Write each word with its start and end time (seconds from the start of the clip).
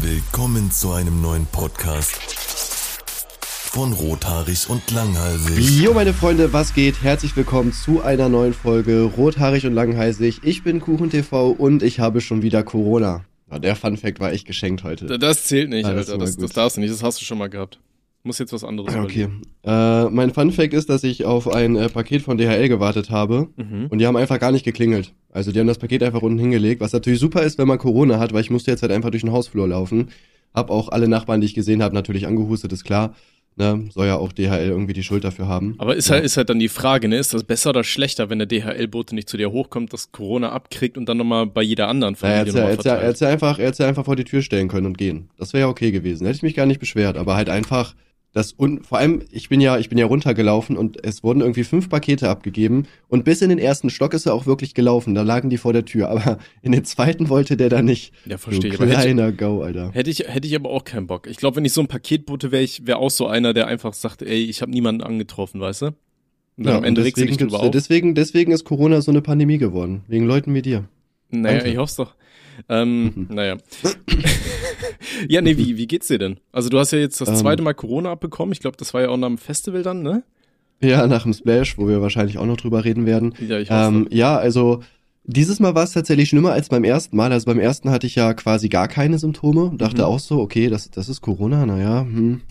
Willkommen 0.00 0.70
zu 0.70 0.92
einem 0.92 1.20
neuen 1.20 1.46
Podcast 1.46 2.16
von 3.40 3.92
Rothaarig 3.92 4.68
und 4.68 4.90
Langhalsig. 4.90 5.82
Jo, 5.82 5.92
meine 5.92 6.12
Freunde, 6.14 6.52
was 6.52 6.74
geht? 6.74 7.02
Herzlich 7.02 7.36
willkommen 7.36 7.72
zu 7.72 8.02
einer 8.02 8.28
neuen 8.28 8.54
Folge 8.54 9.02
Rothaarig 9.02 9.66
und 9.66 9.74
Langhalsig. 9.74 10.40
Ich 10.42 10.62
bin 10.62 10.80
KuchenTV 10.80 11.50
und 11.50 11.82
ich 11.82 12.00
habe 12.00 12.20
schon 12.20 12.42
wieder 12.42 12.62
Corona. 12.62 13.24
Ja, 13.50 13.58
der 13.58 13.76
Fun 13.76 13.96
Fact 13.96 14.20
war 14.20 14.32
echt 14.32 14.46
geschenkt 14.46 14.84
heute. 14.84 15.18
Das 15.18 15.44
zählt 15.44 15.70
nicht, 15.70 15.84
das 15.84 16.10
Alter. 16.10 16.24
ist 16.24 16.36
Das, 16.38 16.44
das 16.48 16.52
darfst 16.52 16.76
du 16.76 16.80
nicht. 16.80 16.92
Das 16.92 17.02
hast 17.02 17.20
du 17.20 17.24
schon 17.24 17.38
mal 17.38 17.48
gehabt. 17.48 17.78
Muss 18.24 18.38
jetzt 18.38 18.52
was 18.52 18.64
anderes 18.64 18.94
Ah, 18.94 19.02
Okay. 19.04 19.28
Äh, 19.64 20.04
mein 20.10 20.32
Fun 20.32 20.50
Fact 20.52 20.74
ist, 20.74 20.90
dass 20.90 21.04
ich 21.04 21.24
auf 21.24 21.48
ein 21.52 21.76
äh, 21.76 21.88
Paket 21.88 22.22
von 22.22 22.36
DHL 22.36 22.68
gewartet 22.68 23.10
habe 23.10 23.48
Mhm. 23.56 23.86
und 23.90 23.98
die 23.98 24.06
haben 24.06 24.16
einfach 24.16 24.38
gar 24.40 24.52
nicht 24.52 24.64
geklingelt. 24.64 25.14
Also 25.30 25.52
die 25.52 25.60
haben 25.60 25.66
das 25.66 25.78
Paket 25.78 26.02
einfach 26.02 26.22
unten 26.22 26.38
hingelegt, 26.38 26.80
was 26.80 26.92
natürlich 26.92 27.20
super 27.20 27.42
ist, 27.42 27.58
wenn 27.58 27.68
man 27.68 27.78
Corona 27.78 28.18
hat, 28.18 28.32
weil 28.32 28.40
ich 28.40 28.50
musste 28.50 28.70
jetzt 28.70 28.82
halt 28.82 28.92
einfach 28.92 29.10
durch 29.10 29.22
den 29.22 29.32
Hausflur 29.32 29.68
laufen. 29.68 30.08
Hab 30.54 30.70
auch 30.70 30.88
alle 30.88 31.08
Nachbarn, 31.08 31.40
die 31.40 31.46
ich 31.46 31.54
gesehen 31.54 31.82
habe, 31.82 31.94
natürlich 31.94 32.26
angehustet, 32.26 32.72
ist 32.72 32.84
klar. 32.84 33.14
Ne, 33.56 33.88
soll 33.92 34.06
ja 34.06 34.14
auch 34.16 34.30
DHL 34.32 34.68
irgendwie 34.68 34.92
die 34.92 35.02
Schuld 35.02 35.24
dafür 35.24 35.48
haben. 35.48 35.74
Aber 35.78 35.96
ist, 35.96 36.06
ja. 36.08 36.14
halt, 36.14 36.24
ist 36.24 36.36
halt 36.36 36.48
dann 36.48 36.60
die 36.60 36.68
Frage, 36.68 37.08
ne? 37.08 37.16
Ist 37.18 37.34
das 37.34 37.42
besser 37.42 37.70
oder 37.70 37.82
schlechter, 37.82 38.30
wenn 38.30 38.38
der 38.38 38.46
DHL-Bote 38.46 39.16
nicht 39.16 39.28
zu 39.28 39.36
dir 39.36 39.50
hochkommt, 39.50 39.92
das 39.92 40.12
Corona 40.12 40.52
abkriegt 40.52 40.96
und 40.96 41.08
dann 41.08 41.16
nochmal 41.16 41.46
bei 41.46 41.62
jeder 41.62 41.88
anderen 41.88 42.16
Naja, 42.20 42.34
er 42.36 42.46
Familie 42.46 42.68
hätte 42.70 42.88
ja, 42.88 42.94
er 42.94 42.98
ja, 43.00 43.02
er 43.02 43.08
hätte 43.08 43.24
ja 43.24 43.30
einfach, 43.32 43.58
er 43.58 43.66
hätte 43.66 43.82
ja 43.82 43.88
einfach 43.88 44.04
vor 44.04 44.14
die 44.14 44.22
Tür 44.22 44.42
stellen 44.42 44.68
können 44.68 44.86
und 44.86 44.96
gehen. 44.96 45.28
Das 45.38 45.52
wäre 45.54 45.62
ja 45.62 45.68
okay 45.68 45.90
gewesen. 45.90 46.24
Hätte 46.24 46.36
ich 46.36 46.42
mich 46.44 46.54
gar 46.54 46.66
nicht 46.66 46.78
beschwert, 46.78 47.16
aber 47.16 47.34
halt 47.34 47.48
einfach 47.48 47.96
das 48.32 48.52
und 48.52 48.86
vor 48.86 48.98
allem, 48.98 49.22
ich 49.30 49.48
bin 49.48 49.60
ja, 49.60 49.78
ich 49.78 49.88
bin 49.88 49.96
ja 49.98 50.06
runtergelaufen 50.06 50.76
und 50.76 51.04
es 51.04 51.22
wurden 51.24 51.40
irgendwie 51.40 51.64
fünf 51.64 51.88
Pakete 51.88 52.28
abgegeben 52.28 52.86
und 53.08 53.24
bis 53.24 53.40
in 53.42 53.48
den 53.48 53.58
ersten 53.58 53.88
Stock 53.90 54.12
ist 54.14 54.26
er 54.26 54.34
auch 54.34 54.46
wirklich 54.46 54.74
gelaufen. 54.74 55.14
Da 55.14 55.22
lagen 55.22 55.48
die 55.50 55.56
vor 55.56 55.72
der 55.72 55.84
Tür, 55.84 56.08
aber 56.10 56.38
in 56.62 56.72
den 56.72 56.84
zweiten 56.84 57.28
wollte 57.30 57.56
der 57.56 57.68
da 57.70 57.82
nicht. 57.82 58.12
Ja, 58.26 58.36
verstehe 58.38 58.72
ich. 58.72 58.78
Hätte, 58.78 58.92
kleiner 58.92 59.32
Go, 59.32 59.62
Alter. 59.62 59.90
hätte, 59.92 60.10
ich, 60.10 60.20
hätte 60.28 60.46
ich 60.46 60.54
aber 60.54 60.70
auch 60.70 60.84
keinen 60.84 61.06
Bock. 61.06 61.26
Ich 61.26 61.38
glaube, 61.38 61.56
wenn 61.56 61.64
ich 61.64 61.72
so 61.72 61.80
ein 61.80 61.88
Paketbote 61.88 62.52
wäre, 62.52 62.62
ich 62.62 62.86
wäre 62.86 62.98
auch 62.98 63.10
so 63.10 63.26
einer, 63.26 63.54
der 63.54 63.66
einfach 63.66 63.94
sagt, 63.94 64.22
ey, 64.22 64.44
ich 64.44 64.60
habe 64.62 64.70
niemanden 64.72 65.02
angetroffen, 65.02 65.60
weißt 65.60 65.82
du? 65.82 65.86
Und 65.86 66.64
dann 66.66 66.76
am 66.76 66.84
Ende 66.84 67.04
regst 67.04 67.16
du 67.18 67.22
deswegen, 67.22 67.38
dich 67.38 67.46
drüber 67.52 67.62
auf. 67.64 67.70
deswegen, 67.70 68.14
deswegen 68.14 68.52
ist 68.52 68.64
Corona 68.64 69.00
so 69.00 69.10
eine 69.10 69.22
Pandemie 69.22 69.58
geworden. 69.58 70.02
Wegen 70.08 70.26
Leuten 70.26 70.54
wie 70.54 70.62
dir. 70.62 70.84
Naja, 71.30 71.56
Danke. 71.58 71.70
ich 71.70 71.76
hoff's 71.78 71.96
doch. 71.96 72.14
Ähm, 72.68 73.04
Mhm. 73.14 73.26
naja. 73.30 73.56
ja, 75.28 75.40
nee, 75.40 75.56
wie, 75.56 75.76
wie 75.76 75.86
geht's 75.86 76.08
dir 76.08 76.18
denn? 76.18 76.38
Also 76.52 76.68
du 76.68 76.78
hast 76.78 76.92
ja 76.92 76.98
jetzt 76.98 77.20
das 77.20 77.28
Ähm. 77.28 77.36
zweite 77.36 77.62
Mal 77.62 77.74
Corona 77.74 78.10
abbekommen. 78.12 78.52
Ich 78.52 78.60
glaube, 78.60 78.76
das 78.76 78.94
war 78.94 79.02
ja 79.02 79.08
auch 79.08 79.16
nach 79.16 79.28
dem 79.28 79.38
Festival 79.38 79.82
dann, 79.82 80.02
ne? 80.02 80.22
Ja, 80.80 81.06
nach 81.06 81.24
dem 81.24 81.32
Splash, 81.32 81.76
wo 81.78 81.88
wir 81.88 82.00
wahrscheinlich 82.00 82.38
auch 82.38 82.46
noch 82.46 82.56
drüber 82.56 82.84
reden 82.84 83.04
werden. 83.06 83.34
Ja, 83.46 83.58
ich 83.58 83.68
weiß 83.70 83.88
Ähm, 83.88 84.06
ja, 84.10 84.36
also 84.36 84.80
dieses 85.24 85.58
Mal 85.60 85.74
war 85.74 85.82
es 85.84 85.92
tatsächlich 85.92 86.28
schlimmer 86.28 86.52
als 86.52 86.68
beim 86.68 86.84
ersten 86.84 87.16
Mal. 87.16 87.32
Also 87.32 87.46
beim 87.46 87.58
ersten 87.58 87.90
hatte 87.90 88.06
ich 88.06 88.14
ja 88.14 88.32
quasi 88.34 88.68
gar 88.68 88.86
keine 88.88 89.18
Symptome. 89.18 89.72
Dachte 89.76 90.02
Mhm. 90.02 90.08
auch 90.08 90.18
so, 90.20 90.40
okay, 90.40 90.68
das, 90.68 90.90
das 90.90 91.08
ist 91.08 91.20
Corona, 91.20 91.66
naja, 91.66 92.02
hm, 92.02 92.42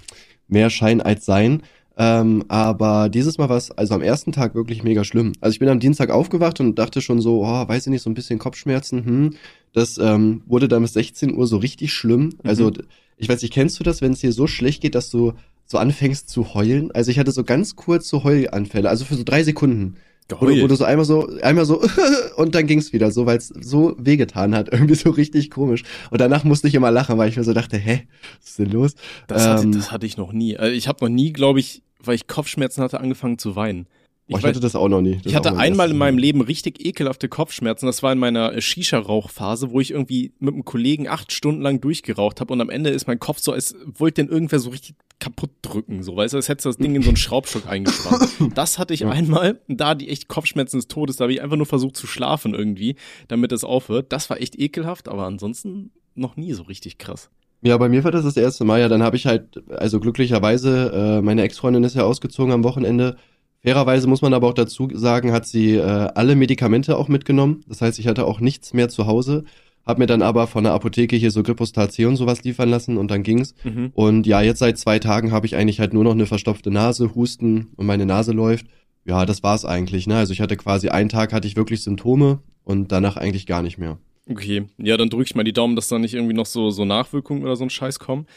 mehr 0.47 0.69
Schein 0.69 1.01
als 1.01 1.25
Sein. 1.25 1.63
Ähm, 1.99 2.43
aber 2.47 3.09
dieses 3.09 3.37
Mal 3.39 3.49
war 3.49 3.57
es 3.57 3.71
also 3.71 3.95
am 3.95 4.01
ersten 4.03 4.31
Tag 4.31 4.53
wirklich 4.53 4.83
mega 4.83 5.03
schlimm. 5.03 5.33
Also 5.41 5.53
ich 5.53 5.59
bin 5.59 5.67
am 5.69 5.79
Dienstag 5.79 6.11
aufgewacht 6.11 6.59
und 6.59 6.77
dachte 6.77 7.01
schon 7.01 7.21
so, 7.21 7.41
oh, 7.43 7.67
weiß 7.67 7.87
ich 7.87 7.89
nicht, 7.91 8.03
so 8.03 8.09
ein 8.09 8.13
bisschen 8.13 8.37
Kopfschmerzen. 8.37 9.03
Hm. 9.05 9.33
Das 9.73 9.97
ähm, 9.97 10.43
wurde 10.45 10.67
dann 10.67 10.83
bis 10.83 10.93
16 10.93 11.35
Uhr 11.35 11.47
so 11.47 11.57
richtig 11.57 11.91
schlimm. 11.93 12.35
Also 12.43 12.65
Mhm. 12.67 12.73
d- 12.73 12.83
ich 13.17 13.27
weiß 13.29 13.41
nicht, 13.41 13.51
kennst 13.53 13.79
du 13.79 13.83
das, 13.83 14.01
wenn 14.01 14.13
es 14.13 14.19
dir 14.19 14.31
so 14.31 14.45
schlecht 14.45 14.81
geht, 14.81 14.93
dass 14.93 15.09
du 15.09 15.33
so 15.65 15.79
anfängst 15.79 16.29
zu 16.29 16.53
heulen? 16.53 16.91
Also 16.91 17.09
ich 17.09 17.17
hatte 17.17 17.31
so 17.31 17.43
ganz 17.43 17.75
kurz 17.75 18.07
so 18.09 18.23
Heulanfälle, 18.23 18.89
also 18.89 19.03
für 19.03 19.15
so 19.15 19.23
drei 19.23 19.41
Sekunden. 19.43 19.95
Wo 20.29 20.45
du, 20.45 20.61
wo 20.61 20.67
du 20.67 20.75
so 20.75 20.83
einmal 20.83 21.05
so, 21.05 21.27
einmal 21.41 21.65
so 21.65 21.81
und 22.35 22.53
dann 22.53 22.67
ging's 22.67 22.91
wieder 22.93 23.11
so, 23.11 23.25
weil 23.25 23.37
es 23.37 23.47
so 23.47 23.95
wehgetan 23.97 24.53
hat. 24.53 24.69
Irgendwie 24.71 24.95
so 24.95 25.09
richtig 25.09 25.49
komisch. 25.49 25.83
Und 26.11 26.19
danach 26.21 26.43
musste 26.43 26.67
ich 26.67 26.75
immer 26.75 26.91
lachen, 26.91 27.17
weil 27.17 27.29
ich 27.29 27.37
mir 27.37 27.43
so 27.45 27.53
dachte, 27.53 27.77
hä, 27.77 28.03
was 28.41 28.49
ist 28.49 28.59
denn 28.59 28.69
los? 28.71 28.93
Das, 29.27 29.47
hatte, 29.47 29.63
Ähm, 29.63 29.71
das 29.71 29.91
hatte 29.91 30.05
ich 30.05 30.17
noch 30.17 30.31
nie. 30.33 30.57
Also 30.57 30.75
ich 30.75 30.87
habe 30.87 31.03
noch 31.05 31.09
nie, 31.09 31.31
glaube 31.33 31.59
ich, 31.61 31.81
weil 32.03 32.15
ich 32.15 32.27
Kopfschmerzen 32.27 32.83
hatte, 32.83 32.99
angefangen 32.99 33.37
zu 33.37 33.55
weinen. 33.55 33.87
Ich, 34.29 34.35
oh, 34.35 34.39
ich 34.39 34.43
hatte 34.45 34.59
das 34.59 34.75
auch 34.75 34.89
noch 34.89 35.01
nie. 35.01 35.15
Das 35.15 35.27
ich 35.27 35.35
hatte 35.35 35.51
mein 35.51 35.59
einmal 35.59 35.89
in 35.89 35.97
meinem. 35.97 36.17
Leben 36.17 36.41
richtig 36.41 36.85
ekelhafte 36.85 37.29
Kopfschmerzen. 37.29 37.85
Das 37.85 38.03
war 38.03 38.11
in 38.11 38.19
meiner 38.19 38.53
äh, 38.53 38.61
Shisha-Rauchphase, 38.61 39.71
wo 39.71 39.79
ich 39.79 39.91
irgendwie 39.91 40.33
mit 40.39 40.53
einem 40.53 40.65
Kollegen 40.65 41.07
acht 41.07 41.31
Stunden 41.31 41.61
lang 41.61 41.79
durchgeraucht 41.79 42.41
habe 42.41 42.51
und 42.51 42.59
am 42.59 42.69
Ende 42.69 42.89
ist 42.89 43.07
mein 43.07 43.19
Kopf 43.19 43.39
so, 43.39 43.53
als 43.53 43.75
wollte 43.85 44.21
den 44.21 44.29
irgendwer 44.29 44.59
so 44.59 44.69
richtig 44.69 44.95
kaputt 45.19 45.51
drücken, 45.61 46.03
so 46.03 46.15
weißt 46.15 46.33
du, 46.33 46.37
als 46.37 46.49
hättest 46.49 46.65
du 46.65 46.69
das 46.69 46.77
Ding 46.77 46.93
in 46.93 47.01
so 47.01 47.09
einen 47.09 47.17
Schraubstock 47.17 47.65
eingespannt. 47.67 48.29
Das 48.53 48.77
hatte 48.77 48.93
ich 48.93 48.99
Ja. 48.99 49.09
einmal, 49.09 49.61
da 49.69 49.95
die 49.95 50.09
echt 50.09 50.27
Kopfschmerzen 50.27 50.77
des 50.77 50.89
Todes, 50.89 51.15
da 51.15 51.23
habe 51.23 51.33
ich 51.33 51.41
einfach 51.41 51.57
nur 51.57 51.65
versucht 51.65 51.95
zu 51.95 52.05
schlafen 52.05 52.53
irgendwie, 52.53 52.97
damit 53.29 53.51
es 53.53 53.63
aufhört. 53.63 54.11
Das 54.11 54.29
war 54.29 54.41
echt 54.41 54.59
ekelhaft, 54.59 55.07
aber 55.07 55.25
ansonsten 55.25 55.91
noch 56.15 56.35
nie 56.35 56.51
so 56.53 56.63
richtig 56.63 56.97
krass. 56.97 57.29
Ja, 57.61 57.77
bei 57.77 57.89
mir 57.89 58.03
war 58.03 58.11
das 58.11 58.23
das 58.23 58.37
erste 58.37 58.65
Mal. 58.65 58.79
Ja, 58.79 58.89
dann 58.89 59.03
habe 59.03 59.15
ich 59.15 59.25
halt, 59.25 59.63
also 59.69 59.99
glücklicherweise, 59.99 60.91
äh, 60.93 61.21
meine 61.21 61.41
Ex-Freundin 61.41 61.83
ist 61.83 61.95
ja 61.95 62.03
ausgezogen 62.03 62.53
am 62.53 62.63
Wochenende. 62.63 63.17
Fairerweise 63.63 64.07
muss 64.07 64.21
man 64.21 64.33
aber 64.33 64.47
auch 64.47 64.53
dazu 64.53 64.87
sagen, 64.93 65.31
hat 65.31 65.47
sie 65.47 65.75
äh, 65.75 65.81
alle 65.81 66.35
Medikamente 66.35 66.97
auch 66.97 67.07
mitgenommen. 67.07 67.63
Das 67.67 67.81
heißt, 67.81 67.99
ich 67.99 68.07
hatte 68.07 68.25
auch 68.25 68.39
nichts 68.39 68.73
mehr 68.73 68.89
zu 68.89 69.07
Hause. 69.07 69.43
Hab 69.85 69.97
mir 69.97 70.05
dann 70.05 70.21
aber 70.21 70.47
von 70.47 70.63
der 70.65 70.73
Apotheke 70.73 71.15
hier 71.15 71.31
so 71.31 71.43
Gripostat 71.43 71.93
C 71.93 72.05
und 72.05 72.17
sowas 72.17 72.43
liefern 72.43 72.69
lassen 72.69 72.97
und 72.97 73.09
dann 73.09 73.23
ging's. 73.23 73.55
Mhm. 73.63 73.91
Und 73.93 74.27
ja, 74.27 74.41
jetzt 74.41 74.59
seit 74.59 74.77
zwei 74.77 74.99
Tagen 74.99 75.31
habe 75.31 75.45
ich 75.45 75.55
eigentlich 75.55 75.79
halt 75.79 75.93
nur 75.93 76.03
noch 76.03 76.11
eine 76.11 76.25
verstopfte 76.25 76.69
Nase, 76.69 77.15
Husten 77.15 77.69
und 77.77 77.85
meine 77.85 78.05
Nase 78.05 78.33
läuft. 78.33 78.67
Ja, 79.05 79.25
das 79.25 79.43
war's 79.43 79.63
eigentlich, 79.63 80.05
ne? 80.05 80.17
Also 80.17 80.33
ich 80.33 80.41
hatte 80.41 80.57
quasi 80.57 80.89
einen 80.89 81.07
Tag 81.07 81.31
hatte 81.31 81.47
ich 81.47 81.55
wirklich 81.55 81.81
Symptome 81.81 82.39
und 82.63 82.91
danach 82.91 83.15
eigentlich 83.15 83.47
gar 83.47 83.61
nicht 83.63 83.77
mehr. 83.77 83.97
Okay, 84.29 84.65
ja, 84.77 84.97
dann 84.97 85.09
drücke 85.09 85.23
ich 85.23 85.35
mal 85.35 85.43
die 85.43 85.53
Daumen, 85.53 85.75
dass 85.75 85.87
da 85.87 85.99
nicht 85.99 86.13
irgendwie 86.13 86.33
noch 86.33 86.45
so, 86.45 86.69
so 86.69 86.85
Nachwirkungen 86.85 87.43
oder 87.43 87.55
so 87.55 87.63
ein 87.63 87.69
Scheiß 87.69 87.99
kommen. 87.99 88.27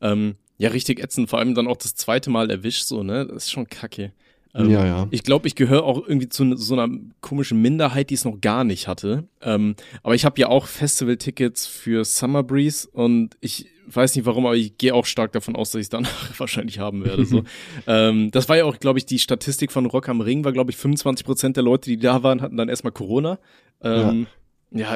Ähm, 0.00 0.36
ja, 0.58 0.70
richtig 0.70 1.00
ätzend, 1.00 1.28
vor 1.28 1.38
allem 1.38 1.54
dann 1.54 1.66
auch 1.66 1.76
das 1.76 1.94
zweite 1.94 2.30
Mal 2.30 2.50
erwischt, 2.50 2.84
so, 2.84 3.02
ne? 3.02 3.26
Das 3.26 3.44
ist 3.44 3.50
schon 3.50 3.66
kacke. 3.66 4.12
Ähm, 4.54 4.70
ja, 4.70 4.84
ja. 4.84 5.08
Ich 5.10 5.22
glaube, 5.22 5.48
ich 5.48 5.54
gehöre 5.54 5.84
auch 5.84 6.06
irgendwie 6.06 6.28
zu 6.28 6.56
so 6.56 6.78
einer 6.78 6.94
komischen 7.20 7.60
Minderheit, 7.62 8.10
die 8.10 8.14
es 8.14 8.24
noch 8.24 8.40
gar 8.40 8.64
nicht 8.64 8.86
hatte. 8.86 9.24
Ähm, 9.40 9.74
aber 10.02 10.14
ich 10.14 10.24
habe 10.24 10.40
ja 10.40 10.48
auch 10.48 10.66
Festival-Tickets 10.66 11.66
für 11.66 12.04
Summer 12.04 12.42
Breeze 12.42 12.88
und 12.92 13.36
ich 13.40 13.66
weiß 13.86 14.14
nicht 14.14 14.26
warum, 14.26 14.46
aber 14.46 14.56
ich 14.56 14.76
gehe 14.78 14.94
auch 14.94 15.06
stark 15.06 15.32
davon 15.32 15.56
aus, 15.56 15.70
dass 15.70 15.80
ich 15.80 15.86
es 15.86 15.88
dann 15.88 16.06
wahrscheinlich 16.36 16.78
haben 16.78 17.04
werde. 17.04 17.24
So. 17.24 17.44
ähm, 17.86 18.30
das 18.30 18.48
war 18.48 18.56
ja 18.56 18.64
auch, 18.64 18.78
glaube 18.78 18.98
ich, 18.98 19.06
die 19.06 19.18
Statistik 19.18 19.72
von 19.72 19.86
Rock 19.86 20.08
am 20.08 20.20
Ring, 20.20 20.44
war, 20.44 20.52
glaube 20.52 20.70
ich, 20.70 20.76
25 20.76 21.24
Prozent 21.24 21.56
der 21.56 21.64
Leute, 21.64 21.88
die 21.88 21.96
da 21.96 22.22
waren, 22.22 22.42
hatten 22.42 22.56
dann 22.56 22.68
erstmal 22.68 22.92
Corona. 22.92 23.38
Ähm, 23.82 24.20
ja. 24.20 24.26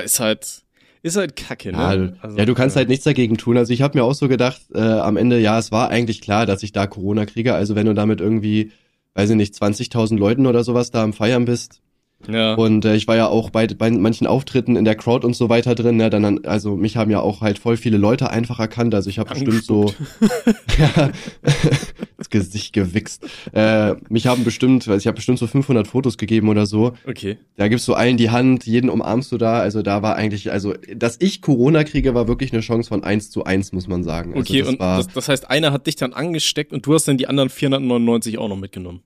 Ist 0.00 0.20
halt, 0.20 0.62
ist 1.03 1.16
halt 1.16 1.37
kacke, 1.37 1.72
ne? 1.72 1.78
Ja, 1.78 1.97
du, 1.97 2.16
Also, 2.20 2.37
ja, 2.37 2.44
du 2.44 2.54
kannst 2.54 2.76
äh, 2.76 2.78
halt 2.78 2.88
nichts 2.88 3.04
dagegen 3.04 3.37
tun. 3.37 3.56
Also 3.56 3.72
ich 3.72 3.82
habe 3.82 3.97
mir 3.98 4.04
auch 4.04 4.14
so 4.14 4.28
gedacht, 4.28 4.60
äh, 4.75 4.81
am 4.81 5.16
Ende, 5.16 5.38
ja, 5.38 5.59
es 5.59 5.70
war 5.72 5.88
eigentlich 5.91 6.20
klar, 6.20 6.47
dass 6.47 6.62
ich 6.62 6.72
da 6.72 6.87
Corona 6.87 7.26
kriege. 7.26 7.54
Also 7.54 7.75
wenn 7.76 7.86
du 7.86 7.94
damit 7.94 8.20
irgendwie, 8.20 8.72
weiß 9.15 9.31
ich 9.31 9.36
nicht, 9.36 9.54
20.000 9.54 10.19
Leuten 10.19 10.47
oder 10.47 10.65
sowas 10.65 10.91
da 10.91 11.03
am 11.03 11.12
Feiern 11.12 11.44
bist. 11.44 11.81
Ja. 12.28 12.54
Und 12.54 12.84
äh, 12.84 12.97
ich 12.97 13.06
war 13.09 13.16
ja 13.16 13.26
auch 13.26 13.50
bei, 13.50 13.66
bei 13.66 13.91
manchen 13.91 14.26
Auftritten 14.26 14.76
in 14.76 14.84
der 14.84 14.94
Crowd 14.94 15.26
und 15.26 15.34
so 15.34 15.48
weiter 15.48 15.75
drin. 15.75 15.97
Ne, 15.97 16.10
dann, 16.10 16.44
also 16.44 16.76
mich 16.76 16.97
haben 16.97 17.10
ja 17.10 17.20
auch 17.20 17.41
halt 17.41 17.59
voll 17.59 17.76
viele 17.76 17.97
Leute 17.97 18.31
einfach 18.31 18.59
erkannt. 18.59 18.94
Also 18.94 19.10
ich 19.10 19.19
habe 19.19 19.31
bestimmt 19.31 19.64
so 19.64 19.92
ja, 20.78 21.10
das 22.19 22.31
Gesicht 22.31 22.72
gewichst. 22.72 23.26
Äh, 23.53 23.94
mich 24.09 24.26
haben 24.26 24.44
bestimmt, 24.44 24.86
weiß 24.86 25.00
ich 25.00 25.06
habe 25.06 25.16
bestimmt 25.16 25.38
so 25.38 25.47
500 25.47 25.86
Fotos 25.86 26.19
gegeben 26.19 26.48
oder 26.48 26.66
so. 26.66 26.92
Okay. 27.06 27.38
Da 27.56 27.69
gibst 27.69 27.86
du 27.88 27.94
allen 27.94 28.16
die 28.16 28.31
Hand, 28.31 28.66
jeden 28.66 28.91
umarmst 28.91 29.32
du 29.32 29.38
da. 29.38 29.59
Also 29.60 29.82
da 29.82 30.03
war 30.03 30.16
eigentlich, 30.16 30.50
also 30.53 30.75
dass 30.94 31.16
ich 31.20 31.42
Corona 31.42 31.84
kriege, 31.84 32.15
war 32.15 32.28
wirklich 32.28 32.53
eine 32.53 32.60
Chance 32.60 32.88
von 32.88 33.04
eins 33.04 33.31
zu 33.31 33.44
eins, 33.44 33.72
muss 33.72 33.88
man 33.88 34.03
sagen. 34.03 34.34
Also 34.34 34.41
Okay, 34.41 34.60
das 34.60 34.69
und 34.69 34.81
das, 34.81 35.09
das 35.09 35.28
heißt, 35.28 35.50
einer 35.50 35.72
hat 35.72 35.86
dich 35.86 35.97
dann 35.97 36.12
angesteckt 36.12 36.72
und 36.72 36.86
du 36.86 36.94
hast 36.94 37.09
dann 37.09 37.19
die 37.19 37.28
anderen 37.28 37.48
499 37.48 38.38
auch 38.38 38.48
noch 38.48 38.56
mitgenommen. 38.56 39.00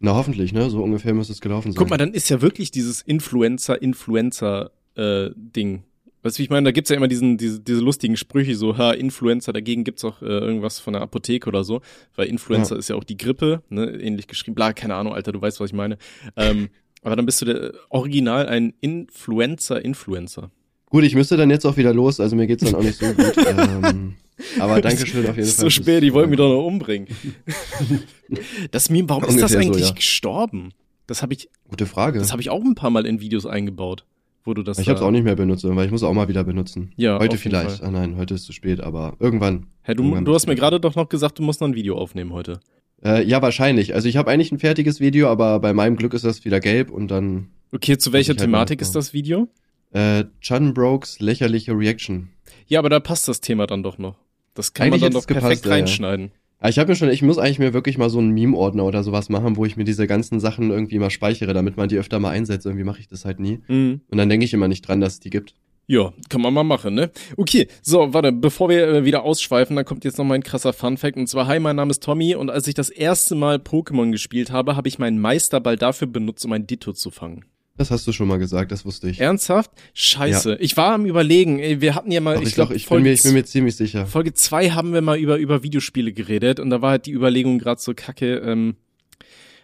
Na 0.00 0.14
hoffentlich, 0.14 0.52
ne? 0.52 0.68
So 0.70 0.82
ungefähr 0.82 1.14
müsste 1.14 1.32
es 1.32 1.40
gelaufen 1.40 1.72
sein. 1.72 1.78
Guck 1.78 1.90
mal, 1.90 1.96
dann 1.96 2.12
ist 2.12 2.28
ja 2.28 2.42
wirklich 2.42 2.70
dieses 2.70 3.02
Influencer-Influencer-Ding. 3.02 5.82
weißt 6.22 6.36
du, 6.36 6.38
wie 6.38 6.42
ich 6.44 6.50
meine? 6.50 6.64
Da 6.64 6.72
gibt's 6.72 6.90
ja 6.90 6.96
immer 6.96 7.08
diesen, 7.08 7.36
diese, 7.38 7.60
diese 7.60 7.80
lustigen 7.80 8.16
Sprüche, 8.16 8.54
so, 8.54 8.76
ha, 8.78 8.92
Influencer, 8.92 9.52
dagegen 9.52 9.84
gibt's 9.84 10.04
auch 10.04 10.22
äh, 10.22 10.26
irgendwas 10.26 10.78
von 10.80 10.92
der 10.94 11.02
Apotheke 11.02 11.48
oder 11.48 11.64
so. 11.64 11.80
Weil 12.16 12.28
Influencer 12.28 12.74
Ja. 12.74 12.78
ist 12.78 12.88
ja 12.88 12.96
auch 12.96 13.04
die 13.04 13.16
Grippe, 13.16 13.62
ne? 13.68 13.86
Ähnlich 13.90 14.26
geschrieben. 14.26 14.54
Bla, 14.54 14.72
keine 14.72 14.94
Ahnung, 14.94 15.14
Alter, 15.14 15.32
du 15.32 15.40
weißt, 15.42 15.60
was 15.60 15.70
ich 15.70 15.76
meine. 15.76 15.98
Ähm, 16.36 16.68
aber 17.02 17.16
dann 17.16 17.26
bist 17.26 17.40
du 17.42 17.46
der 17.46 17.72
Original 17.90 18.46
ein 18.48 18.74
Influencer-Influencer. 18.80 20.50
Gut, 20.90 21.04
ich 21.04 21.14
müsste 21.14 21.36
dann 21.36 21.50
jetzt 21.50 21.66
auch 21.66 21.76
wieder 21.76 21.92
los, 21.92 22.20
also 22.20 22.36
mir 22.36 22.46
geht's 22.46 22.64
dann 22.64 22.74
auch 22.76 22.82
nicht 22.82 22.98
so 22.98 23.06
gut. 23.06 23.34
ähm, 23.48 24.14
aber 24.58 24.80
Dankeschön 24.82 25.26
auf 25.26 25.36
jeden 25.36 25.48
ist 25.48 25.56
Fall. 25.56 25.64
so 25.66 25.70
spät, 25.70 26.02
die 26.02 26.12
wollten 26.12 26.30
mich 26.30 26.38
doch 26.38 26.48
noch 26.48 26.64
umbringen. 26.66 27.08
das 28.70 28.90
Meme, 28.90 29.08
warum 29.08 29.24
ist 29.24 29.40
das 29.40 29.52
Ungefähr 29.52 29.62
so, 29.62 29.68
eigentlich 29.68 29.88
ja. 29.88 29.94
gestorben? 29.94 30.72
Das 31.06 31.22
habe 31.22 31.34
ich, 31.34 31.48
Gute 31.68 31.86
Frage. 31.86 32.18
das 32.18 32.32
habe 32.32 32.40
ich 32.42 32.50
auch 32.50 32.62
ein 32.62 32.74
paar 32.74 32.90
Mal 32.90 33.06
in 33.06 33.20
Videos 33.20 33.46
eingebaut, 33.46 34.04
wo 34.44 34.54
du 34.54 34.62
das. 34.62 34.78
ich 34.78 34.88
hab's 34.88 35.00
da- 35.00 35.06
auch 35.06 35.10
nicht 35.10 35.24
mehr 35.24 35.36
benutzt, 35.36 35.64
weil 35.64 35.84
ich 35.86 35.90
muss 35.92 36.02
auch 36.02 36.12
mal 36.14 36.28
wieder 36.28 36.44
benutzen. 36.44 36.92
Ja, 36.96 37.18
heute 37.18 37.36
vielleicht. 37.36 37.82
Ah 37.82 37.90
nein, 37.90 38.16
heute 38.16 38.34
ist 38.34 38.44
zu 38.44 38.52
spät, 38.52 38.80
aber 38.80 39.16
irgendwann. 39.20 39.66
Hä, 39.82 39.94
du, 39.94 40.02
Irgendwann 40.04 40.24
du 40.24 40.34
hast 40.34 40.46
mir 40.46 40.54
gerade 40.54 40.80
doch 40.80 40.94
noch 40.96 41.08
gesagt, 41.08 41.38
du 41.38 41.42
musst 41.42 41.60
noch 41.60 41.68
ein 41.68 41.74
Video 41.74 41.96
aufnehmen 41.98 42.32
heute. 42.32 42.60
Äh, 43.04 43.22
ja, 43.26 43.42
wahrscheinlich. 43.42 43.94
Also 43.94 44.08
ich 44.08 44.16
habe 44.16 44.30
eigentlich 44.30 44.50
ein 44.50 44.58
fertiges 44.58 44.98
Video, 44.98 45.28
aber 45.28 45.60
bei 45.60 45.74
meinem 45.74 45.96
Glück 45.96 46.14
ist 46.14 46.24
das 46.24 46.44
wieder 46.46 46.60
gelb 46.60 46.90
und 46.90 47.08
dann 47.08 47.48
Okay, 47.72 47.98
zu 47.98 48.12
welcher 48.14 48.30
halt 48.30 48.40
Thematik 48.40 48.80
mal- 48.80 48.82
ist 48.86 48.94
das 48.94 49.12
Video? 49.12 49.48
Äh, 49.92 50.24
Chun 50.40 50.72
Brokes 50.72 51.20
lächerliche 51.20 51.72
Reaction. 51.76 52.30
Ja, 52.66 52.78
aber 52.78 52.88
da 52.88 52.98
passt 53.00 53.28
das 53.28 53.40
Thema 53.42 53.66
dann 53.66 53.82
doch 53.82 53.98
noch. 53.98 54.16
Das 54.54 54.72
kann 54.72 54.86
Eigentlich 54.86 55.02
man 55.02 55.12
dann 55.12 55.20
doch 55.20 55.26
perfekt 55.26 55.42
gepasst, 55.42 55.64
ja, 55.64 55.70
ja. 55.70 55.76
reinschneiden. 55.76 56.30
Aber 56.60 56.70
ich 56.70 56.78
habe 56.78 56.88
mir 56.88 56.96
schon, 56.96 57.10
ich 57.10 57.20
muss 57.20 57.36
eigentlich 57.36 57.58
mir 57.58 57.74
wirklich 57.74 57.98
mal 57.98 58.08
so 58.08 58.20
einen 58.20 58.30
Meme-Ordner 58.30 58.84
oder 58.84 59.02
sowas 59.02 59.28
machen, 59.28 59.56
wo 59.56 59.66
ich 59.66 59.76
mir 59.76 59.84
diese 59.84 60.06
ganzen 60.06 60.40
Sachen 60.40 60.70
irgendwie 60.70 60.98
mal 60.98 61.10
speichere, 61.10 61.52
damit 61.52 61.76
man 61.76 61.88
die 61.88 61.98
öfter 61.98 62.20
mal 62.20 62.30
einsetzt. 62.30 62.64
Irgendwie 62.64 62.84
mache 62.84 63.00
ich 63.00 63.08
das 63.08 63.24
halt 63.24 63.38
nie. 63.38 63.60
Mhm. 63.68 64.00
Und 64.08 64.18
dann 64.18 64.28
denke 64.30 64.46
ich 64.46 64.54
immer 64.54 64.68
nicht 64.68 64.82
dran, 64.82 65.00
dass 65.00 65.14
es 65.14 65.20
die 65.20 65.30
gibt. 65.30 65.54
Ja, 65.86 66.14
kann 66.30 66.40
man 66.40 66.54
mal 66.54 66.64
machen, 66.64 66.94
ne? 66.94 67.10
Okay, 67.36 67.68
so, 67.82 68.14
warte, 68.14 68.32
bevor 68.32 68.70
wir 68.70 68.88
äh, 68.88 69.04
wieder 69.04 69.24
ausschweifen, 69.24 69.76
dann 69.76 69.84
kommt 69.84 70.04
jetzt 70.04 70.16
noch 70.16 70.24
mal 70.24 70.34
ein 70.34 70.42
krasser 70.42 70.72
Funfact. 70.72 71.18
Und 71.18 71.26
zwar, 71.26 71.46
hi, 71.46 71.60
mein 71.60 71.76
Name 71.76 71.90
ist 71.90 72.02
Tommy 72.02 72.34
und 72.34 72.48
als 72.48 72.66
ich 72.66 72.74
das 72.74 72.88
erste 72.88 73.34
Mal 73.34 73.56
Pokémon 73.56 74.10
gespielt 74.10 74.50
habe, 74.50 74.76
habe 74.76 74.88
ich 74.88 74.98
meinen 74.98 75.18
Meisterball 75.18 75.76
dafür 75.76 76.06
benutzt, 76.06 76.46
um 76.46 76.52
ein 76.52 76.66
Ditto 76.66 76.94
zu 76.94 77.10
fangen. 77.10 77.44
Das 77.76 77.90
hast 77.90 78.06
du 78.06 78.12
schon 78.12 78.28
mal 78.28 78.38
gesagt, 78.38 78.70
das 78.70 78.84
wusste 78.84 79.08
ich. 79.10 79.20
Ernsthaft? 79.20 79.70
Scheiße. 79.94 80.56
Ich 80.60 80.76
war 80.76 80.92
am 80.94 81.06
überlegen, 81.06 81.58
ey, 81.58 81.80
wir 81.80 81.96
hatten 81.96 82.12
ja 82.12 82.20
mal, 82.20 82.34
Doch, 82.36 82.42
ich 82.42 82.48
ich, 82.48 82.54
doch, 82.54 82.66
glaube, 82.68 82.76
ich, 82.76 82.88
bin 82.88 83.02
mir, 83.02 83.12
ich 83.12 83.22
bin 83.24 83.32
mir 83.32 83.44
ziemlich 83.44 83.74
sicher. 83.74 84.06
Folge 84.06 84.32
zwei 84.32 84.70
haben 84.70 84.92
wir 84.92 85.00
mal 85.00 85.18
über, 85.18 85.38
über 85.38 85.64
Videospiele 85.64 86.12
geredet 86.12 86.60
und 86.60 86.70
da 86.70 86.82
war 86.82 86.90
halt 86.92 87.06
die 87.06 87.12
Überlegung 87.12 87.58
gerade 87.58 87.80
so 87.80 87.92
kacke, 87.94 88.36
ähm, 88.36 88.76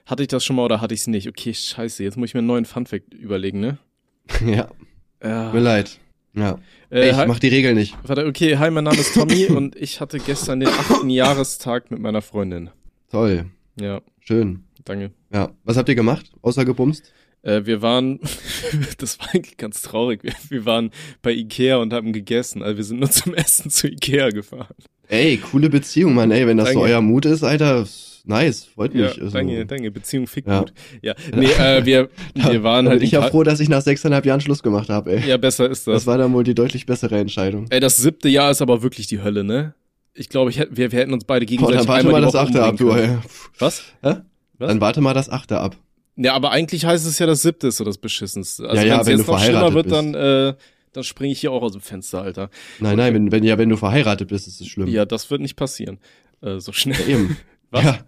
hatte 0.07 0.23
ich 0.23 0.29
das 0.29 0.45
schon 0.45 0.57
mal 0.57 0.65
oder 0.65 0.81
hatte 0.81 0.93
ich 0.93 1.01
es 1.03 1.07
nicht? 1.07 1.29
Okay, 1.29 1.55
scheiße, 1.55 2.03
jetzt 2.03 2.17
muss 2.17 2.31
ich 2.31 2.35
mir 2.35 2.39
einen 2.39 2.49
neuen 2.49 2.65
Funfact 2.65 3.15
überlegen, 3.15 3.61
ne? 3.61 3.79
ja, 4.45 4.69
Ja. 5.23 5.53
mir 5.53 5.61
leid. 5.61 5.99
Ja. 6.35 6.59
Äh, 6.91 7.01
Ey, 7.03 7.11
ich 7.11 7.17
hi- 7.17 7.27
mach 7.29 7.39
die 7.39 7.49
Regel 7.49 7.75
nicht. 7.75 7.97
Warte, 8.05 8.27
okay, 8.27 8.57
hi, 8.59 8.71
mein 8.73 8.85
Name 8.85 8.99
ist 8.99 9.15
Tommy 9.15 9.45
und 9.51 9.77
ich 9.77 10.01
hatte 10.01 10.19
gestern 10.19 10.59
den 10.59 10.69
achten 10.69 11.11
Jahrestag 11.11 11.93
mit 11.93 12.01
meiner 12.01 12.23
Freundin. 12.23 12.71
Toll. 13.11 13.47
Ja, 13.81 14.01
Schön. 14.19 14.65
danke. 14.85 15.13
Ja. 15.33 15.53
Was 15.63 15.77
habt 15.77 15.89
ihr 15.89 15.95
gemacht? 15.95 16.33
Außer 16.43 16.65
gebumst? 16.65 17.13
Äh, 17.43 17.65
wir 17.65 17.83
waren, 17.83 18.21
das 18.99 19.19
war 19.19 19.29
eigentlich 19.35 19.57
ganz 19.57 19.83
traurig, 19.83 20.23
wir, 20.23 20.33
wir 20.49 20.67
waren 20.67 20.91
bei 21.23 21.33
Ikea 21.33 21.77
und 21.77 21.93
haben 21.93 22.13
gegessen. 22.13 22.63
Also 22.63 22.77
wir 22.77 22.85
sind 22.85 23.01
nur 23.01 23.11
zum 23.11 23.35
Essen 23.35 23.71
zu 23.71 23.89
Ikea 23.89 24.31
gefahren. 24.31 24.75
Ey, 25.09 25.39
coole 25.39 25.69
Beziehung, 25.71 26.15
Mann. 26.15 26.31
Ey, 26.31 26.47
wenn 26.47 26.57
das 26.57 26.69
so 26.69 26.75
Danke. 26.81 26.91
euer 26.93 27.01
Mut 27.01 27.25
ist, 27.25 27.43
Alter, 27.43 27.85
nice. 28.25 28.65
Freut 28.67 28.95
Ja, 28.95 29.09
mich. 29.09 29.21
Also, 29.21 29.31
danke, 29.37 29.67
danke, 29.67 29.91
Beziehung 29.91 30.27
fickt 30.29 30.47
Ja. 30.47 30.61
gut. 30.61 30.73
Ja, 31.03 31.15
nee, 31.35 31.47
äh, 31.47 31.85
wir, 31.85 32.11
wir 32.35 32.63
waren 32.63 32.87
halt 32.89 33.01
bin 33.01 33.07
ich 33.07 33.13
ja 33.13 33.23
froh, 33.23 33.43
dass 33.43 33.59
ich 33.59 33.69
nach 33.69 33.83
sechseinhalb 33.83 34.25
Jahren 34.25 34.41
Schluss 34.41 34.63
gemacht 34.63 34.89
habe, 34.89 35.17
ey. 35.17 35.29
Ja, 35.29 35.37
besser 35.37 35.69
ist 35.69 35.87
das. 35.87 35.95
Das 35.95 36.07
war 36.07 36.17
dann 36.19 36.33
wohl 36.33 36.45
die 36.45 36.55
deutlich 36.55 36.87
bessere 36.87 37.19
Entscheidung. 37.19 37.67
Ey, 37.71 37.81
das 37.81 37.97
siebte 37.97 38.29
Jahr 38.29 38.51
ist 38.53 38.63
aber 38.63 38.83
wirklich 38.83 39.09
die 39.09 39.21
Hölle, 39.23 39.43
ne? 39.43 39.75
Ich 40.15 40.29
glaube, 40.29 40.51
ich 40.51 40.59
hätt, 40.59 40.69
wir, 40.73 40.93
wir 40.93 40.99
hätten 40.99 41.13
uns 41.13 41.25
beide 41.25 41.45
Boah, 41.47 41.51
gegenseitig 41.51 41.79
dann 41.79 41.89
warte 41.89 42.09
mal 42.09 42.21
das 42.21 42.35
achte 42.37 42.63
ab, 42.63 42.77
du, 42.77 42.91
ey. 42.93 43.19
Was? 43.59 43.83
Hä? 44.03 44.17
Was? 44.59 44.69
Dann 44.69 44.81
warte 44.81 45.01
mal 45.01 45.15
das 45.15 45.29
achte 45.31 45.59
ab. 45.59 45.77
Ja, 46.23 46.35
aber 46.35 46.51
eigentlich 46.51 46.85
heißt 46.85 47.07
es 47.07 47.19
ja, 47.19 47.27
das 47.27 47.41
siebte 47.41 47.69
ist 47.69 47.79
so 47.79 47.85
das 47.85 47.97
beschissenste. 47.97 48.69
Also 48.69 48.77
Ja, 48.77 48.87
ja, 48.87 48.97
wenn's 48.97 49.07
wenn 49.07 49.17
jetzt 49.19 49.29
du 49.29 49.33
noch 49.33 49.41
schlimmer 49.43 49.73
wird, 49.73 49.91
dann, 49.91 50.15
äh, 50.15 50.55
dann 50.93 51.05
springe 51.05 51.33
ich 51.33 51.41
hier 51.41 51.51
auch 51.51 51.63
aus 51.63 51.73
dem 51.73 51.81
Fenster, 51.81 52.21
Alter. 52.21 52.51
Nein, 52.79 52.99
nein, 52.99 53.15
wenn, 53.15 53.33
wenn, 53.33 53.43
ja, 53.43 53.57
wenn 53.57 53.71
du 53.71 53.79
verheiratet 53.79 54.29
bist, 54.29 54.47
ist 54.47 54.61
es 54.61 54.67
schlimm. 54.67 54.89
Ja, 54.89 55.07
das 55.07 55.31
wird 55.31 55.41
nicht 55.41 55.57
passieren. 55.57 55.99
Äh, 56.43 56.59
so 56.59 56.73
schnell. 56.73 57.01
Ja, 57.01 57.07
eben. 57.07 57.39
Was? 57.71 57.85
Ja, 57.85 57.99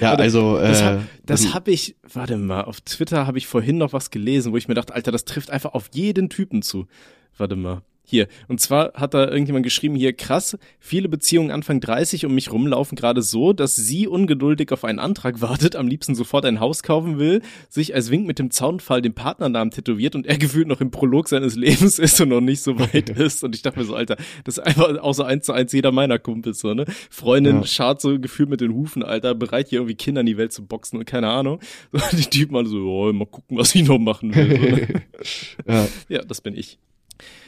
ja 0.00 0.10
Warte, 0.10 0.22
also, 0.22 0.58
Das, 0.58 0.80
äh, 0.80 0.84
hab, 0.84 1.00
das 1.26 1.54
habe 1.54 1.70
ich, 1.72 1.96
warte 2.10 2.38
mal, 2.38 2.62
auf 2.62 2.80
Twitter 2.80 3.26
habe 3.26 3.36
ich 3.36 3.46
vorhin 3.46 3.78
noch 3.78 3.92
was 3.92 4.10
gelesen, 4.10 4.52
wo 4.52 4.56
ich 4.56 4.68
mir 4.68 4.74
dachte, 4.74 4.94
Alter, 4.94 5.10
das 5.12 5.24
trifft 5.24 5.50
einfach 5.50 5.74
auf 5.74 5.90
jeden 5.92 6.30
Typen 6.30 6.62
zu. 6.62 6.86
Warte 7.36 7.56
mal. 7.56 7.82
Hier. 8.04 8.26
Und 8.48 8.60
zwar 8.60 8.92
hat 8.94 9.14
da 9.14 9.28
irgendjemand 9.28 9.64
geschrieben, 9.64 9.94
hier, 9.94 10.12
krass, 10.12 10.58
viele 10.80 11.08
Beziehungen 11.08 11.50
Anfang 11.50 11.80
30 11.80 12.26
um 12.26 12.34
mich 12.34 12.52
rum 12.52 12.66
laufen 12.66 12.96
gerade 12.96 13.22
so, 13.22 13.52
dass 13.52 13.76
sie 13.76 14.08
ungeduldig 14.08 14.72
auf 14.72 14.84
einen 14.84 14.98
Antrag 14.98 15.40
wartet, 15.40 15.76
am 15.76 15.86
liebsten 15.86 16.14
sofort 16.14 16.44
ein 16.44 16.60
Haus 16.60 16.82
kaufen 16.82 17.18
will, 17.18 17.42
sich 17.68 17.94
als 17.94 18.10
Wink 18.10 18.26
mit 18.26 18.38
dem 18.38 18.50
Zaunfall 18.50 19.02
den 19.02 19.14
Partnernamen 19.14 19.70
tätowiert 19.70 20.14
und 20.14 20.26
er 20.26 20.36
gefühlt 20.42 20.66
noch 20.66 20.80
im 20.80 20.90
Prolog 20.90 21.28
seines 21.28 21.54
Lebens 21.54 21.98
ist 21.98 22.20
und 22.20 22.30
noch 22.30 22.40
nicht 22.40 22.60
so 22.60 22.78
weit 22.78 23.08
ist. 23.18 23.44
Und 23.44 23.54
ich 23.54 23.62
dachte 23.62 23.78
mir 23.78 23.84
so, 23.84 23.94
Alter, 23.94 24.16
das 24.44 24.58
ist 24.58 24.64
einfach 24.64 24.98
außer 24.98 25.24
eins 25.24 25.46
zu 25.46 25.52
eins 25.52 25.72
jeder 25.72 25.92
meiner 25.92 26.18
Kumpels, 26.18 26.58
so, 26.58 26.74
ne? 26.74 26.84
Freundin 27.08 27.56
Ja. 27.58 27.66
schart 27.66 28.00
so 28.00 28.18
gefühlt 28.18 28.48
mit 28.48 28.60
den 28.60 28.72
Hufen, 28.72 29.02
Alter, 29.02 29.34
bereit 29.34 29.68
hier 29.68 29.78
irgendwie 29.78 29.94
Kinder 29.94 30.20
in 30.20 30.26
die 30.26 30.36
Welt 30.36 30.52
zu 30.52 30.66
boxen 30.66 30.98
und 30.98 31.04
keine 31.04 31.28
Ahnung. 31.28 31.60
So, 31.92 32.16
die 32.16 32.24
Typen 32.24 32.56
alle 32.56 32.68
so, 32.68 32.78
oh, 32.78 33.12
mal 33.12 33.26
gucken, 33.26 33.56
was 33.58 33.74
ich 33.74 33.86
noch 33.86 33.98
machen 33.98 34.34
will. 34.34 34.58
So, 34.58 34.66
ne? 34.76 35.02
ja, 35.68 35.88
ja, 36.08 36.22
das 36.24 36.40
bin 36.40 36.56
ich. 36.56 36.78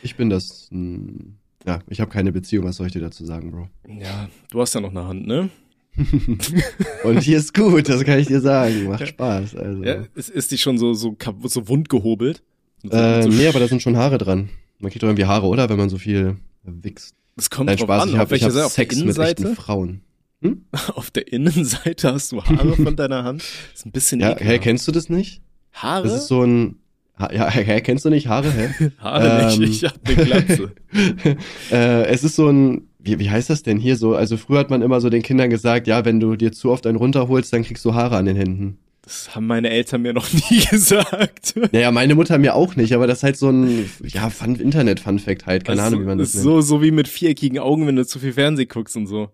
Ich 0.03 0.17
bin 0.17 0.31
das, 0.31 0.69
hm, 0.71 1.37
ja, 1.67 1.81
ich 1.89 2.01
habe 2.01 2.11
keine 2.11 2.33
Beziehung, 2.33 2.65
was 2.65 2.77
soll 2.77 2.87
ich 2.87 2.93
dir 2.93 3.01
dazu 3.01 3.25
sagen, 3.25 3.51
Bro? 3.51 3.69
Ja, 4.01 4.29
du 4.51 4.61
hast 4.61 4.75
ja 4.75 4.81
noch 4.81 4.91
eine 4.91 5.07
Hand, 5.07 5.27
ne? 5.27 5.51
Und 7.05 7.21
hier 7.23 7.39
ist 7.39 7.55
gut, 7.55 7.89
das 7.89 8.05
kann 8.05 8.19
ich 8.19 8.27
dir 8.27 8.41
sagen. 8.41 8.89
Macht 8.89 9.07
Spaß, 9.09 9.55
also. 9.55 9.83
Ja, 9.85 10.05
ist, 10.15 10.29
ist 10.29 10.51
die 10.51 10.59
schon 10.59 10.77
so, 10.77 10.93
so, 10.93 11.17
so 11.45 11.69
wund 11.69 11.89
gehobelt? 11.89 12.43
So, 12.83 12.91
äh, 12.91 13.23
so, 13.23 13.29
nee, 13.29 13.47
aber 13.47 13.61
da 13.61 13.69
sind 13.69 13.81
schon 13.81 13.97
Haare 13.97 14.19
dran. 14.19 14.51
Man 14.81 14.91
kriegt 14.91 15.03
doch 15.03 15.09
irgendwie 15.09 15.25
Haare, 15.27 15.47
oder? 15.47 15.69
Wenn 15.69 15.79
man 15.79 15.89
so 15.89 15.99
viel 15.99 16.37
wichst. 16.65 17.15
das 17.37 17.49
kommt 17.49 17.67
Nein, 17.67 17.77
drauf 17.77 17.87
Spaß, 17.87 18.03
an, 18.03 18.09
ich 18.09 18.15
auf 18.15 18.21
habe 18.21 18.31
welcher 18.33 18.47
hab 18.47 18.53
Seite? 18.53 18.67
Auf 18.67 18.75
der 18.75 18.85
Sex 18.85 18.97
mit 18.97 19.19
echten 19.19 19.43
Innenseite? 19.43 19.55
Frauen. 19.55 20.01
Auf 20.95 21.11
der 21.11 21.33
Innenseite 21.33 22.13
hast 22.13 22.33
du 22.33 22.43
Haare 22.43 22.77
von 22.77 22.97
deiner 22.97 23.25
Hand? 23.25 23.41
Das 23.43 23.49
ist 23.81 23.87
ein 23.87 23.93
bisschen 23.93 24.21
Ja, 24.21 24.33
ekelhaft. 24.33 24.53
hä, 24.53 24.59
kennst 24.59 24.87
du 24.87 24.93
das 24.93 25.09
nicht? 25.09 25.41
Haare? 25.73 26.05
Das 26.07 26.15
ist 26.19 26.27
so 26.29 26.43
ein, 26.43 26.77
ha, 27.19 27.33
ja, 27.33 27.49
hä, 27.51 27.81
kennst 27.81 28.05
du 28.05 28.11
nicht 28.11 28.29
Haare, 28.29 28.51
hä? 28.53 28.91
Haare 28.99 29.53
Ähm. 29.53 29.61
nicht, 29.61 29.83
ich 29.83 29.85
hab 29.85 29.99
eine 30.07 30.25
Glatze. 30.25 30.73
äh, 31.71 32.05
es 32.07 32.25
ist 32.25 32.37
so 32.37 32.49
ein, 32.49 32.89
wie, 32.99 33.19
wie 33.19 33.31
heißt 33.31 33.51
das 33.51 33.63
denn 33.63 33.79
hier 33.79 33.97
so? 33.97 34.15
Also 34.15 34.37
früher 34.37 34.59
hat 34.61 34.71
man 34.71 34.83
immer 34.83 35.01
so 35.01 35.11
den 35.11 35.23
Kindern 35.23 35.51
gesagt, 35.51 35.87
ja, 35.87 36.05
wenn 36.05 36.21
du 36.21 36.37
dir 36.37 36.53
zu 36.53 36.71
oft 36.71 36.87
einen 36.87 36.97
runterholst, 36.97 37.53
dann 37.53 37.63
kriegst 37.65 37.85
du 37.85 37.95
Haare 37.95 38.17
an 38.17 38.27
den 38.27 38.37
Händen. 38.37 38.79
Das 39.03 39.35
haben 39.37 39.47
meine 39.47 39.69
Eltern 39.69 40.01
mir 40.01 40.15
noch 40.15 40.27
nie 40.33 40.61
gesagt. 40.71 41.55
Naja, 41.73 41.91
meine 41.91 42.15
Mutter 42.15 42.39
mir 42.39 42.55
auch 42.55 42.75
nicht, 42.75 42.95
aber 42.95 43.07
das 43.07 43.19
ist 43.19 43.23
halt 43.25 43.37
so 43.37 43.51
ein, 43.51 43.91
ja, 44.03 44.31
Fun, 44.31 44.57
Internet-Fun-Fact 44.57 45.45
halt, 45.45 45.65
keine 45.67 45.77
Das 45.77 45.87
Ahnung, 45.89 46.01
wie 46.01 46.07
man 46.07 46.17
das 46.17 46.29
ist 46.31 46.37
nennt. 46.37 46.45
so, 46.45 46.61
so 46.63 46.83
wie 46.83 46.91
mit 46.91 47.07
viereckigen 47.07 47.59
Augen, 47.59 47.87
wenn 47.87 47.97
du 47.97 48.07
zu 48.07 48.19
viel 48.19 48.33
Fernsehen 48.33 48.67
guckst 48.69 48.97
und 48.97 49.07
so. 49.07 49.29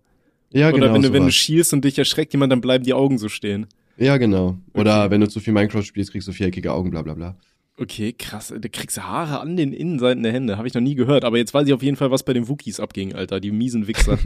ja, 0.53 0.71
Oder 0.71 0.79
genau, 0.81 0.94
wenn 0.94 1.03
du, 1.03 1.12
wenn 1.12 1.25
du 1.26 1.31
schielst 1.31 1.73
und 1.73 1.85
dich 1.85 1.97
erschreckt 1.97 2.33
jemand, 2.33 2.50
dann 2.50 2.61
bleiben 2.61 2.83
die 2.83 2.94
Augen 2.94 3.17
so 3.19 3.29
stehen. 3.29 3.69
Ja, 3.97 4.17
genau. 4.17 4.56
Oder 4.75 5.03
Okay. 5.05 5.11
wenn 5.12 5.21
du 5.21 5.29
zu 5.29 5.38
viel 5.38 5.53
Minecraft 5.53 5.85
spielst, 5.85 6.11
kriegst 6.11 6.26
du 6.26 6.33
viereckige 6.33 6.73
Augen, 6.73 6.91
bla 6.91 7.03
bla 7.03 7.15
bla. 7.15 7.37
Okay, 7.81 8.12
krass. 8.12 8.53
Du 8.55 8.69
kriegst 8.69 9.03
Haare 9.03 9.41
an 9.41 9.56
den 9.56 9.73
Innenseiten 9.73 10.23
der 10.23 10.32
Hände. 10.32 10.59
Habe 10.59 10.69
ich 10.69 10.75
noch 10.75 10.82
nie 10.82 10.94
gehört. 10.94 11.25
Aber 11.25 11.38
jetzt 11.38 11.55
weiß 11.55 11.67
ich 11.67 11.73
auf 11.73 11.82
jeden 11.82 11.97
Fall, 11.97 12.11
was 12.11 12.25
bei 12.25 12.35
den 12.35 12.47
Wookies 12.47 12.79
abging, 12.79 13.15
Alter. 13.15 13.41
Die 13.41 13.53
miesen 13.53 13.87
Wichser. 13.87 14.19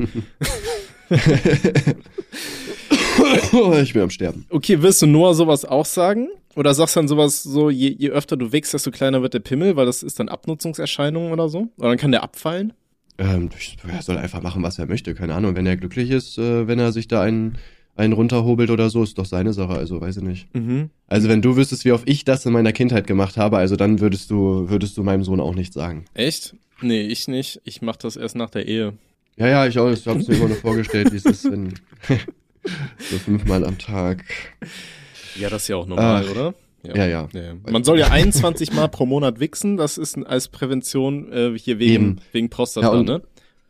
ich 3.80 3.92
bin 3.92 4.02
am 4.02 4.10
Sterben. 4.10 4.44
okay, 4.50 4.82
wirst 4.82 5.02
du 5.02 5.06
Noah 5.06 5.34
sowas 5.34 5.64
auch 5.64 5.86
sagen? 5.86 6.30
Oder 6.56 6.74
sagst 6.74 6.96
du 6.96 7.00
dann 7.00 7.08
sowas 7.08 7.44
so, 7.44 7.70
je, 7.70 7.94
je 7.96 8.10
öfter 8.10 8.36
du 8.36 8.50
wichst, 8.50 8.74
desto 8.74 8.90
kleiner 8.90 9.22
wird 9.22 9.34
der 9.34 9.40
Pimmel, 9.40 9.76
weil 9.76 9.86
das 9.86 10.02
ist 10.02 10.18
dann 10.18 10.28
Abnutzungserscheinungen 10.28 11.32
oder 11.32 11.48
so? 11.48 11.68
Oder 11.76 11.90
dann 11.90 11.98
kann 11.98 12.10
der 12.10 12.24
abfallen? 12.24 12.72
Ähm, 13.18 13.50
er 13.88 14.02
soll 14.02 14.18
einfach 14.18 14.42
machen, 14.42 14.64
was 14.64 14.80
er 14.80 14.86
möchte, 14.86 15.14
keine 15.14 15.34
Ahnung. 15.34 15.54
Wenn 15.54 15.66
er 15.66 15.76
glücklich 15.76 16.10
ist, 16.10 16.38
äh, 16.38 16.66
wenn 16.66 16.80
er 16.80 16.90
sich 16.90 17.06
da 17.06 17.22
einen, 17.22 17.58
einen 17.96 18.12
runterhobelt 18.12 18.70
oder 18.70 18.90
so, 18.90 19.02
ist 19.02 19.18
doch 19.18 19.24
seine 19.24 19.52
Sache, 19.52 19.72
also 19.74 20.00
weiß 20.00 20.16
ich 20.18 20.22
nicht. 20.22 20.54
Mhm. 20.54 20.90
Also 21.06 21.28
wenn 21.28 21.42
du 21.42 21.56
wüsstest, 21.56 21.84
wie 21.84 21.92
oft 21.92 22.08
ich 22.08 22.24
das 22.24 22.44
in 22.46 22.52
meiner 22.52 22.72
Kindheit 22.72 23.06
gemacht 23.06 23.36
habe, 23.36 23.56
also 23.58 23.76
dann 23.76 24.00
würdest 24.00 24.30
du, 24.30 24.68
würdest 24.68 24.96
du 24.96 25.02
meinem 25.04 25.22
Sohn 25.24 25.40
auch 25.40 25.54
nicht 25.54 25.72
sagen. 25.72 26.04
Echt? 26.14 26.56
Nee, 26.82 27.02
ich 27.02 27.28
nicht. 27.28 27.60
Ich 27.64 27.82
mach 27.82 27.96
das 27.96 28.16
erst 28.16 28.34
nach 28.36 28.50
der 28.50 28.66
Ehe. 28.66 28.94
Ja, 29.36 29.48
ja, 29.48 29.66
ich 29.66 29.78
auch, 29.78 29.90
ich 29.90 30.06
hab's 30.06 30.26
mir 30.28 30.34
immer 30.36 30.48
nur 30.48 30.56
vorgestellt, 30.56 31.12
wie 31.12 31.16
es 31.16 31.24
ist, 31.24 31.44
wenn 31.50 31.74
so 32.98 33.18
fünfmal 33.18 33.64
am 33.64 33.78
Tag. 33.78 34.24
Ja, 35.38 35.48
das 35.50 35.62
ist 35.62 35.68
ja 35.68 35.76
auch 35.76 35.86
normal, 35.86 36.24
Ach, 36.26 36.30
oder? 36.30 36.54
Ja, 36.82 37.06
ja. 37.06 37.28
Ja. 37.32 37.54
Man 37.70 37.82
soll 37.84 37.98
ja 37.98 38.06
21 38.10 38.72
Mal 38.72 38.88
pro 38.88 39.06
Monat 39.06 39.40
wichsen, 39.40 39.76
das 39.76 39.98
ist 39.98 40.18
als 40.26 40.48
Prävention 40.48 41.32
äh, 41.32 41.58
hier 41.58 41.78
wegen, 41.78 41.92
Eben. 41.94 42.16
wegen 42.32 42.50
Prostata, 42.50 42.92
Ja, 42.92 42.98
und- 42.98 43.06
ne? 43.06 43.22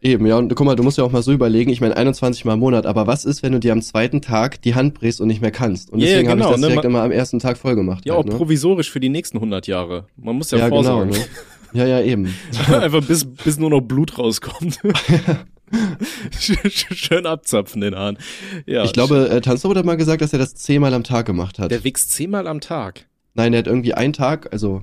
Eben, 0.04 0.26
ja, 0.26 0.36
und 0.36 0.54
guck 0.54 0.66
mal, 0.66 0.76
du 0.76 0.82
musst 0.82 0.98
ja 0.98 1.04
auch 1.04 1.12
mal 1.12 1.22
so 1.22 1.32
überlegen, 1.32 1.70
ich 1.70 1.80
meine 1.80 1.96
21 1.96 2.44
Mal 2.44 2.52
im 2.52 2.58
Monat, 2.60 2.84
aber 2.84 3.06
was 3.06 3.24
ist, 3.24 3.42
wenn 3.42 3.52
du 3.52 3.58
dir 3.58 3.72
am 3.72 3.80
zweiten 3.80 4.20
Tag 4.20 4.60
die 4.60 4.74
Hand 4.74 4.92
brichst 4.92 5.18
und 5.18 5.28
nicht 5.28 5.40
mehr 5.40 5.50
kannst? 5.50 5.90
Und 5.90 6.00
ja, 6.00 6.08
deswegen 6.08 6.28
habe 6.28 6.40
genau, 6.40 6.50
ich 6.50 6.52
das 6.56 6.60
ne, 6.60 6.66
direkt 6.68 6.84
immer 6.84 7.02
am 7.02 7.10
ersten 7.10 7.38
Tag 7.38 7.56
voll 7.56 7.74
gemacht. 7.74 8.04
Ja, 8.04 8.14
halt, 8.14 8.26
auch 8.26 8.30
ne? 8.30 8.36
provisorisch 8.36 8.90
für 8.90 9.00
die 9.00 9.08
nächsten 9.08 9.38
100 9.38 9.66
Jahre. 9.66 10.06
Man 10.18 10.36
muss 10.36 10.50
ja, 10.50 10.58
Ja, 10.58 10.68
genau, 10.68 10.82
vorsorgen. 10.82 11.10
ne? 11.12 11.18
Ja, 11.72 11.86
ja, 11.86 12.02
eben. 12.02 12.32
Einfach 12.68 13.02
bis, 13.04 13.24
bis 13.24 13.58
nur 13.58 13.70
noch 13.70 13.80
Blut 13.80 14.16
rauskommt. 14.16 14.78
Schön 16.38 17.26
abzapfen 17.26 17.80
den 17.80 17.96
Hahn. 17.96 18.18
Ja, 18.66 18.84
ich 18.84 18.92
glaube, 18.92 19.28
äh, 19.30 19.40
Tanzverbot 19.40 19.78
hat 19.78 19.86
mal 19.86 19.96
gesagt, 19.96 20.20
dass 20.20 20.32
er 20.34 20.38
das 20.38 20.54
zehnmal 20.54 20.92
am 20.94 21.02
Tag 21.02 21.26
gemacht 21.26 21.58
hat. 21.58 21.70
der 21.70 21.82
wächst 21.82 22.12
zehnmal 22.12 22.46
am 22.46 22.60
Tag. 22.60 23.06
Nein, 23.32 23.52
der 23.52 23.60
hat 23.60 23.66
irgendwie 23.66 23.94
einen 23.94 24.12
Tag, 24.12 24.52
also 24.52 24.82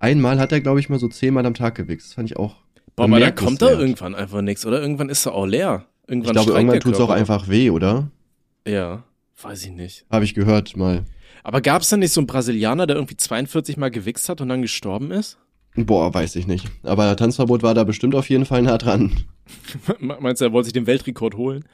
einmal 0.00 0.38
hat 0.38 0.52
er, 0.52 0.60
glaube 0.60 0.80
ich, 0.80 0.88
mal 0.88 0.98
so 0.98 1.08
zehnmal 1.08 1.46
am 1.46 1.54
Tag 1.54 1.76
gewichst. 1.76 2.08
Das 2.08 2.14
fand 2.14 2.28
ich 2.28 2.36
auch. 2.36 2.56
Boah, 2.98 3.04
aber 3.04 3.20
da 3.20 3.30
kommt 3.30 3.62
da 3.62 3.66
bemerkenswert. 3.66 3.80
irgendwann 3.80 4.14
einfach 4.14 4.42
nichts, 4.42 4.66
oder? 4.66 4.80
Irgendwann 4.80 5.08
ist 5.08 5.26
er 5.26 5.34
auch 5.34 5.46
leer. 5.46 5.86
Ich 6.04 6.10
Irgendwann 6.10 6.32
glaube, 6.32 6.50
streikt 6.50 6.58
irgendwann 6.58 6.74
der 6.74 6.80
tut's 6.80 7.00
auch 7.00 7.10
einfach 7.10 7.48
weh, 7.48 7.70
oder? 7.70 8.10
Ja, 8.66 9.04
weiß 9.42 9.64
ich 9.64 9.70
nicht. 9.72 10.04
Habe 10.10 10.24
ich 10.24 10.34
gehört 10.34 10.76
mal. 10.76 11.04
Aber 11.44 11.60
gab's 11.60 11.88
da 11.88 11.96
nicht 11.96 12.12
so 12.12 12.20
einen 12.20 12.26
Brasilianer, 12.26 12.86
der 12.86 12.96
irgendwie 12.96 13.16
42 13.16 13.76
Mal 13.76 13.90
gewichst 13.90 14.28
hat 14.28 14.40
und 14.40 14.48
dann 14.48 14.62
gestorben 14.62 15.10
ist? 15.10 15.38
Boah, 15.76 16.12
weiß 16.12 16.36
ich 16.36 16.46
nicht. 16.46 16.66
Aber 16.82 17.14
Tanzverbot 17.16 17.62
war 17.62 17.74
da 17.74 17.84
bestimmt 17.84 18.14
auf 18.14 18.28
jeden 18.28 18.44
Fall 18.44 18.62
nah 18.62 18.78
dran. 18.78 19.12
Meinst 20.00 20.40
du, 20.40 20.46
er 20.46 20.52
wollte 20.52 20.66
sich 20.66 20.72
den 20.72 20.86
Weltrekord 20.86 21.36
holen? 21.36 21.64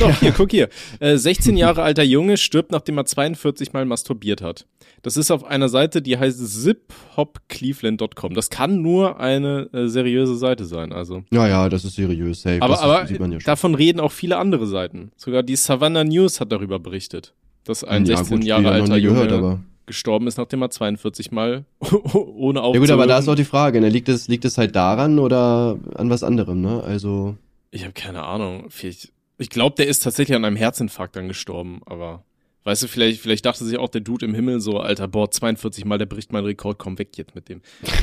Doch, 0.00 0.20
hier, 0.20 0.32
guck 0.32 0.50
hier. 0.50 0.68
Äh, 1.00 1.16
16 1.16 1.56
Jahre 1.56 1.82
alter 1.82 2.02
Junge 2.02 2.36
stirbt, 2.36 2.72
nachdem 2.72 2.98
er 2.98 3.04
42 3.06 3.72
Mal 3.72 3.84
masturbiert 3.84 4.42
hat. 4.42 4.66
Das 5.02 5.16
ist 5.16 5.30
auf 5.30 5.44
einer 5.44 5.68
Seite, 5.68 6.00
die 6.02 6.16
heißt 6.18 6.38
ziphopcleveland.com. 6.38 8.34
Das 8.34 8.50
kann 8.50 8.80
nur 8.82 9.20
eine 9.20 9.68
äh, 9.72 9.86
seriöse 9.88 10.36
Seite 10.36 10.64
sein, 10.64 10.92
also. 10.92 11.24
Ja, 11.30 11.46
ja, 11.48 11.68
das 11.68 11.84
ist 11.84 11.96
seriös, 11.96 12.42
safe. 12.42 12.62
Aber, 12.62 12.74
das 12.74 12.82
aber 12.82 13.06
sieht 13.06 13.20
man 13.20 13.32
ja 13.32 13.38
davon 13.38 13.74
reden 13.74 14.00
auch 14.00 14.12
viele 14.12 14.38
andere 14.38 14.66
Seiten. 14.66 15.12
Sogar 15.16 15.42
die 15.42 15.56
Savannah 15.56 16.04
News 16.04 16.40
hat 16.40 16.52
darüber 16.52 16.78
berichtet, 16.78 17.34
dass 17.64 17.84
ein 17.84 18.04
Ja, 18.06 18.16
16 18.16 18.38
gut, 18.38 18.46
Jahre 18.46 18.70
alter 18.70 18.96
Junge 18.96 19.26
gehört, 19.26 19.32
aber. 19.32 19.60
gestorben 19.86 20.26
ist, 20.26 20.38
nachdem 20.38 20.62
er 20.62 20.70
42 20.70 21.32
Mal 21.32 21.64
ohne 22.14 22.60
Ja 22.60 22.78
gut, 22.78 22.90
aber 22.90 23.06
da 23.06 23.18
ist 23.18 23.28
auch 23.28 23.34
die 23.34 23.44
Frage, 23.44 23.80
ne? 23.80 23.88
liegt 23.88 24.08
es 24.08 24.28
liegt 24.28 24.44
es 24.44 24.56
halt 24.58 24.74
daran 24.74 25.18
oder 25.18 25.78
an 25.94 26.08
was 26.10 26.22
anderem, 26.22 26.60
ne? 26.62 26.82
Also 26.82 27.36
Ich 27.70 27.82
habe 27.82 27.92
keine 27.92 28.22
Ahnung. 28.22 28.66
Vielleicht, 28.70 29.12
ich 29.38 29.50
glaube, 29.50 29.76
der 29.76 29.86
ist 29.86 30.02
tatsächlich 30.02 30.36
an 30.36 30.44
einem 30.44 30.56
Herzinfarkt 30.56 31.16
dann 31.16 31.28
gestorben, 31.28 31.80
aber 31.86 32.24
weißt 32.64 32.82
du, 32.84 32.88
vielleicht, 32.88 33.20
vielleicht 33.20 33.44
dachte 33.44 33.64
sich 33.64 33.78
auch 33.78 33.88
der 33.88 34.00
Dude 34.00 34.26
im 34.26 34.34
Himmel 34.34 34.60
so, 34.60 34.78
Alter, 34.78 35.08
boah, 35.08 35.30
42 35.30 35.84
Mal, 35.84 35.98
der 35.98 36.06
bricht 36.06 36.32
meinen 36.32 36.46
Rekord, 36.46 36.78
komm 36.78 36.98
weg 36.98 37.16
jetzt 37.16 37.34
mit 37.34 37.48
dem. 37.48 37.60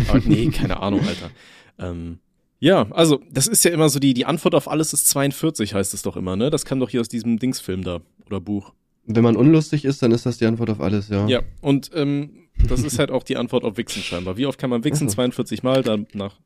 Aber 0.08 0.20
nee, 0.26 0.48
keine 0.50 0.80
Ahnung, 0.82 1.02
Alter. 1.02 1.32
Ähm, 1.80 2.20
ja, 2.60 2.88
also, 2.92 3.22
das 3.32 3.48
ist 3.48 3.66
ja 3.66 3.72
immer 3.72 3.90
so, 3.90 4.00
die, 4.00 4.14
die 4.14 4.26
Antwort 4.26 4.54
auf 4.54 4.70
alles 4.70 4.94
ist 4.94 5.08
42, 5.08 5.74
heißt 5.74 5.94
es 5.94 6.04
doch 6.04 6.16
immer, 6.16 6.36
ne? 6.36 6.52
Das 6.52 6.64
kam 6.64 6.80
doch 6.80 6.90
hier 6.90 7.02
aus 7.02 7.10
diesem 7.10 7.40
Dingsfilm 7.40 7.84
da, 7.84 8.02
oder 8.28 8.40
Buch. 8.40 8.74
wenn 9.06 9.24
man 9.24 9.36
unlustig 9.36 9.84
ist, 9.84 10.04
dann 10.04 10.12
ist 10.12 10.28
das 10.28 10.38
die 10.38 10.46
Antwort 10.46 10.70
auf 10.70 10.80
alles, 10.80 11.10
ja. 11.10 11.28
Ja, 11.28 11.42
und 11.62 11.90
ähm, 11.96 12.48
das 12.68 12.84
ist 12.84 13.00
halt 13.00 13.10
auch 13.10 13.24
die 13.24 13.38
Antwort 13.38 13.64
auf 13.64 13.78
Wichsen 13.78 14.04
scheinbar. 14.04 14.38
Wie 14.38 14.46
oft 14.46 14.60
kann 14.60 14.70
man 14.70 14.84
wichsen? 14.84 15.08
Ach 15.08 15.12
so. 15.12 15.16
42 15.16 15.64
Mal, 15.64 15.82
danach 15.82 16.40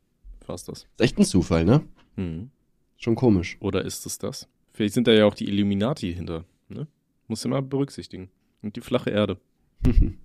war's 0.47 0.63
das. 0.63 0.83
Ist 0.83 1.01
echt 1.01 1.17
ein 1.19 1.25
Zufall, 1.25 1.65
ne? 1.65 1.81
Hm. 2.15 2.49
Schon 2.97 3.15
komisch. 3.15 3.57
Oder 3.59 3.83
ist 3.83 4.05
es 4.05 4.17
das? 4.17 4.47
Vielleicht 4.75 4.93
sind 4.93 5.07
da 5.07 5.13
ja 5.13 5.25
auch 5.25 5.33
die 5.33 5.47
Illuminati 5.47 6.13
hinter. 6.13 6.43
Ne? 6.69 6.85
Muss 7.27 7.45
immer 7.45 7.61
berücksichtigen. 7.61 8.29
Und 8.61 8.75
die 8.75 8.81
flache 8.81 9.09
Erde. 9.09 9.37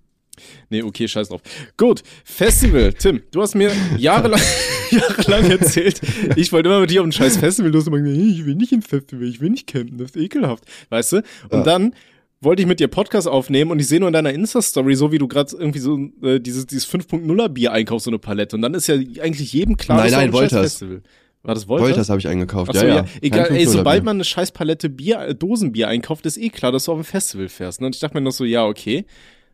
Nee, 0.71 0.83
okay, 0.83 1.07
scheiß 1.07 1.29
drauf. 1.29 1.43
Gut, 1.77 2.03
Festival. 2.25 2.95
Tim, 2.95 3.21
du 3.31 3.43
hast 3.43 3.55
mir 3.55 3.71
jahrelang, 3.99 4.41
jahrelang 4.91 5.51
erzählt, 5.51 6.01
ich 6.37 6.51
wollte 6.53 6.69
immer 6.71 6.81
mit 6.81 6.91
dir 6.91 7.03
auf 7.03 7.07
ein 7.07 7.13
scheiß 7.13 7.37
Festival. 7.37 7.71
Du 7.73 7.79
hast 7.79 7.89
immer 7.89 7.99
gesagt, 7.99 8.17
hey, 8.17 8.31
ich 8.31 8.47
will 8.47 8.55
nicht 8.55 8.73
ins 8.73 8.87
Festival, 8.87 9.29
ich 9.29 9.41
will 9.41 9.51
nicht 9.51 9.67
campen, 9.67 9.99
das 9.99 10.13
ist 10.13 10.17
ekelhaft. 10.17 10.65
Weißt 10.89 11.13
du? 11.13 11.17
Und 11.19 11.25
Ja. 11.53 11.63
dann 11.63 11.95
wollte 12.41 12.63
ich 12.63 12.69
mit 12.69 12.81
dir 12.81 12.89
Podcast 12.89 13.29
aufnehmen 13.29 13.71
und 13.71 13.81
ich 13.81 13.89
sehe 13.89 14.01
nur 14.01 14.09
in 14.09 14.15
deiner 14.15 14.33
Insta-Story, 14.33 14.95
so 14.95 15.13
wie 15.13 15.19
du 15.19 15.29
gerade 15.29 15.55
irgendwie 15.59 15.81
so 15.81 15.99
äh, 16.23 16.41
dieses, 16.41 16.65
dieses 16.67 16.89
5.0er 16.91 17.49
Bier 17.51 17.73
einkaufst, 17.73 18.05
so 18.07 18.11
eine 18.11 18.19
Palette. 18.19 18.57
Und 18.57 18.63
dann 18.63 18.73
ist 18.73 18.87
ja 18.87 18.95
eigentlich 18.95 19.53
jedem 19.53 19.77
klar, 19.77 19.99
Nein, 19.99 20.07
das 20.07 20.13
ist 20.13 20.19
nein, 20.19 20.33
auch 20.35 20.41
ein 20.41 20.49
scheiß 20.49 20.81
Wolters. 20.81 21.03
War 21.43 21.55
das 21.55 21.69
Wolters? 21.69 21.89
Wolters 21.89 22.11
habe 22.11 22.21
ich 22.21 22.29
eingekauft, 22.29 22.73
Ach 22.75 22.79
so, 22.79 22.87
ja, 22.87 22.89
ja, 22.89 22.97
ja. 22.97 23.05
Egal, 23.23 23.51
ey, 23.51 23.65
5-0er 23.65 23.69
sobald 23.69 24.05
man 24.05 24.17
eine 24.17 24.25
scheiß 24.25 24.53
Palette 24.53 24.91
Bier, 24.91 25.21
äh, 25.21 25.35
Dosenbier 25.35 25.89
einkauft, 25.89 26.27
ist 26.27 26.37
eh 26.37 26.51
klar, 26.51 26.71
dass 26.71 26.85
du 26.85 26.93
auf 26.93 26.99
ein 26.99 27.05
Festival 27.05 27.49
fährst. 27.49 27.81
Ne? 27.81 27.87
Und 27.87 27.95
ich 27.95 28.01
dachte 28.01 28.15
mir 28.15 28.21
noch 28.21 28.33
so, 28.33 28.45
ja, 28.45 28.67
okay, 28.67 29.07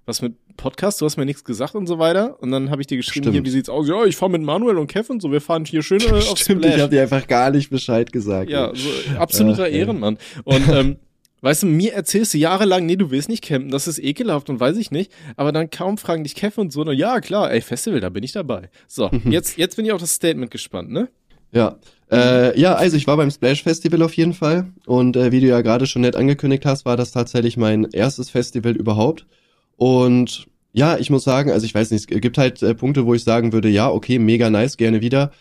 was 0.04 0.22
mit 0.22 0.34
Podcast, 0.56 1.00
du 1.00 1.04
hast 1.04 1.16
mir 1.16 1.26
nichts 1.26 1.44
gesagt 1.44 1.74
und 1.74 1.86
so 1.86 1.98
weiter. 1.98 2.40
Und 2.40 2.50
dann 2.50 2.70
habe 2.70 2.80
ich 2.80 2.86
dir 2.86 2.96
geschrieben, 2.96 3.24
Stimmt. 3.24 3.34
hier, 3.34 3.44
wie 3.44 3.50
sieht's 3.50 3.68
aus? 3.68 3.88
Ja, 3.88 4.04
ich 4.04 4.16
fahr 4.16 4.28
mit 4.28 4.42
Manuel 4.42 4.78
und 4.78 4.86
Kevin 4.86 5.20
so, 5.20 5.30
wir 5.30 5.40
fahren 5.40 5.64
hier 5.64 5.82
schön 5.82 6.00
äh, 6.00 6.06
aufs 6.30 6.40
Stimmt, 6.40 6.64
ich 6.64 6.72
Splash. 6.72 6.82
habe 6.82 6.94
dir 6.94 7.02
einfach 7.02 7.26
gar 7.26 7.50
nicht 7.50 7.70
Bescheid 7.70 8.10
gesagt. 8.12 8.50
Ja, 8.50 8.72
so 8.74 8.88
absoluter 9.18 9.64
Ach. 9.64 9.72
Ehrenmann. 9.72 10.18
Und 10.44 10.68
ähm, 10.68 10.96
weißt 11.42 11.64
du, 11.64 11.66
mir 11.66 11.92
erzählst 11.92 12.34
du 12.34 12.38
jahrelang, 12.38 12.86
nee, 12.86 12.96
du 12.96 13.10
willst 13.10 13.28
nicht 13.28 13.44
campen, 13.44 13.70
das 13.70 13.86
ist 13.86 13.98
ekelhaft 13.98 14.48
und 14.48 14.58
weiß 14.58 14.76
ich 14.76 14.90
nicht. 14.90 15.12
Aber 15.36 15.52
dann 15.52 15.70
kaum 15.70 15.98
fragen 15.98 16.24
dich 16.24 16.34
Kevin 16.34 16.62
und 16.62 16.72
so, 16.72 16.82
na, 16.82 16.92
ja, 16.92 17.20
klar, 17.20 17.52
ey, 17.52 17.60
Festival, 17.60 18.00
da 18.00 18.08
bin 18.08 18.24
ich 18.24 18.32
dabei. 18.32 18.70
So, 18.88 19.10
jetzt, 19.24 19.56
jetzt 19.56 19.76
bin 19.76 19.84
ich 19.84 19.92
auf 19.92 20.00
das 20.00 20.14
Statement 20.14 20.50
gespannt, 20.50 20.90
ne? 20.90 21.08
Ja. 21.56 21.76
Äh, 22.10 22.58
ja, 22.60 22.74
also 22.74 22.96
ich 22.96 23.06
war 23.06 23.16
beim 23.16 23.30
Splash 23.30 23.62
Festival 23.62 24.02
auf 24.02 24.14
jeden 24.14 24.34
Fall. 24.34 24.66
Und 24.84 25.16
äh, 25.16 25.32
wie 25.32 25.40
du 25.40 25.46
ja 25.46 25.62
gerade 25.62 25.86
schon 25.86 26.02
nett 26.02 26.14
angekündigt 26.14 26.66
hast, 26.66 26.84
war 26.84 26.96
das 26.96 27.10
tatsächlich 27.10 27.56
mein 27.56 27.84
erstes 27.92 28.30
Festival 28.30 28.76
überhaupt. 28.76 29.26
Und 29.76 30.46
ja, 30.72 30.98
ich 30.98 31.08
muss 31.10 31.24
sagen, 31.24 31.50
also 31.50 31.64
ich 31.64 31.74
weiß 31.74 31.90
nicht, 31.90 32.10
es 32.10 32.20
gibt 32.20 32.38
halt 32.38 32.62
äh, 32.62 32.74
Punkte, 32.74 33.06
wo 33.06 33.14
ich 33.14 33.24
sagen 33.24 33.52
würde, 33.52 33.68
ja, 33.68 33.90
okay, 33.90 34.18
mega 34.18 34.50
nice, 34.50 34.76
gerne 34.76 35.00
wieder. 35.00 35.32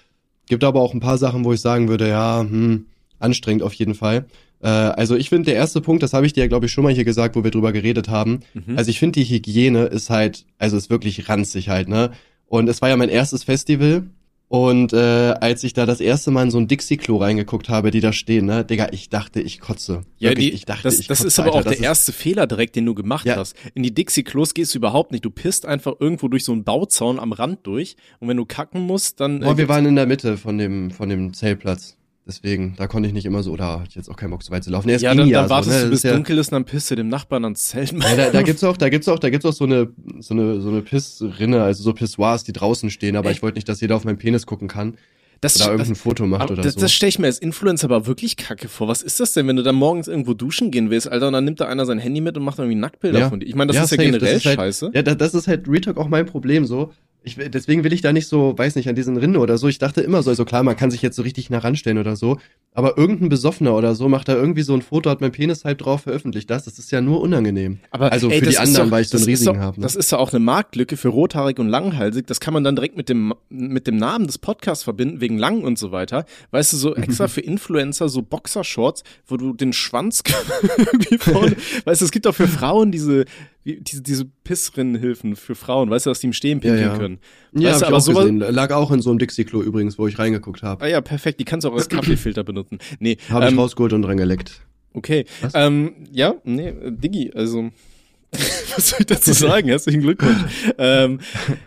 Gibt 0.47 0.63
aber 0.63 0.81
auch 0.81 0.93
ein 0.93 1.01
paar 1.01 1.17
Sachen, 1.17 1.43
wo 1.43 1.51
ich 1.51 1.59
sagen 1.59 1.89
würde, 1.89 2.07
ja, 2.07 2.39
hm, 2.39 2.85
anstrengend 3.19 3.61
auf 3.61 3.73
jeden 3.73 3.93
Fall. 3.93 4.25
Äh, 4.61 4.67
also 4.67 5.15
ich 5.15 5.29
finde, 5.29 5.45
der 5.45 5.55
erste 5.55 5.81
Punkt, 5.81 6.01
das 6.01 6.13
habe 6.13 6.25
ich 6.25 6.33
dir 6.33 6.41
ja, 6.41 6.47
glaube 6.47 6.67
ich, 6.67 6.71
schon 6.71 6.85
mal 6.85 6.93
hier 6.93 7.03
gesagt, 7.03 7.35
wo 7.35 7.43
wir 7.43 7.51
drüber 7.51 7.73
geredet 7.73 8.07
haben. 8.07 8.39
Mhm. 8.53 8.77
Also 8.77 8.89
ich 8.89 8.99
finde, 8.99 9.19
die 9.19 9.25
Hygiene 9.25 9.85
ist 9.85 10.09
halt, 10.09 10.45
also 10.57 10.77
ist 10.77 10.89
wirklich 10.89 11.27
ranzig 11.27 11.67
halt, 11.67 11.89
ne? 11.89 12.11
Und 12.47 12.69
es 12.69 12.81
war 12.81 12.89
ja 12.89 12.95
mein 12.95 13.09
erstes 13.09 13.43
Festival. 13.43 14.03
Und 14.47 14.93
äh, 14.93 14.97
als 15.41 15.63
ich 15.63 15.73
da 15.73 15.85
das 15.87 15.99
erste 15.99 16.29
Mal 16.29 16.43
in 16.43 16.51
so 16.51 16.59
ein 16.59 16.67
Dixie-Klo 16.67 17.17
reingeguckt 17.17 17.67
habe, 17.67 17.89
die 17.89 17.99
da 17.99 18.13
stehen, 18.13 18.45
ne, 18.45 18.63
Digga, 18.63 18.89
ich 18.91 19.09
dachte, 19.09 19.41
ich 19.41 19.59
kotze. 19.59 20.03
Ja, 20.19 20.29
Wirklich, 20.29 20.49
die, 20.49 20.53
ich 20.55 20.65
dachte, 20.65 20.83
das, 20.83 20.99
ich 20.99 21.07
das 21.07 21.17
kotze, 21.17 21.27
ist 21.27 21.39
aber 21.39 21.55
Alter, 21.55 21.69
auch 21.69 21.73
der 21.73 21.81
erste 21.81 22.11
Fehler 22.13 22.45
direkt, 22.45 22.75
den 22.75 22.85
du 22.85 22.93
gemacht 22.93 23.25
Ja. 23.25 23.37
hast. 23.37 23.55
In 23.73 23.81
die 23.81 23.93
Dixie-Klos 23.93 24.53
gehst 24.53 24.73
du 24.75 24.77
überhaupt 24.77 25.11
nicht. 25.11 25.25
Du 25.25 25.31
pisst 25.31 25.65
einfach 25.65 25.93
irgendwo 25.99 26.27
durch 26.27 26.45
so 26.45 26.51
einen 26.51 26.63
Bauzaun 26.63 27.19
am 27.19 27.31
Rand 27.31 27.59
durch. 27.63 27.95
Und 28.19 28.27
wenn 28.27 28.37
du 28.37 28.45
kacken 28.45 28.81
musst, 28.81 29.19
dann. 29.19 29.39
Boah, 29.39 29.53
äh, 29.53 29.57
wir 29.57 29.67
waren 29.67 29.85
in 29.87 29.95
der 29.95 30.05
Mitte 30.05 30.37
von 30.37 30.57
dem, 30.59 30.91
von 30.91 31.09
dem 31.09 31.33
Zeltplatz. 31.33 31.97
Deswegen, 32.27 32.73
da 32.77 32.87
konnte 32.87 33.07
ich 33.07 33.13
nicht 33.13 33.25
immer 33.25 33.43
so, 33.43 33.51
oder 33.51 33.79
hatte 33.79 33.89
ich 33.89 33.95
jetzt 33.95 34.09
auch 34.09 34.15
keinen 34.15 34.31
Bock, 34.31 34.41
so 34.41 34.51
weit 34.51 34.63
zu 34.63 34.71
laufen. 34.71 34.87
Nee, 34.87 34.95
ja, 34.97 35.11
ging 35.11 35.19
dann, 35.19 35.27
ja 35.29 35.41
dann 35.41 35.49
wartest 35.51 35.71
so, 35.71 35.77
ne? 35.77 35.83
du, 35.85 35.91
Das 35.91 36.01
bis 36.01 36.09
ja, 36.09 36.13
dunkel 36.15 36.37
ist, 36.39 36.51
dann 36.51 36.65
pisst 36.65 36.89
du 36.89 36.95
dem 36.95 37.07
Nachbarn 37.07 37.43
ans 37.43 37.67
Zelt. 37.67 37.91
Ja, 37.91 38.15
da, 38.15 38.29
da 38.31 38.41
gibt's 38.43 38.63
auch, 38.63 38.77
da 38.77 38.89
gibt's 38.89 39.07
auch, 39.07 39.19
da 39.19 39.29
gibt's 39.29 39.45
auch 39.45 39.53
so 39.53 39.65
eine, 39.65 39.89
so 40.19 40.33
eine, 40.33 40.59
so 40.59 40.69
eine 40.69 40.81
Pissrinne, 40.81 41.61
also 41.61 41.83
so 41.83 41.93
Pissoirs, 41.93 42.43
die 42.43 42.53
draußen 42.53 42.89
stehen, 42.89 43.15
aber 43.15 43.29
Ey. 43.29 43.35
ich 43.35 43.43
wollte 43.43 43.57
nicht, 43.57 43.69
dass 43.69 43.79
jeder 43.79 43.95
auf 43.95 44.05
meinen 44.05 44.17
Penis 44.17 44.47
gucken 44.47 44.67
kann 44.67 44.97
das, 45.41 45.55
oder 45.57 45.65
das, 45.65 45.71
irgendein 45.73 45.95
Foto 45.95 46.25
macht 46.25 46.49
oder 46.49 46.63
das, 46.63 46.73
so. 46.73 46.79
das 46.79 46.93
stelle 46.93 47.09
ich 47.09 47.19
mir 47.19 47.27
als 47.27 47.37
Influencer 47.37 47.85
aber 47.85 48.07
wirklich 48.07 48.37
kacke 48.37 48.67
vor. 48.69 48.87
Was 48.87 49.03
ist 49.03 49.19
das 49.19 49.33
denn, 49.33 49.47
wenn 49.47 49.57
du 49.57 49.61
dann 49.63 49.75
morgens 49.75 50.07
irgendwo 50.07 50.33
duschen 50.33 50.71
gehen 50.71 50.89
willst, 50.89 51.07
Alter, 51.07 51.27
und 51.27 51.33
dann 51.33 51.43
nimmt 51.45 51.59
da 51.59 51.65
einer 51.67 51.85
sein 51.85 51.99
Handy 51.99 52.21
mit 52.21 52.37
und 52.37 52.43
macht 52.43 52.57
irgendwie 52.57 52.75
Nacktbilder 52.79 53.19
Ja. 53.19 53.29
von 53.29 53.39
dir? 53.39 53.45
Ich 53.45 53.53
meine, 53.53 53.67
das 53.67 53.75
Ja, 53.75 53.83
ist 53.83 53.91
ja 53.91 53.97
safe, 53.97 54.05
generell 54.11 54.33
das 54.33 54.37
ist 54.39 54.45
halt- 54.47 54.55
scheiße. 54.57 54.91
Ja, 54.95 55.03
da, 55.03 55.13
das 55.13 55.35
ist 55.35 55.47
halt 55.47 55.67
Retalk 55.67 55.97
auch 55.97 56.07
mein 56.07 56.25
Problem 56.25 56.65
so. 56.65 56.91
Ich, 57.25 57.35
deswegen 57.35 57.83
will 57.83 57.91
ich 57.91 58.01
da 58.01 58.13
nicht 58.13 58.27
so, 58.27 58.57
weiß 58.57 58.75
nicht, 58.75 58.87
an 58.87 58.95
diesen 58.95 59.17
Rinnen 59.17 59.37
oder 59.37 59.57
so. 59.57 59.67
Ich 59.67 59.79
dachte 59.79 60.01
immer 60.01 60.23
so, 60.23 60.29
also 60.29 60.45
klar, 60.45 60.63
man 60.63 60.77
kann 60.77 60.91
sich 60.91 61.01
jetzt 61.01 61.15
so 61.15 61.23
richtig 61.23 61.49
nah 61.49 61.57
ranstellen 61.57 61.97
oder 61.97 62.15
so. 62.15 62.37
Aber 62.73 62.97
irgendein 62.97 63.29
Besoffener 63.29 63.73
oder 63.73 63.95
so 63.95 64.09
macht 64.09 64.27
da 64.27 64.35
irgendwie 64.35 64.61
so 64.61 64.73
ein 64.73 64.81
Foto, 64.81 65.09
hat 65.09 65.21
mein 65.21 65.31
Penis 65.31 65.63
halb 65.65 65.77
drauf, 65.79 66.01
veröffentlicht 66.01 66.49
das. 66.49 66.65
Das 66.65 66.77
ist 66.77 66.91
ja 66.91 67.01
nur 67.01 67.21
unangenehm. 67.21 67.79
Aber 67.89 68.11
also 68.11 68.29
ey, 68.29 68.39
für 68.39 68.49
die 68.49 68.57
anderen, 68.57 68.87
doch- 68.87 68.91
weil 68.91 69.01
ich 69.01 69.09
so 69.09 69.17
einen 69.17 69.25
riesigen 69.25 69.59
habe. 69.59 69.79
Ne? 69.79 69.83
Das 69.83 69.95
ist 69.95 70.11
ja 70.11 70.17
auch 70.17 70.31
eine 70.33 70.39
Marktlücke 70.39 70.97
für 70.97 71.07
rothaarig 71.09 71.57
und 71.59 71.69
langhalsig. 71.69 72.27
Das 72.27 72.39
kann 72.39 72.53
man 72.53 72.63
dann 72.63 72.75
direkt 72.75 72.97
mit 72.97 73.09
dem, 73.09 73.33
mit 73.49 73.87
dem 73.87 73.95
Namen 73.97 74.27
des 74.27 74.37
Podcasts 74.37 74.83
verbinden, 74.83 75.21
wegen 75.21 75.37
lang 75.37 75.63
und 75.63 75.79
so 75.79 75.91
weiter. 75.91 76.25
Weißt 76.51 76.73
du, 76.73 76.77
so 76.77 76.95
extra 76.97 77.27
für 77.27 77.41
Influencer, 77.41 78.09
so 78.09 78.21
Boxershorts, 78.21 79.03
wo 79.25 79.37
du 79.37 79.53
den 79.53 79.73
Schwanz 79.73 80.21
irgendwie 80.77 81.17
vorne, 81.17 81.55
weißt 81.85 82.01
du, 82.01 82.05
es 82.05 82.11
gibt 82.11 82.27
auch 82.27 82.35
für 82.35 82.47
Frauen 82.47 82.91
diese, 82.91 83.25
wie- 83.65 83.81
diese, 83.81 84.01
diese 84.01 84.23
Pissrinnenhilfen 84.45 85.35
für 85.35 85.55
Frauen, 85.55 85.89
weißt 85.89 86.05
du, 86.05 86.11
dass 86.11 86.19
die 86.21 86.27
im 86.27 86.33
Stehen 86.33 86.61
pinkeln 86.61 86.81
Ja, 86.81 86.93
ja. 86.93 86.97
können. 86.97 87.19
ja, 87.51 87.71
weißt 87.73 87.73
hab 87.73 87.79
du, 87.81 87.83
ich 87.83 87.87
aber 87.87 87.97
auch 87.97 88.01
sowas- 88.01 88.23
gesehen. 88.23 88.39
Lag 88.39 88.71
auch 88.71 88.91
in 88.91 89.01
so 89.01 89.09
einem 89.09 89.19
Dixie-Klo 89.19 89.61
übrigens, 89.61 89.99
wo 89.99 90.07
ich 90.07 90.17
reingeguckt 90.17 90.63
habe. 90.63 90.85
Ah 90.85 90.87
ja, 90.87 91.01
perfekt, 91.01 91.39
die 91.41 91.45
kannst 91.45 91.65
du 91.65 91.69
auch 91.69 91.73
als 91.75 91.89
Kaffeefilter 91.89 92.43
benutzen. 92.45 92.79
Nee, 92.99 93.17
Habe 93.29 93.45
ich 93.47 93.51
ähm, 93.51 93.59
rausgeholt 93.59 93.91
und 93.93 94.03
dran 94.03 94.15
geleckt. 94.17 94.61
okay. 94.93 95.25
Was? 95.41 95.51
Ähm, 95.55 95.93
ja, 96.11 96.35
nee, 96.45 96.73
Diggi, 96.91 97.31
also 97.35 97.71
was 98.75 98.89
soll 98.89 98.99
ich 99.01 99.05
dazu 99.07 99.33
sagen? 99.33 99.67
Herzlichen 99.67 100.01
Glückwunsch. 100.01 100.43
ähm, 100.77 101.19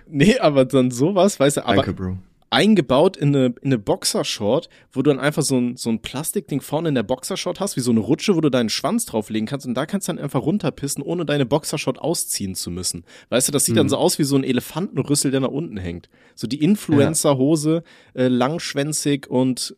nee, 0.08 0.38
aber 0.38 0.64
dann 0.64 0.90
sowas, 0.90 1.38
weißt 1.40 1.58
du, 1.58 1.66
aber 1.66 1.76
Danke, 1.76 1.92
Bro. 1.94 2.18
Eingebaut 2.50 3.16
in 3.16 3.34
eine, 3.34 3.46
in 3.60 3.66
eine 3.66 3.78
Boxershort, 3.78 4.68
wo 4.92 5.02
du 5.02 5.10
dann 5.10 5.20
einfach 5.20 5.42
so 5.42 5.58
ein, 5.58 5.76
so 5.76 5.90
ein 5.90 6.00
Plastikding 6.00 6.60
vorne 6.60 6.88
in 6.88 6.94
der 6.94 7.02
Boxershort 7.02 7.60
hast, 7.60 7.76
wie 7.76 7.80
so 7.80 7.90
eine 7.90 8.00
Rutsche, 8.00 8.34
wo 8.36 8.40
du 8.40 8.50
deinen 8.50 8.70
Schwanz 8.70 9.04
drauflegen 9.06 9.46
kannst 9.46 9.66
und 9.66 9.74
da 9.74 9.86
kannst 9.86 10.08
du 10.08 10.12
dann 10.12 10.22
einfach 10.22 10.42
runterpissen, 10.42 11.02
ohne 11.02 11.26
deine 11.26 11.46
Boxershort 11.46 11.98
ausziehen 11.98 12.54
zu 12.54 12.70
müssen. 12.70 13.04
Weißt 13.28 13.48
du, 13.48 13.52
das 13.52 13.64
sieht 13.66 13.76
dann 13.76 13.86
Mhm. 13.86 13.90
so 13.90 13.96
aus 13.98 14.18
wie 14.18 14.24
so 14.24 14.36
ein 14.36 14.44
Elefantenrüssel, 14.44 15.30
der 15.30 15.40
nach 15.40 15.48
unten 15.48 15.76
hängt. 15.76 16.08
So 16.34 16.46
die 16.46 16.62
Influencer-Hose, 16.62 17.82
äh, 18.14 18.28
langschwänzig 18.28 19.28
und 19.28 19.76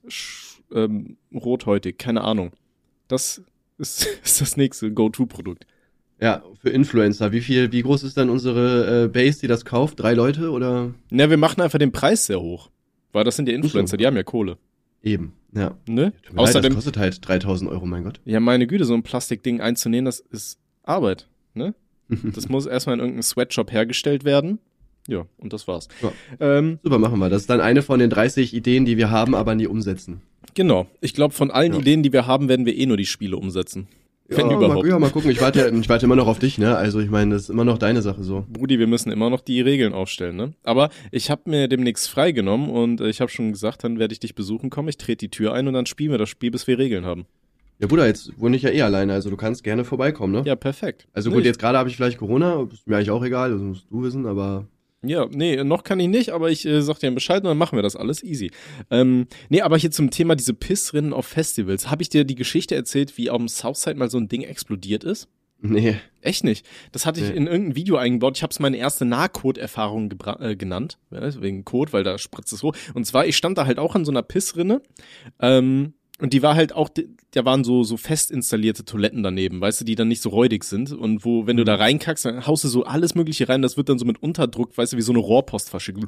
ähm, 0.73 1.17
rothäutig, 1.35 1.99
keine 1.99 2.23
Ahnung. 2.23 2.53
Das 3.09 3.43
ist, 3.79 4.07
ist 4.23 4.41
das 4.41 4.57
nächste 4.57 4.93
Go-To-Produkt. 4.93 5.67
Ja, 6.21 6.43
für 6.61 6.69
Influencer. 6.71 7.33
Wie 7.33 7.41
viel, 7.41 7.73
wie 7.73 7.83
groß 7.83 8.03
ist 8.03 8.17
dann 8.17 8.29
unsere 8.29 9.05
äh, 9.05 9.09
Base, 9.09 9.41
die 9.41 9.47
das 9.47 9.65
kauft? 9.65 10.01
Drei 10.01 10.13
Leute 10.15 10.51
oder? 10.51 10.93
Na, 11.11 11.31
wir 11.31 11.37
machen 11.39 11.61
einfach 11.63 11.79
den 11.79 11.93
Preis 11.93 12.27
sehr 12.27 12.41
hoch. 12.41 12.71
Weil 13.13 13.25
das 13.25 13.37
sind 13.37 13.49
ja 13.49 13.55
Influencer, 13.55 13.97
die 13.97 14.07
haben 14.07 14.17
ja 14.17 14.23
Kohle. 14.23 14.59
Eben, 15.03 15.33
ja. 15.55 15.77
Ne? 15.89 15.95
Mir 15.97 16.13
leid, 16.29 16.37
Außerdem, 16.37 16.71
das 16.75 16.85
kostet 16.85 16.99
halt 16.99 17.27
3000 17.27 17.71
Euro, 17.71 17.87
mein 17.87 18.05
Gott. 18.05 18.21
Ja, 18.27 18.39
meine 18.39 18.67
Güte, 18.67 18.85
so 18.85 18.93
ein 18.95 19.03
Plastikding 19.03 19.61
einzunehmen, 19.61 20.05
das 20.05 20.21
ist 20.21 20.59
Arbeit, 20.83 21.27
ne? 21.55 21.75
Das 22.35 22.49
muss 22.49 22.67
erstmal 22.67 22.95
in 22.95 23.01
irgendeinem 23.01 23.23
Sweatshop 23.23 23.73
hergestellt 23.73 24.25
werden. 24.25 24.59
Ja, 25.09 25.25
und 25.39 25.53
das 25.55 25.67
war's. 25.67 25.89
Ja. 26.03 26.13
Ähm, 26.39 26.79
Super, 26.83 26.99
machen 26.99 27.19
wir. 27.19 27.31
Das 27.31 27.43
ist 27.43 27.51
dann 27.51 27.61
eine 27.61 27.81
von 27.83 27.99
den 27.99 28.11
30 28.11 28.53
Ideen, 28.55 28.85
die 28.85 28.97
wir 28.99 29.11
haben, 29.11 29.35
aber 29.35 29.55
nie 29.55 29.67
umsetzen. 29.67 30.21
genau. 30.55 30.87
Ich 31.01 31.15
glaube, 31.15 31.33
von 31.35 31.51
allen 31.51 31.73
Ja. 31.73 31.79
Ideen, 31.79 32.03
die 32.03 32.13
wir 32.13 32.27
haben, 32.27 32.49
werden 32.49 32.67
wir 32.67 32.77
eh 32.77 32.85
nur 32.87 32.99
die 32.99 33.07
Spiele 33.07 33.37
umsetzen. 33.39 33.89
Wenn 34.31 34.49
ja, 34.49 34.57
überhaupt. 34.57 34.85
Mal, 34.85 34.89
ja, 34.89 34.99
mal 34.99 35.11
gucken. 35.11 35.31
Ich 35.31 35.41
warte, 35.41 35.73
ich 35.75 35.89
warte 35.89 36.07
immer 36.07 36.15
noch 36.17 36.29
auf 36.29 36.39
dich, 36.39 36.57
ne? 36.57 36.77
Also 36.77 37.01
ich 37.01 37.11
meine, 37.11 37.35
das 37.35 37.43
ist 37.45 37.49
immer 37.51 37.65
noch 37.65 37.79
deine 37.79 38.01
Sache 38.01 38.23
so. 38.23 38.47
Brudi, 38.49 38.79
wir 38.79 38.87
müssen 38.87 39.11
immer 39.11 39.29
noch 39.29 39.41
die 39.41 39.61
Regeln 39.61 39.93
aufstellen, 39.93 40.37
ne? 40.37 40.55
Aber 40.63 40.91
ich 41.11 41.31
habe 41.31 41.51
mir 41.51 41.67
demnächst 41.67 42.09
freigenommen 42.09 42.71
und 42.71 43.01
äh, 43.01 43.09
ich 43.09 43.21
habe 43.21 43.31
schon 43.31 43.51
gesagt, 43.51 43.83
dann 43.83 43.99
werde 43.99 44.13
ich 44.13 44.21
dich 44.21 44.37
besuchen 44.37 44.71
kommen. 44.71 44.89
Ich 44.89 44.99
trete 44.99 45.27
die 45.27 45.31
Tür 45.31 45.53
ein 45.53 45.67
und 45.67 45.75
dann 45.75 45.87
spielen 45.87 46.13
wir 46.13 46.19
das 46.19 46.29
Spiel, 46.29 46.53
bis 46.53 46.67
wir 46.69 46.79
Regeln 46.79 47.05
haben. 47.05 47.27
Ja, 47.81 47.87
Bruder, 47.87 48.07
jetzt 48.07 48.39
wohne 48.39 48.57
ich 48.57 48.63
ja 48.63 48.71
eh 48.71 48.83
alleine, 48.83 49.15
also 49.15 49.31
du 49.31 49.37
kannst 49.37 49.65
gerne 49.65 49.85
vorbeikommen, 49.85 50.35
ne? 50.35 50.43
Ja, 50.45 50.55
perfekt. 50.55 51.09
Also 51.15 51.31
gut, 51.31 51.39
Nicht. 51.39 51.47
jetzt 51.47 51.59
gerade 51.59 51.79
habe 51.79 51.89
ich 51.89 51.97
vielleicht 51.97 52.19
Corona, 52.19 52.69
ist 52.71 52.87
mir 52.87 52.97
eigentlich 52.97 53.11
auch 53.11 53.25
egal, 53.25 53.53
das 53.53 53.61
musst 53.61 53.87
du 53.91 54.03
wissen, 54.03 54.27
aber 54.27 54.67
ja, 55.03 55.27
nee, 55.31 55.63
noch 55.65 55.85
kann 55.85 55.99
ich 56.01 56.09
nicht, 56.09 56.31
aber 56.31 56.51
ich 56.51 56.67
äh, 56.67 56.83
sag 56.83 56.99
dir 56.99 57.11
Bescheid 57.11 57.43
und 57.43 57.49
dann 57.49 57.59
machen 57.59 57.77
wir 57.77 57.83
das 57.83 57.97
alles 57.97 58.23
easy. 58.23 58.51
Ähm, 58.91 59.27
nee, 59.49 59.63
aber 59.63 59.79
hier 59.79 59.91
zum 59.91 60.11
Thema 60.11 60.37
diese 60.37 60.55
Pissrinnen 60.55 61.13
auf 61.13 61.27
Festivals. 61.27 61.91
Habe 61.91 62.03
ich 62.03 62.11
dir 62.11 62.25
die 62.25 62.35
Geschichte 62.35 62.75
erzählt, 62.75 63.17
wie 63.17 63.31
auf 63.31 63.39
dem 63.39 63.49
Southside 63.49 63.97
mal 63.97 64.11
so 64.11 64.19
ein 64.19 64.29
Ding 64.29 64.43
explodiert 64.43 65.05
ist? 65.05 65.29
Nee. 65.63 65.97
Echt 66.23 66.45
nicht. 66.45 66.67
Das 66.93 67.07
hatte 67.07 67.21
ich 67.21 67.31
nee. 67.31 67.37
in 67.37 67.47
irgendein 67.47 67.77
Video 67.77 67.97
eingebaut. 67.97 68.37
Ich 68.37 68.43
habe 68.43 68.51
es 68.51 68.61
meine 68.61 68.77
erste 68.77 69.05
Nahcode-Erfahrung 69.05 70.13
äh, 70.39 70.57
genannt. 70.57 70.99
Ja, 71.11 71.41
wegen 71.41 71.65
Code, 71.65 71.93
weil 71.93 72.05
da 72.05 72.19
spritzt 72.19 72.53
es 72.53 72.63
hoch. 72.63 72.75
Und 72.95 73.07
zwar, 73.07 73.27
ich 73.27 73.37
stand 73.37 73.59
da 73.59 73.67
halt 73.67 73.79
auch 73.79 73.95
an 73.95 74.05
so 74.05 74.11
einer 74.11 74.23
Pissrinne. 74.23 74.83
Ähm, 75.39 75.95
und 76.21 76.33
die 76.33 76.43
war 76.43 76.55
halt 76.55 76.73
auch, 76.73 76.89
da 77.33 77.45
waren 77.45 77.65
so, 77.65 77.83
so 77.83 77.97
fest 77.97 78.31
installierte 78.31 78.85
Toiletten 78.85 79.23
daneben, 79.23 79.61
weißt 79.61 79.81
du, 79.81 79.85
die 79.85 79.95
dann 79.95 80.09
nicht 80.09 80.23
so 80.23 80.29
räudig 80.31 80.65
sind. 80.65 80.93
Und 80.93 81.25
wo, 81.25 81.47
wenn 81.47 81.57
du 81.57 81.65
da 81.65 81.77
mhm. 81.77 81.83
reinkackst, 81.83 82.25
dann 82.25 82.47
haust 82.47 82.65
du 82.65 82.69
so 82.69 82.85
alles 82.85 83.15
Mögliche 83.15 83.49
rein, 83.49 83.63
das 83.63 83.77
wird 83.77 83.89
dann 83.89 83.99
so 83.99 84.05
mit 84.05 84.23
Unterdruck, 84.23 84.77
weißt 84.77 84.93
du, 84.93 84.97
wie 84.97 85.03
so 85.03 85.13
eine 85.13 85.21
Rohrpost 85.21 85.71
verschickt. 85.71 85.99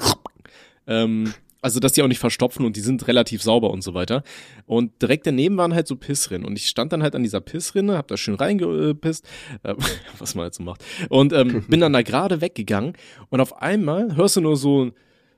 ähm, 0.87 1.33
also, 1.63 1.79
dass 1.79 1.93
die 1.93 2.03
auch 2.03 2.09
nicht 2.09 2.19
verstopfen 2.19 2.67
und 2.67 2.75
die 2.75 2.81
sind 2.81 3.07
relativ 3.07 3.41
sauber 3.41 3.71
und 3.71 3.83
so 3.83 3.95
weiter. 3.95 4.25
Und 4.67 5.01
direkt 5.01 5.29
daneben 5.29 5.57
waren 5.57 5.73
halt 5.73 5.87
so 5.87 5.95
Pissrinnen. 5.95 6.45
Und 6.45 6.59
ich 6.59 6.67
stand 6.67 6.93
dann 6.93 7.05
halt 7.05 7.15
an 7.15 7.23
dieser 7.23 7.41
Pissrinne, 7.41 7.97
hab 7.97 8.09
da 8.09 8.17
schön 8.17 8.35
reingepisst, 8.35 9.25
äh, 9.63 9.75
was 10.19 10.35
man 10.35 10.45
halt 10.45 10.55
so 10.55 10.65
macht. 10.65 10.85
Und 11.09 11.33
ähm, 11.33 11.65
bin 11.69 11.79
dann 11.79 11.93
da 11.93 12.03
gerade 12.03 12.41
weggegangen. 12.41 12.95
Und 13.31 13.41
auf 13.41 13.63
einmal 13.63 14.17
hörst 14.17 14.37
du 14.37 14.41
nur 14.41 14.57
so 14.57 14.87
ein 14.87 14.93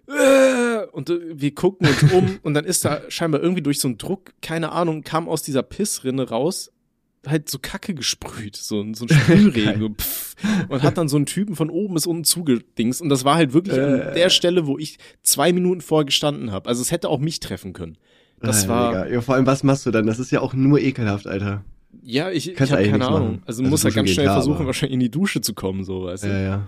äh, 0.09 0.74
und 0.95 1.11
äh, 1.11 1.19
wir 1.41 1.55
gucken 1.55 1.89
uns 1.89 2.13
um 2.13 2.39
und 2.43 2.55
dann 2.55 2.65
ist 2.65 2.85
da 2.85 3.03
scheinbar 3.09 3.43
irgendwie 3.43 3.63
durch 3.63 3.81
so 3.81 3.89
einen 3.89 3.99
Druck, 3.99 4.33
keine 4.41 4.73
Ahnung, 4.73 5.03
kam 5.03 5.29
aus 5.29 5.43
dieser 5.43 5.63
Pissrinne 5.63 6.29
raus, 6.29 6.71
halt 7.27 7.49
so 7.49 7.59
Kacke 7.59 7.95
gesprüht, 7.95 8.57
so, 8.57 8.85
so 8.95 9.07
ein 9.07 9.09
Sprühregen 9.11 9.97
pff, 9.97 10.35
und 10.69 10.83
hat 10.83 10.99
dann 10.99 11.09
so 11.09 11.17
einen 11.17 11.27
Typen 11.27 11.57
von 11.57 11.71
oben 11.71 11.95
bis 11.95 12.07
unten 12.07 12.25
zugedings 12.25 13.01
und 13.01 13.09
das 13.09 13.25
war 13.25 13.37
halt 13.37 13.53
wirklich 13.53 13.77
äh. 13.77 13.81
an 13.81 14.15
der 14.15 14.31
Stelle, 14.31 14.67
wo 14.67 14.79
ich 14.79 14.99
zwei 15.23 15.53
Minuten 15.53 15.81
vorher 15.81 16.05
gestanden 16.05 16.53
habe. 16.53 16.69
Also 16.69 16.83
es 16.83 16.91
hätte 16.91 17.09
auch 17.09 17.19
mich 17.19 17.41
treffen 17.41 17.73
können. 17.73 17.99
Das 18.41 18.67
ah, 18.67 18.69
war. 18.69 19.09
Ja, 19.09 19.21
vor 19.21 19.35
allem, 19.37 19.47
was 19.47 19.63
machst 19.63 19.87
du 19.87 19.91
dann? 19.91 20.07
Das 20.07 20.19
ist 20.19 20.31
ja 20.31 20.41
auch 20.41 20.55
nur 20.55 20.81
ekelhaft, 20.81 21.27
Alter. 21.27 21.65
Ja, 22.03 22.31
ich, 22.31 22.51
ich 22.51 22.61
habe 22.61 22.91
keine 22.91 23.07
Ahnung. 23.07 23.21
Machen. 23.21 23.43
Also, 23.47 23.63
also 23.63 23.71
muss 23.71 23.83
ja 23.85 23.91
ganz 23.91 24.11
schnell 24.11 24.27
klar, 24.27 24.37
versuchen, 24.37 24.67
wahrscheinlich 24.67 24.95
in 24.95 25.01
die 25.01 25.11
Dusche 25.11 25.41
zu 25.41 25.55
kommen, 25.55 25.85
so 25.85 26.05
weißt 26.05 26.25
du. 26.25 26.29
Ja, 26.29 26.41
ja. 26.41 26.67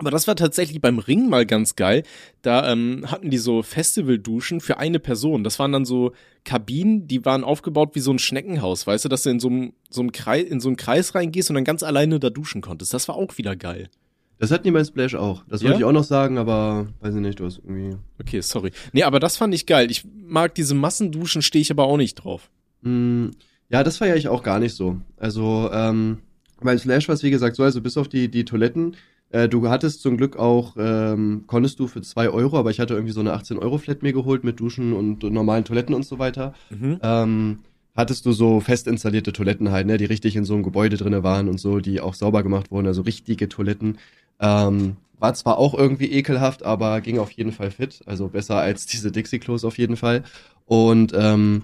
Aber 0.00 0.10
das 0.10 0.26
war 0.26 0.34
tatsächlich 0.34 0.80
beim 0.80 0.98
Ring 0.98 1.28
mal 1.28 1.44
ganz 1.44 1.76
geil. 1.76 2.04
Da 2.40 2.72
ähm, 2.72 3.04
hatten 3.10 3.28
die 3.28 3.36
so 3.36 3.62
Festivalduschen 3.62 4.60
für 4.60 4.78
eine 4.78 4.98
Person. 4.98 5.44
Das 5.44 5.58
waren 5.58 5.72
dann 5.72 5.84
so 5.84 6.12
Kabinen, 6.42 7.06
die 7.06 7.22
waren 7.26 7.44
aufgebaut 7.44 7.90
wie 7.92 8.00
so 8.00 8.10
ein 8.10 8.18
Schneckenhaus, 8.18 8.86
weißt 8.86 9.04
du, 9.04 9.08
dass 9.10 9.24
du 9.24 9.30
in 9.30 9.40
so 9.40 9.48
einem 9.48 9.74
so 9.90 10.00
einem 10.00 10.12
Kreis, 10.12 10.44
in 10.44 10.58
so 10.58 10.70
einen 10.70 10.78
Kreis 10.78 11.14
reingehst 11.14 11.50
und 11.50 11.54
dann 11.54 11.64
ganz 11.64 11.82
alleine 11.82 12.18
da 12.18 12.30
duschen 12.30 12.62
konntest. 12.62 12.94
Das 12.94 13.08
war 13.08 13.16
auch 13.16 13.36
wieder 13.36 13.56
geil. 13.56 13.90
Das 14.38 14.50
hatten 14.50 14.64
die 14.64 14.70
bei 14.70 14.82
Splash 14.82 15.14
auch. 15.16 15.44
Das 15.48 15.60
ja? 15.60 15.68
wollte 15.68 15.80
ich 15.80 15.84
auch 15.84 15.92
noch 15.92 16.04
sagen, 16.04 16.38
aber 16.38 16.88
weiß 17.00 17.14
ich 17.14 17.20
nicht, 17.20 17.38
du 17.38 17.44
hast 17.44 17.58
irgendwie. 17.58 17.98
Okay, 18.18 18.40
sorry. 18.40 18.70
Nee, 18.94 19.02
aber 19.02 19.20
das 19.20 19.36
fand 19.36 19.54
ich 19.54 19.66
geil. 19.66 19.90
Ich 19.90 20.06
mag 20.14 20.54
diese 20.54 20.74
Massenduschen, 20.74 21.42
stehe 21.42 21.60
ich 21.60 21.70
aber 21.70 21.84
auch 21.84 21.98
nicht 21.98 22.14
drauf. 22.14 22.50
Mm, 22.80 23.26
ja, 23.68 23.84
das 23.84 23.98
feiere 23.98 24.16
ich 24.16 24.28
auch 24.28 24.42
gar 24.42 24.60
nicht 24.60 24.74
so. 24.74 24.96
Also, 25.18 25.68
ähm, 25.74 26.20
bei 26.58 26.78
Splash 26.78 27.06
war 27.08 27.14
es 27.14 27.22
wie 27.22 27.30
gesagt 27.30 27.56
so, 27.56 27.64
also 27.64 27.82
bis 27.82 27.98
auf 27.98 28.08
die, 28.08 28.30
die 28.30 28.46
Toiletten, 28.46 28.96
äh, 29.30 29.48
du 29.48 29.68
hattest 29.68 30.02
zum 30.02 30.16
Glück 30.16 30.36
auch, 30.36 30.76
ähm, 30.78 31.44
konntest 31.46 31.78
du 31.78 31.86
für 31.86 32.02
zwei 32.02 32.28
Euro, 32.28 32.58
aber 32.58 32.70
ich 32.70 32.80
hatte 32.80 32.94
irgendwie 32.94 33.12
so 33.12 33.20
eine 33.20 33.34
18-Euro-Flat 33.34 34.02
mir 34.02 34.12
geholt 34.12 34.44
mit 34.44 34.60
Duschen 34.60 34.92
und 34.92 35.22
normalen 35.22 35.64
Toiletten 35.64 35.94
und 35.94 36.04
so 36.04 36.18
weiter. 36.18 36.54
Mhm. 36.70 36.98
Ähm, 37.02 37.58
hattest 37.94 38.26
du 38.26 38.32
so 38.32 38.60
fest 38.60 38.86
installierte 38.86 39.32
Toiletten 39.32 39.70
halt, 39.70 39.86
ne, 39.86 39.98
die 39.98 40.04
richtig 40.04 40.36
in 40.36 40.44
so 40.44 40.54
einem 40.54 40.62
Gebäude 40.62 40.96
drinne 40.96 41.22
waren 41.22 41.48
und 41.48 41.58
so, 41.58 41.78
die 41.78 42.00
auch 42.00 42.14
sauber 42.14 42.42
gemacht 42.42 42.70
wurden, 42.70 42.86
also 42.86 43.02
richtige 43.02 43.48
Toiletten. 43.48 43.98
Ähm, 44.40 44.96
war 45.18 45.34
zwar 45.34 45.58
auch 45.58 45.74
irgendwie 45.74 46.10
ekelhaft, 46.10 46.64
aber 46.64 47.00
ging 47.00 47.18
auf 47.18 47.30
jeden 47.30 47.52
Fall 47.52 47.70
fit, 47.70 48.00
also 48.06 48.28
besser 48.28 48.56
als 48.56 48.86
diese 48.86 49.12
Dixie-Klos 49.12 49.64
auf 49.64 49.78
jeden 49.78 49.96
Fall. 49.96 50.24
Und 50.66 51.12
ähm, 51.14 51.62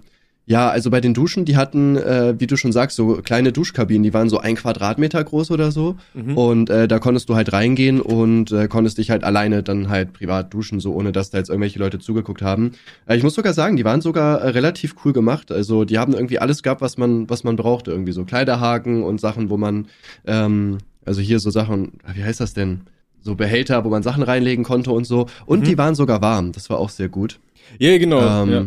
ja, 0.48 0.68
also 0.68 0.90
bei 0.90 1.00
den 1.00 1.12
Duschen, 1.12 1.44
die 1.44 1.56
hatten, 1.56 1.96
äh, 1.96 2.36
wie 2.38 2.46
du 2.46 2.56
schon 2.56 2.70
sagst, 2.70 2.96
so 2.96 3.20
kleine 3.20 3.50
Duschkabinen, 3.50 4.04
die 4.04 4.14
waren 4.14 4.28
so 4.28 4.38
ein 4.38 4.54
Quadratmeter 4.54 5.22
groß 5.24 5.50
oder 5.50 5.72
so. 5.72 5.96
Mhm. 6.14 6.38
Und 6.38 6.70
äh, 6.70 6.86
da 6.86 7.00
konntest 7.00 7.28
du 7.28 7.34
halt 7.34 7.52
reingehen 7.52 8.00
und 8.00 8.52
äh, 8.52 8.68
konntest 8.68 8.98
dich 8.98 9.10
halt 9.10 9.24
alleine 9.24 9.64
dann 9.64 9.88
halt 9.88 10.12
privat 10.12 10.54
duschen, 10.54 10.78
so 10.78 10.94
ohne 10.94 11.10
dass 11.10 11.30
da 11.30 11.38
jetzt 11.38 11.48
irgendwelche 11.48 11.80
Leute 11.80 11.98
zugeguckt 11.98 12.42
haben. 12.42 12.72
Äh, 13.06 13.16
ich 13.16 13.24
muss 13.24 13.34
sogar 13.34 13.54
sagen, 13.54 13.76
die 13.76 13.84
waren 13.84 14.00
sogar 14.00 14.40
äh, 14.40 14.50
relativ 14.50 14.94
cool 15.04 15.12
gemacht. 15.12 15.50
Also 15.50 15.84
die 15.84 15.98
haben 15.98 16.12
irgendwie 16.12 16.38
alles 16.38 16.62
gehabt, 16.62 16.80
was 16.80 16.96
man, 16.96 17.28
was 17.28 17.42
man 17.42 17.56
brauchte. 17.56 17.90
Irgendwie 17.90 18.12
so 18.12 18.24
Kleiderhaken 18.24 19.02
und 19.02 19.20
Sachen, 19.20 19.50
wo 19.50 19.56
man, 19.56 19.88
ähm, 20.28 20.78
also 21.04 21.20
hier 21.20 21.40
so 21.40 21.50
Sachen, 21.50 21.94
wie 22.14 22.22
heißt 22.22 22.38
das 22.38 22.54
denn? 22.54 22.82
So 23.20 23.34
Behälter, 23.34 23.84
wo 23.84 23.88
man 23.88 24.04
Sachen 24.04 24.22
reinlegen 24.22 24.64
konnte 24.64 24.92
und 24.92 25.08
so. 25.08 25.26
Und 25.44 25.60
mhm. 25.60 25.64
die 25.64 25.76
waren 25.76 25.96
sogar 25.96 26.22
warm. 26.22 26.52
Das 26.52 26.70
war 26.70 26.78
auch 26.78 26.90
sehr 26.90 27.08
gut. 27.08 27.40
Ja, 27.80 27.98
genau. 27.98 28.44
Ähm, 28.44 28.52
ja. 28.52 28.66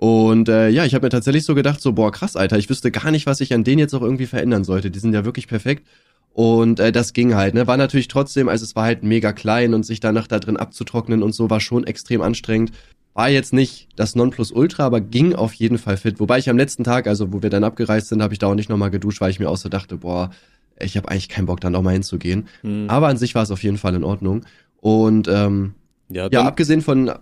Und 0.00 0.48
äh, 0.48 0.70
ja, 0.70 0.86
ich 0.86 0.94
habe 0.94 1.04
mir 1.04 1.10
tatsächlich 1.10 1.44
so 1.44 1.54
gedacht, 1.54 1.82
so, 1.82 1.92
boah, 1.92 2.10
krass, 2.10 2.34
Alter, 2.34 2.56
ich 2.56 2.70
wüsste 2.70 2.90
gar 2.90 3.10
nicht, 3.10 3.26
was 3.26 3.42
ich 3.42 3.52
an 3.52 3.64
denen 3.64 3.80
jetzt 3.80 3.92
auch 3.92 4.00
irgendwie 4.00 4.24
verändern 4.24 4.64
sollte. 4.64 4.90
Die 4.90 4.98
sind 4.98 5.12
ja 5.12 5.26
wirklich 5.26 5.46
perfekt. 5.46 5.86
Und 6.32 6.80
äh, 6.80 6.90
das 6.90 7.12
ging 7.12 7.34
halt, 7.34 7.52
ne? 7.52 7.66
War 7.66 7.76
natürlich 7.76 8.08
trotzdem, 8.08 8.48
also 8.48 8.64
es 8.64 8.74
war 8.74 8.84
halt 8.84 9.02
mega 9.02 9.34
klein 9.34 9.74
und 9.74 9.84
sich 9.84 10.00
danach 10.00 10.26
da 10.26 10.38
drin 10.38 10.56
abzutrocknen 10.56 11.22
und 11.22 11.34
so 11.34 11.50
war 11.50 11.60
schon 11.60 11.84
extrem 11.84 12.22
anstrengend. 12.22 12.72
War 13.12 13.28
jetzt 13.28 13.52
nicht 13.52 13.88
das 13.94 14.14
Nonplusultra, 14.14 14.86
aber 14.86 15.02
ging 15.02 15.34
auf 15.34 15.52
jeden 15.52 15.76
Fall 15.76 15.98
fit. 15.98 16.18
Wobei 16.18 16.38
ich 16.38 16.48
am 16.48 16.56
letzten 16.56 16.82
Tag, 16.82 17.06
also 17.06 17.34
wo 17.34 17.42
wir 17.42 17.50
dann 17.50 17.62
abgereist 17.62 18.08
sind, 18.08 18.22
habe 18.22 18.32
ich 18.32 18.38
da 18.38 18.46
auch 18.46 18.54
nicht 18.54 18.70
nochmal 18.70 18.90
geduscht, 18.90 19.20
weil 19.20 19.30
ich 19.30 19.38
mir 19.38 19.50
auch 19.50 19.58
so 19.58 19.68
dachte, 19.68 19.98
boah, 19.98 20.30
ich 20.78 20.96
habe 20.96 21.10
eigentlich 21.10 21.28
keinen 21.28 21.44
Bock, 21.44 21.60
da 21.60 21.68
nochmal 21.68 21.92
hinzugehen. 21.92 22.48
Mhm. 22.62 22.86
Aber 22.88 23.08
an 23.08 23.18
sich 23.18 23.34
war 23.34 23.42
es 23.42 23.50
auf 23.50 23.62
jeden 23.62 23.76
Fall 23.76 23.94
in 23.94 24.04
Ordnung. 24.04 24.46
Und 24.80 25.28
ähm, 25.28 25.74
ja, 26.08 26.30
ja 26.32 26.44
abgesehen 26.44 26.80
von 26.80 27.12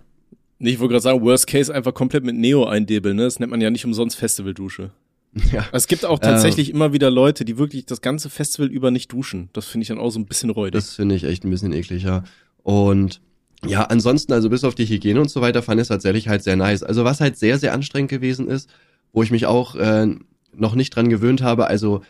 Nee, 0.59 0.71
ich 0.71 0.79
wollte 0.79 0.93
gerade 0.93 1.03
sagen, 1.03 1.21
Worst 1.21 1.47
Case 1.47 1.73
einfach 1.73 1.93
komplett 1.93 2.23
mit 2.23 2.35
Neo 2.35 2.65
eindebeln, 2.65 3.15
ne? 3.15 3.23
Das 3.23 3.39
nennt 3.39 3.49
man 3.49 3.61
ja 3.61 3.69
nicht 3.69 3.85
umsonst 3.85 4.15
Festivaldusche. 4.15 4.91
Ja. 5.51 5.63
Es 5.71 5.85
gibt 5.85 6.05
auch 6.05 6.17
tatsächlich 6.17 6.69
ähm, 6.69 6.75
immer 6.75 6.91
wieder 6.91 7.11
Leute, 7.11 7.45
die 7.45 7.59
wirklich 7.59 7.85
das 7.85 8.01
ganze 8.01 8.31
Festival 8.31 8.67
über 8.67 8.89
nicht 8.89 9.11
duschen. 9.11 9.49
Das 9.53 9.67
finde 9.67 9.83
ich 9.83 9.89
dann 9.89 9.99
auch 9.99 10.09
so 10.09 10.19
ein 10.19 10.25
bisschen 10.25 10.49
räudig. 10.49 10.73
Das 10.73 10.95
finde 10.95 11.13
ich 11.13 11.23
echt 11.23 11.43
ein 11.43 11.51
bisschen 11.51 11.71
eklig, 11.71 12.01
ja. 12.01 12.23
Und 12.63 13.21
ja, 13.65 13.83
ansonsten, 13.83 14.33
also 14.33 14.49
bis 14.49 14.63
auf 14.63 14.73
die 14.73 14.85
Hygiene 14.85 15.21
und 15.21 15.29
so 15.29 15.41
weiter, 15.41 15.61
fand 15.61 15.79
ich 15.79 15.83
es 15.83 15.87
tatsächlich 15.89 16.27
halt 16.27 16.43
sehr 16.43 16.55
nice. 16.55 16.81
Also 16.81 17.03
was 17.03 17.21
halt 17.21 17.37
sehr, 17.37 17.59
sehr 17.59 17.73
anstrengend 17.73 18.09
gewesen 18.09 18.47
ist, 18.47 18.69
wo 19.13 19.21
ich 19.21 19.31
mich 19.31 19.45
auch 19.45 19.75
äh, 19.75 20.07
noch 20.55 20.75
nicht 20.75 20.95
dran 20.95 21.09
gewöhnt 21.09 21.41
habe, 21.41 21.67
also 21.67 22.01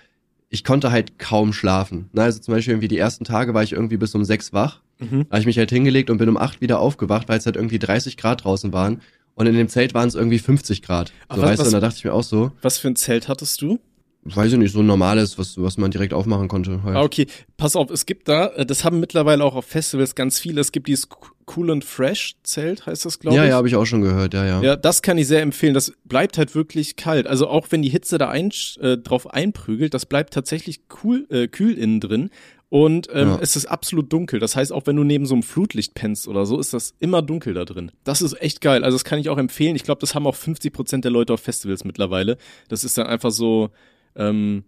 ich 0.49 0.63
konnte 0.63 0.91
halt 0.91 1.19
kaum 1.19 1.53
schlafen. 1.53 2.09
Na, 2.13 2.23
also 2.23 2.39
zum 2.39 2.53
Beispiel 2.53 2.73
irgendwie 2.73 2.88
die 2.88 2.97
ersten 2.97 3.23
Tage 3.23 3.53
war 3.53 3.63
ich 3.63 3.73
irgendwie 3.73 3.97
bis 3.97 4.15
um 4.15 4.23
sechs 4.25 4.53
wach. 4.53 4.81
Mhm. 4.99 5.25
Da 5.29 5.31
habe 5.31 5.39
ich 5.39 5.45
mich 5.45 5.57
halt 5.57 5.71
hingelegt 5.71 6.09
und 6.09 6.17
bin 6.17 6.29
um 6.29 6.38
acht 6.38 6.62
wieder 6.62 6.79
aufgewacht, 6.79 7.29
weil 7.29 7.39
es 7.39 7.45
halt 7.45 7.55
irgendwie 7.55 7.79
30 7.79 8.17
Grad 8.17 8.43
draußen 8.43 8.73
waren. 8.73 9.01
Und 9.35 9.47
in 9.47 9.55
dem 9.55 9.69
Zelt 9.69 9.93
waren 9.93 10.07
es 10.07 10.15
irgendwie 10.15 10.39
50 10.39 10.81
Grad. 10.81 11.13
So, 11.31 11.41
was, 11.41 11.51
weißt 11.51 11.62
du, 11.62 11.65
und 11.67 11.73
da 11.73 11.79
dachte 11.79 11.95
ich 11.97 12.03
mir 12.03 12.13
auch 12.13 12.23
so. 12.23 12.51
Was 12.62 12.77
für 12.77 12.89
ein 12.89 12.95
Zelt 12.95 13.27
hattest 13.27 13.62
du? 13.62 13.79
weiß 14.23 14.51
ich 14.51 14.57
nicht, 14.57 14.73
so 14.73 14.79
ein 14.79 14.85
normales, 14.85 15.38
was, 15.38 15.57
was 15.57 15.77
man 15.77 15.91
direkt 15.91 16.13
aufmachen 16.13 16.47
konnte. 16.47 16.83
Halt. 16.83 16.95
Ah, 16.95 17.03
okay. 17.03 17.27
Pass 17.57 17.75
auf, 17.75 17.89
es 17.89 18.05
gibt 18.05 18.27
da, 18.27 18.47
äh, 18.47 18.65
das 18.65 18.83
haben 18.83 18.99
mittlerweile 18.99 19.43
auch 19.43 19.55
auf 19.55 19.65
Festivals 19.65 20.15
ganz 20.15 20.39
viele, 20.39 20.62
es 20.62 20.71
gibt 20.71 20.88
dieses 20.88 21.07
Cool 21.55 21.71
and 21.71 21.83
Fresh 21.83 22.35
Zelt, 22.43 22.85
heißt 22.85 23.05
das, 23.05 23.19
glaube 23.19 23.38
ja, 23.38 23.43
ich. 23.43 23.47
Ja, 23.47 23.51
ja, 23.51 23.57
habe 23.57 23.67
ich 23.67 23.75
auch 23.75 23.85
schon 23.85 24.01
gehört, 24.01 24.33
ja, 24.33 24.45
ja. 24.45 24.62
Ja, 24.62 24.75
das 24.75 25.01
kann 25.01 25.17
ich 25.17 25.27
sehr 25.27 25.41
empfehlen. 25.41 25.73
Das 25.73 25.93
bleibt 26.05 26.38
halt 26.38 26.53
wirklich 26.53 26.95
kalt. 26.95 27.27
Also 27.27 27.47
auch 27.47 27.67
wenn 27.71 27.81
die 27.81 27.89
Hitze 27.89 28.17
da 28.17 28.29
ein, 28.29 28.51
äh, 28.81 28.97
drauf 28.97 29.31
einprügelt, 29.31 29.93
das 29.93 30.05
bleibt 30.05 30.33
tatsächlich 30.33 30.81
cool, 31.03 31.25
äh, 31.29 31.47
kühl 31.47 31.77
innen 31.77 31.99
drin. 31.99 32.29
Und 32.69 33.08
ähm, 33.12 33.29
ja. 33.29 33.39
es 33.41 33.55
ist 33.55 33.65
absolut 33.65 34.13
dunkel. 34.13 34.39
Das 34.39 34.55
heißt, 34.55 34.71
auch 34.71 34.86
wenn 34.86 34.95
du 34.95 35.03
neben 35.03 35.25
so 35.25 35.34
einem 35.34 35.41
Flutlicht 35.41 35.95
pennst 35.95 36.27
oder 36.27 36.45
so, 36.45 36.60
ist 36.60 36.73
das 36.73 36.93
immer 36.99 37.23
dunkel 37.23 37.55
da 37.55 37.65
drin. 37.65 37.91
Das 38.03 38.21
ist 38.21 38.39
echt 38.41 38.62
geil. 38.62 38.84
Also 38.84 38.95
das 38.95 39.03
kann 39.03 39.19
ich 39.19 39.29
auch 39.29 39.39
empfehlen. 39.39 39.75
Ich 39.75 39.84
glaube, 39.84 40.01
das 40.01 40.13
haben 40.13 40.27
auch 40.27 40.36
50 40.36 40.71
Prozent 40.71 41.03
der 41.03 41.12
Leute 41.12 41.34
auf 41.34 41.39
Festivals 41.39 41.84
mittlerweile. 41.84 42.38
Das 42.67 42.84
ist 42.84 42.95
dann 42.97 43.08
einfach 43.08 43.32
so, 43.32 43.71
ähm, 44.15 44.65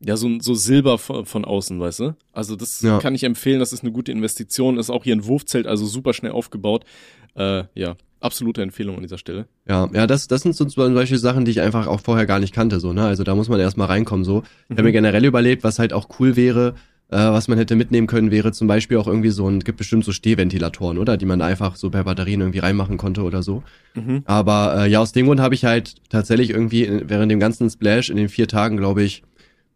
ja, 0.00 0.16
so, 0.16 0.30
so 0.40 0.54
Silber 0.54 0.96
von, 0.98 1.26
von 1.26 1.44
außen, 1.44 1.78
weißt 1.80 2.00
du? 2.00 2.16
Also 2.32 2.54
das 2.54 2.80
ja. 2.82 2.98
kann 3.00 3.16
ich 3.16 3.24
empfehlen, 3.24 3.58
das 3.58 3.72
ist 3.72 3.82
eine 3.82 3.92
gute 3.92 4.12
Investition, 4.12 4.78
ist 4.78 4.88
auch 4.88 5.04
hier 5.04 5.14
ein 5.14 5.26
Wurfzelt, 5.26 5.66
also 5.66 5.86
super 5.86 6.14
schnell 6.14 6.32
aufgebaut. 6.32 6.84
Äh, 7.34 7.64
ja, 7.74 7.96
absolute 8.20 8.62
Empfehlung 8.62 8.96
an 8.96 9.02
dieser 9.02 9.18
Stelle. 9.18 9.46
Ja, 9.68 9.90
ja, 9.92 10.06
das, 10.06 10.28
das 10.28 10.42
sind 10.42 10.54
so 10.54 10.68
solche 10.68 11.18
Sachen, 11.18 11.44
die 11.44 11.50
ich 11.50 11.60
einfach 11.60 11.86
auch 11.86 12.00
vorher 12.00 12.26
gar 12.26 12.38
nicht 12.38 12.54
kannte, 12.54 12.80
so, 12.80 12.92
ne? 12.92 13.04
Also 13.04 13.24
da 13.24 13.34
muss 13.34 13.48
man 13.48 13.60
erstmal 13.60 13.88
reinkommen, 13.88 14.24
so. 14.24 14.42
Ich 14.64 14.70
mhm. 14.70 14.74
habe 14.74 14.82
mir 14.84 14.92
generell 14.92 15.24
überlegt, 15.24 15.64
was 15.64 15.78
halt 15.78 15.92
auch 15.92 16.08
cool 16.18 16.36
wäre, 16.36 16.74
äh, 17.10 17.16
was 17.16 17.48
man 17.48 17.58
hätte 17.58 17.76
mitnehmen 17.76 18.06
können, 18.06 18.30
wäre 18.30 18.52
zum 18.52 18.68
Beispiel 18.68 18.96
auch 18.96 19.06
irgendwie 19.06 19.30
so 19.30 19.48
ein, 19.48 19.60
gibt 19.60 19.78
bestimmt 19.78 20.04
so 20.04 20.12
Stehventilatoren, 20.12 20.98
oder? 20.98 21.16
Die 21.16 21.26
man 21.26 21.42
einfach 21.42 21.76
so 21.76 21.90
per 21.90 22.04
Batterien 22.04 22.40
irgendwie 22.40 22.60
reinmachen 22.60 22.96
konnte 22.96 23.22
oder 23.22 23.42
so. 23.42 23.62
Mhm. 23.94 24.22
Aber 24.26 24.84
äh, 24.84 24.90
ja, 24.90 25.00
aus 25.00 25.12
dem 25.12 25.26
Grund 25.26 25.40
habe 25.40 25.54
ich 25.54 25.64
halt 25.64 25.96
tatsächlich 26.08 26.50
irgendwie 26.50 26.88
während 27.04 27.30
dem 27.30 27.40
ganzen 27.40 27.68
Splash 27.68 28.10
in 28.10 28.16
den 28.16 28.28
vier 28.28 28.46
Tagen, 28.46 28.76
glaube 28.76 29.02
ich, 29.02 29.22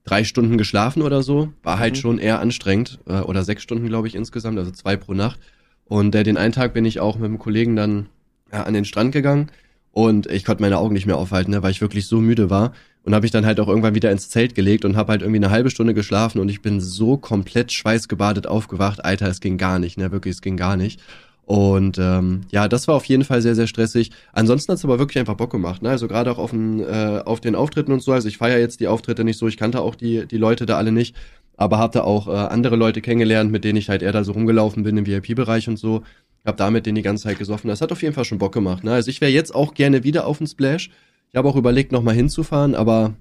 drei 0.05 0.23
Stunden 0.23 0.59
geschlafen 0.59 1.03
oder 1.03 1.23
so. 1.23 1.53
War 1.62 1.79
halt 1.79 1.94
mhm. 1.94 1.99
schon 1.99 2.18
eher 2.18 2.40
anstrengend. 2.40 3.01
Äh, 3.07 3.20
oder 3.20 3.42
sechs 3.42 3.62
Stunden, 3.62 3.88
glaube 3.88 4.07
ich, 4.07 4.14
insgesamt, 4.14 4.59
also 4.59 4.70
zwei 4.70 4.97
pro 4.97 5.14
Nacht. 5.14 5.40
Und 5.87 6.14
äh, 6.14 6.23
den 6.23 6.37
einen 6.37 6.53
Tag 6.53 6.73
bin 6.73 6.85
ich 6.85 7.01
auch 7.01 7.16
mit 7.16 7.27
einem 7.27 7.38
Kollegen 7.38 7.75
dann 7.75 8.07
äh, 8.51 8.57
an 8.57 8.75
den 8.75 8.85
Strand 8.85 9.12
gegangen 9.12 9.51
und 9.90 10.27
ich 10.27 10.44
konnte 10.44 10.62
meine 10.62 10.79
Augen 10.79 10.94
nicht 10.94 11.07
mehr 11.07 11.16
aufhalten, 11.16 11.53
ne, 11.53 11.62
weil 11.62 11.70
ich 11.70 11.81
wirklich 11.81 12.07
so 12.07 12.20
müde 12.20 12.51
war. 12.51 12.73
Und 13.04 13.14
habe 13.14 13.26
ich 13.26 13.32
dann 13.32 13.46
halt 13.46 13.60
auch 13.60 13.68
irgendwann 13.68 13.94
wieder 13.94 14.10
ins 14.10 14.30
Zelt 14.30 14.54
gelegt 14.54 14.84
und 14.84 14.96
habe 14.96 15.12
halt 15.12 15.22
irgendwie 15.22 15.38
eine 15.38 15.50
halbe 15.50 15.70
Stunde 15.70 15.94
geschlafen 15.94 16.40
und 16.40 16.48
ich 16.48 16.62
bin 16.62 16.80
so 16.80 17.16
komplett 17.16 17.70
schweißgebadet 17.72 18.46
aufgewacht. 18.46 19.04
Alter, 19.04 19.28
es 19.28 19.40
ging 19.40 19.58
gar 19.58 19.78
nicht, 19.78 19.98
ne? 19.98 20.10
Wirklich, 20.10 20.34
es 20.34 20.42
ging 20.42 20.56
gar 20.56 20.76
nicht. 20.76 21.00
Und 21.46 21.98
ähm, 21.98 22.42
ja, 22.50 22.68
das 22.68 22.88
war 22.88 22.94
auf 22.94 23.04
jeden 23.04 23.24
Fall 23.24 23.42
sehr, 23.42 23.54
sehr 23.54 23.66
stressig. 23.66 24.10
Ansonsten 24.32 24.72
hat's 24.72 24.84
aber 24.84 24.98
wirklich 24.98 25.18
einfach 25.18 25.34
Bock 25.36 25.50
gemacht. 25.50 25.82
Ne? 25.82 25.90
Also 25.90 26.08
gerade 26.08 26.30
auch 26.30 26.38
auf, 26.38 26.52
den, 26.52 26.80
äh, 26.80 27.20
auf 27.24 27.40
den 27.40 27.54
Auftritten 27.54 27.92
und 27.92 28.00
so. 28.00 28.12
Also 28.12 28.28
ich 28.28 28.38
feiere 28.38 28.58
jetzt 28.58 28.80
die 28.80 28.88
Auftritte 28.88 29.24
nicht 29.24 29.38
so. 29.38 29.46
Ich 29.46 29.58
kannte 29.58 29.82
auch 29.82 29.94
die, 29.94 30.26
die 30.26 30.38
Leute 30.38 30.64
da 30.64 30.78
alle 30.78 30.90
nicht. 30.90 31.14
Aber 31.56 31.78
habe 31.78 31.92
da 31.92 32.02
auch 32.02 32.28
äh, 32.28 32.30
andere 32.30 32.76
Leute 32.76 33.02
kennengelernt, 33.02 33.52
mit 33.52 33.62
denen 33.62 33.76
ich 33.76 33.90
halt 33.90 34.02
eher 34.02 34.12
da 34.12 34.24
so 34.24 34.32
rumgelaufen 34.32 34.84
bin 34.84 34.96
im 34.96 35.06
VIP-Bereich 35.06 35.68
und 35.68 35.76
so. 35.76 36.02
Hab 36.46 36.56
da 36.56 36.70
mit 36.70 36.86
denen 36.86 36.96
die 36.96 37.02
ganze 37.02 37.24
Zeit 37.24 37.38
gesoffen. 37.38 37.68
Das 37.68 37.82
hat 37.82 37.92
auf 37.92 38.02
jeden 38.02 38.14
Fall 38.14 38.24
schon 38.24 38.38
Bock 38.38 38.52
gemacht. 38.52 38.82
Ne? 38.82 38.92
Also 38.92 39.10
ich 39.10 39.20
wäre 39.20 39.30
jetzt 39.30 39.54
auch 39.54 39.74
gerne 39.74 40.02
wieder 40.02 40.26
auf 40.26 40.38
dem 40.38 40.46
Splash. 40.46 40.90
Ich 41.35 41.37
habe 41.37 41.49
auch 41.49 41.57
überlegt, 41.57 41.90
nochmal 41.90 42.14
hinzufahren, 42.14 42.77
aber 42.77 43.16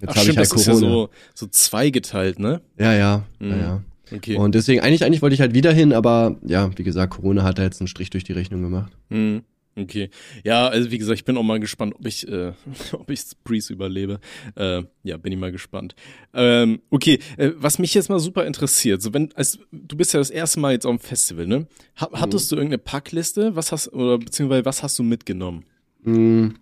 jetzt 0.00 0.16
habe 0.16 0.30
ich 0.30 0.38
halt 0.38 0.38
das 0.38 0.48
Corona. 0.48 0.72
Ist 0.72 0.82
ja 0.82 0.88
so, 0.88 1.10
so 1.34 1.46
zweigeteilt, 1.48 2.38
ne? 2.38 2.62
Ja, 2.78 2.94
ja, 2.94 3.26
mhm. 3.40 3.50
ja, 3.50 3.56
ja. 3.58 3.82
Okay. 4.10 4.36
Und 4.38 4.54
deswegen, 4.54 4.80
eigentlich, 4.80 5.04
eigentlich 5.04 5.20
wollte 5.20 5.34
ich 5.34 5.42
halt 5.42 5.52
wieder 5.52 5.70
hin, 5.70 5.92
aber 5.92 6.38
ja, 6.46 6.70
wie 6.78 6.82
gesagt, 6.82 7.12
Corona 7.12 7.42
hat 7.42 7.58
da 7.58 7.64
jetzt 7.64 7.82
einen 7.82 7.88
Strich 7.88 8.08
durch 8.08 8.24
die 8.24 8.32
Rechnung 8.32 8.62
gemacht. 8.62 8.90
Mhm. 9.10 9.42
Okay. 9.76 10.08
Ja, 10.44 10.68
also 10.68 10.90
wie 10.90 10.96
gesagt, 10.96 11.18
ich 11.18 11.26
bin 11.26 11.36
auch 11.36 11.42
mal 11.42 11.60
gespannt, 11.60 11.94
ob 11.94 12.06
ich, 12.06 12.26
äh, 12.26 12.54
ob 12.92 13.10
ich 13.10 13.20
Breeze 13.44 13.70
überlebe. 13.70 14.18
Äh, 14.54 14.84
ja, 15.02 15.18
bin 15.18 15.34
ich 15.34 15.38
mal 15.38 15.52
gespannt. 15.52 15.94
Ähm, 16.32 16.80
okay, 16.88 17.18
äh, 17.36 17.50
was 17.56 17.78
mich 17.78 17.92
jetzt 17.92 18.08
mal 18.08 18.18
super 18.18 18.46
interessiert, 18.46 19.02
so 19.02 19.12
wenn, 19.12 19.30
als 19.34 19.58
du 19.72 19.94
bist 19.94 20.14
ja 20.14 20.20
das 20.20 20.30
erste 20.30 20.58
Mal 20.58 20.72
jetzt 20.72 20.86
auf 20.86 20.96
dem 20.96 21.00
Festival, 21.00 21.46
ne? 21.46 21.66
Ha 22.00 22.08
hattest 22.14 22.50
mhm. 22.50 22.56
du 22.56 22.60
irgendeine 22.62 22.78
Packliste? 22.78 23.56
Was 23.56 23.72
hast 23.72 23.92
oder 23.92 24.16
beziehungsweise 24.16 24.64
was 24.64 24.82
hast 24.82 24.98
du 24.98 25.02
mitgenommen? 25.02 25.66
Mhm. 26.02 26.54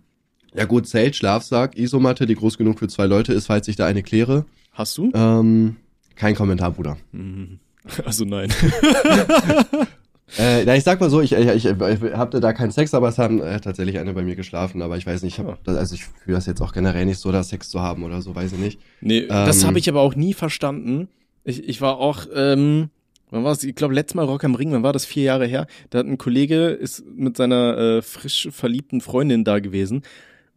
Ja 0.57 0.65
gut, 0.65 0.87
Zelt, 0.87 1.15
Schlafsack, 1.15 1.77
Isomatte, 1.77 2.25
die 2.25 2.33
groß 2.33 2.57
genug 2.57 2.79
für 2.79 2.87
zwei 2.87 3.05
Leute 3.05 3.31
ist, 3.31 3.45
falls 3.45 3.67
ich 3.67 3.75
da 3.75 3.85
eine 3.85 4.01
kläre. 4.01 4.45
Hast 4.73 4.97
du? 4.97 5.11
Ähm, 5.13 5.75
kein 6.15 6.33
Kommentar, 6.33 6.71
Bruder. 6.71 6.97
Mhm. 7.11 7.59
Also 8.03 8.25
nein. 8.25 8.49
äh, 10.37 10.65
na, 10.65 10.75
ich 10.75 10.83
sag 10.83 10.99
mal 10.99 11.09
so, 11.09 11.21
ich, 11.21 11.31
ich, 11.31 11.47
ich, 11.47 11.65
ich 11.65 12.13
hatte 12.17 12.41
da 12.41 12.51
keinen 12.51 12.71
Sex, 12.71 12.93
aber 12.93 13.07
es 13.07 13.17
haben 13.17 13.41
äh, 13.41 13.61
tatsächlich 13.61 13.97
eine 13.97 14.13
bei 14.13 14.23
mir 14.23 14.35
geschlafen. 14.35 14.81
Aber 14.81 14.97
ich 14.97 15.05
weiß 15.05 15.23
nicht, 15.23 15.39
ich 15.39 15.45
hab, 15.45 15.59
oh. 15.65 15.71
also 15.71 15.95
ich 15.95 16.03
fühle 16.03 16.35
das 16.35 16.47
jetzt 16.47 16.61
auch 16.61 16.73
generell 16.73 17.05
nicht 17.05 17.19
so, 17.19 17.31
da 17.31 17.43
Sex 17.43 17.69
zu 17.69 17.79
haben 17.79 18.03
oder 18.03 18.21
so, 18.21 18.35
weiß 18.35 18.51
ich 18.51 18.59
nicht. 18.59 18.79
Nee, 18.99 19.19
ähm, 19.19 19.27
das 19.29 19.63
habe 19.63 19.79
ich 19.79 19.87
aber 19.87 20.01
auch 20.01 20.15
nie 20.15 20.33
verstanden. 20.33 21.07
Ich, 21.45 21.63
ich 21.63 21.79
war 21.79 21.97
auch, 21.97 22.25
ähm, 22.35 22.89
wann 23.29 23.45
war 23.45 23.53
es? 23.53 23.63
Ich 23.63 23.75
glaube, 23.75 23.93
letztes 23.93 24.15
Mal 24.15 24.25
Rock 24.25 24.43
am 24.43 24.55
Ring, 24.55 24.73
wann 24.73 24.83
war 24.83 24.91
das? 24.91 25.05
Vier 25.05 25.23
Jahre 25.23 25.45
her. 25.45 25.65
Da 25.91 25.99
hat 25.99 26.07
ein 26.07 26.17
Kollege, 26.17 26.67
ist 26.71 27.05
mit 27.05 27.37
seiner 27.37 27.77
äh, 27.77 28.01
frisch 28.01 28.49
verliebten 28.51 28.99
Freundin 28.99 29.45
da 29.45 29.59
gewesen. 29.59 30.01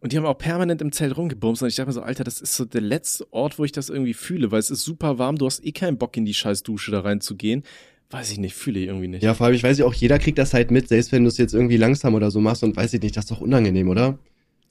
Und 0.01 0.11
die 0.11 0.17
haben 0.17 0.25
auch 0.25 0.37
permanent 0.37 0.81
im 0.81 0.91
Zelt 0.91 1.15
rumgebumst. 1.15 1.61
Und 1.61 1.69
ich 1.69 1.75
dachte 1.75 1.87
mir 1.87 1.93
so, 1.93 2.01
Alter, 2.01 2.23
das 2.23 2.41
ist 2.41 2.55
so 2.55 2.65
der 2.65 2.81
letzte 2.81 3.31
Ort, 3.31 3.59
wo 3.59 3.65
ich 3.65 3.71
das 3.71 3.89
irgendwie 3.89 4.15
fühle, 4.15 4.51
weil 4.51 4.59
es 4.59 4.71
ist 4.71 4.83
super 4.83 5.19
warm. 5.19 5.37
Du 5.37 5.45
hast 5.45 5.63
eh 5.63 5.71
keinen 5.71 5.97
Bock, 5.97 6.17
in 6.17 6.25
die 6.25 6.33
scheiß 6.33 6.63
Dusche 6.63 6.91
da 6.91 7.01
reinzugehen. 7.01 7.63
Weiß 8.09 8.31
ich 8.31 8.39
nicht, 8.39 8.55
fühle 8.55 8.79
ich 8.79 8.87
irgendwie 8.87 9.07
nicht. 9.07 9.23
Ja, 9.23 9.35
vor 9.35 9.45
allem, 9.45 9.55
ich 9.55 9.63
weiß 9.63 9.77
ja 9.77 9.85
auch, 9.85 9.93
jeder 9.93 10.19
kriegt 10.19 10.37
das 10.37 10.53
halt 10.53 10.71
mit, 10.71 10.89
selbst 10.89 11.11
wenn 11.11 11.23
du 11.23 11.29
es 11.29 11.37
jetzt 11.37 11.53
irgendwie 11.53 11.77
langsam 11.77 12.15
oder 12.15 12.29
so 12.29 12.41
machst 12.41 12.63
und 12.63 12.75
weiß 12.75 12.93
ich 12.93 13.01
nicht, 13.01 13.15
das 13.15 13.25
ist 13.25 13.31
doch 13.31 13.39
unangenehm, 13.39 13.87
oder? 13.87 14.17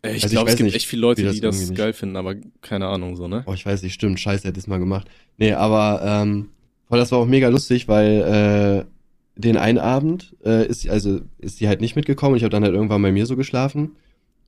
Äh, 0.03 0.17
ich 0.17 0.25
also 0.25 0.35
glaube, 0.35 0.51
es 0.51 0.57
gibt 0.57 0.67
nicht, 0.67 0.75
echt 0.75 0.87
viele 0.87 1.01
Leute, 1.01 1.23
die 1.31 1.41
das, 1.41 1.59
das 1.59 1.75
geil 1.75 1.95
finden, 1.95 2.17
aber 2.17 2.35
keine 2.61 2.89
Ahnung, 2.89 3.17
so, 3.17 3.29
ne? 3.29 3.43
Oh, 3.47 3.55
ich 3.55 3.65
weiß 3.65 3.83
nicht, 3.83 3.95
stimmt, 3.95 4.21
scheiße, 4.21 4.47
hätte 4.47 4.61
ich 4.61 4.67
mal 4.67 4.79
gemacht. 4.79 5.09
Nee, 5.39 5.53
aber, 5.53 6.03
ähm, 6.05 6.51
voll, 6.87 6.99
das 6.99 7.13
war 7.13 7.19
auch 7.19 7.27
mega 7.27 7.49
lustig, 7.49 7.89
weil, 7.89 8.85
äh, 8.87 9.41
den 9.41 9.57
einen 9.57 9.79
Abend, 9.79 10.37
äh, 10.45 10.67
ist, 10.67 10.87
also, 10.91 11.21
ist 11.39 11.59
sie 11.59 11.69
halt 11.69 11.81
nicht 11.81 11.97
mitgekommen 11.97 12.33
und 12.33 12.39
ich 12.39 12.43
habe 12.43 12.51
dann 12.51 12.65
halt 12.65 12.75
irgendwann 12.75 13.01
bei 13.01 13.13
mir 13.13 13.25
so 13.25 13.37
geschlafen. 13.37 13.93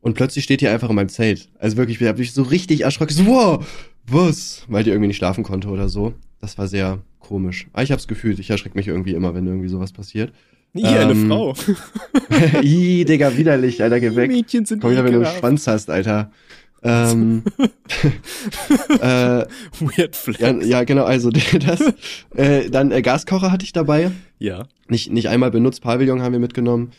Und 0.03 0.15
plötzlich 0.15 0.45
steht 0.45 0.61
die 0.61 0.69
einfach 0.69 0.91
in 0.91 0.97
meinem 0.97 1.09
Zelt. 1.09 1.49
Also 1.59 1.77
wirklich, 1.77 2.01
ich 2.01 2.07
habe 2.07 2.19
mich 2.19 2.33
so 2.33 2.43
richtig 2.43 2.83
erschrocken. 2.83 3.15
So, 3.15 3.27
wow, 3.27 3.65
was? 4.07 4.65
Weil 4.69 4.85
die 4.85 4.91
irgendwie 4.91 5.07
nicht 5.07 5.17
schlafen 5.17 5.45
konnte 5.45 5.69
oder 5.69 5.89
so. 5.89 6.13
Das 6.41 6.59
war 6.59 6.67
sehr 6.67 6.99
komisch. 7.21 7.69
Aber 7.73 7.85
ich 7.85 7.93
hab's 7.93 8.09
gefühlt, 8.09 8.41
ich 8.41 8.51
erschrecke 8.51 8.77
mich 8.77 8.89
irgendwie 8.89 9.13
immer, 9.13 9.33
wenn 9.35 9.47
irgendwie 9.47 9.69
sowas 9.69 9.93
passiert. 9.93 10.33
Nie 10.73 10.83
ähm, 10.83 10.97
eine 10.97 11.15
Frau. 11.15 11.55
Ih, 12.63 13.05
Digga, 13.05 13.37
widerlich, 13.37 13.81
Alter, 13.83 14.01
geh 14.01 14.15
weg. 14.17 14.31
Mädchen 14.31 14.65
sind 14.65 14.81
Komm 14.81 14.91
wieder, 14.91 15.05
wenn 15.05 15.13
du 15.13 15.21
einen 15.21 15.39
Schwanz 15.39 15.67
hast, 15.69 15.89
Alter. 15.89 16.33
Ähm, 16.83 17.45
äh, 19.01 19.45
Weird 19.79 20.17
Flex. 20.17 20.41
Ja, 20.41 20.51
ja, 20.63 20.85
genau, 20.85 21.05
also 21.05 21.31
das. 21.61 21.81
Äh, 22.35 22.71
dann 22.71 22.91
äh, 22.91 23.03
Gaskocher 23.03 23.53
hatte 23.53 23.65
ich 23.65 23.73
dabei. 23.73 24.11
Ja. 24.41 24.65
Nicht, 24.89 25.13
nicht 25.13 25.29
einmal 25.29 25.53
benutzt, 25.53 25.83
Pavillon 25.83 26.23
haben 26.23 26.33
wir 26.33 26.41
mitgenommen. 26.41 26.91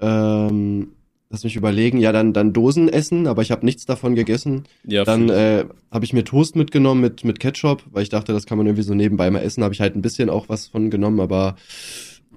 Ähm, 0.00 0.88
Lass 1.32 1.44
mich 1.44 1.54
überlegen, 1.54 1.98
ja, 1.98 2.10
dann, 2.10 2.32
dann 2.32 2.52
Dosen 2.52 2.88
essen, 2.88 3.28
aber 3.28 3.42
ich 3.42 3.52
habe 3.52 3.64
nichts 3.64 3.86
davon 3.86 4.16
gegessen. 4.16 4.64
Ja, 4.82 5.04
dann 5.04 5.28
äh, 5.28 5.64
habe 5.92 6.04
ich 6.04 6.12
mir 6.12 6.24
Toast 6.24 6.56
mitgenommen 6.56 7.00
mit, 7.00 7.24
mit 7.24 7.38
Ketchup, 7.38 7.84
weil 7.92 8.02
ich 8.02 8.08
dachte, 8.08 8.32
das 8.32 8.46
kann 8.46 8.58
man 8.58 8.66
irgendwie 8.66 8.82
so 8.82 8.94
nebenbei 8.94 9.30
mal 9.30 9.38
essen. 9.38 9.62
Habe 9.62 9.72
ich 9.72 9.80
halt 9.80 9.94
ein 9.94 10.02
bisschen 10.02 10.28
auch 10.28 10.48
was 10.48 10.66
von 10.66 10.90
genommen, 10.90 11.20
aber 11.20 11.54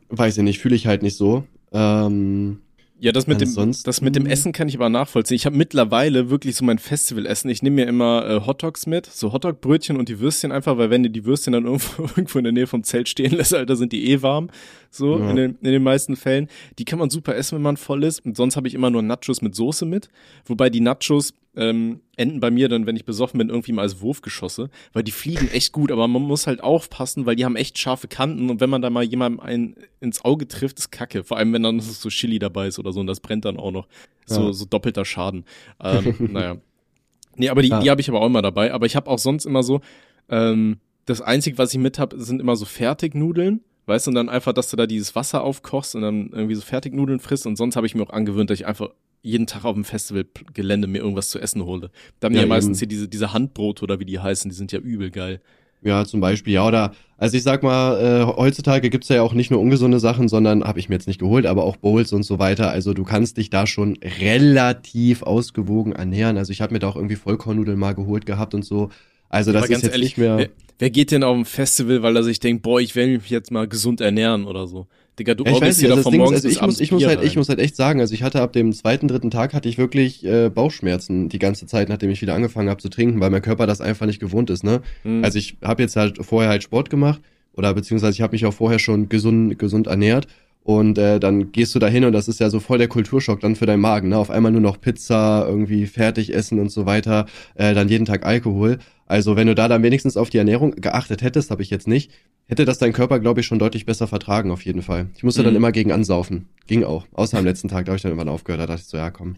weiß 0.09 0.37
ich 0.37 0.43
nicht, 0.43 0.59
fühle 0.59 0.75
ich 0.75 0.85
halt 0.85 1.01
nicht 1.01 1.17
so. 1.17 1.43
Ähm, 1.71 2.59
ja, 3.03 3.11
das 3.11 3.27
mit 3.27 3.41
dem 3.41 3.53
das 3.83 3.99
mit 3.99 4.15
dem 4.15 4.25
Essen 4.25 4.53
kann 4.53 4.69
ich 4.69 4.75
aber 4.75 4.87
nachvollziehen. 4.87 5.35
Ich 5.35 5.45
habe 5.45 5.57
mittlerweile 5.57 6.29
wirklich 6.29 6.55
so 6.55 6.63
mein 6.63 6.79
Festivalessen. 6.79 7.49
Ich 7.49 7.61
nehme 7.61 7.83
mir 7.83 7.85
immer 7.85 8.25
äh, 8.25 8.45
Hotdogs 8.45 8.85
mit, 8.85 9.07
so 9.07 9.33
Hotdog-Brötchen 9.33 9.97
und 9.97 10.07
die 10.07 10.21
Würstchen 10.21 10.53
einfach, 10.53 10.77
weil 10.77 10.89
wenn 10.89 11.03
du 11.03 11.09
die 11.09 11.25
Würstchen 11.25 11.51
dann 11.51 11.65
irgendwo, 11.65 12.03
irgendwo 12.03 12.37
in 12.37 12.45
der 12.45 12.53
Nähe 12.53 12.65
vom 12.65 12.85
Zelt 12.85 13.09
stehen 13.09 13.33
lässt, 13.33 13.53
Alter, 13.53 13.75
sind 13.75 13.91
die 13.91 14.09
eh 14.09 14.21
warm. 14.21 14.49
So 14.89 15.19
ja. 15.19 15.31
in, 15.31 15.35
den, 15.35 15.57
in 15.61 15.71
den 15.73 15.83
meisten 15.83 16.15
Fällen. 16.15 16.47
Die 16.79 16.85
kann 16.85 16.97
man 16.97 17.09
super 17.09 17.35
essen, 17.35 17.55
wenn 17.55 17.63
man 17.63 17.75
voll 17.75 18.05
ist. 18.05 18.25
Und 18.25 18.37
sonst 18.37 18.55
habe 18.55 18.69
ich 18.69 18.73
immer 18.73 18.89
nur 18.89 19.01
Nachos 19.01 19.41
mit 19.41 19.53
Soße 19.53 19.85
mit. 19.85 20.07
Wobei 20.45 20.69
die 20.69 20.79
Nachos 20.79 21.33
ähm, 21.55 22.01
enden 22.15 22.39
bei 22.39 22.51
mir 22.51 22.69
dann, 22.69 22.85
wenn 22.85 22.95
ich 22.95 23.05
besoffen 23.05 23.37
bin, 23.37 23.49
irgendwie 23.49 23.73
mal 23.73 23.83
als 23.83 24.01
Wurfgeschosse, 24.01 24.69
weil 24.91 25.03
die 25.03 25.11
fliegen 25.11 25.47
echt 25.49 25.71
gut, 25.71 25.91
aber 25.91 26.07
man 26.07 26.21
muss 26.21 26.47
halt 26.47 26.63
aufpassen, 26.63 27.25
weil 27.25 27.35
die 27.35 27.45
haben 27.45 27.55
echt 27.55 27.77
scharfe 27.77 28.07
Kanten 28.07 28.49
und 28.49 28.59
wenn 28.59 28.69
man 28.69 28.81
da 28.81 28.89
mal 28.89 29.03
jemandem 29.03 29.39
einen 29.39 29.75
ins 29.99 30.25
Auge 30.25 30.47
trifft, 30.47 30.79
ist 30.79 30.91
kacke. 30.91 31.23
Vor 31.23 31.37
allem, 31.37 31.53
wenn 31.53 31.63
dann 31.63 31.79
so 31.79 32.09
Chili 32.09 32.39
dabei 32.39 32.67
ist 32.67 32.79
oder 32.79 32.91
so 32.91 32.99
und 32.99 33.07
das 33.07 33.19
brennt 33.19 33.45
dann 33.45 33.57
auch 33.57 33.71
noch. 33.71 33.87
So, 34.25 34.47
ja. 34.47 34.53
so 34.53 34.65
doppelter 34.65 35.05
Schaden. 35.05 35.45
Ähm, 35.81 36.15
naja. 36.31 36.57
Nee, 37.35 37.49
aber 37.49 37.61
die, 37.61 37.69
ja. 37.69 37.79
die 37.79 37.89
habe 37.89 38.01
ich 38.01 38.09
aber 38.09 38.21
auch 38.21 38.27
immer 38.27 38.41
dabei. 38.41 38.73
Aber 38.73 38.85
ich 38.85 38.95
habe 38.95 39.09
auch 39.09 39.19
sonst 39.19 39.45
immer 39.45 39.63
so, 39.63 39.81
ähm, 40.29 40.77
das 41.05 41.21
Einzige, 41.21 41.57
was 41.57 41.73
ich 41.73 41.79
mit 41.79 41.99
habe, 41.99 42.19
sind 42.19 42.39
immer 42.39 42.55
so 42.55 42.65
Fertignudeln. 42.65 43.61
Weißt 43.85 44.07
du, 44.07 44.11
und 44.11 44.15
dann 44.15 44.29
einfach, 44.29 44.53
dass 44.53 44.69
du 44.69 44.77
da 44.77 44.87
dieses 44.87 45.13
Wasser 45.13 45.43
aufkochst 45.43 45.95
und 45.95 46.03
dann 46.03 46.29
irgendwie 46.31 46.55
so 46.55 46.61
Fertignudeln 46.61 47.19
frisst. 47.19 47.45
Und 47.45 47.57
sonst 47.57 47.75
habe 47.75 47.85
ich 47.85 47.95
mir 47.95 48.03
auch 48.03 48.11
angewöhnt, 48.11 48.49
dass 48.49 48.59
ich 48.59 48.65
einfach 48.65 48.89
jeden 49.23 49.47
Tag 49.47 49.65
auf 49.65 49.73
dem 49.73 49.85
Festivalgelände 49.85 50.87
mir 50.87 50.99
irgendwas 50.99 51.29
zu 51.29 51.39
essen 51.39 51.63
hole. 51.63 51.89
Da 52.19 52.25
haben 52.25 52.35
ja, 52.35 52.41
ja 52.41 52.47
meistens 52.47 52.79
hier 52.79 52.87
diese, 52.87 53.07
diese 53.07 53.33
Handbrote 53.33 53.83
oder 53.83 53.99
wie 53.99 54.05
die 54.05 54.19
heißen, 54.19 54.51
die 54.51 54.55
sind 54.55 54.71
ja 54.71 54.79
übel 54.79 55.09
geil. 55.09 55.41
Ja, 55.81 56.05
zum 56.05 56.21
Beispiel, 56.21 56.53
ja, 56.53 56.65
oder, 56.65 56.93
also 57.17 57.35
ich 57.35 57.43
sag 57.43 57.61
mal, 57.61 57.99
äh, 57.99 58.25
heutzutage 58.37 58.89
gibt's 58.89 59.09
ja 59.09 59.21
auch 59.21 59.33
nicht 59.33 59.51
nur 59.51 59.59
ungesunde 59.59 59.99
Sachen, 59.99 60.29
sondern, 60.29 60.63
habe 60.63 60.79
ich 60.79 60.87
mir 60.87 60.95
jetzt 60.95 61.07
nicht 61.07 61.19
geholt, 61.19 61.45
aber 61.45 61.63
auch 61.63 61.75
Bowls 61.75 62.13
und 62.13 62.23
so 62.23 62.39
weiter. 62.39 62.69
Also 62.69 62.93
du 62.93 63.03
kannst 63.03 63.37
dich 63.37 63.49
da 63.49 63.67
schon 63.67 63.97
relativ 64.21 65.23
ausgewogen 65.23 65.93
ernähren. 65.93 66.37
Also 66.37 66.51
ich 66.51 66.61
habe 66.61 66.73
mir 66.73 66.79
da 66.79 66.87
auch 66.87 66.95
irgendwie 66.95 67.15
Vollkornnudeln 67.15 67.77
mal 67.77 67.95
geholt 67.95 68.25
gehabt 68.25 68.53
und 68.53 68.63
so. 68.63 68.91
Also 69.27 69.51
das 69.51 69.63
ist 69.63 69.71
jetzt 69.71 69.83
ehrlich, 69.85 70.01
nicht 70.01 70.17
mehr. 70.19 70.37
Wer, 70.37 70.49
wer, 70.79 70.89
geht 70.89 71.11
denn 71.11 71.23
auf 71.23 71.35
ein 71.35 71.45
Festival, 71.45 72.01
weil 72.01 72.15
er 72.15 72.23
sich 72.23 72.39
denkt, 72.39 72.63
boah, 72.63 72.79
ich 72.79 72.95
will 72.95 73.17
mich 73.17 73.29
jetzt 73.29 73.51
mal 73.51 73.67
gesund 73.67 73.99
ernähren 73.99 74.45
oder 74.45 74.67
so? 74.67 74.87
Digga, 75.19 75.35
du 75.35 75.43
ja, 75.43 75.51
ich 75.51 75.61
weiß 75.61 75.77
nicht, 75.77 75.91
also 75.91 76.03
das 76.03 76.11
Ding 76.11 76.23
ist, 76.23 76.31
also 76.31 76.47
ich 76.47 76.61
muss, 76.61 76.79
ich 76.79 76.91
muss 76.91 77.05
halt, 77.05 77.19
rein. 77.19 77.27
ich 77.27 77.35
muss 77.35 77.49
halt 77.49 77.59
echt 77.59 77.75
sagen, 77.75 77.99
also 77.99 78.13
ich 78.15 78.23
hatte 78.23 78.41
ab 78.41 78.51
dem 78.51 78.73
zweiten, 78.73 79.07
dritten 79.07 79.29
Tag 79.29 79.53
hatte 79.53 79.69
ich 79.69 79.77
wirklich 79.77 80.25
äh, 80.25 80.49
Bauchschmerzen 80.49 81.29
die 81.29 81.37
ganze 81.37 81.67
Zeit, 81.67 81.87
nachdem 81.87 82.09
ich 82.09 82.21
wieder 82.21 82.33
angefangen 82.33 82.69
habe 82.69 82.81
zu 82.81 82.89
trinken, 82.89 83.19
weil 83.19 83.29
mein 83.29 83.43
Körper 83.43 83.67
das 83.67 83.79
einfach 83.79 84.07
nicht 84.07 84.19
gewohnt 84.19 84.49
ist, 84.49 84.63
ne? 84.63 84.81
Mhm. 85.03 85.23
Also 85.23 85.37
ich 85.37 85.57
habe 85.63 85.83
jetzt 85.83 85.95
halt 85.95 86.25
vorher 86.25 86.49
halt 86.49 86.63
Sport 86.63 86.89
gemacht 86.89 87.21
oder 87.55 87.73
beziehungsweise 87.75 88.13
ich 88.13 88.21
habe 88.21 88.31
mich 88.33 88.45
auch 88.47 88.53
vorher 88.53 88.79
schon 88.79 89.07
gesund, 89.07 89.59
gesund 89.59 89.85
ernährt 89.85 90.27
und 90.63 90.97
äh, 90.97 91.19
dann 91.19 91.51
gehst 91.51 91.75
du 91.75 91.79
da 91.79 91.87
hin 91.87 92.05
und 92.05 92.13
das 92.13 92.27
ist 92.27 92.39
ja 92.39 92.49
so 92.49 92.59
voll 92.59 92.77
der 92.77 92.87
Kulturschock 92.87 93.41
dann 93.41 93.55
für 93.55 93.65
deinen 93.65 93.81
Magen. 93.81 94.09
Ne? 94.09 94.17
Auf 94.17 94.29
einmal 94.29 94.51
nur 94.51 94.61
noch 94.61 94.79
Pizza, 94.79 95.45
irgendwie 95.47 95.85
fertig 95.87 96.33
essen 96.33 96.59
und 96.59 96.69
so 96.69 96.85
weiter, 96.85 97.25
äh, 97.55 97.73
dann 97.73 97.89
jeden 97.89 98.05
Tag 98.05 98.25
Alkohol. 98.25 98.79
Also 99.05 99.35
wenn 99.35 99.47
du 99.47 99.55
da 99.55 99.67
dann 99.67 99.83
wenigstens 99.83 100.15
auf 100.15 100.29
die 100.29 100.37
Ernährung 100.37 100.71
geachtet 100.71 101.21
hättest, 101.21 101.51
habe 101.51 101.61
ich 101.61 101.69
jetzt 101.69 101.87
nicht, 101.87 102.11
hätte 102.45 102.63
das 102.63 102.77
dein 102.77 102.93
Körper, 102.93 103.19
glaube 103.19 103.41
ich, 103.41 103.45
schon 103.45 103.59
deutlich 103.59 103.85
besser 103.85 104.07
vertragen, 104.07 104.51
auf 104.51 104.63
jeden 104.63 104.81
Fall. 104.81 105.07
Ich 105.15 105.23
musste 105.23 105.41
mhm. 105.41 105.45
dann 105.45 105.55
immer 105.57 105.71
gegen 105.73 105.91
ansaufen. 105.91 106.47
Ging 106.67 106.85
auch. 106.85 107.05
Außer 107.11 107.37
am 107.37 107.45
letzten 107.45 107.67
Tag, 107.67 107.85
da 107.85 107.91
habe 107.91 107.97
ich 107.97 108.01
dann 108.01 108.11
irgendwann 108.11 108.33
aufgehört. 108.33 108.61
Da 108.61 108.67
dachte 108.67 108.81
ich 108.81 108.87
so, 108.87 108.97
ja 108.97 109.11
komm, 109.11 109.35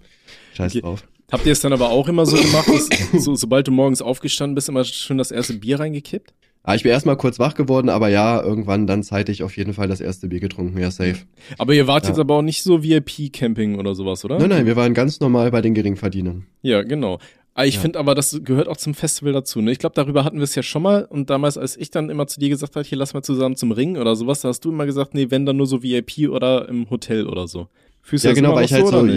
scheiß 0.54 0.74
drauf. 0.74 1.04
Habt 1.32 1.46
ihr 1.48 1.54
es 1.54 1.62
dann 1.62 1.74
aber 1.74 1.90
auch 1.90 2.08
immer 2.08 2.28
so 2.28 2.38
gemacht, 2.38 2.68
dass, 2.68 2.88
so, 3.24 3.34
sobald 3.34 3.68
du 3.68 3.72
morgens 3.72 4.04
aufgestanden 4.04 4.54
bist, 4.54 4.70
immer 4.70 4.84
schon 4.84 5.18
das 5.18 5.32
erste 5.32 5.54
Bier 5.54 5.80
reingekippt? 5.80 6.34
Ah, 6.66 6.76
ich 6.76 6.84
bin 6.84 6.92
erstmal 6.92 7.16
kurz 7.16 7.38
wach 7.38 7.54
geworden, 7.54 7.90
aber 7.90 8.10
ja, 8.10 8.42
irgendwann 8.42 8.88
dann 8.88 9.04
zeitig 9.04 9.44
auf 9.44 9.56
jeden 9.56 9.74
Fall 9.74 9.88
das 9.88 10.02
erste 10.02 10.28
Bier 10.28 10.40
getrunken, 10.40 10.80
ja, 10.80 10.90
safe. 10.90 11.18
Aber 11.58 11.74
ihr 11.74 11.86
wart 11.86 12.04
ja. 12.04 12.10
jetzt 12.10 12.20
aber 12.20 12.36
auch 12.36 12.42
nicht 12.42 12.64
so 12.64 12.84
VIP-Camping 12.84 13.78
oder 13.78 13.94
sowas, 13.94 14.26
oder? 14.26 14.40
Nein, 14.40 14.50
nein, 14.50 14.66
wir 14.66 14.76
waren 14.76 14.94
ganz 14.94 15.20
normal 15.20 15.52
bei 15.52 15.62
den 15.62 15.76
Geringverdienern. 15.76 16.46
Ja, 16.64 16.82
genau. 16.82 17.20
Ah, 17.54 17.64
ich 17.64 17.76
ja. 17.76 17.82
finde 17.82 18.00
aber, 18.00 18.16
das 18.16 18.42
gehört 18.44 18.68
auch 18.68 18.78
zum 18.78 18.96
Festival 18.96 19.32
dazu. 19.32 19.62
Ne? 19.62 19.72
Ich 19.72 19.80
glaube, 19.80 19.96
darüber 19.96 20.26
hatten 20.26 20.38
wir 20.38 20.44
es 20.44 20.56
ja 20.56 20.64
schon 20.64 20.82
mal. 20.82 21.06
Und 21.06 21.30
damals, 21.30 21.58
als 21.58 21.78
ich 21.78 21.90
dann 21.90 22.10
immer 22.10 22.28
zu 22.28 22.40
dir 22.40 22.50
gesagt 22.50 22.76
habe, 22.76 22.86
hier 22.86 22.98
lass 22.98 23.14
mal 23.14 23.22
zusammen 23.22 23.56
zum 23.56 23.72
Ring 23.72 23.96
oder 23.96 24.16
sowas, 24.18 24.42
da 24.42 24.50
hast 24.50 24.66
du 24.66 24.72
immer 24.72 24.86
gesagt, 24.86 25.14
nee, 25.14 25.28
wenn 25.30 25.46
dann 25.46 25.56
nur 25.56 25.68
so 25.68 25.82
VIP 25.82 26.30
oder 26.30 26.68
im 26.68 26.90
Hotel 26.90 27.28
oder 27.28 27.48
so. 27.48 27.70
Fühlst 28.02 28.26
du 28.26 28.28
ja, 28.28 28.34
das 28.34 28.42
genau, 28.42 28.56
weil 28.56 28.66
ich 28.66 28.74
halt 28.74 28.88
so, 28.88 29.08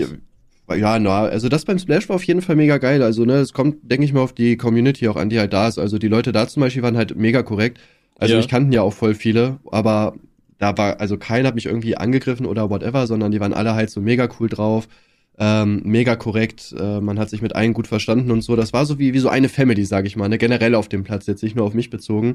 Ja, 0.77 0.99
na, 0.99 1.23
also 1.23 1.49
das 1.49 1.65
beim 1.65 1.79
Splash 1.79 2.09
war 2.09 2.17
auf 2.17 2.25
jeden 2.25 2.43
Fall 2.43 2.57
mega 2.57 2.79
geil. 2.79 3.03
Also, 3.03 3.25
ne, 3.25 3.35
es 3.37 3.53
kommt, 3.53 3.77
denke 3.91 4.05
ich 4.05 4.13
mal, 4.13 4.21
auf 4.21 4.35
die 4.35 4.57
Community 4.57 5.09
auch 5.09 5.17
an, 5.17 5.31
die 5.31 5.39
halt 5.39 5.53
da 5.53 5.67
ist. 5.69 5.79
Also 5.79 5.99
die 5.99 6.09
Leute 6.09 6.33
da 6.33 6.47
zum 6.47 6.61
Beispiel 6.61 6.83
waren 6.83 6.97
halt 6.97 7.17
mega 7.17 7.43
korrekt. 7.43 7.79
Also 8.19 8.35
Ja. 8.35 8.41
ich 8.41 8.49
kannten 8.49 8.73
ja 8.73 8.83
auch 8.83 8.93
voll 8.93 9.15
viele, 9.15 9.61
aber 9.71 10.15
da 10.59 10.77
war, 10.77 11.01
also 11.01 11.17
keiner 11.17 11.49
hat 11.49 11.55
mich 11.55 11.67
irgendwie 11.67 11.97
angegriffen 11.97 12.47
oder 12.47 12.69
whatever, 12.69 13.07
sondern 13.07 13.31
die 13.31 13.41
waren 13.41 13.53
alle 13.55 13.75
halt 13.75 13.91
so 13.91 14.01
mega 14.01 14.29
cool 14.41 14.49
drauf, 14.49 14.89
ähm, 15.39 15.83
mega 15.85 16.17
korrekt, 16.17 16.75
äh, 16.79 17.01
man 17.01 17.17
hat 17.19 17.31
sich 17.31 17.43
mit 17.43 17.55
allen 17.55 17.73
gut 17.73 17.87
verstanden 17.87 18.33
und 18.33 18.43
so. 18.43 18.57
Das 18.57 18.73
war 18.73 18.85
so 18.85 18.99
wie, 18.99 19.15
wie 19.15 19.21
so 19.21 19.29
eine 19.29 19.49
Family, 19.49 19.85
sag 19.85 20.05
ich 20.05 20.17
mal, 20.17 20.29
ne, 20.29 20.37
generell 20.37 20.75
auf 20.75 20.89
dem 20.89 21.05
Platz, 21.05 21.27
jetzt 21.29 21.45
nicht 21.45 21.55
nur 21.55 21.65
auf 21.65 21.75
mich 21.75 21.91
bezogen. 21.91 22.35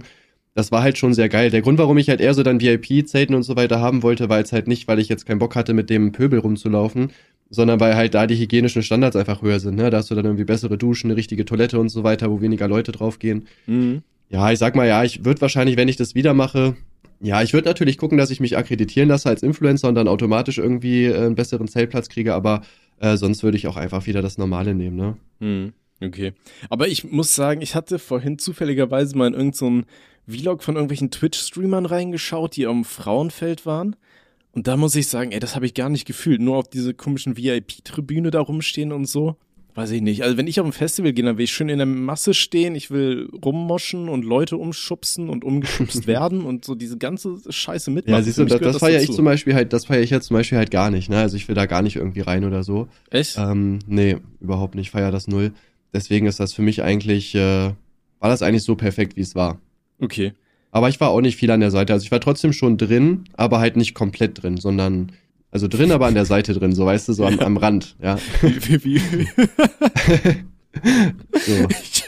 Das 0.56 0.72
war 0.72 0.84
halt 0.84 0.98
schon 0.98 1.14
sehr 1.14 1.30
geil. 1.30 1.50
Der 1.50 1.62
Grund, 1.62 1.80
warum 1.80 1.98
ich 1.98 2.10
halt 2.10 2.22
eher 2.22 2.34
so 2.34 2.44
dann 2.44 2.62
VIP-Zelten 2.62 3.36
und 3.36 3.44
so 3.44 3.56
weiter 3.56 3.80
haben 3.80 4.04
wollte, 4.04 4.30
war 4.30 4.38
jetzt 4.38 4.54
halt 4.54 4.68
nicht, 4.68 4.88
weil 4.88 5.00
ich 5.00 5.10
jetzt 5.10 5.26
keinen 5.26 5.40
Bock 5.40 5.56
hatte, 5.56 5.74
mit 5.74 5.90
dem 5.90 6.12
Pöbel 6.12 6.40
rumzulaufen, 6.40 7.12
sondern 7.50 7.80
weil 7.80 7.96
halt 7.96 8.14
da 8.14 8.28
die 8.28 8.38
hygienischen 8.38 8.84
Standards 8.84 9.16
einfach 9.16 9.42
höher 9.42 9.60
sind. 9.60 9.76
Ne? 9.76 9.90
Da 9.90 9.98
hast 9.98 10.12
du 10.12 10.16
dann 10.16 10.26
irgendwie 10.26 10.44
bessere 10.44 10.78
Duschen, 10.78 11.10
eine 11.10 11.18
richtige 11.18 11.46
Toilette 11.46 11.80
und 11.80 11.90
so 11.90 12.04
weiter, 12.04 12.30
wo 12.30 12.42
weniger 12.42 12.68
Leute 12.68 12.92
draufgehen. 12.92 13.48
Mhm. 13.66 14.04
Ja, 14.30 14.52
ich 14.52 14.60
sag 14.60 14.76
mal, 14.76 14.88
ja, 14.88 15.04
ich 15.04 15.26
würde 15.26 15.42
wahrscheinlich, 15.42 15.78
wenn 15.78 15.88
ich 15.88 15.98
das 15.98 16.16
wieder 16.16 16.34
mache, 16.34 16.76
ja, 17.24 17.42
ich 17.42 17.54
würde 17.54 17.70
natürlich 17.70 17.98
gucken, 17.98 18.18
dass 18.18 18.32
ich 18.32 18.42
mich 18.42 18.58
akkreditieren 18.58 19.08
lasse 19.08 19.30
als 19.30 19.44
Influencer 19.44 19.88
und 19.88 19.96
dann 19.96 20.10
automatisch 20.10 20.58
irgendwie 20.58 21.06
äh, 21.06 21.16
einen 21.16 21.36
besseren 21.36 21.70
Zeltplatz 21.70 22.10
kriege, 22.10 22.34
aber 22.34 22.64
äh, 23.00 23.16
sonst 23.16 23.44
würde 23.44 23.58
ich 23.58 23.68
auch 23.68 23.78
einfach 23.78 24.08
wieder 24.08 24.22
das 24.22 24.38
Normale 24.38 24.76
nehmen, 24.76 24.98
ne? 24.98 25.18
Hm, 25.40 25.74
okay. 26.02 26.34
Aber 26.70 26.90
ich 26.90 27.06
muss 27.06 27.34
sagen, 27.34 27.62
ich 27.62 27.76
hatte 27.76 27.98
vorhin 27.98 28.40
zufälligerweise 28.40 29.18
mal 29.18 29.28
in 29.28 29.34
irgendeinen 29.36 29.86
Vlog 30.28 30.64
von 30.64 30.76
irgendwelchen 30.76 31.12
Twitch-Streamern 31.12 31.86
reingeschaut, 31.86 32.56
die 32.56 32.66
am 32.66 32.86
Frauenfeld 32.86 33.66
waren. 33.66 33.96
Und 34.52 34.68
da 34.68 34.78
muss 34.78 34.96
ich 34.96 35.08
sagen, 35.08 35.32
ey, 35.32 35.40
das 35.40 35.56
habe 35.56 35.66
ich 35.66 35.74
gar 35.74 35.90
nicht 35.90 36.06
gefühlt. 36.06 36.40
Nur 36.40 36.58
auf 36.58 36.70
diese 36.70 36.94
komischen 36.94 37.38
VIP-Tribüne 37.38 38.32
da 38.32 38.40
rumstehen 38.40 38.92
und 38.92 39.06
so. 39.06 39.36
Weiß 39.76 39.90
ich 39.90 40.02
nicht. 40.04 40.22
Also 40.22 40.38
wenn 40.38 40.46
ich 40.46 40.60
auf 40.60 40.68
ein 40.68 40.72
Festival 40.72 41.14
gehe, 41.14 41.26
dann 41.26 41.38
will 41.38 41.46
ich 41.46 41.52
schön 41.52 41.68
in 41.68 41.80
der 41.80 41.88
Masse 41.88 42.36
stehen, 42.36 42.76
ich 42.76 42.92
will 42.92 43.28
rummoschen 43.44 44.08
und 44.08 44.24
Leute 44.24 44.58
umschubsen 44.58 45.30
und 45.30 45.44
umgeschubst 45.44 46.06
werden 46.08 46.44
und 46.44 46.64
so 46.64 46.76
diese 46.76 47.00
ganze 47.00 47.40
Scheiße 47.50 47.90
mitmachen. 47.90 48.20
Ja, 48.20 48.24
siehst 48.24 48.38
du, 48.38 48.46
das, 48.46 48.60
das 48.60 48.78
feiere 48.78 49.02
ich 49.02 49.12
zum 49.12 49.26
Beispiel 49.26 49.56
halt, 49.56 49.74
das 49.74 49.86
feiere 49.86 50.04
ich 50.04 50.12
jetzt 50.12 50.28
zum 50.28 50.38
Beispiel 50.38 50.60
halt 50.60 50.70
gar 50.70 50.92
nicht, 50.92 51.10
ne? 51.10 51.18
Also 51.18 51.38
ich 51.38 51.48
will 51.48 51.56
da 51.56 51.66
gar 51.66 51.82
nicht 51.82 51.96
irgendwie 51.96 52.22
rein 52.22 52.46
oder 52.46 52.64
so. 52.64 52.88
Echt? 53.10 53.38
Ähm, 53.40 53.80
nee, 53.88 54.18
überhaupt 54.40 54.76
nicht, 54.76 54.92
feier 54.92 55.10
das 55.10 55.28
null. 55.28 55.54
Deswegen 55.92 56.28
ist 56.28 56.40
das 56.40 56.54
für 56.54 56.62
mich 56.62 56.84
eigentlich, 56.84 57.34
äh, 57.34 57.72
war 58.20 58.30
das 58.30 58.44
eigentlich 58.44 58.64
so 58.64 58.76
perfekt, 58.76 59.16
wie 59.18 59.22
es 59.22 59.34
war. 59.34 59.60
Okay. 60.04 60.34
Aber 60.72 60.90
ich 60.90 61.00
war 61.00 61.10
auch 61.10 61.22
nicht 61.22 61.38
viel 61.38 61.52
an 61.52 61.62
der 61.62 61.72
Seite. 61.72 61.94
Also 61.94 62.04
ich 62.04 62.12
war 62.12 62.20
trotzdem 62.20 62.52
schon 62.52 62.78
drin, 62.78 63.26
aber 63.34 63.60
halt 63.60 63.78
nicht 63.78 63.94
komplett 63.94 64.42
drin, 64.44 64.58
sondern 64.58 65.12
also 65.52 65.68
drin, 65.68 65.92
aber 65.92 66.08
an 66.08 66.16
der 66.16 66.26
Seite 66.26 66.54
drin, 66.54 66.74
so 66.74 66.86
weißt 66.86 67.08
du, 67.08 67.14
so 67.14 67.26
am, 67.26 67.40
am 67.40 67.58
Rand, 67.58 67.96
ja. 68.02 68.18
Wie, 68.42 68.84
wie, 68.84 69.02
wie, 69.12 69.28
So, 71.46 71.68
ich, 71.70 72.04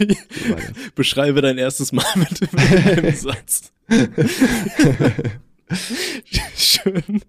beschreibe 0.96 1.42
dein 1.42 1.60
erstes 1.60 1.92
Mal 1.92 2.06
mit, 2.16 2.42
mit 2.42 2.88
einem 2.88 3.16
Satz. 3.16 3.72
Schön. 6.56 7.22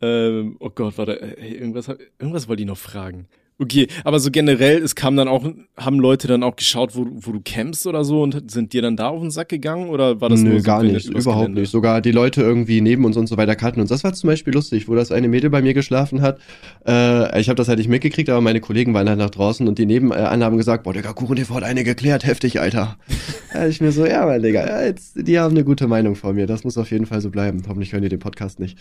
Ähm, 0.00 0.56
oh 0.60 0.70
Gott, 0.70 0.96
warte, 0.96 1.20
ey, 1.38 1.54
irgendwas, 1.54 1.88
irgendwas 2.18 2.46
wollte 2.46 2.62
ich 2.62 2.68
noch 2.68 2.78
fragen. 2.78 3.26
Okay, 3.58 3.88
aber 4.04 4.20
so 4.20 4.30
generell, 4.30 4.82
es 4.82 4.94
kam 4.94 5.16
dann 5.16 5.28
auch, 5.28 5.42
haben 5.78 5.98
Leute 5.98 6.28
dann 6.28 6.42
auch 6.42 6.56
geschaut, 6.56 6.94
wo, 6.94 7.04
du- 7.04 7.16
wo 7.22 7.32
du 7.32 7.40
campst 7.42 7.86
oder 7.86 8.04
so 8.04 8.22
und 8.22 8.50
sind 8.50 8.74
dir 8.74 8.82
dann 8.82 8.96
da 8.96 9.08
auf 9.08 9.20
den 9.22 9.30
Sack 9.30 9.48
gegangen 9.48 9.88
oder 9.88 10.20
war 10.20 10.28
das 10.28 10.42
Nö, 10.42 10.50
nur 10.50 10.58
so 10.58 10.64
gar 10.66 10.82
nicht, 10.82 11.08
überhaupt 11.08 11.40
Gelände? 11.46 11.60
nicht. 11.62 11.70
Sogar 11.70 12.02
die 12.02 12.12
Leute 12.12 12.42
irgendwie 12.42 12.82
neben 12.82 13.06
uns 13.06 13.16
und 13.16 13.28
so 13.28 13.38
weiter 13.38 13.56
kannten 13.56 13.80
uns. 13.80 13.88
Das 13.88 14.04
war 14.04 14.12
zum 14.12 14.28
Beispiel 14.28 14.52
lustig, 14.52 14.88
wo 14.88 14.94
das 14.94 15.10
eine 15.10 15.28
Mädel 15.28 15.48
bei 15.48 15.62
mir 15.62 15.72
geschlafen 15.72 16.20
hat. 16.20 16.38
Äh, 16.86 17.40
ich 17.40 17.48
habe 17.48 17.56
das 17.56 17.68
halt 17.68 17.78
nicht 17.78 17.88
mitgekriegt, 17.88 18.28
aber 18.28 18.42
meine 18.42 18.60
Kollegen 18.60 18.92
waren 18.92 19.08
halt 19.08 19.18
nach 19.18 19.30
draußen 19.30 19.66
und 19.66 19.78
die 19.78 19.86
nebenan 19.86 20.44
haben 20.44 20.58
gesagt, 20.58 20.82
boah, 20.84 20.92
Digga, 20.92 21.14
Kuchen 21.14 21.36
TV 21.36 21.54
hat 21.54 21.62
eine 21.64 21.82
geklärt, 21.82 22.26
heftig, 22.26 22.60
Alter. 22.60 22.98
ja, 23.54 23.66
ich 23.66 23.80
mir 23.80 23.90
so, 23.90 24.04
ja, 24.04 24.26
mein 24.26 24.42
Digga, 24.42 24.66
ja, 24.66 24.82
jetzt, 24.84 25.12
die 25.16 25.38
haben 25.38 25.54
eine 25.54 25.64
gute 25.64 25.86
Meinung 25.88 26.14
von 26.14 26.34
mir. 26.34 26.46
Das 26.46 26.62
muss 26.64 26.76
auf 26.76 26.90
jeden 26.90 27.06
Fall 27.06 27.22
so 27.22 27.30
bleiben. 27.30 27.62
Hoffentlich 27.66 27.94
hören 27.94 28.02
die 28.02 28.10
den 28.10 28.18
Podcast 28.18 28.60
nicht. 28.60 28.76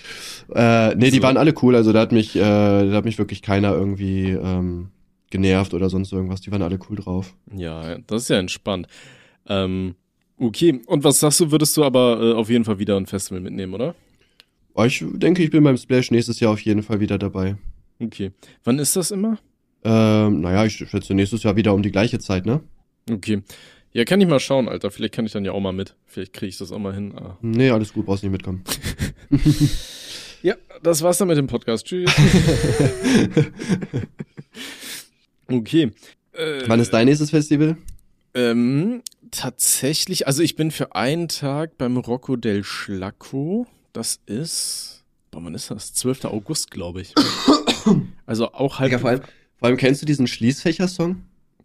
Äh, 0.54 0.96
nee, 0.96 1.12
die 1.12 1.24
waren 1.24 1.38
alle 1.38 1.54
cool, 1.62 1.78
also 1.78 1.94
da 1.94 2.02
hat 2.02 2.12
mich, 2.12 2.36
äh, 2.36 2.40
da 2.42 2.92
hat 2.92 3.06
mich 3.06 3.18
wirklich 3.18 3.42
keiner 3.42 3.72
irgendwie 3.72 4.32
ähm, 4.32 4.64
genervt 5.30 5.73
oder 5.73 5.89
sonst 5.89 6.12
irgendwas. 6.12 6.41
Die 6.41 6.51
waren 6.51 6.62
alle 6.62 6.80
cool 6.89 6.97
drauf. 6.97 7.36
Ja, 7.54 7.97
das 8.08 8.23
ist 8.23 8.30
ja 8.30 8.39
entspannt. 8.39 8.88
Ähm, 9.47 9.95
okay, 10.38 10.82
und 10.86 11.04
was 11.04 11.19
sagst 11.19 11.39
du, 11.39 11.51
würdest 11.51 11.75
du 11.78 11.84
aber 11.84 12.19
äh, 12.21 12.34
auf 12.34 12.49
jeden 12.49 12.65
Fall 12.65 12.80
wieder 12.80 12.97
ein 12.97 13.06
Festival 13.06 13.41
mitnehmen, 13.41 13.73
oder? 13.73 13.95
Aber 14.73 14.88
ich 14.88 15.04
denke, 15.08 15.43
ich 15.43 15.51
bin 15.51 15.63
beim 15.63 15.78
Splash 15.78 16.12
nächstes 16.12 16.39
Jahr 16.39 16.51
auf 16.51 16.62
jeden 16.62 16.84
Fall 16.84 16.99
wieder 16.99 17.17
dabei. 17.17 17.56
Okay. 17.99 18.32
Wann 18.63 18.80
ist 18.80 18.95
das 18.95 19.12
immer? 19.12 19.38
Ähm, 19.84 20.41
naja, 20.41 20.65
ich 20.65 20.75
schätze 20.75 21.13
nächstes 21.13 21.43
Jahr 21.43 21.56
wieder 21.56 21.73
um 21.73 21.82
die 21.82 21.91
gleiche 21.91 22.19
Zeit, 22.19 22.45
ne? 22.45 22.62
Okay. 23.10 23.41
Ja, 23.93 24.04
kann 24.04 24.19
ich 24.19 24.28
mal 24.28 24.41
schauen, 24.41 24.67
Alter. 24.67 24.91
Vielleicht 24.91 25.13
kann 25.13 25.25
ich 25.25 25.32
dann 25.32 25.45
ja 25.45 25.54
auch 25.54 25.62
mal 25.62 25.71
mit. 25.71 25.95
Vielleicht 26.06 26.34
kriege 26.34 26.49
ich 26.49 26.58
das 26.58 26.73
auch 26.73 26.80
mal 26.80 26.93
hin. 26.93 27.13
Ah. 27.15 27.38
Nee, 27.41 27.69
alles 27.69 27.93
gut, 27.93 28.06
brauchst 28.06 28.23
nicht 28.23 28.32
mitkommen. 28.32 28.63
Ja, 30.43 30.56
das 30.84 31.02
war's 31.02 31.17
dann 31.17 31.28
mit 31.28 31.38
dem 31.38 31.48
Podcast. 31.48 31.86
Tschüss. 31.86 32.12
okay. 35.48 35.91
Äh, 36.34 36.63
Wann 36.67 36.80
ist 36.80 36.91
dein 36.91 37.06
nächstes 37.06 37.30
Festival? 37.30 37.78
Ähm, 38.34 39.02
tatsächlich, 39.32 40.28
also 40.28 40.43
ich 40.43 40.56
bin 40.56 40.71
für 40.71 40.95
einen 40.95 41.28
Tag 41.28 41.78
beim 41.78 41.98
Rocco 41.98 42.36
del 42.36 42.63
Schlacco. 42.63 43.65
Das 43.93 44.19
ist, 44.26 45.04
boah, 45.32 45.43
wann 45.43 45.56
ist 45.56 45.71
das? 45.71 45.93
12. 45.93 46.26
August, 46.26 46.71
glaube 46.71 47.02
ich. 47.02 47.13
Also 48.26 48.52
auch 48.52 48.80
halt 48.80 48.89
Digga, 48.89 48.98
vor, 48.98 49.12
allem, 49.12 49.21
vor 49.58 49.67
allem 49.67 49.78
kennst 49.78 50.02
du 50.02 50.08
diesen 50.08 50.26
Schließfächer-Song? 50.26 51.21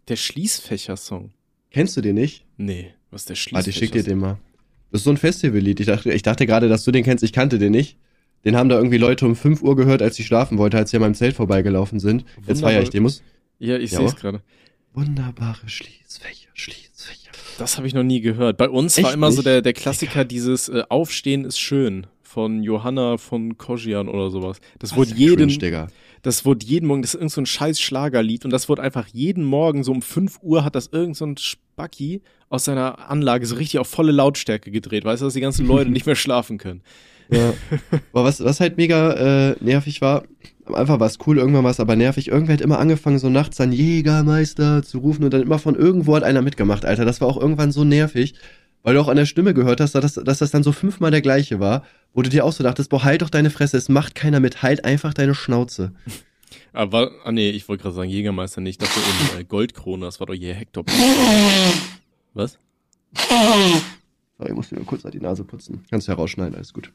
der 0.07 0.15
Schließfächer-Song. 0.15 1.31
Kennst 1.71 1.95
du 1.97 2.01
den 2.01 2.15
nicht? 2.15 2.45
Nee, 2.57 2.93
was 3.09 3.21
ist 3.21 3.29
der 3.29 3.35
Schließfächer? 3.35 3.57
Warte, 3.57 3.69
ich 3.69 3.77
schick 3.77 3.91
dir 3.91 4.03
den 4.03 4.19
mal. 4.19 4.37
Das 4.91 5.01
ist 5.01 5.05
so 5.05 5.09
ein 5.09 5.17
Festivallied. 5.17 5.79
Ich 5.79 5.87
dachte, 5.87 6.11
ich 6.11 6.21
dachte 6.21 6.45
gerade, 6.45 6.67
dass 6.67 6.83
du 6.83 6.91
den 6.91 7.03
kennst. 7.03 7.23
Ich 7.23 7.33
kannte 7.33 7.57
den 7.59 7.71
nicht. 7.71 7.97
Den 8.45 8.55
haben 8.55 8.69
da 8.69 8.77
irgendwie 8.77 8.97
Leute 8.97 9.25
um 9.25 9.35
5 9.35 9.61
Uhr 9.61 9.75
gehört, 9.75 10.01
als 10.01 10.15
sie 10.15 10.23
schlafen 10.23 10.57
wollten, 10.57 10.75
als 10.77 10.91
sie 10.91 10.97
an 10.97 11.01
meinem 11.01 11.13
Zelt 11.15 11.35
vorbeigelaufen 11.35 11.99
sind. 11.99 12.21
Jetzt 12.21 12.47
Wunderbar. 12.47 12.69
feiere 12.71 12.83
ich 12.83 12.89
den. 12.89 13.03
Muss. 13.03 13.21
Ja, 13.59 13.77
ich 13.77 13.91
Ja, 13.91 13.99
sehe 13.99 14.07
es 14.07 14.15
gerade. 14.15 14.41
Wunderbare 14.93 15.69
Schließfächer, 15.69 16.49
Schließfächer. 16.53 17.31
Das 17.57 17.77
habe 17.77 17.87
ich 17.87 17.93
noch 17.93 18.03
nie 18.03 18.21
gehört. 18.21 18.57
Bei 18.57 18.69
uns 18.69 18.97
war 18.97 19.05
Echt 19.05 19.13
immer 19.13 19.31
so 19.31 19.37
nicht? 19.37 19.45
der, 19.45 19.61
der 19.61 19.73
Klassiker, 19.73 20.25
dieses 20.25 20.67
äh, 20.69 20.83
Aufstehen 20.89 21.45
ist 21.45 21.59
schön 21.59 22.07
von 22.23 22.63
Johanna 22.63 23.17
von 23.17 23.57
Koschian 23.57 24.07
oder 24.07 24.29
sowas. 24.29 24.59
Das 24.79 24.95
wurde 24.95 25.11
Was 25.11 25.17
für 25.17 25.23
jeden, 25.23 25.49
Cringe, 25.49 25.87
das 26.21 26.45
wurde 26.45 26.65
jeden 26.65 26.87
Morgen, 26.87 27.01
das 27.01 27.13
ist 27.13 27.19
irgend 27.19 27.31
so 27.31 27.41
ein 27.41 27.45
scheiß 27.45 27.79
Schlagerlied 27.81 28.45
und 28.45 28.51
das 28.51 28.69
wurde 28.69 28.81
einfach 28.81 29.07
jeden 29.07 29.43
Morgen 29.43 29.83
so 29.83 29.91
um 29.91 30.01
5 30.01 30.39
Uhr 30.41 30.63
hat 30.63 30.75
das 30.75 30.87
irgend 30.87 31.17
so 31.17 31.25
ein 31.25 31.35
Spacki 31.37 32.21
aus 32.49 32.65
seiner 32.65 33.09
Anlage 33.09 33.45
so 33.45 33.55
richtig 33.55 33.79
auf 33.79 33.87
volle 33.87 34.11
Lautstärke 34.11 34.71
gedreht, 34.71 35.03
weißt 35.03 35.21
du, 35.21 35.25
dass 35.25 35.33
die 35.33 35.41
ganzen 35.41 35.65
Leute 35.67 35.89
nicht 35.91 36.05
mehr 36.05 36.15
schlafen 36.15 36.57
können. 36.57 36.81
Ja. 37.31 37.53
Aber 38.13 38.25
was, 38.25 38.43
was 38.43 38.59
halt 38.59 38.77
mega 38.77 39.51
äh, 39.51 39.55
nervig 39.61 40.01
war, 40.01 40.23
am 40.65 40.75
Anfang 40.75 40.99
war 40.99 41.07
es 41.07 41.17
cool, 41.25 41.37
irgendwann 41.37 41.63
war 41.63 41.71
es 41.71 41.79
aber 41.79 41.95
nervig. 41.95 42.27
Irgendwer 42.27 42.53
hat 42.53 42.61
immer 42.61 42.79
angefangen, 42.79 43.19
so 43.19 43.29
nachts 43.29 43.57
dann 43.57 43.71
Jägermeister 43.71 44.83
zu 44.83 44.99
rufen 44.99 45.23
und 45.23 45.33
dann 45.33 45.41
immer 45.41 45.59
von 45.59 45.75
irgendwo 45.75 46.15
hat 46.15 46.23
einer 46.23 46.41
mitgemacht, 46.41 46.85
Alter. 46.85 47.03
Das 47.03 47.19
war 47.19 47.27
auch 47.27 47.39
irgendwann 47.39 47.71
so 47.71 47.83
nervig, 47.83 48.35
weil 48.83 48.93
du 48.93 49.01
auch 49.01 49.07
an 49.07 49.17
der 49.17 49.25
Stimme 49.25 49.53
gehört 49.53 49.81
hast, 49.81 49.95
dass, 49.95 50.13
dass 50.15 50.39
das 50.39 50.51
dann 50.51 50.63
so 50.63 50.71
fünfmal 50.71 51.11
der 51.11 51.21
gleiche 51.21 51.59
war, 51.59 51.83
wo 52.13 52.21
du 52.21 52.29
dir 52.29 52.45
auch 52.45 52.53
so 52.53 52.63
dachtest, 52.63 52.89
boah, 52.89 53.03
halt 53.03 53.21
doch 53.21 53.29
deine 53.29 53.49
Fresse, 53.49 53.77
es 53.77 53.89
macht 53.89 54.15
keiner 54.15 54.39
mit, 54.39 54.61
halt 54.61 54.85
einfach 54.85 55.13
deine 55.13 55.35
Schnauze. 55.35 55.93
Aber, 56.73 57.11
ah 57.23 57.31
nee, 57.31 57.49
ich 57.49 57.67
wollte 57.67 57.83
gerade 57.83 57.95
sagen 57.95 58.09
Jägermeister 58.09 58.61
nicht, 58.61 58.81
das 58.81 58.89
war 58.89 59.03
eben 59.03 59.41
äh, 59.41 59.43
Goldkrone, 59.45 60.05
das 60.05 60.19
war 60.19 60.27
doch 60.27 60.33
je 60.33 60.53
Hector. 60.53 60.85
Was? 62.33 62.57
So, 64.37 64.45
ich 64.45 64.53
muss 64.53 64.69
dir 64.69 64.75
nur 64.75 64.85
kurz 64.85 65.03
die 65.03 65.19
Nase 65.19 65.43
putzen. 65.43 65.83
Kannst 65.89 66.07
du 66.07 66.11
ja 66.11 66.17
rausschneiden, 66.17 66.55
alles 66.55 66.73
gut. 66.73 66.91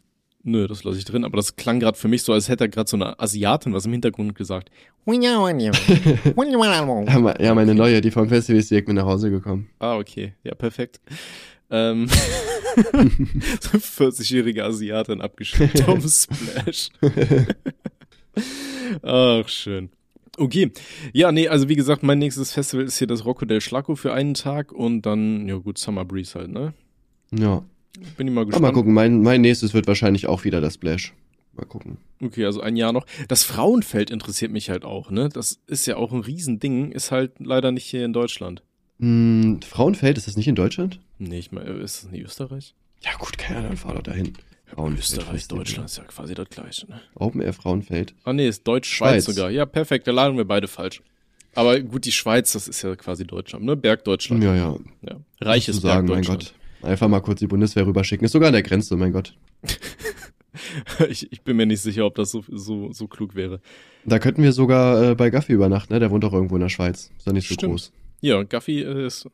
Nö, 0.49 0.69
das 0.69 0.85
lasse 0.85 0.99
ich 0.99 1.05
drin, 1.05 1.25
aber 1.25 1.37
das 1.37 1.57
klang 1.57 1.81
gerade 1.81 1.99
für 1.99 2.07
mich 2.07 2.23
so, 2.23 2.33
als 2.33 2.49
hätte 2.49 2.65
er 2.65 2.69
gerade 2.69 2.89
so 2.89 2.97
eine 2.97 3.19
Asiatin 3.19 3.73
was 3.73 3.85
im 3.85 3.91
Hintergrund 3.93 4.37
gesagt. 4.37 4.71
Ja, 7.09 7.19
me- 7.19 7.35
ja, 7.41 7.53
meine 7.53 7.75
neue, 7.75 8.01
die 8.01 8.13
vom 8.13 8.29
Festival 8.29 8.61
ist 8.61 8.71
direkt 8.71 8.87
mit 8.87 8.97
nach 8.97 9.07
Hause 9.07 9.31
gekommen. 9.31 9.69
Ah, 9.81 9.97
okay. 9.97 10.35
Ja, 10.45 10.55
perfekt. 10.55 11.01
Ähm, 11.69 12.07
so 12.77 13.71
eine 13.73 13.81
40-jährige 13.81 14.63
Asiatin 14.65 15.21
abgeschickt 15.21 15.81
vom 15.81 16.01
Splash. 16.09 16.91
Ach, 19.03 19.49
schön. 19.49 19.91
Okay. 20.39 20.71
Ja, 21.13 21.33
nee, 21.33 21.49
also 21.49 21.69
wie 21.69 21.77
gesagt, 21.77 22.03
mein 22.03 22.19
nächstes 22.19 22.53
Festival 22.53 22.85
ist 22.85 22.99
hier 22.99 23.07
das 23.07 23.25
Rocco 23.25 23.47
del 23.47 23.61
Schlacco 23.61 23.97
für 23.97 24.13
einen 24.13 24.35
Tag 24.35 24.71
und 24.73 25.03
dann, 25.03 25.49
ja 25.49 25.57
gut, 25.57 25.79
Summer 25.79 26.05
Breeze 26.05 26.39
halt, 26.39 26.51
ne? 26.51 26.75
Ja. 27.33 27.65
Bin 28.17 28.29
ich 28.29 28.35
mal 28.35 28.43
Aber 28.43 28.47
gespannt. 28.51 28.63
mal 28.63 28.73
gucken, 28.73 28.93
mein, 28.93 29.23
mein 29.23 29.41
nächstes 29.41 29.75
wird 29.75 29.87
wahrscheinlich 29.87 30.27
auch 30.27 30.45
wieder 30.45 30.61
das 30.61 30.75
Splash. 30.75 31.15
Mal 31.55 31.65
gucken. 31.65 31.97
Okay, 32.23 32.45
also 32.45 32.61
ein 32.61 32.77
Jahr 32.77 32.93
noch. 32.93 33.07
Das 33.29 33.43
Frauenfeld 33.43 34.11
interessiert 34.11 34.53
mich 34.53 34.69
halt 34.69 34.85
auch, 34.85 35.11
ne? 35.11 35.31
Das 35.31 35.59
ist 35.67 35.87
ja 35.87 35.97
auch 35.97 36.13
ein 36.13 36.21
Riesending, 36.21 36.93
ist 36.93 37.11
halt 37.11 37.33
leider 37.39 37.73
nicht 37.73 37.85
hier 37.87 38.05
in 38.05 38.13
Deutschland. 38.13 38.63
Hm, 39.01 39.61
Frauenfeld, 39.63 40.19
ist 40.19 40.27
das 40.27 40.37
nicht 40.37 40.49
in 40.49 40.55
Deutschland? 40.55 41.01
Nee, 41.19 41.39
ich 41.39 41.53
meine, 41.53 41.71
ist 41.71 42.05
das 42.05 42.11
nicht 42.11 42.25
Österreich? 42.25 42.75
Ja 43.03 43.13
gut, 43.19 43.39
keine 43.39 43.61
Ahnung, 43.61 43.77
fahr 43.77 43.95
doch 43.95 44.03
dahin. 44.03 44.35
Frauenfeld. 44.67 44.99
Österreich, 45.21 45.49
Deutschland 45.49 45.89
ist 45.89 45.97
ja 45.99 46.05
quasi 46.05 46.35
das 46.35 46.49
gleiche. 46.51 46.91
Ne? 46.91 47.01
Open 47.15 47.41
Air 47.41 47.53
Frauenfeld. 47.53 48.15
Ah 48.25 48.33
nee, 48.33 48.49
ist 48.49 48.67
Deutsch-Schweiz 48.67 49.25
Schweiz. 49.25 49.37
sogar. 49.37 49.51
Ja, 49.51 49.65
perfekt, 49.65 50.07
da 50.09 50.13
laden 50.13 50.37
wir 50.37 50.45
beide 50.45 50.69
falsch. 50.69 51.03
Aber 51.55 51.81
gut, 51.81 52.05
die 52.05 52.13
Schweiz, 52.13 52.53
das 52.53 52.69
ist 52.69 52.83
ja 52.83 52.95
quasi 52.97 53.27
Deutschland, 53.27 53.65
ne? 53.65 53.77
Bergdeutschland. 53.77 54.43
Ja, 54.45 54.55
ja. 54.55 54.77
Ja. 55.03 55.17
Reiches 55.41 55.77
sagen, 55.77 56.07
mein 56.07 56.21
Bergdeutschland. 56.23 56.45
Gott. 56.45 56.55
Einfach 56.83 57.09
mal 57.09 57.21
kurz 57.21 57.41
die 57.41 57.47
Bundeswehr 57.47 57.87
rüberschicken. 57.87 58.25
Ist 58.25 58.33
sogar 58.33 58.49
an 58.49 58.53
der 58.55 58.63
Grenze, 58.63 58.97
mein 58.97 59.13
Gott. 59.13 59.37
ich, 61.09 61.31
ich 61.33 61.43
bin 61.43 61.57
mir 61.57 61.67
nicht 61.67 61.81
sicher, 61.81 62.07
ob 62.07 62.15
das 62.15 62.31
so, 62.31 62.45
so, 62.49 62.93
so 62.93 63.09
klug 63.09 63.35
wäre. 63.35 63.61
Da 64.05 64.19
könnten 64.19 64.43
wir 64.43 64.53
sogar 64.53 65.11
äh, 65.11 65.15
bei 65.15 65.31
Gaffi 65.31 65.53
übernachten, 65.53 65.93
ne? 65.93 66.01
Der 66.01 66.11
wohnt 66.11 66.25
doch 66.25 66.33
irgendwo 66.33 66.57
in 66.57 66.63
der 66.63 66.69
Schweiz. 66.69 67.11
Ist 67.17 67.27
ja 67.27 67.33
nicht 67.33 67.49
so 67.49 67.55
Stimmt. 67.55 67.73
groß. 67.73 67.93
Ja, 68.21 68.43
Gaffi 68.43 68.83
äh, 68.83 69.07
ist. 69.07 69.29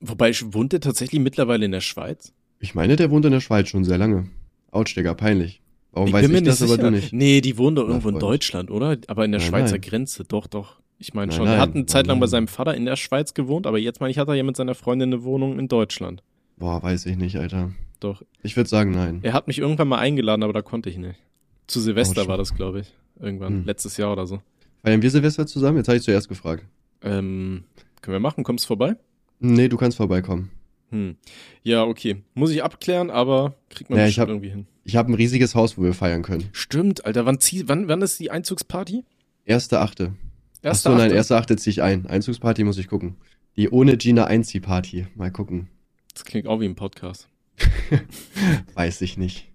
Wobei, 0.00 0.32
wohnt 0.52 0.72
der 0.72 0.80
tatsächlich 0.80 1.20
mittlerweile 1.20 1.64
in 1.64 1.72
der 1.72 1.80
Schweiz? 1.80 2.32
Ich 2.58 2.74
meine, 2.74 2.96
der 2.96 3.10
wohnt 3.10 3.24
in 3.24 3.32
der 3.32 3.40
Schweiz 3.40 3.68
schon 3.68 3.84
sehr 3.84 3.98
lange. 3.98 4.28
Digga, 4.72 5.14
peinlich. 5.14 5.60
Warum 5.92 6.08
ich 6.08 6.14
weiß 6.14 6.22
bin 6.22 6.32
mir 6.32 6.38
ich 6.38 6.44
das, 6.44 6.60
nicht 6.60 6.70
aber 6.70 6.76
sicher. 6.76 6.90
du 6.90 6.96
nicht? 6.96 7.12
Nee, 7.12 7.40
die 7.40 7.58
wohnen 7.58 7.76
doch 7.76 7.88
irgendwo 7.88 8.10
in. 8.10 8.18
Deutschland, 8.18 8.70
oder? 8.70 8.96
Aber 9.08 9.24
in 9.24 9.32
der 9.32 9.40
Nein, 9.40 9.48
Schweizer 9.48 9.72
nein. 9.72 9.80
Grenze, 9.80 10.24
doch, 10.24 10.46
doch. 10.46 10.78
Ich 10.98 11.14
meine 11.14 11.30
Nein, 11.30 11.36
schon. 11.36 11.46
er 11.46 11.58
hat 11.58 11.70
nein, 11.70 11.78
eine 11.78 11.86
Zeit 11.86 12.06
lang 12.06 12.16
nein, 12.16 12.20
bei 12.20 12.26
nein. 12.26 12.30
seinem 12.30 12.48
Vater 12.48 12.74
in 12.74 12.84
der 12.84 12.96
Schweiz 12.96 13.34
gewohnt, 13.34 13.66
aber 13.66 13.78
jetzt 13.78 14.00
meine 14.00 14.10
ich, 14.10 14.18
hat 14.18 14.28
er 14.28 14.34
ja 14.34 14.42
mit 14.42 14.56
seiner 14.56 14.74
Freundin 14.74 15.12
eine 15.12 15.24
Wohnung 15.24 15.58
in 15.58 15.66
Deutschland. 15.66 16.22
Boah, 16.60 16.80
weiß 16.82 17.06
ich 17.06 17.16
nicht, 17.16 17.36
Alter. 17.36 17.72
Doch. 17.98 18.22
Ich 18.42 18.56
würde 18.56 18.70
sagen, 18.70 18.92
nein. 18.92 19.18
Er 19.22 19.32
hat 19.32 19.48
mich 19.48 19.58
irgendwann 19.58 19.88
mal 19.88 19.98
eingeladen, 19.98 20.42
aber 20.44 20.52
da 20.52 20.62
konnte 20.62 20.88
ich 20.88 20.96
nicht. 20.98 21.18
Zu 21.66 21.80
Silvester 21.80 22.20
Autsch. 22.22 22.28
war 22.28 22.36
das, 22.38 22.54
glaube 22.54 22.80
ich. 22.80 22.92
Irgendwann, 23.18 23.54
Hm. 23.60 23.64
letztes 23.64 23.96
Jahr 23.96 24.12
oder 24.12 24.26
so. 24.26 24.40
Feiern 24.84 25.02
wir 25.02 25.10
Silvester 25.10 25.46
zusammen? 25.46 25.78
Jetzt 25.78 25.88
habe 25.88 25.96
ich 25.98 26.04
zuerst 26.04 26.28
gefragt. 26.28 26.64
Ähm, 27.02 27.64
können 28.00 28.14
wir 28.14 28.20
machen? 28.20 28.44
Kommst 28.44 28.66
vorbei? 28.66 28.94
Nee, 29.40 29.68
du 29.68 29.76
kannst 29.76 29.96
vorbeikommen. 29.96 30.50
Hm. 30.90 31.16
Ja, 31.62 31.84
okay. 31.84 32.22
Muss 32.34 32.50
ich 32.50 32.62
abklären, 32.62 33.10
aber 33.10 33.54
kriegt 33.70 33.90
man 33.90 33.98
Ja, 33.98 34.04
ich 34.04 34.10
bestimmt 34.10 34.22
hab- 34.22 34.28
irgendwie 34.30 34.50
hin. 34.50 34.66
Ich 34.84 34.96
habe 34.96 35.10
ein 35.12 35.14
riesiges 35.14 35.54
Haus, 35.54 35.76
wo 35.78 35.82
wir 35.82 35.92
feiern 35.94 36.22
können. 36.22 36.44
Stimmt, 36.52 37.04
Alter. 37.04 37.26
Wann, 37.26 37.38
zieh, 37.40 37.68
wann, 37.68 37.88
wann 37.88 38.02
ist 38.02 38.18
die 38.20 38.30
Einzugsparty? 38.30 39.04
Erste 39.44 39.80
Achte. 39.80 40.14
Erste 40.62 40.90
Achso, 40.90 40.98
nein, 40.98 41.10
erste 41.10 41.36
Achte 41.36 41.56
ziehe 41.56 41.72
ich 41.72 41.82
ein. 41.82 42.06
Einzugsparty 42.06 42.64
muss 42.64 42.76
ich 42.78 42.88
gucken. 42.88 43.16
Die 43.56 43.68
ohne 43.70 43.96
Gina 43.96 44.24
Einziehparty. 44.24 45.06
Mal 45.14 45.30
gucken. 45.30 45.68
Das 46.14 46.24
klingt 46.24 46.46
auch 46.46 46.60
wie 46.60 46.66
ein 46.66 46.74
Podcast. 46.74 47.28
Weiß 48.74 49.00
ich 49.02 49.16
nicht. 49.16 49.48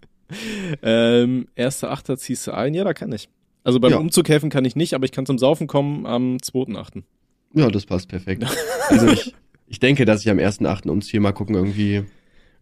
Ähm, 0.82 1.48
erste 1.56 1.90
Achter 1.90 2.18
ziehst 2.18 2.48
du 2.48 2.52
ein? 2.52 2.74
Ja, 2.74 2.84
da 2.84 2.94
kann 2.94 3.12
ich. 3.12 3.30
Also 3.64 3.80
beim 3.80 3.92
Ja. 3.92 3.98
Umzug 3.98 4.30
helfen 4.30 4.50
kann 4.50 4.66
ich 4.66 4.76
nicht, 4.76 4.94
aber 4.94 5.06
ich 5.06 5.12
kann 5.12 5.26
zum 5.26 5.38
Saufen 5.38 5.68
kommen 5.68 6.06
am 6.06 6.38
2.8. 6.38 7.04
Ja, 7.54 7.70
das 7.70 7.86
passt 7.86 8.10
perfekt. 8.10 8.46
Also 8.90 9.08
ich, 9.08 9.34
ich 9.68 9.80
denke, 9.80 10.06
dass 10.06 10.22
ich 10.22 10.30
am 10.30 10.38
1.8. 10.38 10.90
umziehe. 10.90 11.20
Mal 11.20 11.32
gucken, 11.32 11.56
irgendwie. 11.56 12.04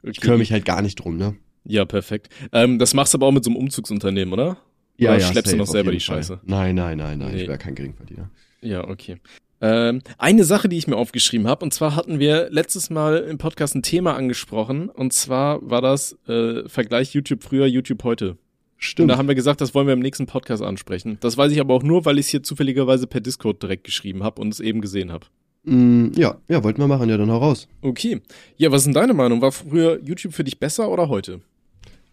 Ich 0.03 0.21
kümmere 0.21 0.38
mich 0.39 0.51
halt 0.51 0.65
gar 0.65 0.82
nicht 0.82 0.95
drum, 0.95 1.17
ne? 1.17 1.36
Ja, 1.65 1.86
perfekt. 1.86 2.29
Ähm, 2.51 2.79
das 2.79 2.93
machst 2.93 3.13
du 3.13 3.17
aber 3.17 3.27
auch 3.27 3.32
mit 3.32 3.43
so 3.43 3.49
einem 3.49 3.58
Umzugsunternehmen, 3.58 4.34
oder? 4.34 4.58
Ja, 4.97 5.12
Oder 5.12 5.19
ja. 5.19 5.27
schleppst 5.32 5.47
du 5.47 5.51
safe, 5.51 5.58
noch 5.58 5.63
auf 5.63 5.71
selber 5.71 5.91
die 5.91 5.99
Fall. 5.99 6.17
Scheiße? 6.17 6.41
Nein, 6.43 6.75
nein, 6.75 6.97
nein, 6.97 7.17
nein. 7.17 7.34
Nee. 7.34 7.41
Ich 7.41 7.47
wäre 7.47 7.58
kein 7.58 7.75
Geringverdiener. 7.75 8.29
Ja, 8.62 8.88
okay. 8.88 9.17
Ähm, 9.65 10.02
eine 10.17 10.43
Sache, 10.43 10.67
die 10.67 10.78
ich 10.78 10.88
mir 10.88 10.97
aufgeschrieben 10.97 11.47
habe, 11.47 11.63
und 11.63 11.73
zwar 11.73 11.95
hatten 11.95 12.19
wir 12.19 12.49
letztes 12.52 12.89
Mal 12.89 13.19
im 13.19 13.38
Podcast 13.38 13.76
ein 13.76 13.82
Thema 13.82 14.13
angesprochen, 14.15 14.89
und 14.89 15.13
zwar 15.13 15.60
war 15.67 15.82
das 15.82 16.17
äh, 16.28 16.67
Vergleich 16.67 17.13
YouTube 17.13 17.43
früher, 17.43 17.65
YouTube 17.65 18.04
heute. 18.04 18.32
Und 18.32 18.38
Stimmt. 18.78 19.10
da 19.12 19.17
haben 19.17 19.30
wir 19.30 19.36
gesagt, 19.36 19.62
das 19.62 19.73
wollen 19.73 19.88
wir 19.88 19.93
im 19.93 20.02
nächsten 20.02 20.26
Podcast 20.26 20.62
ansprechen. 20.62 21.17
Das 21.21 21.38
weiß 21.38 21.49
ich 21.54 21.62
aber 21.62 21.73
auch 21.73 21.84
nur, 21.84 22.04
weil 22.04 22.19
ich 22.19 22.26
es 22.26 22.32
hier 22.32 22.43
zufälligerweise 22.43 23.08
per 23.08 23.21
Discord 23.21 23.63
direkt 23.63 23.86
geschrieben 23.86 24.21
habe 24.21 24.41
und 24.41 24.54
es 24.54 24.60
eben 24.60 24.82
gesehen 24.82 25.13
habe. 25.13 25.28
Mm, 25.63 26.08
ja, 26.17 26.36
ja, 26.49 26.62
wollten 26.62 26.82
wir 26.82 26.88
machen. 26.88 27.08
Ja, 27.10 27.15
dann 27.15 27.32
hau 27.32 27.38
raus. 27.38 27.69
Okay. 27.82 28.19
Ja, 28.58 28.69
was 28.71 28.82
ist 28.82 28.88
denn 28.88 28.93
deine 28.93 29.13
Meinung? 29.13 29.41
War 29.41 29.54
früher 29.54 29.97
YouTube 30.04 30.34
für 30.34 30.43
dich 30.43 30.60
besser 30.60 30.89
oder 30.89 31.08
heute? 31.08 31.39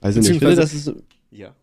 Also 0.00 0.20
nicht. 0.20 0.30
Ich 0.30 0.38
finde, 0.38 0.54
das 0.54 0.72
ist, 0.72 0.92
Ja. 1.32 1.56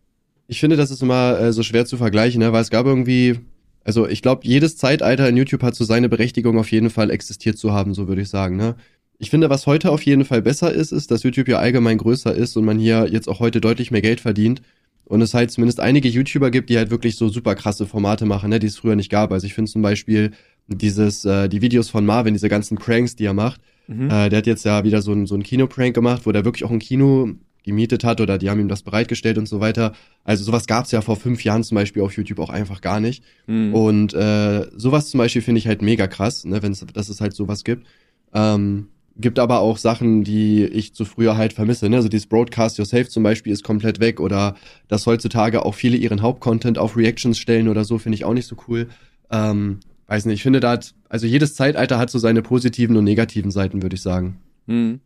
ich 0.46 0.60
finde, 0.60 0.76
das 0.76 0.90
ist 0.90 1.02
immer 1.02 1.40
äh, 1.40 1.52
so 1.54 1.62
schwer 1.62 1.86
zu 1.86 1.96
vergleichen, 1.96 2.40
ne? 2.40 2.52
weil 2.52 2.60
es 2.60 2.68
gab 2.68 2.84
irgendwie, 2.84 3.40
also 3.88 4.06
ich 4.06 4.20
glaube, 4.20 4.42
jedes 4.44 4.76
Zeitalter 4.76 5.26
in 5.30 5.38
YouTube 5.38 5.62
hat 5.62 5.74
so 5.74 5.82
seine 5.82 6.10
Berechtigung 6.10 6.58
auf 6.58 6.70
jeden 6.70 6.90
Fall 6.90 7.08
existiert 7.10 7.56
zu 7.56 7.72
haben, 7.72 7.94
so 7.94 8.06
würde 8.06 8.20
ich 8.20 8.28
sagen. 8.28 8.58
Ne? 8.58 8.74
Ich 9.16 9.30
finde, 9.30 9.48
was 9.48 9.66
heute 9.66 9.90
auf 9.90 10.02
jeden 10.02 10.26
Fall 10.26 10.42
besser 10.42 10.70
ist, 10.70 10.92
ist, 10.92 11.10
dass 11.10 11.22
YouTube 11.22 11.48
ja 11.48 11.58
allgemein 11.58 11.96
größer 11.96 12.34
ist 12.34 12.54
und 12.58 12.66
man 12.66 12.78
hier 12.78 13.08
jetzt 13.10 13.30
auch 13.30 13.40
heute 13.40 13.62
deutlich 13.62 13.90
mehr 13.90 14.02
Geld 14.02 14.20
verdient. 14.20 14.60
Und 15.06 15.22
es 15.22 15.32
halt 15.32 15.50
zumindest 15.50 15.80
einige 15.80 16.06
YouTuber 16.06 16.50
gibt, 16.50 16.68
die 16.68 16.76
halt 16.76 16.90
wirklich 16.90 17.16
so 17.16 17.30
super 17.30 17.54
krasse 17.54 17.86
Formate 17.86 18.26
machen, 18.26 18.50
ne, 18.50 18.58
die 18.58 18.66
es 18.66 18.76
früher 18.76 18.94
nicht 18.94 19.08
gab. 19.08 19.32
Also 19.32 19.46
ich 19.46 19.54
finde 19.54 19.70
zum 19.70 19.80
Beispiel 19.80 20.32
dieses, 20.66 21.24
äh, 21.24 21.48
die 21.48 21.62
Videos 21.62 21.88
von 21.88 22.04
Marvin, 22.04 22.34
diese 22.34 22.50
ganzen 22.50 22.76
Pranks, 22.76 23.16
die 23.16 23.24
er 23.24 23.32
macht. 23.32 23.62
Mhm. 23.86 24.10
Äh, 24.10 24.28
der 24.28 24.36
hat 24.40 24.46
jetzt 24.46 24.66
ja 24.66 24.84
wieder 24.84 25.00
so 25.00 25.12
ein, 25.12 25.24
so 25.24 25.34
ein 25.34 25.42
Kinoprank 25.42 25.94
gemacht, 25.94 26.26
wo 26.26 26.32
der 26.32 26.44
wirklich 26.44 26.64
auch 26.64 26.70
ein 26.70 26.78
Kino 26.78 27.30
gemietet 27.68 28.02
hat 28.02 28.20
oder 28.20 28.38
die 28.38 28.50
haben 28.50 28.60
ihm 28.60 28.68
das 28.68 28.82
bereitgestellt 28.82 29.38
und 29.38 29.46
so 29.46 29.60
weiter. 29.60 29.92
Also 30.24 30.42
sowas 30.42 30.66
gab's 30.66 30.90
ja 30.90 31.00
vor 31.00 31.16
fünf 31.16 31.44
Jahren 31.44 31.62
zum 31.62 31.76
Beispiel 31.76 32.02
auf 32.02 32.16
YouTube 32.16 32.40
auch 32.40 32.50
einfach 32.50 32.80
gar 32.80 32.98
nicht. 32.98 33.22
Mhm. 33.46 33.74
Und 33.74 34.14
äh, 34.14 34.66
sowas 34.76 35.10
zum 35.10 35.18
Beispiel 35.18 35.42
finde 35.42 35.60
ich 35.60 35.68
halt 35.68 35.82
mega 35.82 36.06
krass, 36.06 36.44
ne, 36.44 36.62
wenn 36.62 36.72
es, 36.72 36.84
dass 36.92 37.08
es 37.08 37.20
halt 37.20 37.34
sowas 37.34 37.62
gibt. 37.62 37.86
Ähm, 38.34 38.88
gibt 39.18 39.38
aber 39.38 39.60
auch 39.60 39.78
Sachen, 39.78 40.24
die 40.24 40.64
ich 40.64 40.94
zu 40.94 41.04
früher 41.04 41.36
halt 41.36 41.52
vermisse. 41.52 41.88
Ne? 41.88 41.96
Also 41.96 42.08
dieses 42.08 42.26
Broadcast 42.26 42.78
Yourself 42.78 43.08
zum 43.08 43.22
Beispiel 43.22 43.52
ist 43.52 43.64
komplett 43.64 44.00
weg 44.00 44.20
oder 44.20 44.56
dass 44.86 45.06
heutzutage 45.06 45.64
auch 45.64 45.74
viele 45.74 45.96
ihren 45.96 46.22
Hauptcontent 46.22 46.78
auf 46.78 46.96
Reactions 46.96 47.38
stellen 47.38 47.68
oder 47.68 47.84
so, 47.84 47.98
finde 47.98 48.14
ich 48.14 48.24
auch 48.24 48.34
nicht 48.34 48.46
so 48.46 48.56
cool. 48.68 48.88
Ähm, 49.30 49.80
weiß 50.06 50.24
nicht, 50.26 50.36
ich 50.36 50.42
finde 50.42 50.60
da 50.60 50.70
hat, 50.70 50.94
also 51.08 51.26
jedes 51.26 51.54
Zeitalter 51.54 51.98
hat 51.98 52.10
so 52.10 52.18
seine 52.18 52.42
positiven 52.42 52.96
und 52.96 53.04
negativen 53.04 53.50
Seiten, 53.50 53.82
würde 53.82 53.96
ich 53.96 54.02
sagen. 54.02 54.38
Hm. 54.68 55.00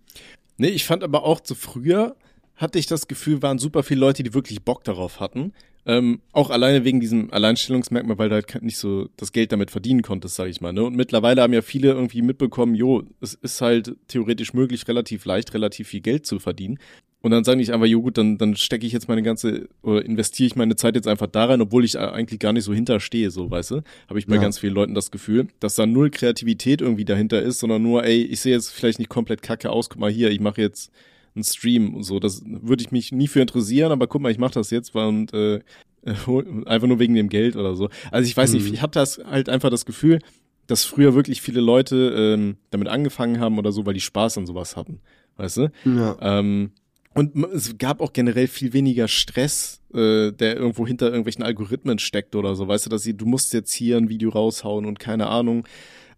Nee, 0.59 0.69
ich 0.69 0.85
fand 0.85 1.03
aber 1.03 1.25
auch 1.25 1.41
zu 1.41 1.55
früher 1.55 2.15
hatte 2.63 2.79
ich 2.79 2.87
das 2.87 3.09
Gefühl, 3.09 3.43
waren 3.43 3.59
super 3.59 3.83
viele 3.83 4.01
Leute, 4.01 4.23
die 4.23 4.33
wirklich 4.33 4.63
Bock 4.63 4.85
darauf 4.85 5.21
hatten. 5.21 5.53
Ähm, 5.85 6.21
auch 6.31 6.51
alleine 6.51 6.85
wegen 6.85 7.01
diesem 7.01 7.33
Alleinstellungsmerkmal, 7.33 8.17
weil 8.17 8.29
du 8.29 8.37
halt 8.37 8.63
nicht 8.63 8.79
so 8.79 9.09
das 9.17 9.33
Geld 9.33 9.51
damit 9.51 9.73
verdienen 9.73 10.03
konntest, 10.03 10.37
sag 10.37 10.47
ich 10.49 10.61
mal. 10.61 10.73
Ne? 10.73 10.85
Und 10.85 10.95
mittlerweile 10.95 11.43
haben 11.43 11.53
ja 11.53 11.61
viele 11.61 11.89
irgendwie 11.89 12.23
mitbekommen, 12.23 12.77
jo, 12.77 13.03
es 13.21 13.35
ist 13.35 13.61
halt 13.61 13.97
theoretisch 14.07 14.55
möglich, 14.55 14.87
relativ 14.87 15.25
leicht, 15.25 15.53
relativ 15.55 15.89
viel 15.89 16.01
Geld 16.01 16.25
zu 16.25 16.39
verdienen. 16.39 16.79
Und 17.21 17.33
dann 17.33 17.43
sage 17.43 17.61
ich 17.61 17.73
einfach, 17.73 17.87
jo 17.87 18.01
gut, 18.01 18.17
dann, 18.17 18.39
dann 18.39 18.55
stecke 18.57 18.87
ich 18.87 18.93
jetzt 18.93 19.09
meine 19.09 19.23
ganze, 19.23 19.69
oder 19.83 20.05
investiere 20.05 20.47
ich 20.47 20.57
meine 20.57 20.77
Zeit 20.77 20.95
jetzt 20.95 21.09
einfach 21.09 21.29
da 21.29 21.47
rein, 21.47 21.61
obwohl 21.61 21.85
ich 21.85 21.99
eigentlich 21.99 22.39
gar 22.41 22.53
nicht 22.53 22.65
so 22.65 22.73
hinterstehe, 22.73 23.31
so, 23.33 23.51
weißt 23.51 23.73
du? 23.73 23.83
Habe 24.09 24.19
ich 24.21 24.27
bei 24.27 24.37
Ja. 24.37 24.41
ganz 24.41 24.59
vielen 24.61 24.75
Leuten 24.75 24.95
das 24.95 25.11
Gefühl, 25.11 25.49
dass 25.59 25.75
da 25.75 25.87
null 25.87 26.11
Kreativität 26.11 26.81
irgendwie 26.81 27.05
dahinter 27.05 27.43
ist, 27.43 27.59
sondern 27.59 27.83
nur, 27.83 28.05
ey, 28.05 28.23
ich 28.23 28.41
sehe 28.41 28.53
jetzt 28.55 28.71
vielleicht 28.71 29.01
nicht 29.01 29.09
komplett 29.09 29.43
kacke 29.43 29.71
aus, 29.71 29.89
guck 29.89 30.01
mal 30.01 30.11
hier, 30.13 30.31
ich 30.31 30.41
mache 30.41 30.61
jetzt 30.61 30.93
einen 31.35 31.45
Stream 31.45 31.95
und 31.95 32.03
so. 32.03 32.19
Das 32.21 32.43
würde 32.45 32.83
ich 32.83 32.91
mich 32.91 33.13
nie 33.13 33.29
für 33.29 33.41
interessieren, 33.41 33.93
aber 33.93 34.07
guck 34.07 34.23
mal, 34.23 34.31
ich 34.33 34.39
mache 34.39 34.55
das 34.55 34.71
jetzt 34.71 34.95
und 34.95 35.33
äh, 35.33 35.61
einfach 36.05 36.89
nur 36.89 36.99
wegen 36.99 37.15
dem 37.15 37.29
Geld 37.29 37.57
oder 37.57 37.75
so. 37.75 37.89
Also 38.11 38.29
ich 38.29 38.37
weiß 38.37 38.53
nicht, 38.53 38.67
Mhm. 38.69 38.75
ich 38.75 38.83
habe 38.83 38.93
das 38.93 39.19
halt 39.25 39.49
einfach 39.49 39.71
das 39.71 39.85
Gefühl, 39.87 40.19
dass 40.67 40.85
früher 40.85 41.15
wirklich 41.15 41.43
viele 41.43 41.61
Leute 41.61 42.35
ähm, 42.37 42.57
damit 42.71 42.89
angefangen 42.89 43.41
haben 43.41 43.59
oder 43.59 43.73
so, 43.73 43.85
weil 43.87 43.95
die 43.95 44.01
Spaß 44.01 44.39
an 44.39 44.47
sowas 44.47 44.77
hatten, 44.77 45.01
weißt 45.37 45.57
du? 45.59 45.73
Ja. 45.85 46.17
Ähm, 46.21 46.73
und 47.15 47.37
es 47.53 47.77
gab 47.77 48.01
auch 48.01 48.13
generell 48.15 48.47
viel 48.47 48.73
weniger 48.73 49.07
Stress, 49.07 49.81
äh, 49.93 50.33
der 50.33 50.57
irgendwo 50.57 50.87
hinter 50.87 51.07
irgendwelchen 51.07 51.43
Algorithmen 51.45 51.99
steckt 51.99 52.35
oder 52.37 52.55
so. 52.55 52.69
Weißt 52.69 52.87
du, 52.87 52.91
dass 52.91 53.03
sie, 53.03 53.15
du 53.15 53.27
musst 53.27 53.53
jetzt 53.53 53.73
hier 53.73 53.99
ein 53.99 54.09
Video 54.09 54.31
raushauen 54.31 54.87
und 54.87 54.99
keine 54.99 55.27
Ahnung, 55.27 55.67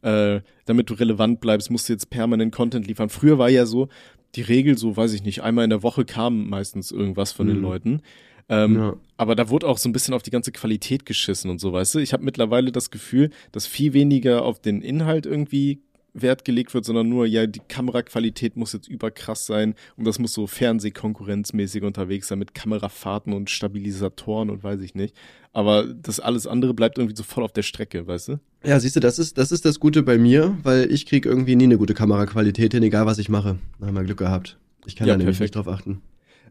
äh, 0.03 0.41
damit 0.67 0.91
du 0.91 0.95
relevant 0.95 1.41
bleibst, 1.41 1.71
musst 1.71 1.89
du 1.89 1.95
jetzt 1.95 2.11
permanent 2.11 2.55
Content 2.55 2.87
liefern. 2.87 3.09
Früher 3.09 3.39
war 3.39 3.49
ja 3.49 3.67
so 3.67 3.89
die 4.37 4.43
Regel, 4.43 4.77
so 4.79 4.97
weiß 4.97 5.13
ich 5.13 5.23
nicht, 5.23 5.43
einmal 5.43 5.65
in 5.65 5.71
der 5.71 5.83
Woche 5.83 6.05
kam 6.05 6.49
meistens 6.49 6.91
irgendwas 6.91 7.33
von 7.33 7.47
den 7.47 7.57
Mhm. 7.59 7.63
Leuten. 7.63 8.03
Ähm, 8.49 8.77
Ja. 8.77 8.97
aber 9.17 9.35
da 9.37 9.49
wurde 9.49 9.67
auch 9.67 9.79
so 9.79 9.89
ein 9.89 9.93
bisschen 9.93 10.13
auf 10.13 10.23
die 10.23 10.31
ganze 10.31 10.53
Qualität 10.53 11.07
geschissen 11.07 11.51
und 11.51 11.61
so, 11.61 11.73
weißt 11.73 11.95
du? 11.95 11.99
Ich 12.01 12.13
habe 12.13 12.23
mittlerweile 12.25 12.73
das 12.73 12.91
Gefühl, 12.91 13.31
dass 13.53 13.67
viel 13.67 13.95
weniger 13.95 14.45
auf 14.45 14.61
den 14.61 14.83
Inhalt 14.83 15.25
irgendwie 15.25 15.81
Wert 16.15 16.45
gelegt 16.45 16.73
wird, 16.75 16.85
sondern 16.85 17.09
nur, 17.09 17.27
ja, 17.27 17.47
die 17.47 17.61
Kameraqualität 17.69 18.57
muss 18.57 18.73
jetzt 18.73 18.89
überkrass 18.89 19.47
sein 19.47 19.75
und 19.97 20.05
das 20.07 20.19
muss 20.21 20.33
so 20.33 20.47
Fernsehkonkurrenzmäßig 20.47 21.83
unterwegs 21.83 22.29
sein 22.29 22.39
mit 22.39 22.55
Kamerafahrten 22.55 23.33
und 23.33 23.51
Stabilisatoren 23.51 24.51
und 24.51 24.63
weiß 24.63 24.81
ich 24.81 24.95
nicht. 24.95 25.15
Aber 25.53 25.85
das 25.87 26.21
alles 26.21 26.47
andere 26.47 26.75
bleibt 26.75 26.99
irgendwie 26.99 27.17
so 27.17 27.23
voll 27.23 27.45
auf 27.45 27.53
der 27.53 27.63
Strecke, 27.63 28.07
weißt 28.07 28.29
du? 28.29 28.41
Ja, 28.65 28.79
siehst 28.81 28.97
du, 28.97 29.01
das 29.01 29.19
ist, 29.19 29.39
das 29.39 29.53
ist 29.53 29.65
das 29.65 29.79
Gute 29.81 30.03
bei 30.03 30.19
mir, 30.19 30.57
weil 30.63 30.91
ich 30.91 31.07
krieg 31.07 31.27
irgendwie 31.27 31.57
nie 31.57 31.65
eine 31.65 31.79
gute 31.79 31.95
Kameraqualität 31.95 32.73
hin, 32.73 32.83
egal 32.83 33.07
was 33.07 33.19
ich 33.19 33.29
mache. 33.29 33.59
Da 33.79 33.87
haben 33.87 33.95
wir 33.95 34.05
Glück 34.05 34.19
gehabt. 34.19 34.59
Ich 34.87 34.97
kann 34.97 35.07
Ja, 35.07 35.15
da 35.15 35.19
nämlich 35.19 35.37
perfekt. 35.39 35.57
nicht 35.57 35.67
drauf 35.67 35.73
achten. 35.75 36.01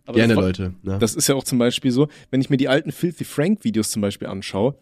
Aber 0.06 0.15
Gerne, 0.17 0.34
das 0.34 0.38
war- 0.38 0.47
Leute. 0.49 0.73
Ne? 0.84 0.97
Das 0.99 1.15
ist 1.15 1.28
ja 1.28 1.36
auch 1.36 1.43
zum 1.45 1.58
Beispiel 1.60 1.91
so, 1.91 2.08
wenn 2.30 2.41
ich 2.41 2.49
mir 2.49 2.58
die 2.58 2.67
alten 2.67 2.91
Filthy 2.91 3.23
Frank 3.23 3.63
Videos 3.63 3.90
zum 3.92 4.02
Beispiel 4.02 4.27
anschaue, 4.27 4.75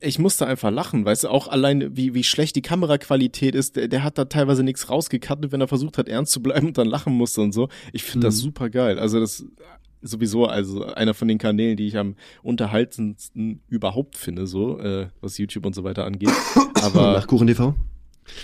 ich 0.00 0.18
musste 0.18 0.46
einfach 0.46 0.70
lachen, 0.70 1.04
weißt 1.04 1.24
du, 1.24 1.28
auch 1.28 1.48
allein 1.48 1.96
wie, 1.96 2.14
wie 2.14 2.22
schlecht 2.24 2.54
die 2.56 2.62
Kameraqualität 2.62 3.54
ist, 3.54 3.76
der, 3.76 3.88
der 3.88 4.04
hat 4.04 4.16
da 4.18 4.26
teilweise 4.26 4.62
nichts 4.62 4.88
rausgekattet, 4.88 5.50
wenn 5.52 5.60
er 5.60 5.68
versucht 5.68 5.98
hat, 5.98 6.08
ernst 6.08 6.32
zu 6.32 6.42
bleiben 6.42 6.68
und 6.68 6.78
dann 6.78 6.86
lachen 6.88 7.14
musste 7.14 7.40
und 7.40 7.52
so. 7.52 7.68
Ich 7.92 8.04
finde 8.04 8.26
das 8.28 8.36
Mhm. 8.36 8.40
super 8.40 8.70
geil. 8.70 8.98
Also 8.98 9.18
das 9.20 9.44
sowieso, 10.00 10.46
also 10.46 10.84
einer 10.84 11.14
von 11.14 11.26
den 11.26 11.38
Kanälen, 11.38 11.76
die 11.76 11.86
ich 11.88 11.96
am 11.96 12.14
unterhaltendsten 12.42 13.60
überhaupt 13.68 14.16
finde, 14.16 14.46
so, 14.46 14.78
äh, 14.78 15.08
was 15.20 15.38
YouTube 15.38 15.66
und 15.66 15.74
so 15.74 15.82
weiter 15.84 16.04
angeht. 16.04 16.30
Aber 16.82 17.14
Nach 17.14 17.26
Kuchen 17.26 17.46
TV? 17.48 17.74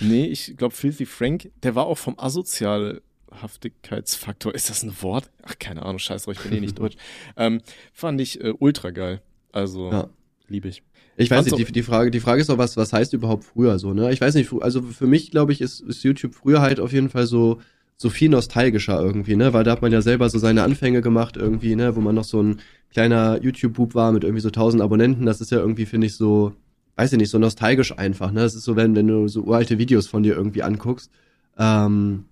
nee, 0.01 0.27
ich 0.27 0.57
glaube, 0.57 0.75
Filthy 0.75 1.07
Frank, 1.07 1.51
der 1.63 1.75
war 1.77 1.87
auch 1.87 1.99
vom 1.99 2.19
Asozial 2.19 3.01
Glaubhaftigkeitsfaktor, 3.29 4.55
ist 4.55 4.71
das 4.71 4.83
ein 4.83 4.95
Wort? 5.03 5.31
Ach, 5.43 5.55
keine 5.59 5.83
Ahnung, 5.83 5.99
scheiß 5.99 6.25
drauf, 6.25 6.35
ich 6.37 6.43
bin 6.43 6.53
eh 6.57 6.61
nicht 6.61 6.79
deutsch. 6.79 6.97
Ähm, 7.37 7.61
fand 7.93 8.21
ich 8.21 8.41
äh, 8.43 8.53
ultra 8.59 8.91
geil. 8.91 9.23
Also, 9.53 9.91
ja. 9.91 10.09
Liebe 10.55 10.69
ich. 10.69 10.83
Ich 11.17 11.31
weiß 11.31 11.45
nicht, 11.45 11.59
die, 11.59 11.73
die, 11.73 11.83
Frage, 11.83 12.11
die 12.11 12.21
Frage 12.21 12.41
ist 12.41 12.51
auch, 12.51 12.59
was, 12.59 12.77
was 12.77 12.93
heißt 12.93 13.13
überhaupt 13.13 13.45
früher 13.45 13.79
so, 13.79 13.93
ne? 13.93 14.13
Ich 14.13 14.21
weiß 14.21 14.35
nicht, 14.35 14.53
also 14.61 14.83
für 14.83 15.07
mich, 15.07 15.31
glaube 15.31 15.53
ich, 15.53 15.61
ist, 15.61 15.81
ist 15.81 16.03
YouTube 16.03 16.35
früher 16.35 16.61
halt 16.61 16.81
auf 16.81 16.93
jeden 16.93 17.09
Fall 17.09 17.27
so, 17.27 17.61
so 17.97 18.11
viel 18.11 18.29
nostalgischer 18.29 19.01
irgendwie, 19.01 19.37
ne? 19.37 19.53
Weil 19.53 19.65
da 19.65 19.73
hat 19.73 19.83
man 19.83 19.93
ja 19.93 20.03
selber 20.03 20.29
so 20.29 20.39
seine 20.39 20.63
Anfänge 20.63 21.03
gemacht 21.03 21.37
irgendwie, 21.37 21.77
ne? 21.77 21.95
Wo 21.95 22.01
man 22.01 22.15
noch 22.15 22.25
so 22.25 22.43
ein 22.43 22.61
kleiner 22.91 23.41
YouTube-Bub 23.43 23.95
war 23.95 24.13
mit 24.13 24.25
irgendwie 24.25 24.41
so 24.41 24.51
tausend 24.51 24.83
Abonnenten. 24.83 25.27
Das 25.27 25.41
ist 25.41 25.51
ja 25.51 25.59
irgendwie, 25.59 25.87
finde 25.87 26.07
ich, 26.07 26.17
so, 26.17 26.53
weiß 26.97 27.13
ich 27.13 27.19
nicht, 27.19 27.31
so 27.31 27.39
nostalgisch 27.39 27.97
einfach, 27.97 28.33
ne? 28.33 28.41
Das 28.41 28.55
ist 28.55 28.65
so, 28.65 28.77
wenn, 28.77 28.97
wenn 28.97 29.07
du 29.07 29.29
so 29.29 29.43
uralte 29.43 29.79
Videos 29.79 30.07
von 30.07 30.23
dir 30.23 30.35
irgendwie 30.35 30.63
anguckst, 30.63 31.11
ähm, 31.59 32.25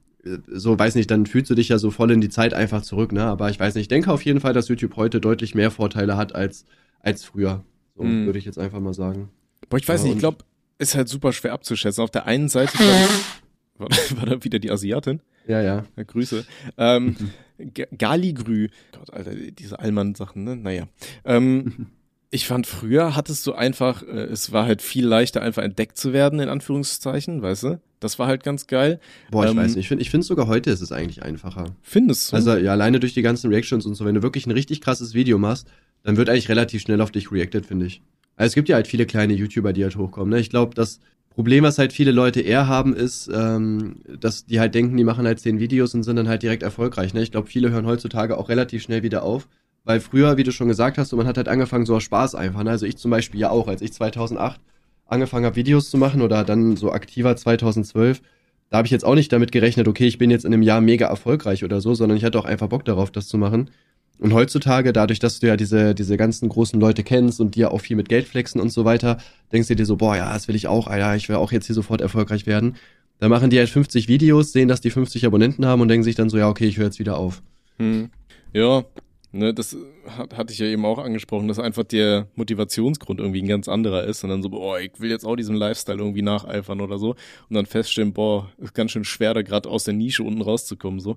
so, 0.48 0.78
weiß 0.78 0.94
nicht, 0.94 1.10
dann 1.10 1.26
fühlst 1.26 1.50
du 1.50 1.54
dich 1.54 1.68
ja 1.68 1.78
so 1.78 1.90
voll 1.90 2.10
in 2.12 2.20
die 2.20 2.28
Zeit 2.28 2.54
einfach 2.54 2.82
zurück, 2.82 3.12
ne? 3.12 3.24
Aber 3.24 3.50
ich 3.50 3.58
weiß 3.58 3.74
nicht, 3.74 3.82
ich 3.82 3.88
denke 3.88 4.12
auf 4.12 4.24
jeden 4.24 4.40
Fall, 4.40 4.52
dass 4.52 4.68
YouTube 4.68 4.96
heute 4.96 5.20
deutlich 5.20 5.54
mehr 5.54 5.70
Vorteile 5.70 6.16
hat 6.16 6.34
als, 6.34 6.64
als 7.00 7.24
früher. 7.24 7.64
So 7.94 8.04
mm. 8.04 8.26
würde 8.26 8.38
ich 8.38 8.44
jetzt 8.44 8.58
einfach 8.58 8.80
mal 8.80 8.94
sagen. 8.94 9.30
Boah, 9.68 9.78
ich 9.78 9.88
weiß 9.88 10.02
ja, 10.02 10.06
nicht, 10.06 10.14
ich 10.16 10.20
glaube, 10.20 10.44
ist 10.78 10.94
halt 10.94 11.08
super 11.08 11.32
schwer 11.32 11.52
abzuschätzen. 11.52 12.02
Auf 12.02 12.10
der 12.10 12.26
einen 12.26 12.48
Seite 12.48 12.78
war, 13.78 13.88
war 13.88 14.26
da 14.26 14.44
wieder 14.44 14.58
die 14.58 14.70
Asiatin. 14.70 15.20
Ja, 15.46 15.60
ja. 15.60 15.84
ja 15.96 16.02
Grüße. 16.02 16.44
Ähm, 16.78 17.16
Galigrü. 17.98 18.68
Gott, 18.92 19.12
Alter, 19.12 19.34
diese 19.34 19.78
Allmann-Sachen, 19.78 20.44
ne? 20.44 20.56
Naja. 20.56 20.88
Ähm, 21.24 21.86
ich 22.34 22.46
fand 22.46 22.66
früher 22.66 23.14
hattest 23.14 23.46
du 23.46 23.52
einfach, 23.52 24.02
äh, 24.02 24.24
es 24.24 24.52
war 24.52 24.64
halt 24.64 24.80
viel 24.80 25.06
leichter, 25.06 25.42
einfach 25.42 25.62
entdeckt 25.62 25.98
zu 25.98 26.14
werden, 26.14 26.40
in 26.40 26.48
Anführungszeichen, 26.48 27.42
weißt 27.42 27.62
du? 27.64 27.80
Das 28.00 28.18
war 28.18 28.26
halt 28.26 28.42
ganz 28.42 28.66
geil. 28.66 29.00
Boah, 29.30 29.44
ich 29.44 29.50
ähm, 29.50 29.58
weiß 29.58 29.76
nicht. 29.76 29.84
Ich 29.84 29.88
finde 29.88 30.02
ich 30.02 30.10
finde 30.10 30.26
sogar 30.26 30.48
heute 30.48 30.70
ist 30.70 30.80
es 30.80 30.92
eigentlich 30.92 31.22
einfacher. 31.22 31.66
Findest 31.82 32.32
du? 32.32 32.36
Also 32.36 32.56
ja, 32.56 32.72
alleine 32.72 33.00
durch 33.00 33.12
die 33.12 33.22
ganzen 33.22 33.50
Reactions 33.52 33.84
und 33.84 33.94
so, 33.94 34.06
wenn 34.06 34.14
du 34.14 34.22
wirklich 34.22 34.46
ein 34.46 34.50
richtig 34.50 34.80
krasses 34.80 35.12
Video 35.12 35.38
machst, 35.38 35.68
dann 36.02 36.16
wird 36.16 36.30
eigentlich 36.30 36.48
relativ 36.48 36.80
schnell 36.80 37.02
auf 37.02 37.10
dich 37.10 37.30
reacted, 37.30 37.66
finde 37.66 37.86
ich. 37.86 38.00
Also 38.36 38.48
es 38.48 38.54
gibt 38.54 38.70
ja 38.70 38.76
halt 38.76 38.88
viele 38.88 39.04
kleine 39.04 39.34
YouTuber, 39.34 39.74
die 39.74 39.84
halt 39.84 39.96
hochkommen. 39.96 40.30
Ne? 40.30 40.40
Ich 40.40 40.48
glaube, 40.48 40.74
das 40.74 41.00
Problem, 41.28 41.64
was 41.64 41.78
halt 41.78 41.92
viele 41.92 42.12
Leute 42.12 42.40
eher 42.40 42.66
haben, 42.66 42.96
ist, 42.96 43.30
ähm, 43.32 43.96
dass 44.20 44.46
die 44.46 44.58
halt 44.58 44.74
denken, 44.74 44.96
die 44.96 45.04
machen 45.04 45.26
halt 45.26 45.38
zehn 45.38 45.60
Videos 45.60 45.94
und 45.94 46.02
sind 46.02 46.16
dann 46.16 46.28
halt 46.28 46.42
direkt 46.42 46.62
erfolgreich. 46.62 47.12
Ne? 47.12 47.22
Ich 47.22 47.30
glaube, 47.30 47.48
viele 47.48 47.70
hören 47.70 47.86
heutzutage 47.86 48.38
auch 48.38 48.48
relativ 48.48 48.82
schnell 48.82 49.02
wieder 49.02 49.22
auf. 49.22 49.48
Weil 49.84 50.00
früher, 50.00 50.36
wie 50.36 50.44
du 50.44 50.52
schon 50.52 50.68
gesagt 50.68 50.98
hast, 50.98 51.12
man 51.12 51.26
hat 51.26 51.36
halt 51.36 51.48
angefangen 51.48 51.86
so 51.86 51.96
aus 51.96 52.04
Spaß 52.04 52.34
einfach. 52.34 52.62
Ne? 52.62 52.70
Also 52.70 52.86
ich 52.86 52.96
zum 52.96 53.10
Beispiel 53.10 53.40
ja 53.40 53.50
auch, 53.50 53.66
als 53.66 53.82
ich 53.82 53.92
2008 53.92 54.60
angefangen 55.06 55.44
habe, 55.44 55.56
Videos 55.56 55.90
zu 55.90 55.98
machen 55.98 56.22
oder 56.22 56.44
dann 56.44 56.76
so 56.76 56.92
aktiver 56.92 57.36
2012, 57.36 58.22
da 58.70 58.78
habe 58.78 58.86
ich 58.86 58.92
jetzt 58.92 59.04
auch 59.04 59.14
nicht 59.14 59.32
damit 59.32 59.52
gerechnet, 59.52 59.88
okay, 59.88 60.06
ich 60.06 60.18
bin 60.18 60.30
jetzt 60.30 60.44
in 60.44 60.54
einem 60.54 60.62
Jahr 60.62 60.80
mega 60.80 61.06
erfolgreich 61.06 61.64
oder 61.64 61.80
so, 61.80 61.94
sondern 61.94 62.16
ich 62.16 62.24
hatte 62.24 62.38
auch 62.38 62.44
einfach 62.44 62.68
Bock 62.68 62.84
darauf, 62.84 63.10
das 63.10 63.28
zu 63.28 63.36
machen. 63.36 63.70
Und 64.18 64.32
heutzutage, 64.32 64.92
dadurch, 64.92 65.18
dass 65.18 65.40
du 65.40 65.48
ja 65.48 65.56
diese, 65.56 65.94
diese 65.94 66.16
ganzen 66.16 66.48
großen 66.48 66.80
Leute 66.80 67.02
kennst 67.02 67.40
und 67.40 67.56
die 67.56 67.60
ja 67.60 67.70
auch 67.70 67.80
viel 67.80 67.96
mit 67.96 68.08
Geld 68.08 68.28
flexen 68.28 68.60
und 68.60 68.70
so 68.70 68.84
weiter, 68.84 69.18
denkst 69.52 69.68
du 69.68 69.76
dir 69.76 69.84
so, 69.84 69.96
boah, 69.96 70.16
ja, 70.16 70.32
das 70.32 70.48
will 70.48 70.54
ich 70.54 70.68
auch, 70.68 70.86
Alter, 70.86 71.16
ich 71.16 71.28
will 71.28 71.36
auch 71.36 71.52
jetzt 71.52 71.66
hier 71.66 71.74
sofort 71.74 72.00
erfolgreich 72.00 72.46
werden. 72.46 72.76
Dann 73.18 73.30
machen 73.30 73.50
die 73.50 73.58
halt 73.58 73.68
50 73.68 74.08
Videos, 74.08 74.52
sehen, 74.52 74.68
dass 74.68 74.80
die 74.80 74.90
50 74.90 75.26
Abonnenten 75.26 75.66
haben 75.66 75.80
und 75.80 75.88
denken 75.88 76.04
sich 76.04 76.14
dann 76.14 76.30
so, 76.30 76.38
ja, 76.38 76.48
okay, 76.48 76.66
ich 76.66 76.78
höre 76.78 76.86
jetzt 76.86 76.98
wieder 76.98 77.18
auf. 77.18 77.42
Hm. 77.78 78.10
Ja, 78.52 78.84
ne, 79.32 79.52
das 79.52 79.76
hat, 80.06 80.36
hatte 80.36 80.52
ich 80.52 80.58
ja 80.58 80.66
eben 80.66 80.84
auch 80.84 80.98
angesprochen, 80.98 81.48
dass 81.48 81.58
einfach 81.58 81.84
der 81.84 82.28
Motivationsgrund 82.36 83.20
irgendwie 83.20 83.42
ein 83.42 83.48
ganz 83.48 83.68
anderer 83.68 84.04
ist 84.04 84.22
und 84.24 84.30
dann 84.30 84.42
so, 84.42 84.50
boah, 84.50 84.78
ich 84.80 84.92
will 84.98 85.10
jetzt 85.10 85.24
auch 85.24 85.36
diesem 85.36 85.56
Lifestyle 85.56 85.98
irgendwie 85.98 86.22
nacheifern 86.22 86.80
oder 86.80 86.98
so 86.98 87.10
und 87.10 87.54
dann 87.54 87.66
feststellen, 87.66 88.12
boah, 88.12 88.50
ist 88.58 88.74
ganz 88.74 88.92
schön 88.92 89.04
schwer, 89.04 89.34
da 89.34 89.42
gerade 89.42 89.68
aus 89.68 89.84
der 89.84 89.94
Nische 89.94 90.22
unten 90.22 90.42
rauszukommen, 90.42 91.00
so. 91.00 91.16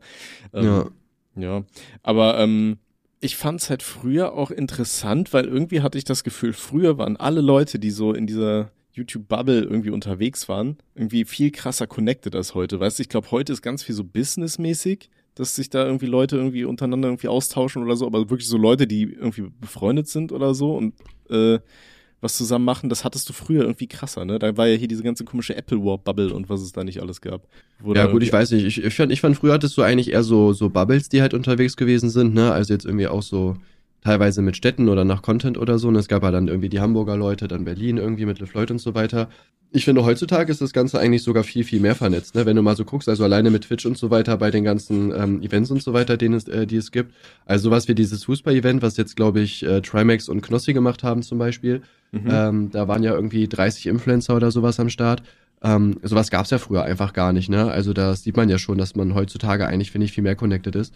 Ähm, 0.54 0.66
ja. 0.66 0.86
Ja, 1.38 1.66
aber 2.02 2.40
ähm, 2.40 2.78
ich 3.20 3.36
fand's 3.36 3.70
halt 3.70 3.84
früher 3.84 4.34
auch 4.34 4.52
interessant, 4.52 5.34
weil 5.34 5.46
irgendwie 5.46 5.82
hatte 5.82 5.98
ich 5.98 6.06
das 6.06 6.24
Gefühl, 6.24 6.54
früher 6.54 6.98
waren 6.98 7.18
alle 7.18 7.42
Leute, 7.42 7.78
die 7.78 7.92
so 7.92 8.14
in 8.14 8.26
dieser 8.26 8.72
YouTube-Bubble 8.94 9.64
irgendwie 9.64 9.90
unterwegs 9.90 10.48
waren, 10.48 10.78
irgendwie 10.96 11.26
viel 11.26 11.52
krasser 11.52 11.88
connected 11.88 12.36
als 12.36 12.56
heute. 12.56 12.80
Weißt 12.80 13.00
du, 13.00 13.02
ich 13.02 13.10
glaube, 13.10 13.32
heute 13.32 13.52
ist 13.52 13.62
ganz 13.62 13.84
viel 13.84 13.96
so 13.96 14.06
businessmäßig, 14.06 15.10
dass 15.36 15.56
sich 15.56 15.70
da 15.70 15.86
irgendwie 15.86 16.06
Leute 16.06 16.38
irgendwie 16.38 16.66
untereinander 16.66 17.10
irgendwie 17.10 17.28
austauschen 17.28 17.84
oder 17.84 17.96
so, 17.96 18.08
aber 18.08 18.30
wirklich 18.30 18.48
so 18.48 18.58
Leute, 18.58 18.88
die 18.88 19.04
irgendwie 19.04 19.52
befreundet 19.60 20.08
sind 20.08 20.32
oder 20.32 20.54
so 20.54 20.76
und 20.76 20.94
äh, 21.30 21.60
was 22.22 22.38
zusammen 22.38 22.66
machen, 22.66 22.90
das 22.90 23.04
hattest 23.04 23.30
du 23.30 23.34
früher 23.34 23.64
irgendwie 23.64 23.88
krasser, 23.88 24.26
ne? 24.26 24.40
Da 24.40 24.58
war 24.58 24.68
ja 24.68 24.76
hier 24.76 24.88
diese 24.88 25.04
ganze 25.04 25.26
komische 25.26 25.56
Apple 25.56 25.78
War 25.84 25.98
Bubble 25.98 26.34
und 26.34 26.50
was 26.50 26.62
es 26.62 26.72
da 26.72 26.84
nicht 26.84 27.02
alles 27.02 27.22
gab. 27.22 27.48
Ja, 27.86 28.08
gut, 28.08 28.24
ich 28.24 28.34
weiß 28.34 28.52
nicht. 28.52 28.66
Ich, 28.66 28.84
ich, 28.84 28.96
fand, 28.96 29.12
ich 29.12 29.22
fand, 29.22 29.36
früher 29.36 29.54
hattest 29.54 29.78
du 29.78 29.84
eigentlich 29.84 30.12
eher 30.12 30.24
so, 30.24 30.54
so 30.54 30.70
Bubbles, 30.70 31.10
die 31.10 31.22
halt 31.22 31.34
unterwegs 31.34 31.76
gewesen 31.76 32.10
sind, 32.10 32.34
ne? 32.34 32.52
Also 32.52 32.74
jetzt 32.74 32.86
irgendwie 32.86 33.08
auch 33.08 33.22
so 33.22 33.58
teilweise 34.06 34.44
mit 34.44 34.56
Städten 34.56 34.88
oder 34.88 35.04
nach 35.04 35.24
Content 35.24 35.58
oder 35.58 35.80
so. 35.80 35.88
Und 35.88 35.96
es 35.96 36.08
gab 36.08 36.22
ja 36.22 36.30
dann 36.30 36.48
irgendwie 36.48 36.70
die 36.70 36.80
Hamburger 36.80 37.18
Leute, 37.18 37.48
dann 37.48 37.66
Berlin 37.66 37.98
irgendwie 37.98 38.28
mit 38.28 38.40
LeFloid 38.40 38.70
und 38.70 38.78
so 38.78 38.94
weiter. 38.94 39.30
Ich 39.72 39.84
finde, 39.84 40.06
heutzutage 40.06 40.52
ist 40.52 40.62
das 40.62 40.74
Ganze 40.74 41.00
eigentlich 41.00 41.24
sogar 41.24 41.44
viel, 41.44 41.64
viel 41.64 41.80
mehr 41.80 41.96
vernetzt, 41.96 42.36
ne? 42.36 42.46
Wenn 42.46 42.56
du 42.56 42.62
mal 42.62 42.76
so 42.76 42.86
guckst, 42.86 43.10
also 43.10 43.24
alleine 43.24 43.50
mit 43.50 43.64
Twitch 43.64 43.86
und 43.88 43.98
so 43.98 44.12
weiter, 44.12 44.38
bei 44.38 44.52
den 44.52 44.64
ganzen 44.64 45.12
ähm, 45.12 45.42
Events 45.42 45.72
und 45.72 45.82
so 45.82 45.92
weiter, 45.92 46.18
denen 46.18 46.36
es, 46.36 46.48
äh, 46.48 46.68
die 46.68 46.78
es 46.78 46.92
gibt. 46.92 47.14
Also 47.48 47.64
sowas 47.64 47.88
wie 47.88 47.96
dieses 47.96 48.24
Fußball-Event, 48.26 48.84
was 48.84 48.96
jetzt, 48.96 49.16
glaube 49.16 49.40
ich, 49.40 49.66
äh, 49.66 49.82
Trimax 49.82 50.30
und 50.30 50.42
Knossi 50.42 50.74
gemacht 50.74 51.04
haben 51.04 51.24
zum 51.24 51.40
Beispiel. 51.40 51.82
Mhm. 52.12 52.28
Ähm, 52.30 52.70
da 52.72 52.88
waren 52.88 53.02
ja 53.02 53.16
irgendwie 53.16 53.48
30 53.48 53.88
Influencer 53.88 54.36
oder 54.36 54.52
sowas 54.52 54.80
am 54.80 54.90
Start. 54.90 55.24
Ähm, 55.64 55.98
sowas 56.04 56.30
gab's 56.30 56.52
ja 56.52 56.60
früher 56.60 56.84
einfach 56.84 57.12
gar 57.14 57.34
nicht, 57.34 57.50
ne? 57.50 57.72
Also 57.72 57.92
da 57.92 58.16
sieht 58.16 58.38
man 58.38 58.50
ja 58.50 58.60
schon, 58.60 58.78
dass 58.78 58.96
man 58.96 59.16
heutzutage 59.16 59.66
eigentlich, 59.66 59.90
finde 59.90 60.06
ich, 60.06 60.12
viel 60.12 60.24
mehr 60.24 60.36
connected 60.36 60.76
ist. 60.76 60.94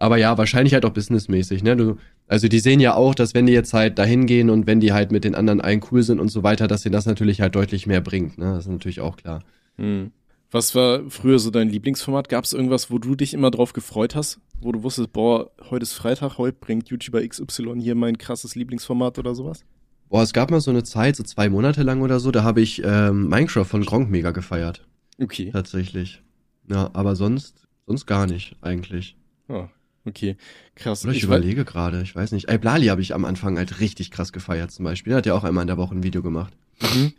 Aber 0.00 0.16
ja, 0.16 0.38
wahrscheinlich 0.38 0.72
halt 0.72 0.86
auch 0.86 0.94
businessmäßig, 0.94 1.62
ne? 1.62 1.76
Du, 1.76 1.98
also 2.26 2.48
die 2.48 2.58
sehen 2.58 2.80
ja 2.80 2.94
auch, 2.94 3.14
dass 3.14 3.34
wenn 3.34 3.44
die 3.44 3.52
jetzt 3.52 3.74
halt 3.74 3.98
dahin 3.98 4.24
gehen 4.24 4.48
und 4.48 4.66
wenn 4.66 4.80
die 4.80 4.94
halt 4.94 5.12
mit 5.12 5.24
den 5.24 5.34
anderen 5.34 5.60
allen 5.60 5.82
cool 5.92 6.02
sind 6.02 6.20
und 6.20 6.30
so 6.30 6.42
weiter, 6.42 6.66
dass 6.66 6.86
ihnen 6.86 6.94
das 6.94 7.04
natürlich 7.04 7.42
halt 7.42 7.54
deutlich 7.54 7.86
mehr 7.86 8.00
bringt, 8.00 8.38
ne? 8.38 8.54
Das 8.54 8.64
ist 8.64 8.72
natürlich 8.72 9.00
auch 9.00 9.18
klar. 9.18 9.44
Hm. 9.76 10.10
Was 10.50 10.74
war 10.74 11.02
früher 11.10 11.38
so 11.38 11.50
dein 11.50 11.68
Lieblingsformat? 11.68 12.30
Gab 12.30 12.44
es 12.44 12.54
irgendwas, 12.54 12.90
wo 12.90 12.98
du 12.98 13.14
dich 13.14 13.34
immer 13.34 13.50
drauf 13.50 13.74
gefreut 13.74 14.14
hast? 14.14 14.40
Wo 14.62 14.72
du 14.72 14.82
wusstest, 14.82 15.12
boah, 15.12 15.50
heute 15.68 15.82
ist 15.82 15.92
Freitag, 15.92 16.38
heute 16.38 16.56
bringt 16.58 16.88
YouTuber 16.88 17.20
XY 17.26 17.74
hier 17.78 17.94
mein 17.94 18.16
krasses 18.16 18.54
Lieblingsformat 18.54 19.18
oder 19.18 19.34
sowas? 19.34 19.66
Boah, 20.08 20.22
es 20.22 20.32
gab 20.32 20.50
mal 20.50 20.62
so 20.62 20.70
eine 20.70 20.82
Zeit, 20.82 21.14
so 21.14 21.24
zwei 21.24 21.50
Monate 21.50 21.82
lang 21.82 22.00
oder 22.00 22.20
so, 22.20 22.30
da 22.30 22.42
habe 22.42 22.62
ich 22.62 22.82
ähm, 22.82 23.28
Minecraft 23.28 23.66
von 23.66 23.84
Gronk 23.84 24.10
mega 24.10 24.30
gefeiert. 24.30 24.88
Okay. 25.22 25.50
Tatsächlich. 25.52 26.22
Ja, 26.68 26.88
aber 26.94 27.16
sonst, 27.16 27.66
sonst 27.86 28.06
gar 28.06 28.26
nicht, 28.26 28.56
eigentlich. 28.62 29.16
Oh, 29.48 29.68
Okay, 30.06 30.36
krass. 30.74 31.04
Oder 31.04 31.12
ich, 31.12 31.18
ich 31.18 31.24
überlege 31.24 31.64
gerade, 31.64 32.00
ich 32.02 32.14
weiß 32.14 32.32
nicht. 32.32 32.48
Ey, 32.48 32.58
Blali 32.58 32.86
habe 32.86 33.02
ich 33.02 33.14
am 33.14 33.24
Anfang 33.24 33.58
halt 33.58 33.80
richtig 33.80 34.10
krass 34.10 34.32
gefeiert 34.32 34.70
zum 34.70 34.84
Beispiel. 34.84 35.12
Er 35.12 35.18
hat 35.18 35.26
ja 35.26 35.34
auch 35.34 35.44
einmal 35.44 35.62
in 35.62 35.68
der 35.68 35.76
Woche 35.76 35.94
ein 35.94 36.02
Video 36.02 36.22
gemacht. 36.22 36.52
Mhm. 36.80 37.12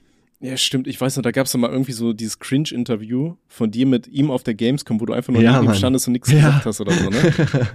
Ja, 0.43 0.57
stimmt. 0.57 0.88
Ich 0.88 0.99
weiß 0.99 1.17
noch, 1.17 1.21
da 1.21 1.29
gab 1.29 1.45
es 1.45 1.55
mal 1.55 1.69
irgendwie 1.69 1.91
so 1.91 2.13
dieses 2.13 2.39
Cringe-Interview 2.39 3.36
von 3.47 3.69
dir 3.69 3.86
mit 3.86 4.07
ihm 4.07 4.32
auf 4.32 4.41
der 4.41 4.55
Gamescom, 4.55 4.99
wo 4.99 5.05
du 5.05 5.13
einfach 5.13 5.32
nur 5.32 5.43
ja, 5.43 5.61
neben 5.61 5.71
ihm 5.71 5.77
standest 5.77 6.07
und 6.07 6.13
nichts 6.13 6.32
ja. 6.32 6.38
gesagt 6.38 6.65
hast 6.65 6.82
oder 6.82 6.93
so, 6.93 7.09
ne? 7.11 7.32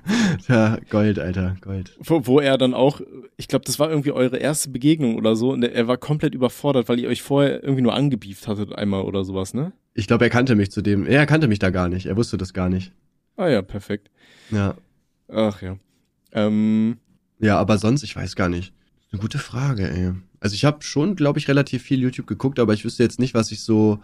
ja, 0.48 0.78
Gold, 0.90 1.20
Alter, 1.20 1.56
Gold. 1.60 1.96
Wo, 2.00 2.26
wo 2.26 2.40
er 2.40 2.58
dann 2.58 2.74
auch, 2.74 3.00
ich 3.36 3.46
glaube, 3.46 3.64
das 3.64 3.78
war 3.78 3.88
irgendwie 3.88 4.10
eure 4.10 4.38
erste 4.38 4.70
Begegnung 4.70 5.14
oder 5.14 5.36
so 5.36 5.52
und 5.52 5.62
er 5.62 5.86
war 5.86 5.96
komplett 5.96 6.34
überfordert, 6.34 6.88
weil 6.88 6.98
ihr 6.98 7.08
euch 7.08 7.22
vorher 7.22 7.62
irgendwie 7.62 7.82
nur 7.82 7.94
angebieft 7.94 8.48
hattet 8.48 8.74
einmal 8.74 9.02
oder 9.02 9.24
sowas, 9.24 9.54
ne? 9.54 9.72
Ich 9.94 10.08
glaube, 10.08 10.24
er 10.24 10.30
kannte 10.30 10.56
mich 10.56 10.72
zu 10.72 10.82
dem. 10.82 11.06
Er 11.06 11.24
kannte 11.24 11.46
mich 11.46 11.60
da 11.60 11.70
gar 11.70 11.88
nicht. 11.88 12.06
Er 12.06 12.16
wusste 12.16 12.36
das 12.36 12.52
gar 12.52 12.68
nicht. 12.68 12.90
Ah 13.36 13.48
ja, 13.48 13.62
perfekt. 13.62 14.10
Ja. 14.50 14.74
Ach 15.28 15.60
ja. 15.62 15.78
Ähm, 16.32 16.98
ja, 17.38 17.58
aber 17.58 17.78
sonst, 17.78 18.02
ich 18.02 18.14
weiß 18.14 18.36
gar 18.36 18.48
nicht. 18.48 18.72
Eine 19.12 19.20
gute 19.20 19.38
Frage, 19.38 19.88
ey. 19.88 20.12
Also 20.40 20.54
ich 20.54 20.64
habe 20.64 20.82
schon, 20.82 21.16
glaube 21.16 21.38
ich, 21.38 21.48
relativ 21.48 21.82
viel 21.82 22.00
YouTube 22.00 22.26
geguckt, 22.26 22.58
aber 22.58 22.74
ich 22.74 22.84
wüsste 22.84 23.02
jetzt 23.02 23.18
nicht, 23.18 23.34
was 23.34 23.50
ich 23.52 23.62
so 23.62 24.00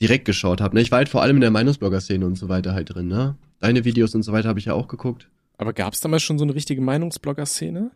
direkt 0.00 0.24
geschaut 0.24 0.60
habe. 0.60 0.74
Ne? 0.74 0.82
Ich 0.82 0.90
war 0.90 0.98
halt 0.98 1.08
vor 1.08 1.22
allem 1.22 1.36
in 1.36 1.40
der 1.40 1.50
Meinungsblogger-Szene 1.50 2.26
und 2.26 2.36
so 2.36 2.48
weiter 2.48 2.74
halt 2.74 2.94
drin, 2.94 3.08
ne? 3.08 3.36
Deine 3.60 3.84
Videos 3.84 4.14
und 4.14 4.22
so 4.22 4.32
weiter 4.32 4.48
habe 4.48 4.58
ich 4.58 4.66
ja 4.66 4.74
auch 4.74 4.88
geguckt. 4.88 5.28
Aber 5.58 5.72
gab 5.72 5.94
es 5.94 6.00
damals 6.00 6.22
schon 6.22 6.38
so 6.38 6.44
eine 6.44 6.54
richtige 6.54 6.82
Meinungsblogger-Szene? 6.82 7.90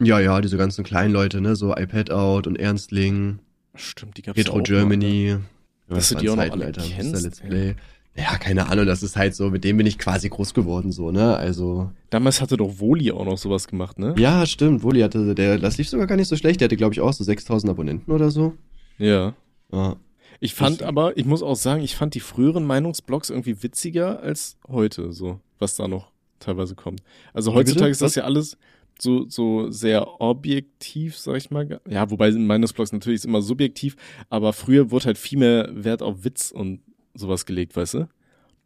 Ja, 0.00 0.18
ja, 0.18 0.40
diese 0.40 0.56
ganzen 0.56 0.84
kleinen 0.84 1.12
Leute, 1.12 1.40
ne? 1.40 1.54
So 1.54 1.76
iPad 1.76 2.10
Out 2.10 2.46
und 2.46 2.58
Ernstling. 2.58 3.38
Stimmt, 3.74 4.16
die 4.16 4.22
gab's 4.22 4.38
Retro 4.38 4.58
auch 4.58 4.62
Germany. 4.62 5.34
Noch, 5.34 5.38
ne? 5.38 5.96
Dass 5.96 6.08
du 6.08 6.16
die 6.16 6.30
auch 6.30 6.36
noch 6.36 6.50
alle 6.50 6.64
Alter, 6.66 6.82
kennst. 6.82 7.22
Let's 7.22 7.40
Play. 7.40 7.76
Ja, 8.16 8.38
keine 8.38 8.68
Ahnung, 8.68 8.86
das 8.86 9.02
ist 9.02 9.16
halt 9.16 9.34
so, 9.34 9.50
mit 9.50 9.64
dem 9.64 9.76
bin 9.76 9.86
ich 9.86 9.98
quasi 9.98 10.28
groß 10.28 10.54
geworden, 10.54 10.92
so, 10.92 11.10
ne? 11.10 11.36
Also. 11.36 11.90
Damals 12.10 12.40
hatte 12.40 12.56
doch 12.56 12.78
Woli 12.78 13.10
auch 13.10 13.24
noch 13.24 13.38
sowas 13.38 13.66
gemacht, 13.66 13.98
ne? 13.98 14.14
Ja, 14.16 14.46
stimmt. 14.46 14.84
Woli 14.84 15.00
hatte, 15.00 15.34
der, 15.34 15.58
das 15.58 15.78
lief 15.78 15.88
sogar 15.88 16.06
gar 16.06 16.16
nicht 16.16 16.28
so 16.28 16.36
schlecht. 16.36 16.60
Der 16.60 16.66
hatte, 16.66 16.76
glaube 16.76 16.94
ich, 16.94 17.00
auch 17.00 17.12
so 17.12 17.24
6000 17.24 17.70
Abonnenten 17.70 18.12
oder 18.12 18.30
so. 18.30 18.54
Ja. 18.98 19.34
Ja. 19.72 19.96
Ich 20.38 20.54
fand 20.54 20.80
ich, 20.80 20.86
aber, 20.86 21.16
ich 21.16 21.24
muss 21.24 21.42
auch 21.42 21.56
sagen, 21.56 21.82
ich 21.82 21.96
fand 21.96 22.14
die 22.14 22.20
früheren 22.20 22.64
Meinungsblogs 22.64 23.30
irgendwie 23.30 23.62
witziger 23.62 24.20
als 24.20 24.58
heute, 24.68 25.12
so, 25.12 25.40
was 25.58 25.74
da 25.74 25.88
noch 25.88 26.12
teilweise 26.38 26.74
kommt. 26.74 27.02
Also 27.32 27.54
heutzutage 27.54 27.90
ist 27.90 28.02
das 28.02 28.14
ja 28.14 28.24
alles 28.24 28.56
so, 28.98 29.28
so 29.28 29.70
sehr 29.70 30.20
objektiv, 30.20 31.16
sag 31.16 31.36
ich 31.36 31.50
mal. 31.50 31.80
Ja, 31.88 32.10
wobei 32.10 32.30
Meinungsblogs 32.30 32.92
natürlich 32.92 33.16
ist 33.16 33.24
immer 33.24 33.42
subjektiv, 33.42 33.96
aber 34.28 34.52
früher 34.52 34.90
wurde 34.90 35.06
halt 35.06 35.18
viel 35.18 35.38
mehr 35.38 35.68
Wert 35.72 36.02
auf 36.02 36.24
Witz 36.24 36.50
und 36.50 36.80
sowas 37.14 37.46
gelegt, 37.46 37.76
weißt 37.76 37.94
du? 37.94 38.08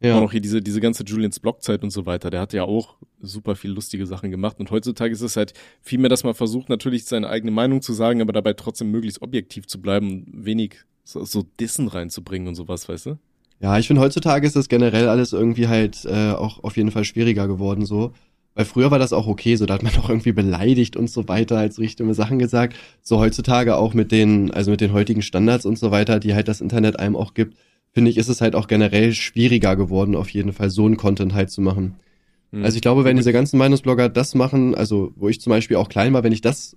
Ja. 0.01 0.17
Auch 0.17 0.21
noch 0.21 0.33
hier 0.33 0.41
diese, 0.41 0.63
diese 0.63 0.81
ganze 0.81 1.03
Julians 1.03 1.41
Blockzeit 1.41 1.83
und 1.83 1.91
so 1.91 2.07
weiter. 2.07 2.31
Der 2.31 2.41
hat 2.41 2.53
ja 2.53 2.63
auch 2.63 2.97
super 3.21 3.57
viel 3.57 3.73
lustige 3.73 4.07
Sachen 4.07 4.31
gemacht. 4.31 4.61
Und 4.61 4.71
heutzutage 4.71 5.13
ist 5.13 5.23
es 5.23 5.37
halt 5.37 5.55
viel 5.83 5.99
mehr, 5.99 6.09
dass 6.09 6.23
man 6.23 6.35
versucht, 6.35 6.69
natürlich 6.69 7.05
seine 7.05 7.29
eigene 7.29 7.51
Meinung 7.51 7.83
zu 7.83 7.93
sagen, 7.93 8.23
aber 8.23 8.33
dabei 8.33 8.53
trotzdem 8.53 8.91
möglichst 8.93 9.23
objektiv 9.23 9.67
zu 9.67 9.81
bleiben 9.81 10.11
und 10.11 10.45
wenig 10.45 10.77
so, 11.03 11.25
so 11.25 11.45
Dissen 11.59 11.89
reinzubringen 11.89 12.49
und 12.49 12.55
sowas, 12.55 12.89
weißt 12.89 13.07
du? 13.07 13.19
Ja, 13.61 13.77
ich 13.77 13.89
finde, 13.89 14.03
heutzutage 14.03 14.47
ist 14.47 14.55
das 14.55 14.69
generell 14.69 15.09
alles 15.09 15.33
irgendwie 15.33 15.67
halt 15.67 16.05
äh, 16.05 16.31
auch 16.31 16.63
auf 16.63 16.77
jeden 16.77 16.93
Fall 16.93 17.05
schwieriger 17.05 17.49
geworden 17.49 17.85
so. 17.85 18.13
Weil 18.55 18.65
früher 18.65 18.91
war 18.91 18.99
das 18.99 19.13
auch 19.13 19.27
okay, 19.27 19.57
so 19.57 19.67
da 19.67 19.75
hat 19.75 19.83
man 19.83 19.95
auch 19.97 20.09
irgendwie 20.09 20.33
beleidigt 20.33 20.97
und 20.97 21.11
so 21.11 21.29
weiter, 21.29 21.59
als 21.59 21.79
richtige 21.79 22.13
Sachen 22.15 22.39
gesagt. 22.39 22.77
So 23.03 23.19
heutzutage 23.19 23.77
auch 23.77 23.95
mit 23.95 24.13
den, 24.13 24.53
also 24.53 24.71
mit 24.71 24.81
den 24.81 24.93
heutigen 24.93 25.23
Standards 25.23 25.65
und 25.65 25.79
so 25.79 25.91
weiter, 25.91 26.21
die 26.21 26.35
halt 26.35 26.49
das 26.49 26.61
Internet 26.61 26.99
einem 26.99 27.17
auch 27.17 27.35
gibt, 27.35 27.57
finde 27.99 28.13
ich, 28.13 28.17
ist 28.17 28.29
es 28.29 28.41
halt 28.41 28.55
auch 28.55 28.69
generell 28.69 29.13
schwieriger 29.13 29.75
geworden, 29.75 30.15
auf 30.15 30.29
jeden 30.29 30.53
Fall 30.53 30.71
so 30.71 30.87
einen 30.87 30.97
Content 30.97 31.35
halt 31.35 31.51
zu 31.51 31.61
machen. 31.61 31.97
Mhm. 32.53 32.63
Also 32.63 32.77
ich 32.77 32.81
glaube, 32.81 33.03
wenn 33.03 33.17
diese 33.17 33.33
ganzen 33.33 33.59
Meinungsblogger 33.59 34.09
das 34.09 34.37
machen, 34.37 34.77
also 34.77 35.13
wo 35.17 35.29
ich 35.29 35.41
zum 35.41 35.51
Beispiel 35.51 35.77
auch 35.77 35.89
klein 35.89 36.13
war, 36.13 36.23
wenn 36.23 36.31
ich 36.31 36.41
das 36.41 36.77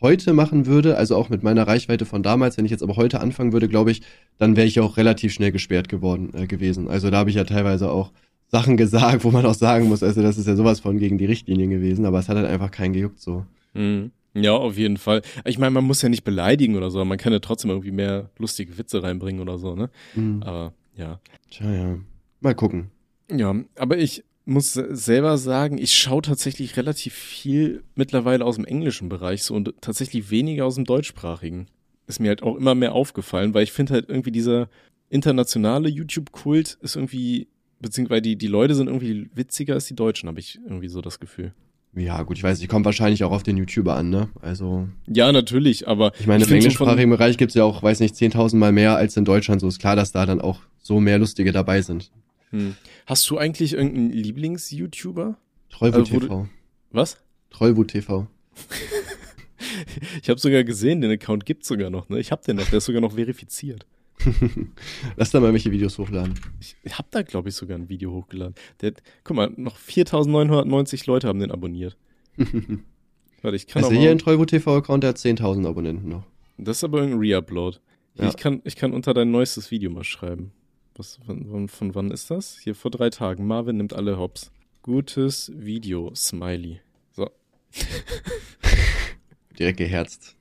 heute 0.00 0.32
machen 0.32 0.64
würde, 0.64 0.96
also 0.96 1.14
auch 1.14 1.28
mit 1.28 1.42
meiner 1.42 1.68
Reichweite 1.68 2.06
von 2.06 2.22
damals, 2.22 2.56
wenn 2.56 2.64
ich 2.64 2.70
jetzt 2.70 2.82
aber 2.82 2.96
heute 2.96 3.20
anfangen 3.20 3.52
würde, 3.52 3.68
glaube 3.68 3.90
ich, 3.90 4.00
dann 4.38 4.56
wäre 4.56 4.66
ich 4.66 4.80
auch 4.80 4.96
relativ 4.96 5.34
schnell 5.34 5.52
gesperrt 5.52 5.90
geworden 5.90 6.30
äh, 6.32 6.46
gewesen. 6.46 6.88
Also 6.88 7.10
da 7.10 7.18
habe 7.18 7.28
ich 7.28 7.36
ja 7.36 7.44
teilweise 7.44 7.90
auch 7.90 8.10
Sachen 8.48 8.76
gesagt, 8.78 9.24
wo 9.24 9.30
man 9.30 9.44
auch 9.44 9.52
sagen 9.52 9.88
muss, 9.88 10.02
also 10.02 10.22
das 10.22 10.38
ist 10.38 10.46
ja 10.46 10.56
sowas 10.56 10.80
von 10.80 10.98
gegen 10.98 11.18
die 11.18 11.26
Richtlinien 11.26 11.68
gewesen, 11.68 12.06
aber 12.06 12.18
es 12.18 12.30
hat 12.30 12.38
halt 12.38 12.48
einfach 12.48 12.70
keinen 12.70 12.94
gejuckt 12.94 13.20
so. 13.20 13.44
Mhm. 13.74 14.10
Ja, 14.34 14.52
auf 14.52 14.78
jeden 14.78 14.96
Fall. 14.96 15.22
Ich 15.44 15.58
meine, 15.58 15.72
man 15.72 15.84
muss 15.84 16.02
ja 16.02 16.08
nicht 16.08 16.24
beleidigen 16.24 16.76
oder 16.76 16.90
so, 16.90 17.04
man 17.04 17.18
kann 17.18 17.32
ja 17.32 17.38
trotzdem 17.38 17.70
irgendwie 17.70 17.90
mehr 17.90 18.30
lustige 18.38 18.78
Witze 18.78 19.02
reinbringen 19.02 19.40
oder 19.40 19.58
so, 19.58 19.74
ne? 19.74 19.90
Mhm. 20.14 20.42
Aber 20.42 20.72
ja. 20.96 21.20
Tja, 21.50 21.70
ja. 21.70 21.98
Mal 22.40 22.54
gucken. 22.54 22.90
Ja, 23.30 23.54
aber 23.76 23.98
ich 23.98 24.24
muss 24.44 24.72
selber 24.72 25.38
sagen, 25.38 25.78
ich 25.78 25.96
schaue 25.96 26.22
tatsächlich 26.22 26.76
relativ 26.76 27.14
viel 27.14 27.84
mittlerweile 27.94 28.44
aus 28.44 28.56
dem 28.56 28.64
englischen 28.64 29.08
Bereich 29.08 29.44
so 29.44 29.54
und 29.54 29.74
tatsächlich 29.80 30.30
weniger 30.30 30.66
aus 30.66 30.74
dem 30.74 30.84
deutschsprachigen. 30.84 31.66
Ist 32.06 32.18
mir 32.18 32.28
halt 32.28 32.42
auch 32.42 32.56
immer 32.56 32.74
mehr 32.74 32.92
aufgefallen, 32.92 33.54
weil 33.54 33.62
ich 33.62 33.72
finde 33.72 33.94
halt 33.94 34.08
irgendwie 34.08 34.32
dieser 34.32 34.68
internationale 35.08 35.88
YouTube-Kult 35.88 36.78
ist 36.80 36.96
irgendwie, 36.96 37.48
beziehungsweise 37.80 38.22
die, 38.22 38.36
die 38.36 38.48
Leute 38.48 38.74
sind 38.74 38.88
irgendwie 38.88 39.30
witziger 39.34 39.74
als 39.74 39.86
die 39.86 39.94
Deutschen, 39.94 40.28
habe 40.28 40.40
ich 40.40 40.58
irgendwie 40.64 40.88
so 40.88 41.00
das 41.00 41.20
Gefühl. 41.20 41.54
Ja, 41.94 42.22
gut, 42.22 42.38
ich 42.38 42.42
weiß, 42.42 42.58
die 42.58 42.66
kommt 42.68 42.86
wahrscheinlich 42.86 43.22
auch 43.22 43.32
auf 43.32 43.42
den 43.42 43.58
YouTuber 43.58 43.94
an, 43.94 44.08
ne? 44.08 44.30
Also. 44.40 44.88
Ja, 45.06 45.30
natürlich, 45.30 45.86
aber. 45.86 46.12
Ich 46.18 46.26
meine, 46.26 46.44
im 46.44 46.52
englischsprachigen 46.52 47.10
Bereich 47.10 47.36
gibt's 47.36 47.54
ja 47.54 47.64
auch, 47.64 47.82
weiß 47.82 48.00
nicht, 48.00 48.14
10.000 48.14 48.56
Mal 48.56 48.72
mehr 48.72 48.96
als 48.96 49.16
in 49.16 49.26
Deutschland. 49.26 49.60
So 49.60 49.68
ist 49.68 49.78
klar, 49.78 49.94
dass 49.94 50.10
da 50.12 50.24
dann 50.24 50.40
auch 50.40 50.60
so 50.80 51.00
mehr 51.00 51.18
Lustige 51.18 51.52
dabei 51.52 51.82
sind. 51.82 52.10
Hm. 52.50 52.76
Hast 53.06 53.28
du 53.28 53.36
eigentlich 53.36 53.74
irgendeinen 53.74 54.10
Lieblings-YouTuber? 54.10 55.36
Trollwut 55.68 56.00
also, 56.00 56.20
TV. 56.20 56.48
Was? 56.92 57.18
Trollwut 57.50 57.88
TV. 57.88 58.26
ich 60.22 60.30
habe 60.30 60.40
sogar 60.40 60.64
gesehen, 60.64 61.02
den 61.02 61.10
Account 61.10 61.44
gibt's 61.44 61.68
sogar 61.68 61.90
noch, 61.90 62.08
ne? 62.08 62.18
Ich 62.20 62.32
hab 62.32 62.42
den 62.42 62.56
noch, 62.56 62.68
der 62.68 62.78
ist 62.78 62.86
sogar 62.86 63.02
noch 63.02 63.14
verifiziert. 63.14 63.86
Lass 65.16 65.30
da 65.30 65.40
mal 65.40 65.52
welche 65.52 65.70
Videos 65.70 65.98
hochladen. 65.98 66.34
Ich 66.60 66.98
hab 66.98 67.10
da, 67.10 67.22
glaube 67.22 67.48
ich, 67.48 67.54
sogar 67.54 67.78
ein 67.78 67.88
Video 67.88 68.12
hochgeladen. 68.12 68.54
Der, 68.80 68.92
guck 69.24 69.36
mal, 69.36 69.50
noch 69.56 69.76
4990 69.76 71.06
Leute 71.06 71.28
haben 71.28 71.40
den 71.40 71.50
abonniert. 71.50 71.96
Warte, 73.42 73.56
ich 73.56 73.66
kann 73.66 73.84
also 73.84 73.94
hier 73.94 74.10
ein 74.10 74.18
Trollwut 74.18 74.50
TV-Account, 74.50 75.02
der 75.02 75.08
hat 75.08 75.16
10.000 75.16 75.66
Abonnenten 75.66 76.08
noch. 76.08 76.24
Das 76.58 76.78
ist 76.78 76.84
aber 76.84 76.98
irgendein 76.98 77.34
Reupload. 77.34 77.78
Ja. 78.14 78.28
Ich, 78.28 78.36
kann, 78.36 78.60
ich 78.64 78.76
kann 78.76 78.92
unter 78.92 79.14
dein 79.14 79.30
neuestes 79.30 79.70
Video 79.70 79.90
mal 79.90 80.04
schreiben. 80.04 80.52
Was, 80.94 81.18
von, 81.24 81.46
von, 81.46 81.68
von 81.68 81.94
wann 81.94 82.10
ist 82.10 82.30
das? 82.30 82.58
Hier 82.58 82.74
vor 82.74 82.90
drei 82.90 83.10
Tagen. 83.10 83.46
Marvin 83.46 83.78
nimmt 83.78 83.94
alle 83.94 84.18
Hops. 84.18 84.52
Gutes 84.82 85.50
Video, 85.54 86.14
Smiley. 86.14 86.80
So. 87.12 87.30
Direkt 89.58 89.78
geherzt 89.78 90.36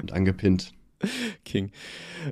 und 0.00 0.12
angepinnt. 0.12 0.72
King. 1.44 1.70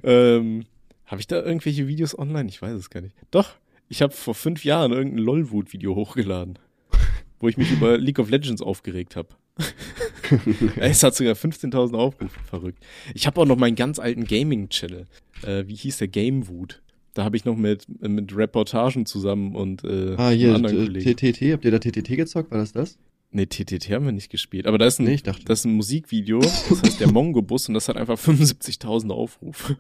Ähm, 0.03 0.65
habe 1.07 1.21
ich 1.21 1.27
da 1.27 1.43
irgendwelche 1.43 1.87
Videos 1.87 2.19
online? 2.19 2.49
Ich 2.49 2.61
weiß 2.61 2.75
es 2.75 2.91
gar 2.91 3.01
nicht. 3.01 3.15
Doch, 3.31 3.55
ich 3.89 4.03
habe 4.03 4.13
vor 4.13 4.35
fünf 4.35 4.65
Jahren 4.65 4.93
irgendein 4.93 5.25
LOL-Wut-Video 5.25 5.95
hochgeladen, 5.95 6.59
wo 7.41 7.49
ich 7.49 7.57
mich 7.57 7.71
über 7.71 7.97
League 7.97 8.19
of 8.19 8.29
Legends 8.29 8.63
aufgeregt 8.63 9.17
habe. 9.17 9.29
es 10.77 11.03
hat 11.03 11.15
sogar 11.15 11.35
15.000 11.35 11.95
Aufrufe, 11.95 12.39
verrückt. 12.41 12.85
Ich 13.15 13.27
habe 13.27 13.41
auch 13.41 13.47
noch 13.47 13.57
meinen 13.57 13.77
ganz 13.77 13.99
alten 13.99 14.25
Gaming-Channel. 14.25 15.07
Äh, 15.43 15.65
wie 15.67 15.75
hieß 15.75 15.99
der? 15.99 16.09
Game 16.09 16.49
Wut. 16.49 16.83
Da 17.15 17.25
habe 17.25 17.37
ich 17.37 17.47
noch 17.47 17.57
mit, 17.57 17.87
mit 18.03 18.37
Reportagen 18.37 19.07
zusammen 19.07 19.55
und 19.55 19.85
äh, 19.85 20.15
ah, 20.19 20.29
hier, 20.29 20.55
TTT, 20.55 21.53
habt 21.53 21.65
ihr 21.65 21.71
da 21.71 21.79
TTT 21.79 22.09
gezockt? 22.09 22.51
War 22.51 22.59
das 22.59 22.73
das? 22.73 22.99
Nee, 23.31 23.47
TTT 23.47 23.91
haben 23.91 24.05
wir 24.05 24.13
nicht 24.13 24.31
gespielt. 24.31 24.67
Aber 24.67 24.77
da 24.77 24.87
ist 24.87 24.99
ein, 24.99 25.07
nee, 25.07 25.19
das 25.25 25.39
ist 25.61 25.65
ein 25.65 25.73
Musikvideo, 25.73 26.41
das 26.41 26.83
heißt 26.83 27.01
der 27.01 27.11
Mongo-Bus 27.13 27.69
und 27.69 27.75
das 27.75 27.89
hat 27.89 27.97
einfach 27.97 28.19
75.000 28.19 29.11
Aufrufe. 29.11 29.77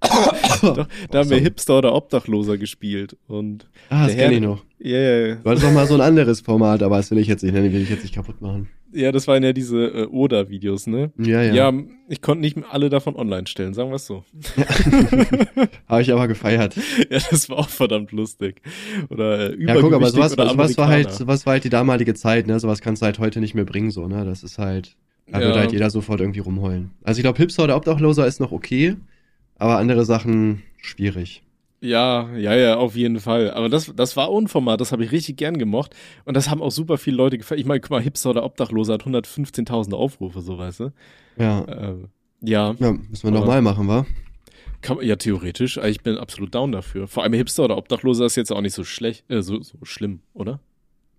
Da 1.10 1.18
haben 1.18 1.30
wir 1.30 1.38
Hipster 1.38 1.78
oder 1.78 1.94
Obdachloser 1.94 2.58
gespielt. 2.58 3.16
Und 3.26 3.68
ah, 3.90 4.06
das 4.06 4.16
kenne 4.16 4.34
ich 4.34 4.40
noch. 4.40 4.64
Ja, 4.78 4.96
yeah, 4.96 5.26
yeah. 5.26 5.34
Du 5.36 5.50
hattest 5.50 5.66
doch 5.66 5.72
mal 5.72 5.86
so 5.86 5.94
ein 5.94 6.00
anderes 6.00 6.40
Format, 6.40 6.82
aber 6.82 6.96
das 6.98 7.10
will 7.10 7.18
ich 7.18 7.26
jetzt 7.26 7.42
nicht, 7.42 7.54
will 7.54 7.74
ich 7.74 7.90
jetzt 7.90 8.02
nicht 8.02 8.14
kaputt 8.14 8.40
machen. 8.40 8.68
Ja, 8.92 9.12
das 9.12 9.28
waren 9.28 9.42
ja 9.42 9.52
diese 9.52 9.84
äh, 9.84 10.06
Oda-Videos, 10.06 10.86
ne? 10.86 11.12
Ja, 11.18 11.42
ja. 11.42 11.70
Ja, 11.70 11.82
ich 12.08 12.22
konnte 12.22 12.40
nicht 12.40 12.56
alle 12.70 12.88
davon 12.88 13.16
online 13.16 13.46
stellen, 13.46 13.74
sagen 13.74 13.90
wir 13.90 13.96
es 13.96 14.06
so. 14.06 14.24
Ja. 14.56 15.66
Habe 15.88 16.02
ich 16.02 16.12
aber 16.12 16.28
gefeiert. 16.28 16.74
Ja, 17.10 17.18
das 17.30 17.50
war 17.50 17.58
auch 17.58 17.68
verdammt 17.68 18.12
lustig. 18.12 18.62
Oder 19.10 19.52
äh, 19.52 19.62
Ja, 19.62 19.80
guck, 19.80 19.92
aber 19.92 20.10
sowas, 20.10 20.32
sowas 20.32 20.78
war 20.78 20.88
halt, 20.88 21.12
sowas 21.12 21.44
war 21.44 21.54
halt 21.54 21.64
die 21.64 21.70
damalige 21.70 22.14
Zeit, 22.14 22.46
ne? 22.46 22.58
Sowas 22.60 22.80
kannst 22.80 23.02
du 23.02 23.06
halt 23.06 23.18
heute 23.18 23.40
nicht 23.40 23.54
mehr 23.54 23.64
bringen, 23.64 23.90
so, 23.90 24.06
ne? 24.08 24.24
Das 24.24 24.42
ist 24.42 24.58
halt, 24.58 24.96
da 25.26 25.40
ja. 25.40 25.46
würde 25.46 25.60
halt 25.60 25.72
jeder 25.72 25.90
sofort 25.90 26.20
irgendwie 26.20 26.40
rumheulen. 26.40 26.90
Also 27.02 27.18
ich 27.18 27.24
glaube, 27.24 27.38
Hipster 27.38 27.64
oder 27.64 27.76
Obdachloser 27.76 28.26
ist 28.26 28.40
noch 28.40 28.52
okay, 28.52 28.96
aber 29.58 29.76
andere 29.76 30.04
Sachen 30.04 30.62
schwierig. 30.78 31.42
Ja, 31.80 32.28
ja, 32.36 32.56
ja, 32.56 32.76
auf 32.76 32.96
jeden 32.96 33.20
Fall. 33.20 33.52
Aber 33.52 33.68
das, 33.68 33.92
das 33.94 34.16
war 34.16 34.32
Unformat, 34.32 34.80
das 34.80 34.90
habe 34.90 35.04
ich 35.04 35.12
richtig 35.12 35.36
gern 35.36 35.58
gemocht. 35.58 35.94
Und 36.24 36.36
das 36.36 36.50
haben 36.50 36.60
auch 36.60 36.72
super 36.72 36.98
viele 36.98 37.16
Leute 37.16 37.38
gefällt. 37.38 37.60
Ich 37.60 37.66
meine, 37.66 37.80
guck 37.80 37.90
mal, 37.90 38.02
Hipster 38.02 38.30
oder 38.30 38.44
Obdachloser 38.44 38.94
hat 38.94 39.02
115.000 39.04 39.94
Aufrufe, 39.94 40.40
so 40.40 40.58
weißt 40.58 40.80
du. 40.80 40.92
Ja. 41.36 41.64
Ähm, 41.68 42.08
ja. 42.40 42.74
Ja, 42.78 42.92
müssen 42.92 43.22
wir 43.22 43.30
nochmal 43.30 43.62
machen, 43.62 43.86
wa? 43.86 44.06
Kann, 44.80 44.98
ja, 45.02 45.16
theoretisch. 45.16 45.76
Ich 45.76 46.02
bin 46.02 46.18
absolut 46.18 46.54
down 46.54 46.72
dafür. 46.72 47.06
Vor 47.06 47.22
allem 47.22 47.32
Hipster 47.32 47.64
oder 47.64 47.76
Obdachloser 47.76 48.26
ist 48.26 48.36
jetzt 48.36 48.52
auch 48.52 48.60
nicht 48.60 48.74
so 48.74 48.84
schlecht, 48.84 49.28
äh, 49.30 49.42
so, 49.42 49.60
so 49.62 49.78
schlimm, 49.82 50.20
oder? 50.34 50.60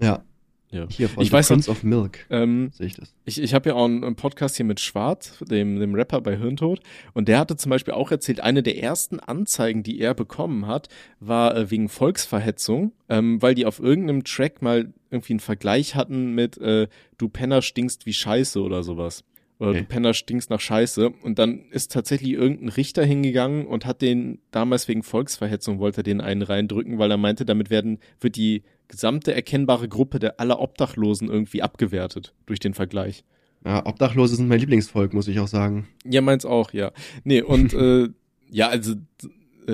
Ja. 0.01 0.23
Ja. 0.71 0.85
Hier 0.89 1.09
von 1.09 1.23
ich 1.23 1.31
weiß 1.31 1.47
Prince 1.47 1.69
of 1.69 1.83
Milk 1.83 2.27
ähm, 2.29 2.69
sehe 2.73 2.87
ich 2.87 2.95
das. 2.95 3.15
Ich, 3.25 3.41
ich 3.41 3.53
habe 3.55 3.69
ja 3.69 3.75
auch 3.75 3.85
einen, 3.85 4.03
einen, 4.03 4.15
Podcast 4.15 4.55
hier 4.55 4.65
mit 4.65 4.79
Schwarz, 4.79 5.39
dem, 5.39 5.79
dem 5.79 5.95
Rapper 5.95 6.21
bei 6.21 6.37
Hirntod, 6.37 6.81
und 7.13 7.27
der 7.27 7.39
hatte 7.39 7.57
zum 7.57 7.71
Beispiel 7.71 7.95
auch 7.95 8.11
erzählt, 8.11 8.39
eine 8.41 8.61
der 8.61 8.81
ersten 8.81 9.19
Anzeigen, 9.19 9.81
die 9.81 9.99
er 9.99 10.13
bekommen 10.13 10.67
hat, 10.67 10.87
war 11.19 11.55
äh, 11.55 11.71
wegen 11.71 11.89
Volksverhetzung, 11.89 12.91
ähm, 13.09 13.41
weil 13.41 13.55
die 13.55 13.65
auf 13.65 13.79
irgendeinem 13.79 14.23
Track 14.23 14.61
mal 14.61 14.93
irgendwie 15.09 15.33
einen 15.33 15.39
Vergleich 15.39 15.95
hatten 15.95 16.35
mit 16.35 16.57
äh, 16.59 16.87
Du 17.17 17.29
Penner 17.29 17.63
stinkst 17.63 18.05
wie 18.05 18.13
Scheiße 18.13 18.61
oder 18.61 18.83
sowas. 18.83 19.23
Oder 19.59 19.71
okay. 19.71 19.79
du 19.81 19.85
Penner 19.85 20.13
stinkst 20.13 20.49
nach 20.49 20.61
Scheiße. 20.61 21.09
Und 21.09 21.37
dann 21.37 21.65
ist 21.69 21.91
tatsächlich 21.91 22.31
irgendein 22.31 22.69
Richter 22.69 23.03
hingegangen 23.03 23.67
und 23.67 23.85
hat 23.85 24.01
den 24.01 24.39
damals 24.51 24.87
wegen 24.87 25.03
Volksverhetzung 25.03 25.79
wollte 25.79 25.99
er 25.99 26.03
den 26.03 26.21
einen 26.21 26.41
reindrücken, 26.41 26.97
weil 26.97 27.11
er 27.11 27.17
meinte, 27.17 27.45
damit 27.45 27.69
werden, 27.69 27.99
wird 28.21 28.37
die 28.37 28.63
gesamte 28.87 29.33
erkennbare 29.33 29.87
Gruppe 29.87 30.19
der 30.19 30.39
aller 30.39 30.59
Obdachlosen 30.59 31.29
irgendwie 31.29 31.61
abgewertet 31.61 32.33
durch 32.45 32.59
den 32.59 32.73
Vergleich. 32.73 33.23
Ja, 33.65 33.85
Obdachlose 33.85 34.37
sind 34.37 34.47
mein 34.47 34.59
Lieblingsvolk, 34.59 35.13
muss 35.13 35.27
ich 35.27 35.39
auch 35.39 35.47
sagen. 35.47 35.87
Ja, 36.05 36.21
meins 36.21 36.45
auch, 36.45 36.71
ja. 36.71 36.91
Nee, 37.25 37.41
und 37.41 37.73
äh, 37.73 38.07
ja, 38.49 38.69
also 38.69 38.95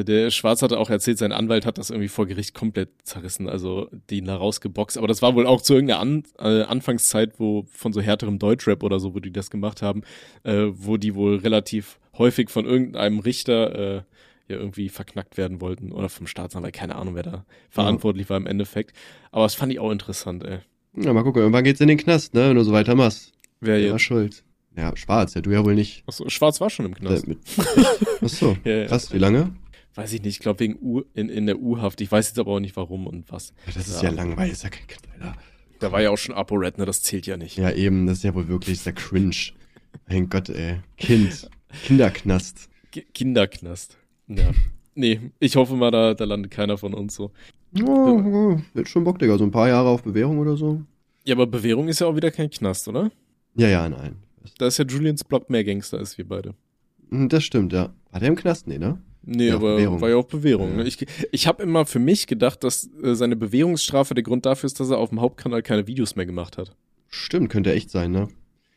der 0.03 0.31
Schwarz 0.31 0.61
hatte 0.61 0.79
auch 0.79 0.89
erzählt, 0.89 1.17
sein 1.17 1.31
Anwalt 1.31 1.65
hat 1.65 1.77
das 1.77 1.89
irgendwie 1.89 2.07
vor 2.07 2.25
Gericht 2.25 2.53
komplett 2.53 2.89
zerrissen, 3.03 3.47
also 3.47 3.87
den 4.09 4.25
da 4.25 4.35
rausgeboxt. 4.35 4.97
Aber 4.97 5.07
das 5.07 5.21
war 5.21 5.35
wohl 5.35 5.47
auch 5.47 5.61
zu 5.61 5.73
irgendeiner 5.73 5.99
An 5.99 6.23
äh, 6.39 6.63
Anfangszeit, 6.63 7.39
wo 7.39 7.65
von 7.71 7.93
so 7.93 8.01
härterem 8.01 8.39
Deutschrap 8.39 8.83
oder 8.83 8.99
so, 8.99 9.13
wo 9.13 9.19
die 9.19 9.31
das 9.31 9.49
gemacht 9.49 9.81
haben, 9.81 10.01
äh, 10.43 10.65
wo 10.71 10.97
die 10.97 11.15
wohl 11.15 11.37
relativ 11.37 11.99
häufig 12.17 12.49
von 12.49 12.65
irgendeinem 12.65 13.19
Richter 13.19 13.75
äh, 13.75 14.01
ja 14.47 14.57
irgendwie 14.57 14.89
verknackt 14.89 15.37
werden 15.37 15.61
wollten 15.61 15.91
oder 15.91 16.09
vom 16.09 16.27
Staatsanwalt, 16.27 16.73
keine 16.73 16.95
Ahnung, 16.95 17.15
wer 17.15 17.23
da 17.23 17.45
verantwortlich 17.69 18.25
ja. 18.25 18.31
war 18.31 18.37
im 18.37 18.47
Endeffekt. 18.47 18.95
Aber 19.31 19.43
das 19.43 19.55
fand 19.55 19.71
ich 19.71 19.79
auch 19.79 19.91
interessant, 19.91 20.43
ey. 20.43 20.59
Ja, 20.97 21.13
mal 21.13 21.23
gucken, 21.23 21.41
irgendwann 21.41 21.63
geht's 21.63 21.81
in 21.81 21.87
den 21.87 21.97
Knast, 21.97 22.33
ne, 22.33 22.49
wenn 22.49 22.55
du 22.55 22.63
so 22.63 22.71
weiter 22.71 22.95
machst. 22.95 23.33
Wer 23.59 23.81
jetzt? 23.81 23.91
War 23.91 23.99
schuld. 23.99 24.43
Ja, 24.77 24.95
Schwarz, 24.95 25.33
ja, 25.33 25.41
du 25.41 25.51
ja 25.51 25.63
wohl 25.63 25.75
nicht. 25.75 26.03
Achso, 26.05 26.27
Schwarz 26.29 26.59
war 26.59 26.69
schon 26.69 26.85
im 26.85 26.95
Knast. 26.95 27.27
Äh, 27.27 27.35
Achso, 28.21 28.57
ja, 28.63 28.85
krass, 28.85 29.13
wie 29.13 29.17
lange? 29.17 29.53
Weiß 29.95 30.11
ich 30.11 30.21
nicht, 30.21 30.35
ich 30.35 30.39
glaube 30.39 30.59
wegen 30.59 30.77
U 30.81 31.03
in, 31.13 31.29
in 31.29 31.45
der 31.45 31.59
U-Haft. 31.59 32.01
Ich 32.01 32.11
weiß 32.11 32.27
jetzt 32.27 32.39
aber 32.39 32.51
auch 32.51 32.59
nicht 32.59 32.75
warum 32.75 33.07
und 33.07 33.31
was. 33.31 33.53
Ja, 33.65 33.73
das 33.73 33.87
ist 33.87 34.01
ja, 34.01 34.09
ja 34.09 34.15
langweilig, 34.15 34.53
ist 34.53 34.63
ja 34.63 34.69
kein 34.69 34.85
Alter. 35.13 35.37
Da 35.79 35.91
war 35.91 36.01
ja 36.01 36.09
auch 36.09 36.17
schon 36.17 36.35
ApoRed, 36.35 36.77
ne, 36.77 36.85
das 36.85 37.01
zählt 37.01 37.27
ja 37.27 37.37
nicht. 37.37 37.57
Ja, 37.57 37.71
eben, 37.71 38.05
das 38.05 38.19
ist 38.19 38.23
ja 38.23 38.35
wohl 38.35 38.47
wirklich 38.47 38.79
sehr 38.79 38.93
cringe. 38.93 39.53
Mein 40.07 40.29
Gott, 40.29 40.49
ey. 40.49 40.81
Kind. 40.97 41.49
Kinderknast. 41.85 42.69
Kinderknast. 43.13 43.97
Ja. 44.27 44.51
nee, 44.95 45.19
ich 45.39 45.55
hoffe 45.55 45.75
mal, 45.75 45.91
da, 45.91 46.13
da 46.13 46.23
landet 46.25 46.51
keiner 46.51 46.77
von 46.77 46.93
uns 46.93 47.15
so. 47.15 47.31
Oh, 47.81 47.83
oh, 47.85 48.61
wird 48.73 48.87
schon 48.87 49.03
Bock, 49.03 49.19
Digga. 49.19 49.37
So 49.37 49.43
ein 49.43 49.51
paar 49.51 49.67
Jahre 49.67 49.89
auf 49.89 50.03
Bewährung 50.03 50.39
oder 50.39 50.55
so. 50.55 50.81
Ja, 51.25 51.35
aber 51.35 51.47
Bewährung 51.47 51.87
ist 51.87 51.99
ja 51.99 52.07
auch 52.07 52.15
wieder 52.15 52.31
kein 52.31 52.49
Knast, 52.49 52.87
oder? 52.87 53.11
Ja, 53.55 53.67
ja, 53.67 53.89
nein. 53.89 54.15
Da 54.57 54.67
ist 54.67 54.77
ja 54.77 54.85
Julians 54.85 55.23
Block 55.23 55.49
mehr 55.49 55.63
Gangster 55.63 55.97
als 55.97 56.17
wir 56.17 56.27
beide. 56.27 56.53
Hm, 57.09 57.29
das 57.29 57.43
stimmt, 57.43 57.73
ja. 57.73 57.93
War 58.11 58.19
der 58.19 58.29
im 58.29 58.35
Knast? 58.35 58.67
Nee, 58.67 58.77
ne? 58.77 59.01
Nee, 59.26 59.47
ja, 59.47 59.55
aber 59.55 59.76
Bewährung. 59.76 60.01
war 60.01 60.09
ja 60.09 60.15
auch 60.17 60.26
Bewährung. 60.26 60.71
Ja. 60.71 60.84
Ne? 60.84 60.88
Ich, 60.88 61.05
ich 61.32 61.47
habe 61.47 61.63
immer 61.63 61.86
für 61.86 61.99
mich 61.99 62.28
gedacht, 62.28 62.63
dass 62.63 62.89
äh, 63.01 63.15
seine 63.15 63.36
Bewährungsstrafe 63.36 64.13
der 64.13 64.23
Grund 64.23 64.45
dafür 64.45 64.67
ist, 64.67 64.80
dass 64.80 64.89
er 64.89 64.99
auf 64.99 65.09
dem 65.09 65.21
Hauptkanal 65.21 65.63
keine 65.63 65.88
Videos 65.88 66.15
mehr 66.15 66.26
gemacht 66.26 66.57
hat. 66.57 66.76
Stimmt, 67.09 67.49
könnte 67.49 67.73
echt 67.73 67.89
sein, 67.89 68.11
ne? 68.11 68.28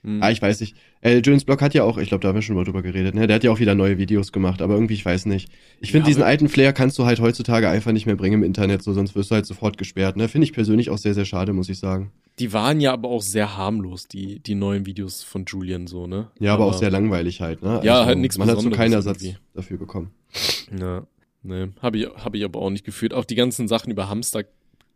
Hm. 0.09 0.23
Ah, 0.23 0.31
ich 0.31 0.41
weiß 0.41 0.61
nicht. 0.61 0.75
Äh, 1.03 1.17
Julians 1.17 1.45
Blog 1.45 1.61
hat 1.61 1.75
ja 1.75 1.85
auch, 1.85 1.99
ich 1.99 2.09
glaube, 2.09 2.23
da 2.23 2.29
haben 2.29 2.37
wir 2.37 2.43
schon 2.43 2.57
mal 2.57 2.65
drüber 2.65 2.81
geredet, 2.81 3.15
ne? 3.15 3.27
Der 3.27 3.37
hat 3.37 3.45
ja 3.45 3.51
auch 3.51 3.61
wieder 3.61 3.75
neue 3.75 3.99
Videos 3.99 4.33
gemacht, 4.33 4.63
aber 4.63 4.73
irgendwie, 4.73 4.95
ich 4.95 5.05
weiß 5.05 5.27
nicht. 5.27 5.53
Ich 5.81 5.93
finde, 5.93 6.05
ja, 6.05 6.09
diesen 6.09 6.23
alten 6.23 6.49
Flair 6.49 6.73
kannst 6.73 6.99
du 6.99 7.05
halt 7.05 7.21
heutzutage 7.21 7.69
einfach 7.69 7.93
nicht 7.93 8.07
mehr 8.07 8.17
bringen 8.17 8.37
im 8.37 8.43
Internet, 8.43 8.83
so, 8.83 8.95
sonst 8.95 9.15
wirst 9.15 9.31
du 9.31 9.35
halt 9.35 9.45
sofort 9.45 9.77
gesperrt, 9.77 10.17
ne? 10.17 10.29
Finde 10.29 10.47
ich 10.47 10.55
persönlich 10.55 10.89
auch 10.89 10.97
sehr, 10.97 11.13
sehr 11.13 11.27
schade, 11.27 11.53
muss 11.53 11.69
ich 11.69 11.79
sagen. 11.79 12.11
Die 12.39 12.55
waren 12.55 12.81
ja 12.81 12.95
aber 12.95 13.11
auch 13.11 13.21
sehr 13.21 13.59
harmlos, 13.59 14.09
die, 14.09 14.39
die 14.41 14.55
neuen 14.55 14.87
Videos 14.87 15.23
von 15.23 15.45
Julian, 15.47 15.87
so, 15.87 16.07
ne? 16.07 16.29
Ja, 16.41 16.55
aber, 16.55 16.65
aber 16.65 16.73
auch 16.73 16.79
sehr 16.79 16.91
langweilig 16.91 17.43
halt, 17.43 17.63
ne? 17.63 17.83
Ja, 17.85 17.97
also, 17.97 18.07
halt 18.07 18.19
nichts 18.19 18.39
Man 18.39 18.49
hat 18.49 18.59
so 18.59 18.71
keinen 18.71 18.95
Ersatz 18.95 19.23
irgendwie. 19.23 19.39
dafür 19.53 19.77
bekommen. 19.77 20.11
Ja, 20.81 21.07
ne, 21.43 21.73
habe 21.83 21.99
ich, 21.99 22.07
hab 22.07 22.35
ich 22.35 22.45
aber 22.45 22.63
auch 22.63 22.71
nicht 22.71 22.87
gefühlt. 22.87 23.13
Auch 23.13 23.27
die 23.27 23.35
ganzen 23.35 23.69
Sachen 23.69 23.91
über 23.91 24.09
Hamster 24.09 24.45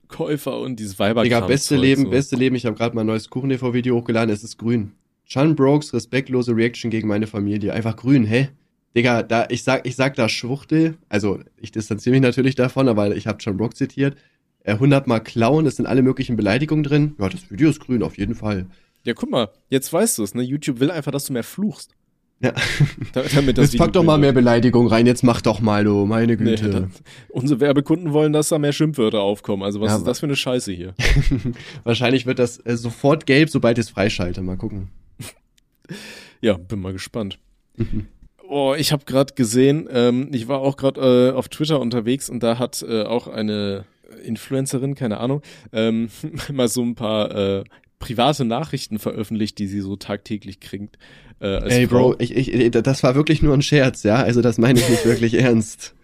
Käufer 0.09 0.59
und 0.61 0.79
dieses 0.79 0.99
Weiberkram. 0.99 1.25
Digga, 1.25 1.41
beste 1.41 1.77
Leben, 1.77 2.05
so. 2.05 2.11
beste 2.11 2.37
Leben. 2.37 2.55
Ich 2.55 2.67
habe 2.67 2.77
gerade 2.77 2.95
mal 2.95 3.01
ein 3.01 3.07
neues 3.09 3.29
Kuchen-TV-Video 3.31 3.97
hochgeladen. 3.97 4.33
Es 4.33 4.45
ist 4.45 4.59
grün. 4.59 4.93
Sean 5.33 5.57
Brooks, 5.57 5.95
respektlose 5.95 6.55
Reaction 6.55 6.91
gegen 6.91 7.09
meine 7.09 7.27
Familie. 7.27 7.73
Einfach 7.73 7.97
grün, 7.97 8.25
hä? 8.25 8.51
Digga, 8.95 9.23
da, 9.23 9.47
ich 9.49 9.63
sag, 9.63 9.87
ich 9.87 9.97
sag 9.97 10.15
da 10.15 10.29
Schwuchtel. 10.29 10.99
Also, 11.09 11.41
ich 11.57 11.73
distanziere 11.73 12.13
mich 12.13 12.21
natürlich 12.21 12.55
davon, 12.55 12.87
aber 12.87 13.17
ich 13.17 13.27
habe 13.27 13.43
Sean 13.43 13.57
Brooks 13.57 13.77
zitiert. 13.77 14.15
Er 14.61 14.75
100 14.75 15.07
mal 15.07 15.21
klauen, 15.21 15.65
es 15.65 15.77
sind 15.77 15.87
alle 15.87 16.03
möglichen 16.03 16.37
Beleidigungen 16.37 16.85
drin. 16.85 17.15
Ja, 17.19 17.31
das 17.31 17.51
Video 17.51 17.71
ist 17.71 17.81
grün, 17.81 18.03
auf 18.03 18.19
jeden 18.19 18.35
Fall. 18.35 18.67
Ja, 19.05 19.15
guck 19.15 19.31
mal, 19.31 19.49
jetzt 19.71 19.91
weißt 19.91 20.19
du 20.19 20.23
es, 20.23 20.35
ne? 20.35 20.43
YouTube 20.43 20.81
will 20.81 20.91
einfach, 20.91 21.11
dass 21.11 21.25
du 21.25 21.33
mehr 21.33 21.45
fluchst. 21.45 21.95
Ja. 22.41 22.53
Damit 23.35 23.57
das 23.57 23.73
jetzt 23.73 23.79
pack 23.79 23.95
doch 23.95 24.03
mal 24.03 24.19
mehr 24.19 24.33
Beleidigung 24.33 24.87
rein, 24.89 25.07
jetzt 25.07 25.23
mach 25.23 25.41
doch 25.41 25.61
mal, 25.61 25.85
du, 25.85 26.05
meine 26.05 26.37
Güte. 26.37 26.65
Nee, 26.65 26.71
das, 26.73 27.03
unsere 27.31 27.61
Werbekunden 27.61 28.13
wollen, 28.13 28.35
dass 28.35 28.51
da 28.51 28.59
mehr 28.59 28.73
Schimpfwörter 28.73 29.21
aufkommen. 29.23 29.63
Also 29.63 29.81
was 29.81 29.93
ja, 29.93 29.97
ist 29.97 30.07
das 30.07 30.21
für 30.21 30.27
eine 30.27 30.37
Scheiße 30.37 30.73
hier? 30.73 30.95
Wahrscheinlich 31.85 32.27
wird 32.27 32.39
das 32.39 32.59
äh, 32.59 32.77
sofort 32.77 33.25
gelb, 33.25 33.49
sobald 33.49 33.79
ich 33.79 33.87
es 33.87 33.91
freischalte. 33.91 34.43
Mal 34.43 34.57
gucken. 34.57 34.91
ja, 36.41 36.55
bin 36.55 36.81
mal 36.81 36.93
gespannt. 36.93 37.39
oh, 38.49 38.75
ich 38.77 38.93
habe 38.93 39.05
gerade 39.05 39.35
gesehen, 39.35 39.89
ähm, 39.91 40.29
ich 40.33 40.49
war 40.49 40.61
auch 40.61 40.77
gerade 40.77 41.31
äh, 41.31 41.37
auf 41.37 41.49
Twitter 41.49 41.81
unterwegs 41.81 42.29
und 42.29 42.43
da 42.43 42.59
hat 42.59 42.85
äh, 42.87 43.03
auch 43.03 43.27
eine 43.27 43.85
Influencerin, 44.25 44.95
keine 44.95 45.19
Ahnung, 45.19 45.43
ähm, 45.73 46.09
mal 46.53 46.69
so 46.69 46.83
ein 46.83 46.95
paar 46.95 47.35
äh, 47.35 47.65
private 47.99 48.45
Nachrichten 48.45 48.99
veröffentlicht, 48.99 49.59
die 49.59 49.67
sie 49.67 49.81
so 49.81 49.97
tagtäglich 49.97 50.61
kriegt. 50.61 50.99
Äh, 51.41 51.63
Ey, 51.69 51.89
Frau. 51.89 52.11
Bro, 52.11 52.17
ich, 52.19 52.37
ich, 52.37 52.71
das 52.71 53.03
war 53.03 53.15
wirklich 53.15 53.43
nur 53.43 53.55
ein 53.55 53.63
Scherz, 53.63 54.03
ja? 54.03 54.17
Also 54.17 54.43
das 54.43 54.59
meine 54.59 54.81
ich 54.81 54.89
nicht 54.89 55.05
wirklich 55.05 55.35
ernst. 55.35 55.95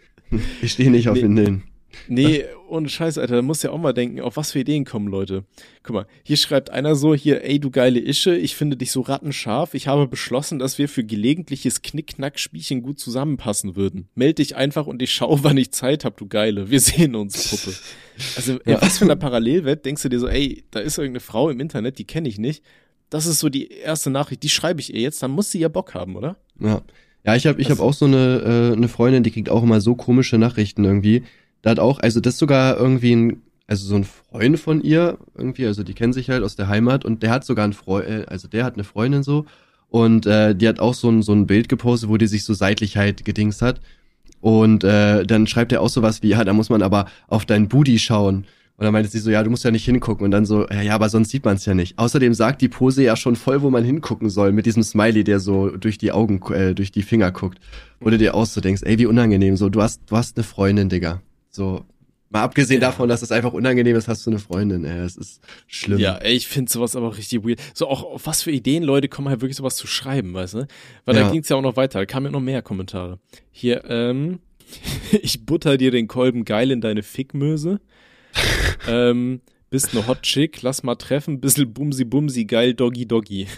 Ich 0.62 0.72
stehe 0.72 0.90
nicht 0.90 1.08
auf 1.08 1.16
nee, 1.16 1.22
Windeln. 1.22 1.62
Nee, 2.06 2.44
ohne 2.68 2.88
Scheiß, 2.88 3.18
Alter, 3.18 3.36
da 3.36 3.42
musst 3.42 3.64
ja 3.64 3.70
auch 3.70 3.78
mal 3.78 3.92
denken, 3.92 4.20
auf 4.20 4.36
was 4.36 4.52
für 4.52 4.60
Ideen 4.60 4.84
kommen 4.84 5.08
Leute. 5.08 5.44
Guck 5.82 5.94
mal, 5.94 6.06
hier 6.22 6.36
schreibt 6.36 6.70
einer 6.70 6.94
so, 6.94 7.14
hier, 7.14 7.44
ey, 7.44 7.58
du 7.58 7.70
geile 7.70 7.98
Ische, 7.98 8.36
ich 8.36 8.54
finde 8.56 8.76
dich 8.76 8.92
so 8.92 9.00
rattenscharf, 9.00 9.74
ich 9.74 9.88
habe 9.88 10.06
beschlossen, 10.06 10.58
dass 10.58 10.78
wir 10.78 10.88
für 10.88 11.04
gelegentliches 11.04 11.82
Knick-Knack-Spielchen 11.82 12.82
gut 12.82 12.98
zusammenpassen 12.98 13.76
würden. 13.76 14.08
Meld 14.14 14.38
dich 14.38 14.56
einfach 14.56 14.86
und 14.86 15.02
ich 15.02 15.12
schau, 15.12 15.38
wann 15.42 15.56
ich 15.56 15.72
Zeit 15.72 16.04
hab, 16.04 16.16
du 16.16 16.26
Geile. 16.26 16.70
Wir 16.70 16.80
sehen 16.80 17.14
uns, 17.14 17.48
Puppe. 17.48 17.76
Also, 18.36 18.58
ja. 18.66 18.80
was 18.82 18.98
für 18.98 19.04
eine 19.04 19.16
Parallelwelt 19.16 19.84
denkst 19.84 20.02
du 20.02 20.08
dir 20.08 20.20
so, 20.20 20.28
ey, 20.28 20.64
da 20.70 20.80
ist 20.80 20.98
irgendeine 20.98 21.20
Frau 21.20 21.50
im 21.50 21.60
Internet, 21.60 21.98
die 21.98 22.04
kenne 22.04 22.28
ich 22.28 22.38
nicht. 22.38 22.62
Das 23.10 23.26
ist 23.26 23.40
so 23.40 23.48
die 23.48 23.68
erste 23.68 24.10
Nachricht, 24.10 24.42
die 24.42 24.48
schreibe 24.48 24.80
ich 24.80 24.92
ihr 24.92 25.00
jetzt, 25.00 25.22
dann 25.22 25.30
muss 25.30 25.50
sie 25.50 25.60
ja 25.60 25.68
Bock 25.68 25.94
haben, 25.94 26.16
oder? 26.16 26.36
Ja. 26.60 26.82
Ja, 27.24 27.34
ich 27.36 27.46
habe 27.46 27.60
ich 27.60 27.68
also, 27.68 27.82
hab 27.82 27.88
auch 27.88 27.92
so 27.92 28.06
eine, 28.06 28.70
äh, 28.70 28.76
eine 28.76 28.88
Freundin, 28.88 29.22
die 29.22 29.30
kriegt 29.30 29.50
auch 29.50 29.62
immer 29.62 29.80
so 29.80 29.94
komische 29.94 30.38
Nachrichten 30.38 30.84
irgendwie 30.84 31.24
da 31.62 31.70
hat 31.70 31.78
auch, 31.78 32.00
also 32.00 32.20
das 32.20 32.34
ist 32.34 32.38
sogar 32.38 32.76
irgendwie 32.76 33.14
ein, 33.14 33.42
also 33.66 33.86
so 33.86 33.96
ein 33.96 34.04
Freund 34.04 34.58
von 34.58 34.82
ihr 34.82 35.18
irgendwie, 35.36 35.66
also 35.66 35.82
die 35.82 35.94
kennen 35.94 36.12
sich 36.12 36.30
halt 36.30 36.42
aus 36.42 36.56
der 36.56 36.68
Heimat 36.68 37.04
und 37.04 37.22
der 37.22 37.30
hat 37.30 37.44
sogar 37.44 37.66
ein 37.66 37.72
Freund, 37.72 38.08
äh, 38.08 38.24
also 38.26 38.48
der 38.48 38.64
hat 38.64 38.74
eine 38.74 38.84
Freundin 38.84 39.22
so 39.22 39.46
und 39.88 40.26
äh, 40.26 40.54
die 40.54 40.68
hat 40.68 40.80
auch 40.80 40.94
so 40.94 41.08
ein, 41.10 41.22
so 41.22 41.32
ein 41.32 41.46
Bild 41.46 41.68
gepostet, 41.68 42.08
wo 42.08 42.16
die 42.16 42.26
sich 42.26 42.44
so 42.44 42.54
seitlich 42.54 42.96
halt 42.96 43.24
gedingst 43.24 43.62
hat 43.62 43.80
und 44.40 44.84
äh, 44.84 45.24
dann 45.24 45.46
schreibt 45.46 45.72
er 45.72 45.82
auch 45.82 45.88
sowas 45.88 46.22
wie, 46.22 46.28
ja, 46.28 46.44
da 46.44 46.52
muss 46.52 46.70
man 46.70 46.82
aber 46.82 47.06
auf 47.26 47.44
dein 47.44 47.68
Booty 47.68 47.98
schauen. 47.98 48.46
Und 48.76 48.84
dann 48.84 48.92
meinte 48.92 49.10
sie 49.10 49.18
so, 49.18 49.30
ja, 49.30 49.42
du 49.42 49.50
musst 49.50 49.64
ja 49.64 49.72
nicht 49.72 49.84
hingucken. 49.84 50.24
Und 50.24 50.30
dann 50.30 50.46
so, 50.46 50.68
ja, 50.68 50.82
ja 50.82 50.94
aber 50.94 51.08
sonst 51.08 51.30
sieht 51.30 51.44
man 51.44 51.56
es 51.56 51.66
ja 51.66 51.74
nicht. 51.74 51.98
Außerdem 51.98 52.32
sagt 52.32 52.62
die 52.62 52.68
Pose 52.68 53.02
ja 53.02 53.16
schon 53.16 53.34
voll, 53.34 53.62
wo 53.62 53.70
man 53.70 53.82
hingucken 53.82 54.30
soll, 54.30 54.52
mit 54.52 54.66
diesem 54.66 54.84
Smiley, 54.84 55.24
der 55.24 55.40
so 55.40 55.70
durch 55.70 55.98
die 55.98 56.12
Augen, 56.12 56.40
äh, 56.52 56.74
durch 56.74 56.92
die 56.92 57.02
Finger 57.02 57.32
guckt. 57.32 57.58
Wo 57.98 58.08
du 58.08 58.18
dir 58.18 58.36
auch 58.36 58.46
so 58.46 58.60
denkst, 58.60 58.82
ey, 58.84 58.96
wie 58.98 59.06
unangenehm. 59.06 59.56
So, 59.56 59.68
du 59.68 59.82
hast, 59.82 60.02
du 60.06 60.16
hast 60.16 60.36
eine 60.36 60.44
Freundin, 60.44 60.88
Digga. 60.88 61.20
So, 61.58 61.84
mal 62.30 62.44
abgesehen 62.44 62.80
ja. 62.80 62.86
davon, 62.86 63.08
dass 63.08 63.20
es 63.20 63.32
einfach 63.32 63.52
unangenehm 63.52 63.96
ist, 63.96 64.06
hast 64.06 64.24
du 64.24 64.30
eine 64.30 64.38
Freundin, 64.38 64.84
ey, 64.84 65.00
es 65.00 65.16
ist 65.16 65.42
schlimm. 65.66 65.98
Ja, 65.98 66.14
ey, 66.18 66.36
ich 66.36 66.46
finde 66.46 66.70
sowas 66.70 66.94
aber 66.94 67.16
richtig 67.16 67.44
weird. 67.44 67.58
So 67.74 67.88
auch 67.88 68.04
auf 68.04 68.26
was 68.26 68.42
für 68.42 68.52
Ideen 68.52 68.84
Leute 68.84 69.08
kommen 69.08 69.28
halt 69.28 69.40
wirklich 69.40 69.56
sowas 69.56 69.74
zu 69.74 69.88
schreiben, 69.88 70.34
weißt 70.34 70.54
du? 70.54 70.68
Weil 71.04 71.16
ja. 71.16 71.24
da 71.24 71.30
ging's 71.32 71.48
ja 71.48 71.56
auch 71.56 71.62
noch 71.62 71.74
weiter, 71.74 71.98
da 71.98 72.06
kamen 72.06 72.26
ja 72.26 72.32
noch 72.32 72.40
mehr 72.40 72.62
Kommentare. 72.62 73.18
Hier, 73.50 73.84
ähm, 73.88 74.38
ich 75.20 75.46
butter 75.46 75.76
dir 75.76 75.90
den 75.90 76.06
Kolben 76.06 76.44
geil 76.44 76.70
in 76.70 76.80
deine 76.80 77.02
Fickmöse. 77.02 77.80
ähm, 78.88 79.40
bist 79.68 79.92
ne 79.94 80.06
Hot 80.06 80.22
Chick, 80.22 80.62
lass 80.62 80.84
mal 80.84 80.94
treffen, 80.94 81.40
bissel 81.40 81.66
bumsi 81.66 82.04
bumsi 82.04 82.44
geil 82.44 82.72
doggy 82.72 83.04
doggy. 83.04 83.48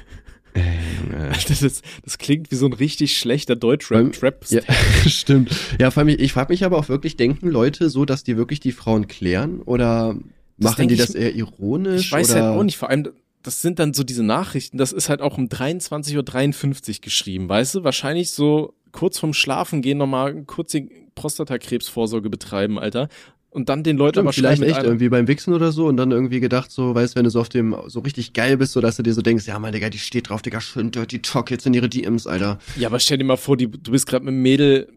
Das, 1.48 1.82
das, 2.04 2.18
klingt 2.18 2.50
wie 2.50 2.56
so 2.56 2.66
ein 2.66 2.72
richtig 2.72 3.16
schlechter 3.16 3.56
Deutschrap-Trap. 3.56 4.46
Ja, 4.50 4.60
stimmt. 5.06 5.50
Ja, 5.78 5.90
vor 5.90 6.02
allem, 6.02 6.16
ich 6.18 6.32
frage 6.32 6.52
mich 6.52 6.64
aber 6.64 6.78
auch 6.78 6.88
wirklich, 6.88 7.16
denken 7.16 7.48
Leute 7.48 7.90
so, 7.90 8.04
dass 8.04 8.24
die 8.24 8.36
wirklich 8.36 8.60
die 8.60 8.72
Frauen 8.72 9.08
klären 9.08 9.60
oder 9.62 10.16
das 10.58 10.72
machen 10.72 10.88
die 10.88 10.96
das 10.96 11.14
eher 11.14 11.34
ironisch? 11.34 12.06
Ich 12.06 12.12
weiß 12.12 12.32
oder? 12.32 12.42
halt 12.42 12.58
auch 12.58 12.62
nicht, 12.62 12.76
vor 12.76 12.90
allem, 12.90 13.08
das 13.42 13.62
sind 13.62 13.78
dann 13.78 13.94
so 13.94 14.04
diese 14.04 14.22
Nachrichten, 14.22 14.78
das 14.78 14.92
ist 14.92 15.08
halt 15.08 15.20
auch 15.20 15.38
um 15.38 15.46
23.53 15.46 16.16
Uhr 16.16 17.00
geschrieben, 17.00 17.48
weißt 17.48 17.76
du? 17.76 17.84
Wahrscheinlich 17.84 18.30
so 18.30 18.74
kurz 18.92 19.18
vorm 19.18 19.34
Schlafen 19.34 19.82
gehen 19.82 19.98
nochmal 19.98 20.42
kurz 20.44 20.72
die 20.72 20.88
Prostatakrebsvorsorge 21.14 22.30
betreiben, 22.30 22.78
Alter 22.78 23.08
und 23.50 23.68
dann 23.68 23.82
den 23.82 23.96
Leuten 23.96 24.14
Stimmt, 24.14 24.26
aber 24.26 24.32
vielleicht 24.32 24.62
echt 24.62 24.84
irgendwie 24.84 25.08
beim 25.08 25.26
Wichsen 25.26 25.52
oder 25.52 25.72
so 25.72 25.86
und 25.86 25.96
dann 25.96 26.12
irgendwie 26.12 26.40
gedacht 26.40 26.70
so, 26.70 26.94
weißt, 26.94 27.16
wenn 27.16 27.24
du 27.24 27.30
so 27.30 27.40
auf 27.40 27.48
dem 27.48 27.76
so 27.88 28.00
richtig 28.00 28.32
geil 28.32 28.56
bist, 28.56 28.72
so 28.72 28.80
dass 28.80 28.96
du 28.96 29.02
dir 29.02 29.12
so 29.12 29.22
denkst, 29.22 29.46
ja, 29.46 29.58
mein 29.58 29.72
Digga, 29.72 29.90
die 29.90 29.98
steht 29.98 30.28
drauf, 30.28 30.42
Digga, 30.42 30.60
schön 30.60 30.90
Dirty 30.90 31.20
Talk 31.20 31.50
jetzt 31.50 31.66
in 31.66 31.74
ihre 31.74 31.88
DMs, 31.88 32.26
Alter. 32.26 32.58
Ja, 32.76 32.88
aber 32.88 33.00
stell 33.00 33.18
dir 33.18 33.24
mal 33.24 33.36
vor, 33.36 33.56
die, 33.56 33.68
du 33.68 33.90
bist 33.90 34.06
gerade 34.06 34.24
mit 34.24 34.32
einem 34.32 34.42
Mädel 34.42 34.88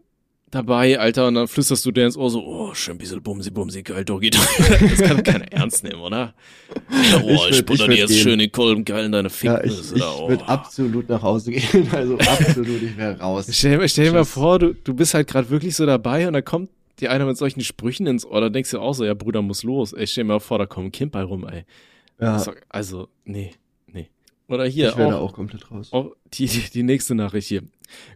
dabei, 0.54 0.98
Alter, 1.00 1.26
und 1.26 1.34
dann 1.34 1.48
flüsterst 1.48 1.84
du 1.84 1.90
dir 1.90 2.06
ins 2.06 2.16
Ohr 2.16 2.30
so, 2.30 2.44
oh, 2.44 2.74
schön 2.74 2.94
ein 2.94 2.98
bisschen 2.98 3.20
bumsi 3.22 3.50
bumsi, 3.50 3.82
geil, 3.82 4.04
Doggy, 4.04 4.30
Das 4.90 5.02
kann 5.02 5.22
keiner 5.24 5.52
ernst 5.52 5.82
nehmen, 5.82 6.00
oder? 6.00 6.34
oh, 7.24 7.28
ich, 7.28 7.50
ich 7.50 7.56
sputter 7.56 7.88
dir 7.88 7.96
jetzt 7.96 8.10
gehen. 8.10 8.22
schön 8.22 8.38
den 8.38 8.52
Kolben 8.52 8.84
geil 8.84 9.06
in 9.06 9.12
deine 9.12 9.30
Finger. 9.30 9.64
Ja, 9.64 9.64
ich, 9.64 9.96
ich 9.96 10.02
oh. 10.02 10.28
würde 10.28 10.46
absolut 10.46 11.08
nach 11.08 11.22
Hause 11.22 11.50
gehen, 11.50 11.88
also 11.92 12.18
absolut, 12.18 12.82
ich 12.82 12.96
wäre 12.96 13.18
raus. 13.18 13.46
Stell, 13.50 13.88
stell 13.88 14.04
dir 14.06 14.12
mal 14.12 14.24
vor, 14.24 14.60
du, 14.60 14.74
du 14.74 14.94
bist 14.94 15.14
halt 15.14 15.26
gerade 15.26 15.50
wirklich 15.50 15.74
so 15.74 15.86
dabei 15.86 16.28
und 16.28 16.34
da 16.34 16.40
kommt 16.40 16.70
die 17.00 17.08
einer 17.08 17.26
mit 17.26 17.36
solchen 17.36 17.62
Sprüchen 17.62 18.06
ins 18.06 18.24
Ohr, 18.24 18.40
da 18.40 18.48
denkst 18.48 18.70
du 18.70 18.80
auch 18.80 18.94
so, 18.94 19.04
ja, 19.04 19.14
Bruder 19.14 19.42
muss 19.42 19.62
los. 19.62 19.92
Ey, 19.92 20.06
stell 20.06 20.24
mir 20.24 20.40
vor, 20.40 20.58
da 20.58 20.66
kommt 20.66 20.86
ein 20.86 20.92
Kind 20.92 21.12
bei 21.12 21.22
rum, 21.22 21.46
ey. 21.46 21.64
Ja. 22.20 22.42
Also, 22.68 23.08
nee, 23.24 23.52
nee. 23.86 24.08
Oder 24.48 24.66
hier. 24.66 24.90
Ich 24.90 24.96
werde 24.96 25.16
auch, 25.16 25.30
auch 25.30 25.32
komplett 25.32 25.70
raus. 25.70 25.92
Auch 25.92 26.14
die, 26.32 26.46
die 26.46 26.82
nächste 26.82 27.14
Nachricht 27.14 27.48
hier. 27.48 27.62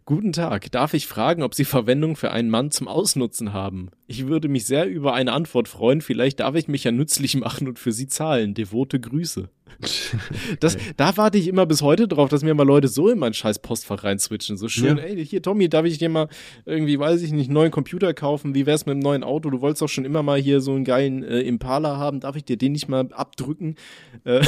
Guten 0.04 0.32
Tag. 0.32 0.70
Darf 0.72 0.94
ich 0.94 1.06
fragen, 1.06 1.42
ob 1.42 1.54
Sie 1.54 1.64
Verwendung 1.64 2.16
für 2.16 2.30
einen 2.30 2.50
Mann 2.50 2.70
zum 2.70 2.88
Ausnutzen 2.88 3.52
haben? 3.52 3.90
Ich 4.06 4.26
würde 4.26 4.48
mich 4.48 4.66
sehr 4.66 4.86
über 4.86 5.14
eine 5.14 5.32
Antwort 5.32 5.68
freuen. 5.68 6.00
Vielleicht 6.00 6.40
darf 6.40 6.54
ich 6.54 6.68
mich 6.68 6.84
ja 6.84 6.92
nützlich 6.92 7.36
machen 7.36 7.68
und 7.68 7.78
für 7.78 7.92
Sie 7.92 8.06
zahlen. 8.06 8.54
Devote 8.54 9.00
Grüße. 9.00 9.50
Das, 10.60 10.76
da 10.96 11.16
warte 11.16 11.38
ich 11.38 11.48
immer 11.48 11.66
bis 11.66 11.82
heute 11.82 12.08
drauf, 12.08 12.28
dass 12.28 12.42
mir 12.42 12.54
mal 12.54 12.66
Leute 12.66 12.88
so 12.88 13.08
in 13.08 13.18
mein 13.18 13.34
scheiß 13.34 13.60
Postfach 13.60 14.04
reinswitchen. 14.04 14.56
So 14.56 14.68
schön, 14.68 14.96
ja. 14.96 15.04
ey, 15.04 15.24
hier, 15.24 15.42
Tommy, 15.42 15.68
darf 15.68 15.84
ich 15.84 15.98
dir 15.98 16.08
mal 16.08 16.28
irgendwie, 16.64 16.98
weiß 16.98 17.22
ich 17.22 17.32
nicht, 17.32 17.46
einen 17.46 17.54
neuen 17.54 17.70
Computer 17.70 18.14
kaufen? 18.14 18.54
Wie 18.54 18.66
wär's 18.66 18.86
mit 18.86 18.94
einem 18.94 19.02
neuen 19.02 19.24
Auto? 19.24 19.50
Du 19.50 19.60
wolltest 19.60 19.82
doch 19.82 19.88
schon 19.88 20.04
immer 20.04 20.22
mal 20.22 20.38
hier 20.40 20.60
so 20.60 20.72
einen 20.74 20.84
geilen 20.84 21.22
äh, 21.22 21.40
Impala 21.40 21.96
haben. 21.96 22.20
Darf 22.20 22.36
ich 22.36 22.44
dir 22.44 22.56
den 22.56 22.72
nicht 22.72 22.88
mal 22.88 23.08
abdrücken? 23.12 23.76
Äh, 24.24 24.40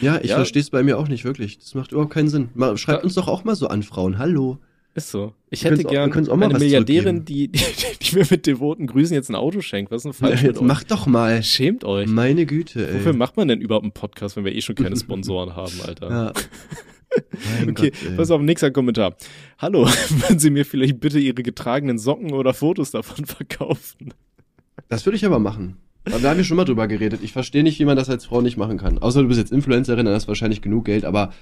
ja, 0.00 0.18
ich 0.22 0.30
ja. 0.30 0.36
verstehe 0.36 0.62
es 0.62 0.70
bei 0.70 0.82
mir 0.82 0.98
auch 0.98 1.08
nicht 1.08 1.24
wirklich. 1.24 1.58
Das 1.58 1.74
macht 1.74 1.92
überhaupt 1.92 2.12
keinen 2.12 2.28
Sinn. 2.28 2.48
Mal, 2.54 2.76
schreibt 2.76 3.00
da, 3.00 3.04
uns 3.04 3.14
doch 3.14 3.28
auch 3.28 3.44
mal 3.44 3.56
so 3.56 3.68
an, 3.68 3.82
Frauen. 3.82 4.18
Hallo. 4.18 4.58
Ist 4.94 5.10
so. 5.10 5.32
Ich 5.48 5.64
hätte 5.64 5.84
gern 5.84 6.12
auch, 6.28 6.32
eine 6.32 6.58
Milliardärin, 6.58 7.24
die, 7.24 7.48
die, 7.48 7.60
die, 8.02 8.16
mir 8.16 8.26
mit 8.30 8.46
devoten 8.46 8.86
Grüßen 8.86 9.14
jetzt 9.14 9.30
ein 9.30 9.34
Auto 9.34 9.62
schenkt. 9.62 9.90
Was 9.90 9.98
ist 9.98 10.04
denn 10.04 10.12
falsch 10.12 10.42
ja, 10.42 10.48
jetzt 10.48 10.60
Macht 10.60 10.90
doch 10.90 11.06
mal. 11.06 11.42
Schämt 11.42 11.84
euch. 11.84 12.08
Meine 12.08 12.44
Güte, 12.44 12.88
ey. 12.88 12.96
Wofür 12.96 13.14
macht 13.14 13.38
man 13.38 13.48
denn 13.48 13.62
überhaupt 13.62 13.84
einen 13.84 13.92
Podcast, 13.92 14.36
wenn 14.36 14.44
wir 14.44 14.54
eh 14.54 14.60
schon 14.60 14.74
keine 14.74 14.96
Sponsoren 15.00 15.56
haben, 15.56 15.80
Alter? 15.86 16.10
Ja. 16.10 16.32
Mein 17.58 17.70
okay, 17.70 17.90
Gott, 17.90 18.16
pass 18.16 18.30
auf, 18.30 18.40
nächster 18.42 18.70
Kommentar. 18.70 19.16
Hallo, 19.58 19.86
würden 20.08 20.38
Sie 20.38 20.50
mir 20.50 20.64
vielleicht 20.64 21.00
bitte 21.00 21.18
Ihre 21.18 21.42
getragenen 21.42 21.98
Socken 21.98 22.32
oder 22.32 22.52
Fotos 22.52 22.90
davon 22.90 23.24
verkaufen? 23.26 24.12
Das 24.88 25.06
würde 25.06 25.16
ich 25.16 25.24
aber 25.24 25.38
machen. 25.38 25.76
Da 26.04 26.20
haben 26.20 26.36
wir 26.36 26.44
schon 26.44 26.56
mal 26.56 26.64
drüber 26.64 26.88
geredet. 26.88 27.20
Ich 27.22 27.32
verstehe 27.32 27.62
nicht, 27.62 27.78
wie 27.78 27.84
man 27.84 27.96
das 27.96 28.10
als 28.10 28.26
Frau 28.26 28.40
nicht 28.40 28.56
machen 28.56 28.76
kann. 28.76 28.98
Außer 28.98 29.22
du 29.22 29.28
bist 29.28 29.38
jetzt 29.38 29.52
Influencerin, 29.52 30.04
dann 30.04 30.14
hast 30.14 30.24
du 30.24 30.28
wahrscheinlich 30.28 30.60
genug 30.60 30.84
Geld, 30.84 31.04
aber 31.04 31.32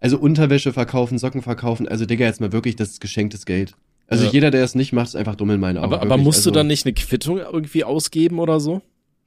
also 0.00 0.18
Unterwäsche 0.18 0.72
verkaufen, 0.72 1.18
Socken 1.18 1.42
verkaufen, 1.42 1.86
also 1.86 2.06
Digga, 2.06 2.24
jetzt 2.24 2.40
mal 2.40 2.52
wirklich, 2.52 2.76
das 2.76 2.90
ist 2.90 3.00
geschenktes 3.00 3.46
Geld. 3.46 3.74
Also 4.06 4.24
ja. 4.24 4.30
jeder, 4.30 4.50
der 4.50 4.64
es 4.64 4.74
nicht 4.74 4.92
macht, 4.92 5.08
ist 5.08 5.16
einfach 5.16 5.36
dumm 5.36 5.50
in 5.50 5.60
meinen 5.60 5.78
Augen. 5.78 5.84
Aber, 5.84 6.02
aber 6.02 6.16
musst 6.16 6.38
also, 6.40 6.50
du 6.50 6.54
dann 6.54 6.66
nicht 6.66 6.84
eine 6.84 6.94
Quittung 6.94 7.38
irgendwie 7.38 7.84
ausgeben 7.84 8.40
oder 8.40 8.58
so? 8.58 8.82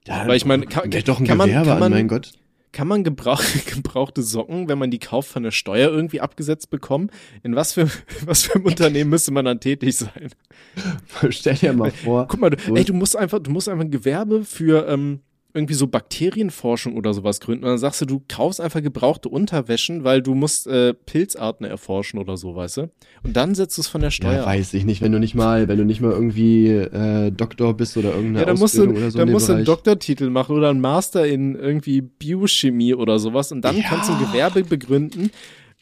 Ja, 0.05 0.27
Weil 0.27 0.35
ich 0.35 0.45
meine, 0.45 0.65
kann, 0.65 0.89
doch 1.05 1.19
ein 1.19 1.25
kann 1.25 1.37
man, 1.37 1.49
kann 1.49 1.65
man, 1.65 1.83
an, 1.83 1.91
mein 1.91 2.07
Gott. 2.09 2.33
Kann 2.73 2.87
man 2.87 3.03
gebrauch, 3.03 3.41
gebrauchte 3.73 4.21
Socken, 4.21 4.67
wenn 4.67 4.77
man 4.77 4.91
die 4.91 4.99
kauft, 4.99 5.29
von 5.29 5.43
der 5.43 5.51
Steuer 5.51 5.89
irgendwie 5.89 6.19
abgesetzt 6.19 6.69
bekommen? 6.69 7.11
In 7.43 7.55
was 7.55 7.73
für, 7.73 7.87
was 8.25 8.43
für 8.43 8.55
einem 8.55 8.65
Unternehmen 8.65 9.09
müsste 9.09 9.31
man 9.31 9.45
dann 9.45 9.61
tätig 9.61 9.95
sein? 9.95 10.29
Stell 11.29 11.55
dir 11.55 11.71
mal 11.71 11.91
vor. 11.91 12.27
Guck 12.27 12.41
mal, 12.41 12.49
du, 12.49 12.75
ey, 12.75 12.83
du 12.83 12.93
musst 12.93 13.15
einfach, 13.15 13.39
du 13.39 13.51
musst 13.51 13.69
einfach 13.69 13.85
ein 13.85 13.91
Gewerbe 13.91 14.43
für, 14.43 14.87
ähm, 14.89 15.21
irgendwie 15.53 15.75
so 15.75 15.85
Bakterienforschung 15.85 16.95
oder 16.97 17.13
sowas 17.13 17.39
gründen 17.39 17.63
und 17.63 17.69
dann 17.69 17.77
sagst 17.77 18.01
du, 18.01 18.05
du 18.05 18.23
kaufst 18.27 18.59
einfach 18.59 18.81
gebrauchte 18.81 19.29
Unterwäschen, 19.29 20.03
weil 20.03 20.21
du 20.23 20.33
musst 20.33 20.65
äh, 20.65 20.93
Pilzarten 20.93 21.65
erforschen 21.65 22.19
oder 22.19 22.37
so, 22.37 22.55
weißt 22.55 22.77
du? 22.77 22.81
Und 23.23 23.37
dann 23.37 23.53
setzt 23.53 23.77
du 23.77 23.81
es 23.81 23.87
von 23.87 24.01
der 24.01 24.09
Steuer. 24.09 24.37
Ja, 24.39 24.45
weiß 24.45 24.73
ich 24.73 24.83
nicht, 24.83 25.01
wenn 25.01 25.11
du 25.11 25.19
nicht 25.19 25.35
mal, 25.35 25.67
wenn 25.67 25.77
du 25.77 25.85
nicht 25.85 26.01
mal 26.01 26.11
irgendwie 26.11 26.69
äh, 26.69 27.31
Doktor 27.31 27.75
bist 27.75 27.95
oder 27.97 28.09
irgendeine 28.09 28.39
ja, 28.39 28.45
dann 28.45 28.61
Ausbildung 28.61 28.93
musst 28.93 29.01
du, 29.01 29.01
oder 29.01 29.11
so 29.11 29.17
dann 29.19 29.31
musst 29.31 29.49
du 29.49 29.53
einen 29.53 29.65
Doktortitel 29.65 30.29
machen 30.31 30.55
oder 30.55 30.69
einen 30.69 30.81
Master 30.81 31.27
in 31.27 31.55
irgendwie 31.55 32.01
Biochemie 32.01 32.95
oder 32.95 33.19
sowas 33.19 33.51
und 33.51 33.61
dann 33.61 33.77
ja. 33.77 33.83
kannst 33.87 34.09
du 34.09 34.13
ein 34.13 34.19
Gewerbe 34.19 34.63
begründen, 34.63 35.29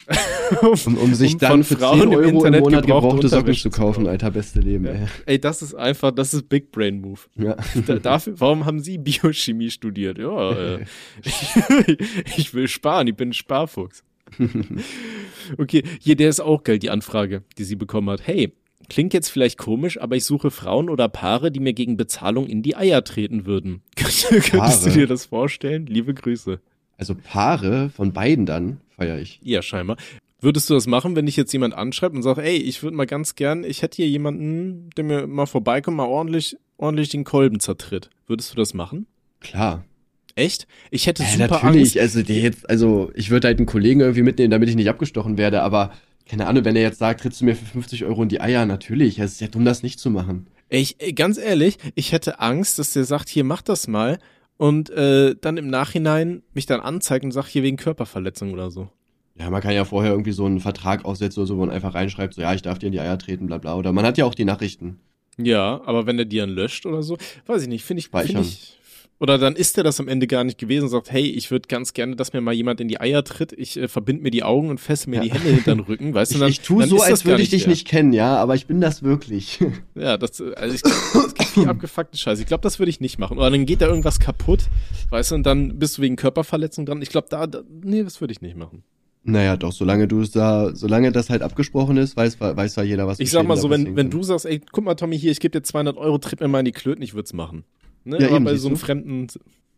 um, 0.62 0.96
um 0.96 1.14
sich 1.14 1.34
um 1.34 1.38
dann 1.38 1.64
für 1.64 1.76
Frauen 1.76 2.00
10 2.00 2.08
Euro 2.08 2.20
im, 2.20 2.34
Internet 2.36 2.58
im 2.58 2.64
Monat 2.64 2.86
gebrauchte, 2.86 3.28
Socken 3.28 3.54
zu 3.54 3.70
kaufen, 3.70 4.06
Alter, 4.06 4.30
beste 4.30 4.60
Leben, 4.60 4.86
ja. 4.86 4.92
ey. 4.92 5.06
Ey, 5.26 5.40
das 5.40 5.62
ist 5.62 5.74
einfach, 5.74 6.10
das 6.10 6.34
ist 6.34 6.48
Big 6.48 6.72
Brain 6.72 7.00
Move. 7.00 7.20
Ja. 7.36 7.56
Da, 7.86 7.98
dafür, 7.98 8.38
warum 8.38 8.64
haben 8.64 8.80
Sie 8.80 8.98
Biochemie 8.98 9.70
studiert? 9.70 10.18
Ja, 10.18 10.52
äh, 10.52 10.84
ich, 11.24 12.36
ich 12.36 12.54
will 12.54 12.68
sparen, 12.68 13.06
ich 13.06 13.16
bin 13.16 13.30
ein 13.30 13.32
Sparfuchs. 13.32 14.04
okay, 15.58 15.82
hier, 16.00 16.16
der 16.16 16.28
ist 16.28 16.40
auch 16.40 16.64
geil, 16.64 16.78
die 16.78 16.90
Anfrage, 16.90 17.42
die 17.58 17.64
sie 17.64 17.76
bekommen 17.76 18.10
hat. 18.10 18.26
Hey, 18.26 18.54
klingt 18.88 19.14
jetzt 19.14 19.28
vielleicht 19.28 19.58
komisch, 19.58 20.00
aber 20.00 20.16
ich 20.16 20.24
suche 20.24 20.50
Frauen 20.50 20.88
oder 20.88 21.08
Paare, 21.08 21.50
die 21.50 21.60
mir 21.60 21.74
gegen 21.74 21.96
Bezahlung 21.96 22.46
in 22.46 22.62
die 22.62 22.76
Eier 22.76 23.04
treten 23.04 23.46
würden. 23.46 23.82
Könntest 23.96 24.86
du 24.86 24.90
dir 24.90 25.06
das 25.06 25.26
vorstellen? 25.26 25.86
Liebe 25.86 26.14
Grüße. 26.14 26.60
Also 27.02 27.16
Paare 27.16 27.90
von 27.90 28.12
beiden 28.12 28.46
dann 28.46 28.80
feiere 28.96 29.18
ich. 29.18 29.40
Ja, 29.42 29.60
scheinbar. 29.60 29.96
Würdest 30.40 30.70
du 30.70 30.74
das 30.74 30.86
machen, 30.86 31.16
wenn 31.16 31.26
dich 31.26 31.34
jetzt 31.34 31.52
jemand 31.52 31.74
anschreibt 31.74 32.14
und 32.14 32.22
sagt, 32.22 32.38
ey, 32.38 32.56
ich 32.56 32.84
würde 32.84 32.96
mal 32.96 33.06
ganz 33.06 33.34
gern, 33.34 33.64
ich 33.64 33.82
hätte 33.82 33.96
hier 33.96 34.06
jemanden, 34.06 34.88
der 34.96 35.02
mir 35.02 35.26
mal 35.26 35.46
vorbeikommt, 35.46 35.96
mal 35.96 36.04
ordentlich, 36.04 36.56
ordentlich 36.76 37.08
den 37.08 37.24
Kolben 37.24 37.58
zertritt. 37.58 38.08
Würdest 38.28 38.52
du 38.52 38.56
das 38.56 38.72
machen? 38.72 39.06
Klar. 39.40 39.84
Echt? 40.36 40.68
Ich 40.92 41.08
hätte 41.08 41.24
ja, 41.24 41.30
super 41.30 41.48
natürlich. 41.48 41.82
Angst. 41.82 41.98
Also, 41.98 42.22
die 42.22 42.40
jetzt, 42.40 42.70
also 42.70 43.10
ich 43.16 43.30
würde 43.30 43.48
halt 43.48 43.58
einen 43.58 43.66
Kollegen 43.66 43.98
irgendwie 43.98 44.22
mitnehmen, 44.22 44.52
damit 44.52 44.68
ich 44.68 44.76
nicht 44.76 44.88
abgestochen 44.88 45.38
werde, 45.38 45.62
aber 45.62 45.90
keine 46.24 46.46
Ahnung, 46.46 46.64
wenn 46.64 46.76
er 46.76 46.82
jetzt 46.82 47.00
sagt, 47.00 47.22
trittst 47.22 47.40
du 47.40 47.46
mir 47.46 47.56
für 47.56 47.64
50 47.64 48.04
Euro 48.04 48.22
in 48.22 48.28
die 48.28 48.40
Eier, 48.40 48.64
natürlich. 48.64 49.18
Es 49.18 49.32
ist 49.32 49.40
ja 49.40 49.48
dumm, 49.48 49.64
das 49.64 49.82
nicht 49.82 49.98
zu 49.98 50.08
machen. 50.08 50.46
Ich, 50.68 50.98
ganz 51.16 51.36
ehrlich, 51.36 51.78
ich 51.96 52.12
hätte 52.12 52.38
Angst, 52.38 52.78
dass 52.78 52.92
der 52.92 53.02
sagt, 53.02 53.28
hier, 53.28 53.42
mach 53.42 53.62
das 53.62 53.88
mal 53.88 54.20
und 54.56 54.90
äh, 54.90 55.34
dann 55.40 55.56
im 55.56 55.68
Nachhinein 55.68 56.42
mich 56.54 56.66
dann 56.66 56.80
anzeigt 56.80 57.24
und 57.24 57.32
sagt, 57.32 57.48
hier 57.48 57.62
wegen 57.62 57.76
Körperverletzung 57.76 58.52
oder 58.52 58.70
so. 58.70 58.88
Ja, 59.34 59.48
man 59.50 59.62
kann 59.62 59.74
ja 59.74 59.84
vorher 59.84 60.12
irgendwie 60.12 60.32
so 60.32 60.44
einen 60.44 60.60
Vertrag 60.60 61.04
aussetzen 61.04 61.40
oder 61.40 61.46
so, 61.46 61.56
wo 61.56 61.60
man 61.60 61.70
einfach 61.70 61.94
reinschreibt, 61.94 62.34
so 62.34 62.42
ja, 62.42 62.52
ich 62.54 62.62
darf 62.62 62.78
dir 62.78 62.86
in 62.86 62.92
die 62.92 63.00
Eier 63.00 63.18
treten, 63.18 63.46
bla 63.46 63.58
bla. 63.58 63.74
Oder 63.76 63.92
man 63.92 64.04
hat 64.04 64.18
ja 64.18 64.24
auch 64.24 64.34
die 64.34 64.44
Nachrichten. 64.44 65.00
Ja, 65.38 65.80
aber 65.86 66.06
wenn 66.06 66.18
er 66.18 66.26
die 66.26 66.36
dann 66.36 66.50
löscht 66.50 66.84
oder 66.84 67.02
so, 67.02 67.16
weiß 67.46 67.62
ich 67.62 67.68
nicht, 67.68 67.84
finde 67.84 68.00
ich, 68.00 68.08
find 68.08 68.40
ich. 68.40 68.78
Oder 69.22 69.38
dann 69.38 69.54
ist 69.54 69.78
er 69.78 69.84
das 69.84 70.00
am 70.00 70.08
Ende 70.08 70.26
gar 70.26 70.42
nicht 70.42 70.58
gewesen 70.58 70.86
und 70.86 70.90
sagt, 70.90 71.12
hey, 71.12 71.22
ich 71.22 71.52
würde 71.52 71.68
ganz 71.68 71.92
gerne, 71.92 72.16
dass 72.16 72.32
mir 72.32 72.40
mal 72.40 72.52
jemand 72.52 72.80
in 72.80 72.88
die 72.88 73.00
Eier 73.00 73.22
tritt. 73.22 73.52
Ich 73.52 73.76
äh, 73.76 73.86
verbinde 73.86 74.24
mir 74.24 74.32
die 74.32 74.42
Augen 74.42 74.68
und 74.68 74.80
fesse 74.80 75.08
mir 75.08 75.18
ja. 75.18 75.22
die 75.22 75.30
Hände 75.30 75.48
hinter 75.48 75.76
den 75.76 75.80
Rücken, 75.84 76.12
weißt 76.14 76.34
du? 76.34 76.38
Dann, 76.40 76.48
ich, 76.48 76.58
ich 76.58 76.66
tue 76.66 76.84
so, 76.88 77.00
als 77.00 77.24
würde 77.24 77.40
ich 77.40 77.50
dich 77.50 77.62
der. 77.62 77.70
nicht 77.70 77.86
kennen, 77.86 78.12
ja, 78.12 78.34
aber 78.34 78.56
ich 78.56 78.66
bin 78.66 78.80
das 78.80 79.04
wirklich. 79.04 79.60
Ja, 79.94 80.16
das, 80.16 80.40
also 80.40 80.74
ich, 80.74 80.82
es 80.84 81.34
gibt 81.34 81.50
viel 81.50 81.68
abgefuckte 81.68 82.16
Scheiße. 82.16 82.40
Ich 82.40 82.48
glaube, 82.48 82.62
das 82.62 82.78
würde 82.78 82.90
ich 82.90 83.00
nicht 83.00 83.18
machen. 83.18 83.36
Oder 83.38 83.50
dann 83.50 83.66
geht 83.66 83.82
da 83.82 83.86
irgendwas 83.86 84.18
kaputt, 84.18 84.60
weißt 85.10 85.30
du, 85.30 85.34
und 85.36 85.44
dann 85.44 85.78
bist 85.78 85.98
du 85.98 86.02
wegen 86.02 86.16
Körperverletzung 86.16 86.86
dran. 86.86 87.02
Ich 87.02 87.10
glaube, 87.10 87.28
da, 87.30 87.46
da, 87.46 87.62
nee, 87.82 88.02
das 88.02 88.20
würde 88.20 88.32
ich 88.32 88.40
nicht 88.40 88.56
machen. 88.56 88.82
Naja, 89.22 89.56
doch, 89.56 89.70
solange 89.70 90.08
du 90.08 90.22
es 90.22 90.30
da, 90.30 90.74
solange 90.74 91.12
das 91.12 91.30
halt 91.30 91.42
abgesprochen 91.42 91.96
ist, 91.98 92.16
weiß, 92.16 92.40
weiß 92.40 92.76
ja 92.76 92.82
jeder, 92.82 93.06
was 93.06 93.20
Ich 93.20 93.30
sag 93.30 93.46
mal 93.46 93.56
so, 93.56 93.70
wenn, 93.70 93.94
wenn 93.94 94.10
du 94.10 94.22
sagst, 94.22 94.46
ey, 94.46 94.60
guck 94.72 94.84
mal, 94.84 94.94
Tommy, 94.94 95.18
hier, 95.18 95.30
ich 95.30 95.40
gebe 95.40 95.52
dir 95.52 95.62
200 95.62 95.96
Euro, 95.96 96.18
tritt 96.18 96.40
mir 96.40 96.48
mal 96.48 96.60
in 96.60 96.64
die 96.64 96.72
Klöten, 96.72 97.02
ich 97.02 97.14
würde 97.14 97.26
es 97.26 97.32
machen. 97.32 97.64
Ne? 98.04 98.20
Ja, 98.20 98.28
Aber 98.28 98.36
eben, 98.36 98.44
bei 98.44 98.56
so 98.56 98.68
einem 98.68 98.76
du? 98.76 98.84
fremden, 98.84 99.26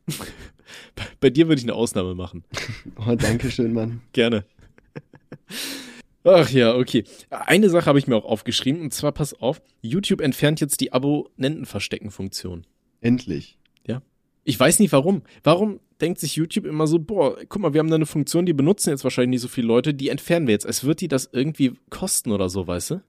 bei 1.20 1.30
dir 1.30 1.48
würde 1.48 1.58
ich 1.58 1.64
eine 1.64 1.74
Ausnahme 1.74 2.14
machen. 2.14 2.44
Oh, 2.96 3.14
danke 3.14 3.50
schön, 3.50 3.72
Mann. 3.72 4.02
Gerne. 4.12 4.44
Ach 6.24 6.48
ja, 6.50 6.74
okay. 6.74 7.04
Eine 7.28 7.68
Sache 7.68 7.86
habe 7.86 7.98
ich 7.98 8.06
mir 8.06 8.16
auch 8.16 8.24
aufgeschrieben, 8.24 8.80
und 8.80 8.94
zwar, 8.94 9.12
pass 9.12 9.34
auf, 9.34 9.60
YouTube 9.82 10.20
entfernt 10.22 10.60
jetzt 10.60 10.80
die 10.80 10.92
Abonnentenverstecken-Funktion. 10.92 12.66
Endlich. 13.02 13.58
Ja. 13.86 14.00
Ich 14.44 14.58
weiß 14.58 14.78
nicht 14.78 14.92
warum. 14.92 15.22
Warum 15.42 15.80
denkt 16.00 16.20
sich 16.20 16.36
YouTube 16.36 16.64
immer 16.64 16.86
so, 16.86 16.98
boah, 16.98 17.36
guck 17.48 17.60
mal, 17.60 17.74
wir 17.74 17.80
haben 17.80 17.90
da 17.90 17.96
eine 17.96 18.06
Funktion, 18.06 18.46
die 18.46 18.54
benutzen 18.54 18.90
jetzt 18.90 19.04
wahrscheinlich 19.04 19.30
nicht 19.30 19.42
so 19.42 19.48
viele 19.48 19.66
Leute, 19.66 19.92
die 19.92 20.08
entfernen 20.08 20.46
wir 20.46 20.52
jetzt. 20.52 20.64
Es 20.64 20.84
wird 20.84 21.00
die 21.02 21.08
das 21.08 21.28
irgendwie 21.32 21.74
kosten 21.90 22.32
oder 22.32 22.48
so, 22.48 22.66
weißt 22.66 22.92
du? 22.92 23.02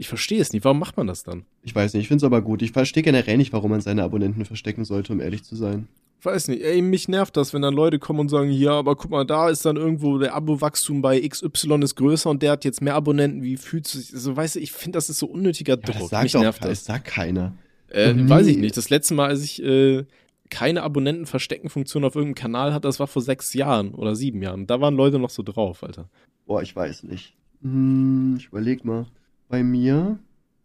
Ich 0.00 0.08
verstehe 0.08 0.40
es 0.40 0.54
nicht. 0.54 0.64
Warum 0.64 0.78
macht 0.78 0.96
man 0.96 1.06
das 1.06 1.24
dann? 1.24 1.44
Ich 1.62 1.74
weiß 1.74 1.92
nicht, 1.92 2.04
ich 2.04 2.08
finde 2.08 2.24
es 2.24 2.24
aber 2.24 2.40
gut. 2.40 2.62
Ich 2.62 2.72
verstehe 2.72 3.02
generell 3.02 3.36
nicht, 3.36 3.52
warum 3.52 3.70
man 3.70 3.82
seine 3.82 4.02
Abonnenten 4.02 4.46
verstecken 4.46 4.86
sollte, 4.86 5.12
um 5.12 5.20
ehrlich 5.20 5.44
zu 5.44 5.56
sein. 5.56 5.88
Weiß 6.22 6.48
nicht, 6.48 6.62
ey, 6.62 6.80
mich 6.80 7.06
nervt 7.06 7.36
das, 7.36 7.52
wenn 7.52 7.60
dann 7.60 7.74
Leute 7.74 7.98
kommen 7.98 8.20
und 8.20 8.30
sagen, 8.30 8.50
ja, 8.50 8.72
aber 8.72 8.96
guck 8.96 9.10
mal, 9.10 9.26
da 9.26 9.50
ist 9.50 9.66
dann 9.66 9.76
irgendwo 9.76 10.16
der 10.16 10.32
Abowachstum 10.32 11.02
bei 11.02 11.20
XY 11.20 11.82
ist 11.82 11.96
größer 11.96 12.30
und 12.30 12.42
der 12.42 12.52
hat 12.52 12.64
jetzt 12.64 12.80
mehr 12.80 12.94
Abonnenten, 12.94 13.42
wie 13.42 13.58
fühlt 13.58 13.86
sich, 13.86 14.08
so, 14.08 14.14
also, 14.16 14.36
weißt 14.36 14.54
du, 14.54 14.60
ich 14.60 14.72
finde, 14.72 14.96
das 14.96 15.10
ist 15.10 15.18
so 15.18 15.26
unnötiger 15.26 15.76
Druck. 15.76 15.94
Ja, 15.96 16.00
das 16.00 16.08
sagt 16.08 16.22
mich 16.22 16.36
auch, 16.38 16.40
nervt 16.40 16.64
das. 16.64 16.70
das 16.70 16.84
sagt 16.86 17.04
keiner. 17.04 17.52
Äh, 17.90 18.14
weiß 18.16 18.46
ich 18.46 18.56
nicht. 18.56 18.78
Das 18.78 18.88
letzte 18.88 19.12
Mal, 19.12 19.28
als 19.28 19.44
ich 19.44 19.62
äh, 19.62 20.06
keine 20.48 20.82
Abonnenten-Verstecken-Funktion 20.82 22.04
auf 22.04 22.14
irgendeinem 22.14 22.42
Kanal 22.42 22.72
hatte, 22.72 22.88
das 22.88 23.00
war 23.00 23.06
vor 23.06 23.20
sechs 23.20 23.52
Jahren 23.52 23.92
oder 23.92 24.14
sieben 24.14 24.40
Jahren. 24.42 24.66
Da 24.66 24.80
waren 24.80 24.96
Leute 24.96 25.18
noch 25.18 25.30
so 25.30 25.42
drauf, 25.42 25.84
Alter. 25.84 26.08
Boah, 26.46 26.62
ich 26.62 26.74
weiß 26.74 27.02
nicht. 27.02 27.34
Hm, 27.60 28.36
ich 28.38 28.46
überleg 28.46 28.84
mal. 28.86 29.04
Bei 29.50 29.64
mir 29.64 30.20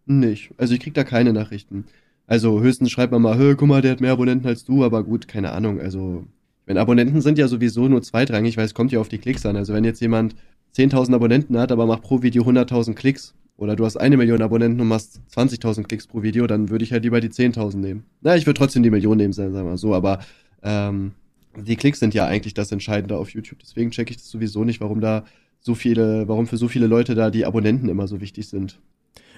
nicht. 0.05 0.51
Also 0.57 0.75
ich 0.75 0.79
krieg 0.79 0.93
da 0.93 1.03
keine 1.03 1.33
Nachrichten. 1.33 1.85
Also 2.27 2.61
höchstens 2.61 2.91
schreibt 2.91 3.11
man 3.11 3.23
mal, 3.23 3.55
guck 3.55 3.67
mal, 3.67 3.81
der 3.81 3.91
hat 3.91 3.99
mehr 3.99 4.11
Abonnenten 4.11 4.47
als 4.47 4.63
du, 4.63 4.83
aber 4.83 5.03
gut, 5.03 5.27
keine 5.27 5.51
Ahnung. 5.53 5.81
Also, 5.81 6.25
wenn 6.67 6.77
Abonnenten 6.77 7.19
sind 7.21 7.39
ja 7.39 7.47
sowieso 7.47 7.87
nur 7.87 8.03
zweitrangig, 8.03 8.57
weil 8.57 8.65
es 8.65 8.75
kommt 8.75 8.91
ja 8.91 8.99
auf 8.99 9.09
die 9.09 9.17
Klicks 9.17 9.43
an. 9.45 9.55
Also 9.55 9.73
wenn 9.73 9.83
jetzt 9.83 10.01
jemand 10.01 10.35
10.000 10.77 11.15
Abonnenten 11.15 11.57
hat, 11.57 11.71
aber 11.71 11.87
macht 11.87 12.03
pro 12.03 12.21
Video 12.21 12.43
100.000 12.43 12.93
Klicks, 12.93 13.33
oder 13.57 13.75
du 13.75 13.85
hast 13.85 13.97
eine 13.97 14.17
Million 14.17 14.43
Abonnenten 14.43 14.79
und 14.79 14.87
machst 14.87 15.19
20.000 15.35 15.83
Klicks 15.83 16.05
pro 16.05 16.21
Video, 16.21 16.45
dann 16.45 16.69
würde 16.69 16.83
ich 16.83 16.91
halt 16.91 17.03
lieber 17.03 17.21
die 17.21 17.29
10.000 17.29 17.77
nehmen. 17.77 18.03
Na, 18.21 18.35
ich 18.35 18.45
würde 18.45 18.59
trotzdem 18.59 18.83
die 18.83 18.91
Million 18.91 19.17
nehmen, 19.17 19.33
sagen 19.33 19.53
wir 19.53 19.63
mal 19.63 19.77
so, 19.77 19.95
aber 19.95 20.19
ähm, 20.61 21.13
die 21.57 21.75
Klicks 21.75 21.99
sind 21.99 22.13
ja 22.13 22.27
eigentlich 22.27 22.53
das 22.53 22.71
Entscheidende 22.71 23.17
auf 23.17 23.29
YouTube. 23.29 23.59
Deswegen 23.59 23.89
checke 23.91 24.11
ich 24.11 24.17
das 24.17 24.29
sowieso 24.29 24.63
nicht, 24.63 24.81
warum 24.81 25.01
da 25.01 25.23
so 25.65 25.73
viele, 25.73 26.27
warum 26.27 26.45
für 26.45 26.57
so 26.57 26.67
viele 26.67 26.85
Leute 26.85 27.15
da 27.15 27.31
die 27.31 27.43
Abonnenten 27.43 27.89
immer 27.89 28.07
so 28.07 28.21
wichtig 28.21 28.47
sind. 28.47 28.79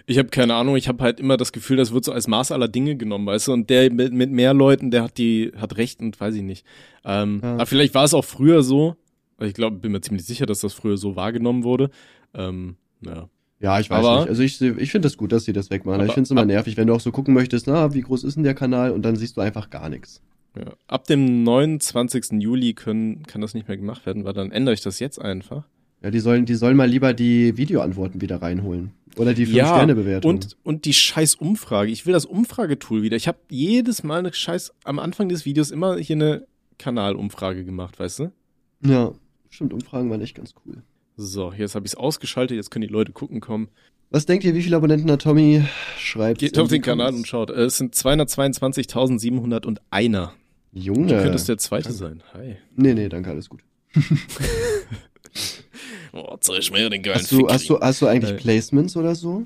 Ich 0.08 0.18
habe 0.18 0.28
keine 0.28 0.56
Ahnung, 0.56 0.76
ich 0.76 0.90
habe 0.90 1.02
halt 1.02 1.22
immer 1.22 1.38
das 1.38 1.54
Gefühl, 1.54 1.78
das 1.78 1.94
wird 1.94 2.04
so 2.04 2.12
als 2.12 2.28
Maß 2.28 2.52
aller 2.52 2.68
Dinge 2.68 2.98
genommen, 2.98 3.26
weißt 3.26 3.48
du, 3.48 3.54
und 3.54 3.70
der 3.70 3.92
mit, 3.94 4.12
mit 4.12 4.30
mehr 4.30 4.54
Leuten, 4.54 4.92
der 4.92 5.04
hat 5.04 5.18
die, 5.18 5.54
hat 5.56 5.78
recht 5.78 6.02
und 6.02 6.20
weiß 6.20 6.36
ich 6.36 6.42
nicht. 6.42 6.66
Ähm, 7.06 7.40
ja. 7.42 7.54
Aber 7.54 7.66
vielleicht 7.66 7.94
war 7.94 8.04
es 8.04 8.14
auch 8.14 8.26
früher 8.26 8.62
so, 8.62 8.98
ich 9.40 9.54
glaube, 9.54 9.78
bin 9.78 9.94
mir 9.94 10.02
ziemlich 10.02 10.26
sicher, 10.26 10.46
dass 10.46 10.60
das 10.60 10.74
früher 10.74 10.98
so 10.98 11.16
wahrgenommen 11.16 11.64
wurde. 11.64 11.92
Ähm, 12.34 12.76
ja. 13.02 13.30
Ja, 13.60 13.80
ich 13.80 13.90
weiß 13.90 14.06
aber, 14.06 14.20
nicht. 14.20 14.30
Also 14.30 14.44
ich, 14.44 14.62
ich 14.62 14.92
finde 14.92 15.06
das 15.06 15.18
gut, 15.18 15.32
dass 15.32 15.46
sie 15.46 15.54
das 15.54 15.70
wegmachen. 15.70 16.02
Aber, 16.02 16.08
ich 16.08 16.14
finde 16.14 16.26
es 16.26 16.32
immer 16.32 16.46
nervig, 16.46 16.76
wenn 16.76 16.88
du 16.88 16.94
auch 16.94 17.00
so 17.00 17.12
gucken 17.12 17.34
möchtest, 17.34 17.68
na, 17.68 17.94
wie 17.94 18.02
groß 18.02 18.26
ist 18.26 18.36
denn 18.36 18.44
der 18.44 18.54
Kanal 18.54 18.92
und 18.92 19.04
dann 19.04 19.16
siehst 19.16 19.38
du 19.38 19.42
einfach 19.42 19.70
gar 19.70 19.90
nichts. 19.90 20.22
Ja. 20.58 20.74
Ab 20.88 21.08
dem 21.08 21.44
29. 21.44 22.42
Juli 22.42 22.74
können, 22.74 23.24
kann 23.24 23.42
das 23.42 23.54
nicht 23.54 23.68
mehr 23.68 23.78
gemacht 23.78 24.06
werden, 24.06 24.26
weil 24.26 24.34
dann 24.34 24.52
ändere 24.52 24.74
ich 24.74 24.82
das 24.82 25.00
jetzt 25.00 25.20
einfach. 25.20 25.64
Ja, 26.04 26.12
die 26.12 26.20
sollen, 26.20 26.46
die 26.46 26.56
sollen 26.56 26.78
mal 26.78 26.88
lieber 26.90 27.14
die 27.14 27.58
Videoantworten 27.58 28.22
wieder 28.22 28.42
reinholen. 28.42 28.92
Oder 29.16 29.34
die 29.34 29.48
5-Sterne-Bewertung. 29.48 30.30
und, 30.30 30.56
und 30.64 30.86
die 30.86 30.94
scheiß 30.94 31.34
Umfrage. 31.36 31.92
Ich 31.92 32.06
will 32.06 32.14
das 32.14 32.26
Umfragetool 32.26 33.02
wieder. 33.02 33.18
Ich 33.18 33.28
habe 33.28 33.40
jedes 33.50 34.04
Mal 34.04 34.20
eine 34.20 34.32
scheiß, 34.32 34.74
am 34.84 35.00
Anfang 35.00 35.28
des 35.28 35.44
Videos 35.46 35.72
immer 35.72 35.98
hier 35.98 36.16
eine 36.16 36.46
Kanalumfrage 36.78 37.66
gemacht, 37.66 38.00
weißt 38.00 38.20
du? 38.20 38.32
Ja, 38.86 39.12
stimmt, 39.50 39.74
Umfragen 39.74 40.12
waren 40.12 40.22
echt 40.22 40.36
ganz 40.36 40.54
cool. 40.66 40.84
So, 41.16 41.52
jetzt 41.52 41.74
habe 41.74 41.88
ich 41.88 41.94
es 41.94 41.98
ausgeschaltet, 41.98 42.56
jetzt 42.58 42.70
können 42.70 42.86
die 42.88 42.94
Leute 42.94 43.12
gucken 43.12 43.40
kommen. 43.40 43.70
Was 44.12 44.28
denkt 44.28 44.46
ihr, 44.46 44.54
wie 44.54 44.62
viele 44.62 44.76
Abonnenten 44.78 45.10
hat 45.12 45.24
Tommy? 45.24 45.64
Schreibt. 45.98 46.40
Geht 46.40 46.58
auf 46.60 46.70
den 46.70 46.84
Kanal 46.84 47.14
und 47.14 47.28
schaut. 47.28 47.50
Äh, 47.50 47.64
es 47.64 47.78
sind 47.78 47.96
222.701. 47.96 50.30
Junge. 50.72 51.08
Du 51.08 51.22
könntest 51.22 51.50
der 51.50 51.58
Zweite 51.58 51.92
sein. 51.92 52.22
Hi. 52.34 52.56
Nee, 52.76 52.94
nee, 52.94 53.10
danke, 53.10 53.32
alles 53.32 53.50
gut. 53.50 53.62
oh, 56.14 56.38
zeig 56.40 56.60
ich 56.60 56.72
mir 56.72 56.90
den 56.90 57.02
geilen 57.02 57.20
hast 57.20 57.32
du, 57.32 57.48
hast 57.48 57.70
du, 57.70 57.80
hast 57.80 58.02
du 58.02 58.08
eigentlich 58.08 58.32
äh, 58.32 58.38
Placements 58.38 58.96
oder 58.98 59.16
so? 59.16 59.46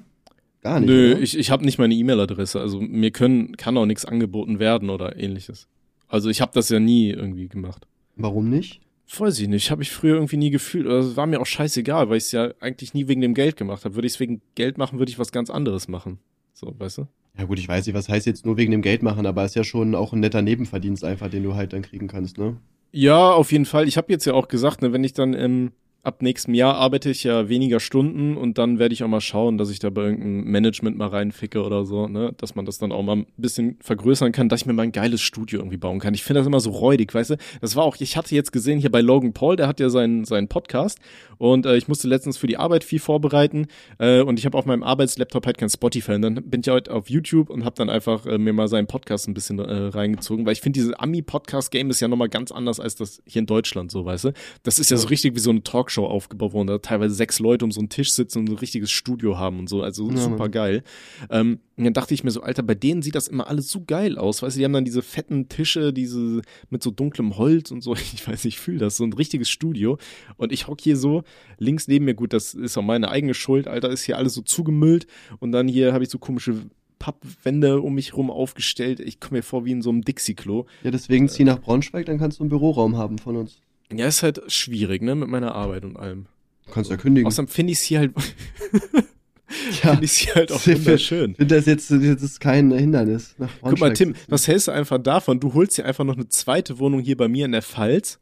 Gar 0.61 0.79
nicht. 0.79 0.89
Nö, 0.89 1.11
oder? 1.13 1.21
ich, 1.21 1.37
ich 1.37 1.51
habe 1.51 1.65
nicht 1.65 1.79
meine 1.79 1.93
E-Mail-Adresse. 1.93 2.59
Also 2.59 2.79
mir 2.79 3.11
können, 3.11 3.57
kann 3.57 3.77
auch 3.77 3.85
nichts 3.85 4.05
angeboten 4.05 4.59
werden 4.59 4.89
oder 4.89 5.17
ähnliches. 5.17 5.67
Also 6.07 6.29
ich 6.29 6.41
habe 6.41 6.51
das 6.53 6.69
ja 6.69 6.79
nie 6.79 7.09
irgendwie 7.09 7.47
gemacht. 7.47 7.87
Warum 8.15 8.49
nicht? 8.49 8.81
Weiß 9.17 9.39
ich 9.39 9.49
nicht, 9.49 9.71
habe 9.71 9.81
ich 9.81 9.91
früher 9.91 10.15
irgendwie 10.15 10.37
nie 10.37 10.51
gefühlt. 10.51 10.85
Es 10.87 11.17
war 11.17 11.27
mir 11.27 11.41
auch 11.41 11.45
scheißegal, 11.45 12.09
weil 12.09 12.17
ich 12.17 12.25
es 12.25 12.31
ja 12.31 12.51
eigentlich 12.61 12.93
nie 12.93 13.07
wegen 13.09 13.19
dem 13.19 13.33
Geld 13.33 13.57
gemacht 13.57 13.83
habe. 13.83 13.95
Würde 13.95 14.07
ich 14.07 14.13
es 14.13 14.19
wegen 14.21 14.41
Geld 14.55 14.77
machen, 14.77 14.99
würde 14.99 15.11
ich 15.11 15.19
was 15.19 15.33
ganz 15.33 15.49
anderes 15.49 15.89
machen. 15.89 16.19
So, 16.53 16.73
weißt 16.77 16.99
du? 16.99 17.07
Ja 17.37 17.45
gut, 17.45 17.59
ich 17.59 17.67
weiß 17.67 17.85
nicht, 17.85 17.95
was 17.95 18.07
heißt 18.07 18.25
jetzt 18.25 18.45
nur 18.45 18.57
wegen 18.57 18.71
dem 18.71 18.81
Geld 18.81 19.03
machen, 19.03 19.25
aber 19.25 19.43
es 19.43 19.51
ist 19.51 19.55
ja 19.55 19.63
schon 19.63 19.95
auch 19.95 20.13
ein 20.13 20.19
netter 20.19 20.41
Nebenverdienst 20.41 21.03
einfach, 21.03 21.29
den 21.29 21.43
du 21.43 21.55
halt 21.55 21.73
dann 21.73 21.81
kriegen 21.81 22.07
kannst, 22.07 22.37
ne? 22.37 22.57
Ja, 22.91 23.31
auf 23.31 23.51
jeden 23.51 23.65
Fall. 23.65 23.87
Ich 23.87 23.97
habe 23.97 24.11
jetzt 24.11 24.25
ja 24.25 24.33
auch 24.33 24.47
gesagt, 24.47 24.81
ne, 24.81 24.91
wenn 24.91 25.03
ich 25.03 25.13
dann 25.13 25.33
ähm, 25.33 25.71
ab 26.03 26.21
nächstem 26.21 26.53
Jahr 26.53 26.75
arbeite 26.75 27.09
ich 27.09 27.23
ja 27.23 27.47
weniger 27.47 27.79
Stunden 27.79 28.35
und 28.37 28.57
dann 28.57 28.79
werde 28.79 28.93
ich 28.93 29.03
auch 29.03 29.07
mal 29.07 29.21
schauen, 29.21 29.57
dass 29.57 29.69
ich 29.69 29.79
da 29.79 29.89
bei 29.89 30.03
irgendeinem 30.03 30.43
Management 30.45 30.97
mal 30.97 31.07
reinficke 31.07 31.63
oder 31.63 31.85
so, 31.85 32.07
ne, 32.07 32.33
dass 32.37 32.55
man 32.55 32.65
das 32.65 32.79
dann 32.79 32.91
auch 32.91 33.03
mal 33.03 33.17
ein 33.17 33.25
bisschen 33.37 33.77
vergrößern 33.81 34.31
kann, 34.31 34.49
dass 34.49 34.61
ich 34.61 34.65
mir 34.65 34.73
mal 34.73 34.83
ein 34.83 34.91
geiles 34.91 35.21
Studio 35.21 35.59
irgendwie 35.59 35.77
bauen 35.77 35.99
kann. 35.99 36.13
Ich 36.13 36.23
finde 36.23 36.39
das 36.39 36.47
immer 36.47 36.59
so 36.59 36.71
räudig, 36.71 37.13
weißt 37.13 37.31
du? 37.31 37.35
Das 37.61 37.75
war 37.75 37.83
auch, 37.83 37.97
ich 37.99 38.17
hatte 38.17 38.33
jetzt 38.33 38.51
gesehen 38.51 38.79
hier 38.79 38.91
bei 38.91 39.01
Logan 39.01 39.33
Paul, 39.33 39.55
der 39.55 39.67
hat 39.67 39.79
ja 39.79 39.89
seinen, 39.89 40.25
seinen 40.25 40.47
Podcast 40.47 40.99
und 41.37 41.65
äh, 41.65 41.77
ich 41.77 41.87
musste 41.87 42.07
letztens 42.07 42.37
für 42.37 42.47
die 42.47 42.57
Arbeit 42.57 42.83
viel 42.83 42.99
vorbereiten 42.99 43.67
äh, 43.99 44.21
und 44.21 44.39
ich 44.39 44.45
habe 44.45 44.57
auf 44.57 44.65
meinem 44.65 44.83
Arbeitslaptop 44.83 45.45
halt 45.45 45.59
kein 45.59 45.69
Spotify 45.69 46.13
und 46.13 46.23
dann 46.23 46.35
bin 46.35 46.61
ich 46.61 46.67
heute 46.67 46.89
halt 46.89 46.89
auf 46.89 47.09
YouTube 47.09 47.49
und 47.49 47.63
habe 47.63 47.75
dann 47.75 47.89
einfach 47.89 48.25
äh, 48.25 48.39
mir 48.39 48.53
mal 48.53 48.67
seinen 48.67 48.87
Podcast 48.87 49.27
ein 49.27 49.35
bisschen 49.35 49.59
äh, 49.59 49.87
reingezogen, 49.87 50.45
weil 50.47 50.53
ich 50.53 50.61
finde, 50.61 50.79
diese 50.79 50.99
Ami-Podcast-Game 50.99 51.91
ist 51.91 51.99
ja 51.99 52.07
nochmal 52.07 52.29
ganz 52.29 52.51
anders 52.51 52.79
als 52.79 52.95
das 52.95 53.21
hier 53.25 53.41
in 53.41 53.45
Deutschland, 53.45 53.91
so, 53.91 54.03
weißt 54.03 54.25
du? 54.25 54.33
Das 54.63 54.79
ist 54.79 54.89
ja 54.89 54.97
so 54.97 55.07
richtig 55.07 55.35
wie 55.35 55.39
so 55.39 55.51
eine 55.51 55.61
Talk 55.61 55.90
Talkshow 55.91 56.05
aufgebaut, 56.05 56.53
wo 56.53 56.63
da 56.63 56.77
teilweise 56.77 57.13
sechs 57.13 57.39
Leute 57.39 57.65
um 57.65 57.71
so 57.71 57.79
einen 57.79 57.89
Tisch 57.89 58.11
sitzen 58.11 58.39
und 58.39 58.49
ein 58.49 58.57
richtiges 58.57 58.91
Studio 58.91 59.37
haben 59.37 59.59
und 59.59 59.69
so. 59.69 59.81
Also 59.81 60.09
ja, 60.09 60.17
super 60.17 60.49
geil. 60.49 60.83
Ähm, 61.29 61.59
und 61.77 61.83
dann 61.83 61.93
dachte 61.93 62.13
ich 62.13 62.23
mir 62.23 62.31
so, 62.31 62.41
Alter, 62.41 62.63
bei 62.63 62.75
denen 62.75 63.01
sieht 63.01 63.15
das 63.15 63.27
immer 63.27 63.47
alles 63.47 63.69
so 63.69 63.83
geil 63.85 64.17
aus. 64.17 64.41
Weißt 64.41 64.55
du, 64.55 64.59
die 64.59 64.65
haben 64.65 64.73
dann 64.73 64.85
diese 64.85 65.01
fetten 65.01 65.49
Tische, 65.49 65.93
diese 65.93 66.41
mit 66.69 66.83
so 66.83 66.91
dunklem 66.91 67.37
Holz 67.37 67.71
und 67.71 67.81
so. 67.81 67.95
Ich 68.13 68.27
weiß 68.27 68.43
nicht, 68.43 68.55
ich 68.55 68.59
fühle 68.59 68.79
das. 68.79 68.97
So 68.97 69.03
ein 69.03 69.13
richtiges 69.13 69.49
Studio. 69.49 69.97
Und 70.37 70.51
ich 70.51 70.67
hock 70.67 70.81
hier 70.81 70.97
so 70.97 71.23
links 71.57 71.87
neben 71.87 72.05
mir. 72.05 72.13
Gut, 72.13 72.33
das 72.33 72.53
ist 72.53 72.77
auch 72.77 72.83
meine 72.83 73.09
eigene 73.09 73.33
Schuld. 73.33 73.67
Alter, 73.67 73.89
ist 73.89 74.03
hier 74.03 74.17
alles 74.17 74.33
so 74.33 74.41
zugemüllt. 74.41 75.07
Und 75.39 75.51
dann 75.51 75.67
hier 75.67 75.93
habe 75.93 76.03
ich 76.03 76.09
so 76.09 76.19
komische 76.19 76.55
Pappwände 76.99 77.81
um 77.81 77.95
mich 77.95 78.15
rum 78.15 78.29
aufgestellt. 78.29 78.99
Ich 78.99 79.19
komme 79.19 79.39
mir 79.39 79.43
vor 79.43 79.65
wie 79.65 79.71
in 79.71 79.81
so 79.81 79.89
einem 79.89 80.03
Dixie-Klo. 80.03 80.65
Ja, 80.83 80.91
deswegen 80.91 81.29
zieh 81.29 81.43
nach 81.43 81.59
Braunschweig, 81.59 82.05
dann 82.05 82.19
kannst 82.19 82.39
du 82.39 82.43
einen 82.43 82.49
Büroraum 82.49 82.97
haben 82.97 83.17
von 83.17 83.37
uns. 83.37 83.59
Ja, 83.97 84.07
ist 84.07 84.23
halt 84.23 84.41
schwierig, 84.51 85.01
ne, 85.01 85.15
mit 85.15 85.29
meiner 85.29 85.55
Arbeit 85.55 85.85
und 85.85 85.97
allem. 85.97 86.25
Du 86.65 86.71
kannst 86.73 86.89
ja 86.89 86.97
kündigen. 86.97 87.27
Außerdem 87.27 87.49
finde 87.49 87.73
ich 87.73 87.79
es 87.79 87.83
hier 87.83 87.99
halt. 87.99 88.13
ja, 89.83 89.91
finde 89.91 90.05
ich 90.05 90.13
hier 90.13 90.35
halt 90.35 90.51
auch 90.51 90.65
wunderschön. 90.65 91.31
Ich 91.31 91.37
finde 91.37 91.55
das 91.55 91.65
jetzt, 91.65 91.91
das 91.91 92.23
ist 92.23 92.39
kein 92.39 92.71
Hindernis. 92.71 93.35
Guck 93.61 93.79
mal, 93.79 93.93
Tim, 93.93 94.15
was 94.27 94.47
hältst 94.47 94.67
du 94.67 94.71
einfach 94.71 94.99
davon? 94.99 95.39
Du 95.39 95.53
holst 95.53 95.77
dir 95.77 95.85
einfach 95.85 96.03
noch 96.03 96.15
eine 96.15 96.27
zweite 96.29 96.79
Wohnung 96.79 97.01
hier 97.01 97.17
bei 97.17 97.27
mir 97.27 97.45
in 97.45 97.51
der 97.51 97.61
Pfalz 97.61 98.19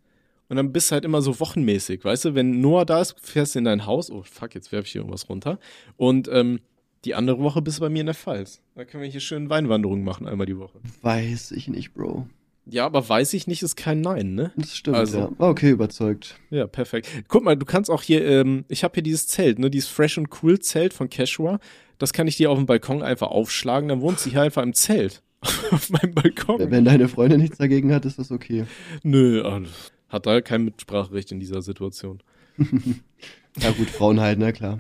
und 0.50 0.56
dann 0.56 0.74
bist 0.74 0.90
du 0.90 0.94
halt 0.94 1.06
immer 1.06 1.22
so 1.22 1.40
wochenmäßig, 1.40 2.04
weißt 2.04 2.26
du? 2.26 2.36
Wenn 2.36 2.60
Noah 2.60 2.86
da 2.86 3.02
ist, 3.02 3.16
fährst 3.22 3.54
du 3.54 3.60
in 3.60 3.66
dein 3.66 3.86
Haus. 3.86 4.10
Oh, 4.10 4.24
fuck, 4.24 4.56
jetzt 4.56 4.72
werfe 4.72 4.88
ich 4.88 4.92
hier 4.92 5.02
irgendwas 5.02 5.30
runter. 5.30 5.60
Und 5.96 6.28
ähm, 6.32 6.60
die 7.06 7.14
andere 7.14 7.40
Woche 7.40 7.62
bist 7.62 7.78
du 7.78 7.82
bei 7.82 7.90
mir 7.90 8.00
in 8.00 8.08
der 8.08 8.16
Pfalz. 8.16 8.62
Da 8.76 8.84
können 8.84 9.04
wir 9.04 9.10
hier 9.10 9.20
schön 9.20 9.50
Weinwanderungen 9.50 10.04
machen, 10.04 10.28
einmal 10.28 10.48
die 10.48 10.58
Woche. 10.58 10.80
Weiß 11.04 11.52
ich 11.52 11.68
nicht, 11.68 11.94
Bro. 11.94 12.28
Ja, 12.66 12.86
aber 12.86 13.08
weiß 13.08 13.34
ich 13.34 13.48
nicht, 13.48 13.64
ist 13.64 13.76
kein 13.76 14.02
Nein, 14.02 14.36
ne? 14.36 14.52
Das 14.56 14.76
stimmt, 14.76 14.98
also, 14.98 15.18
ja. 15.18 15.32
Okay, 15.40 15.72
überzeugt. 15.72 16.36
Ja, 16.50 16.68
perfekt. 16.68 17.08
Guck 17.28 17.44
mal, 17.44 17.56
du 17.56 17.66
kannst 17.66 17.90
auch 17.90 18.04
hier, 18.04 18.26
ähm, 18.26 18.66
ich 18.68 18.84
habe 18.84 18.94
hier 18.96 19.04
dieses 19.04 19.28
Zelt, 19.28 19.60
ne, 19.60 19.70
dieses 19.70 19.90
Fresh 19.90 20.18
and 20.18 20.30
Cool 20.42 20.60
Zelt 20.60 20.94
von 20.94 21.10
Cashua. 21.10 21.60
Das 21.98 22.14
kann 22.14 22.28
ich 22.28 22.38
dir 22.38 22.52
auf 22.52 22.58
dem 22.58 22.66
Balkon 22.66 23.02
einfach 23.02 23.28
aufschlagen, 23.28 23.90
dann 23.90 24.02
wohnst 24.02 24.26
du 24.26 24.30
hier 24.30 24.42
einfach 24.42 24.64
im 24.64 24.74
Zelt. 24.74 25.22
auf 25.72 25.90
meinem 25.90 26.14
Balkon. 26.14 26.60
Wenn 26.70 26.86
deine 26.86 27.08
Freundin 27.08 27.40
nichts 27.40 27.58
dagegen 27.58 27.94
hat, 27.94 28.06
ist 28.06 28.20
das 28.20 28.32
okay. 28.32 28.66
Nö, 29.04 29.42
ah, 29.46 29.62
hat 30.10 30.26
da 30.26 30.42
kein 30.42 30.66
Mitspracherecht 30.66 31.32
in 31.32 31.40
dieser 31.40 31.62
Situation. 31.62 32.22
ja 32.58 33.72
gut, 33.72 33.90
Frauen 33.90 34.20
halt, 34.20 34.40
ne, 34.40 34.52
klar. 34.52 34.80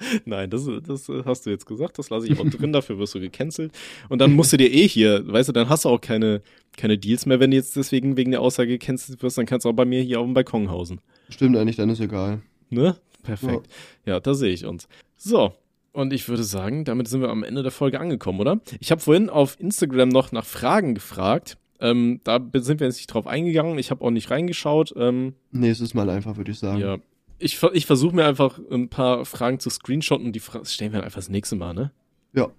Nein, 0.24 0.50
das, 0.50 0.68
das 0.86 1.08
hast 1.24 1.46
du 1.46 1.50
jetzt 1.50 1.66
gesagt, 1.66 1.98
das 1.98 2.10
lasse 2.10 2.26
ich 2.26 2.38
auch 2.38 2.48
drin, 2.48 2.72
dafür 2.72 2.98
wirst 2.98 3.14
du 3.14 3.20
gecancelt. 3.20 3.72
Und 4.08 4.20
dann 4.20 4.32
musst 4.32 4.52
du 4.52 4.56
dir 4.56 4.72
eh 4.72 4.86
hier, 4.86 5.26
weißt 5.26 5.48
du, 5.48 5.52
dann 5.52 5.68
hast 5.68 5.84
du 5.84 5.88
auch 5.88 6.00
keine, 6.00 6.42
keine 6.76 6.98
Deals 6.98 7.26
mehr, 7.26 7.40
wenn 7.40 7.50
du 7.50 7.56
jetzt 7.56 7.76
deswegen 7.76 8.16
wegen 8.16 8.30
der 8.30 8.40
Aussage 8.40 8.78
gecancelt 8.78 9.22
wirst, 9.22 9.38
dann 9.38 9.46
kannst 9.46 9.64
du 9.64 9.70
auch 9.70 9.74
bei 9.74 9.84
mir 9.84 10.02
hier 10.02 10.20
auf 10.20 10.26
dem 10.26 10.34
Balkon 10.34 10.70
hausen. 10.70 11.00
Stimmt 11.28 11.56
eigentlich, 11.56 11.76
dann 11.76 11.90
ist 11.90 12.00
egal. 12.00 12.40
Ne? 12.70 12.96
Perfekt. 13.22 13.66
Ja, 14.06 14.14
ja 14.14 14.20
da 14.20 14.34
sehe 14.34 14.52
ich 14.52 14.64
uns. 14.64 14.88
So, 15.16 15.52
und 15.92 16.12
ich 16.12 16.28
würde 16.28 16.44
sagen, 16.44 16.84
damit 16.84 17.08
sind 17.08 17.20
wir 17.20 17.28
am 17.28 17.42
Ende 17.42 17.62
der 17.62 17.72
Folge 17.72 17.98
angekommen, 17.98 18.40
oder? 18.40 18.60
Ich 18.78 18.90
habe 18.90 19.00
vorhin 19.00 19.28
auf 19.28 19.58
Instagram 19.58 20.08
noch 20.08 20.32
nach 20.32 20.44
Fragen 20.44 20.94
gefragt. 20.94 21.58
Ähm, 21.80 22.20
da 22.24 22.40
sind 22.54 22.80
wir 22.80 22.86
jetzt 22.86 22.96
nicht 22.96 23.12
drauf 23.12 23.26
eingegangen. 23.26 23.78
Ich 23.78 23.90
habe 23.90 24.04
auch 24.04 24.10
nicht 24.10 24.30
reingeschaut. 24.30 24.94
Ähm, 24.96 25.34
Nächstes 25.52 25.94
Mal 25.94 26.10
einfach, 26.10 26.36
würde 26.36 26.50
ich 26.50 26.58
sagen. 26.58 26.80
Ja, 26.80 26.98
ich, 27.38 27.62
ich 27.72 27.86
versuche 27.86 28.14
mir 28.14 28.26
einfach 28.26 28.58
ein 28.70 28.88
paar 28.88 29.24
Fragen 29.24 29.60
zu 29.60 29.70
screenshotten 29.70 30.26
und 30.26 30.32
die 30.32 30.40
Fra 30.40 30.64
stellen 30.64 30.92
wir 30.92 31.02
einfach 31.02 31.18
das 31.18 31.28
nächste 31.28 31.56
Mal, 31.56 31.74
ne? 31.74 31.92
Ja. 32.32 32.50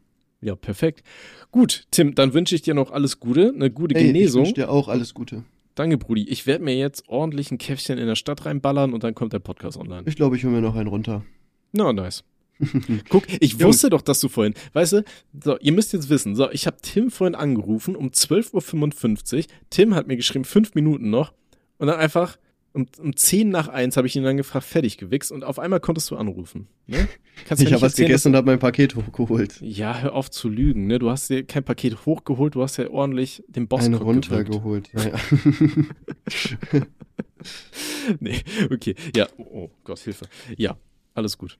Ja, 0.41 0.55
perfekt. 0.55 1.03
Gut, 1.51 1.86
Tim, 1.91 2.15
dann 2.15 2.34
wünsche 2.34 2.55
ich 2.55 2.61
dir 2.61 2.73
noch 2.73 2.91
alles 2.91 3.19
Gute, 3.19 3.51
eine 3.53 3.69
gute 3.69 3.95
Ey, 3.95 4.07
Genesung. 4.07 4.43
Ich 4.43 4.49
wünsche 4.49 4.61
dir 4.61 4.69
auch 4.69 4.88
alles 4.88 5.13
Gute. 5.13 5.43
Danke, 5.75 5.97
Brudi. 5.97 6.27
Ich 6.30 6.47
werde 6.47 6.63
mir 6.63 6.77
jetzt 6.77 7.07
ordentlich 7.07 7.51
ein 7.51 7.57
Käffchen 7.57 7.97
in 7.97 8.07
der 8.07 8.15
Stadt 8.15 8.45
reinballern 8.45 8.93
und 8.93 9.03
dann 9.03 9.15
kommt 9.15 9.34
der 9.34 9.39
Podcast 9.39 9.77
online. 9.77 10.03
Ich 10.05 10.15
glaube, 10.15 10.36
ich 10.36 10.43
hole 10.43 10.53
mir 10.53 10.61
noch 10.61 10.75
einen 10.75 10.88
runter. 10.88 11.23
Na, 11.71 11.86
no, 11.86 11.93
nice. 11.93 12.23
Guck, 13.09 13.23
ich 13.39 13.61
wusste 13.61 13.89
doch, 13.89 14.01
dass 14.01 14.19
du 14.19 14.27
vorhin, 14.27 14.53
weißt 14.73 14.93
du, 14.93 15.03
so, 15.41 15.57
ihr 15.59 15.71
müsst 15.71 15.93
jetzt 15.93 16.09
wissen, 16.09 16.36
so, 16.36 16.51
ich 16.51 16.67
habe 16.67 16.77
Tim 16.82 17.09
vorhin 17.09 17.36
angerufen 17.36 17.95
um 17.95 18.09
12.55 18.09 19.38
Uhr. 19.38 19.43
Tim 19.69 19.95
hat 19.95 20.07
mir 20.07 20.17
geschrieben, 20.17 20.43
fünf 20.43 20.75
Minuten 20.75 21.09
noch. 21.09 21.34
Und 21.77 21.88
dann 21.88 21.97
einfach, 21.97 22.38
um, 22.74 22.86
um 22.99 23.15
10 23.15 23.49
nach 23.49 23.67
1 23.67 23.97
habe 23.97 24.07
ich 24.07 24.15
ihn 24.15 24.24
dann 24.24 24.38
gefragt, 24.38 24.65
fertig 24.65 24.97
gewichst 24.97 25.32
und 25.32 25.43
auf 25.43 25.59
einmal 25.59 25.80
konntest 25.80 26.11
du 26.11 26.17
anrufen. 26.17 26.67
Ne? 26.88 27.07
Kannst 27.45 27.63
ich 27.63 27.74
habe 27.74 27.82
was 27.82 27.95
gegessen 27.95 28.30
und 28.30 28.36
habe 28.36 28.47
mein 28.47 28.59
Paket 28.59 28.95
hochgeholt. 28.95 29.59
Ja, 29.61 29.99
hör 29.99 30.13
auf 30.13 30.30
zu 30.30 30.49
lügen. 30.49 30.88
Ne? 30.88 30.99
Du 30.99 31.09
hast 31.09 31.30
dir 31.30 31.43
kein 31.43 31.63
Paket 31.63 32.05
hochgeholt, 32.05 32.55
du 32.55 32.61
hast 32.61 32.78
ja 32.78 32.89
ordentlich 32.89 33.43
den 33.47 33.67
Boss 33.67 33.86
Einen 33.86 33.95
runtergeholt. 33.95 34.89
Ja, 34.93 35.09
ja. 35.09 35.20
nee, 38.20 38.39
okay. 38.72 38.95
Ja, 39.15 39.28
oh, 39.38 39.45
oh 39.51 39.72
Gott, 39.84 39.99
Hilfe. 39.99 40.26
Ja, 40.57 40.78
alles 41.13 41.38
gut. 41.38 41.57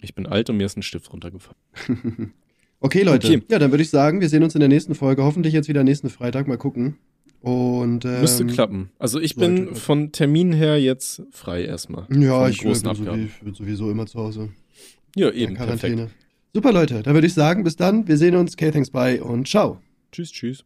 Ich 0.00 0.14
bin 0.14 0.26
alt 0.26 0.48
und 0.48 0.56
mir 0.56 0.66
ist 0.66 0.76
ein 0.76 0.82
Stift 0.82 1.12
runtergefallen. 1.12 1.58
okay, 2.80 3.02
Leute. 3.02 3.26
Okay. 3.26 3.42
Ja, 3.50 3.58
dann 3.58 3.70
würde 3.70 3.82
ich 3.82 3.90
sagen, 3.90 4.20
wir 4.20 4.28
sehen 4.28 4.42
uns 4.42 4.54
in 4.54 4.60
der 4.60 4.68
nächsten 4.68 4.94
Folge. 4.94 5.24
Hoffentlich 5.24 5.52
jetzt 5.52 5.68
wieder 5.68 5.82
nächsten 5.82 6.08
Freitag. 6.08 6.46
Mal 6.46 6.56
gucken. 6.56 6.98
Und, 7.40 8.04
ähm, 8.04 8.20
Müsste 8.20 8.46
klappen. 8.46 8.90
Also 8.98 9.20
ich 9.20 9.36
bin 9.36 9.56
sollte. 9.56 9.74
von 9.76 10.12
Termin 10.12 10.52
her 10.52 10.80
jetzt 10.80 11.22
frei 11.30 11.64
erstmal. 11.64 12.06
Ja, 12.10 12.48
ich 12.48 12.62
bin 12.62 12.74
sowieso 13.54 13.90
immer 13.90 14.06
zu 14.06 14.18
Hause. 14.18 14.50
Ja, 15.14 15.30
eben. 15.30 15.54
Quarantäne. 15.54 15.96
Perfekt. 15.96 16.24
Super, 16.54 16.72
Leute. 16.72 17.02
Dann 17.02 17.14
würde 17.14 17.26
ich 17.26 17.34
sagen, 17.34 17.62
bis 17.64 17.76
dann. 17.76 18.08
Wir 18.08 18.16
sehen 18.16 18.34
uns. 18.34 18.54
Okay, 18.54 18.70
thanks, 18.70 18.90
bye 18.90 19.22
und 19.22 19.46
ciao. 19.46 19.80
Tschüss, 20.10 20.32
tschüss. 20.32 20.64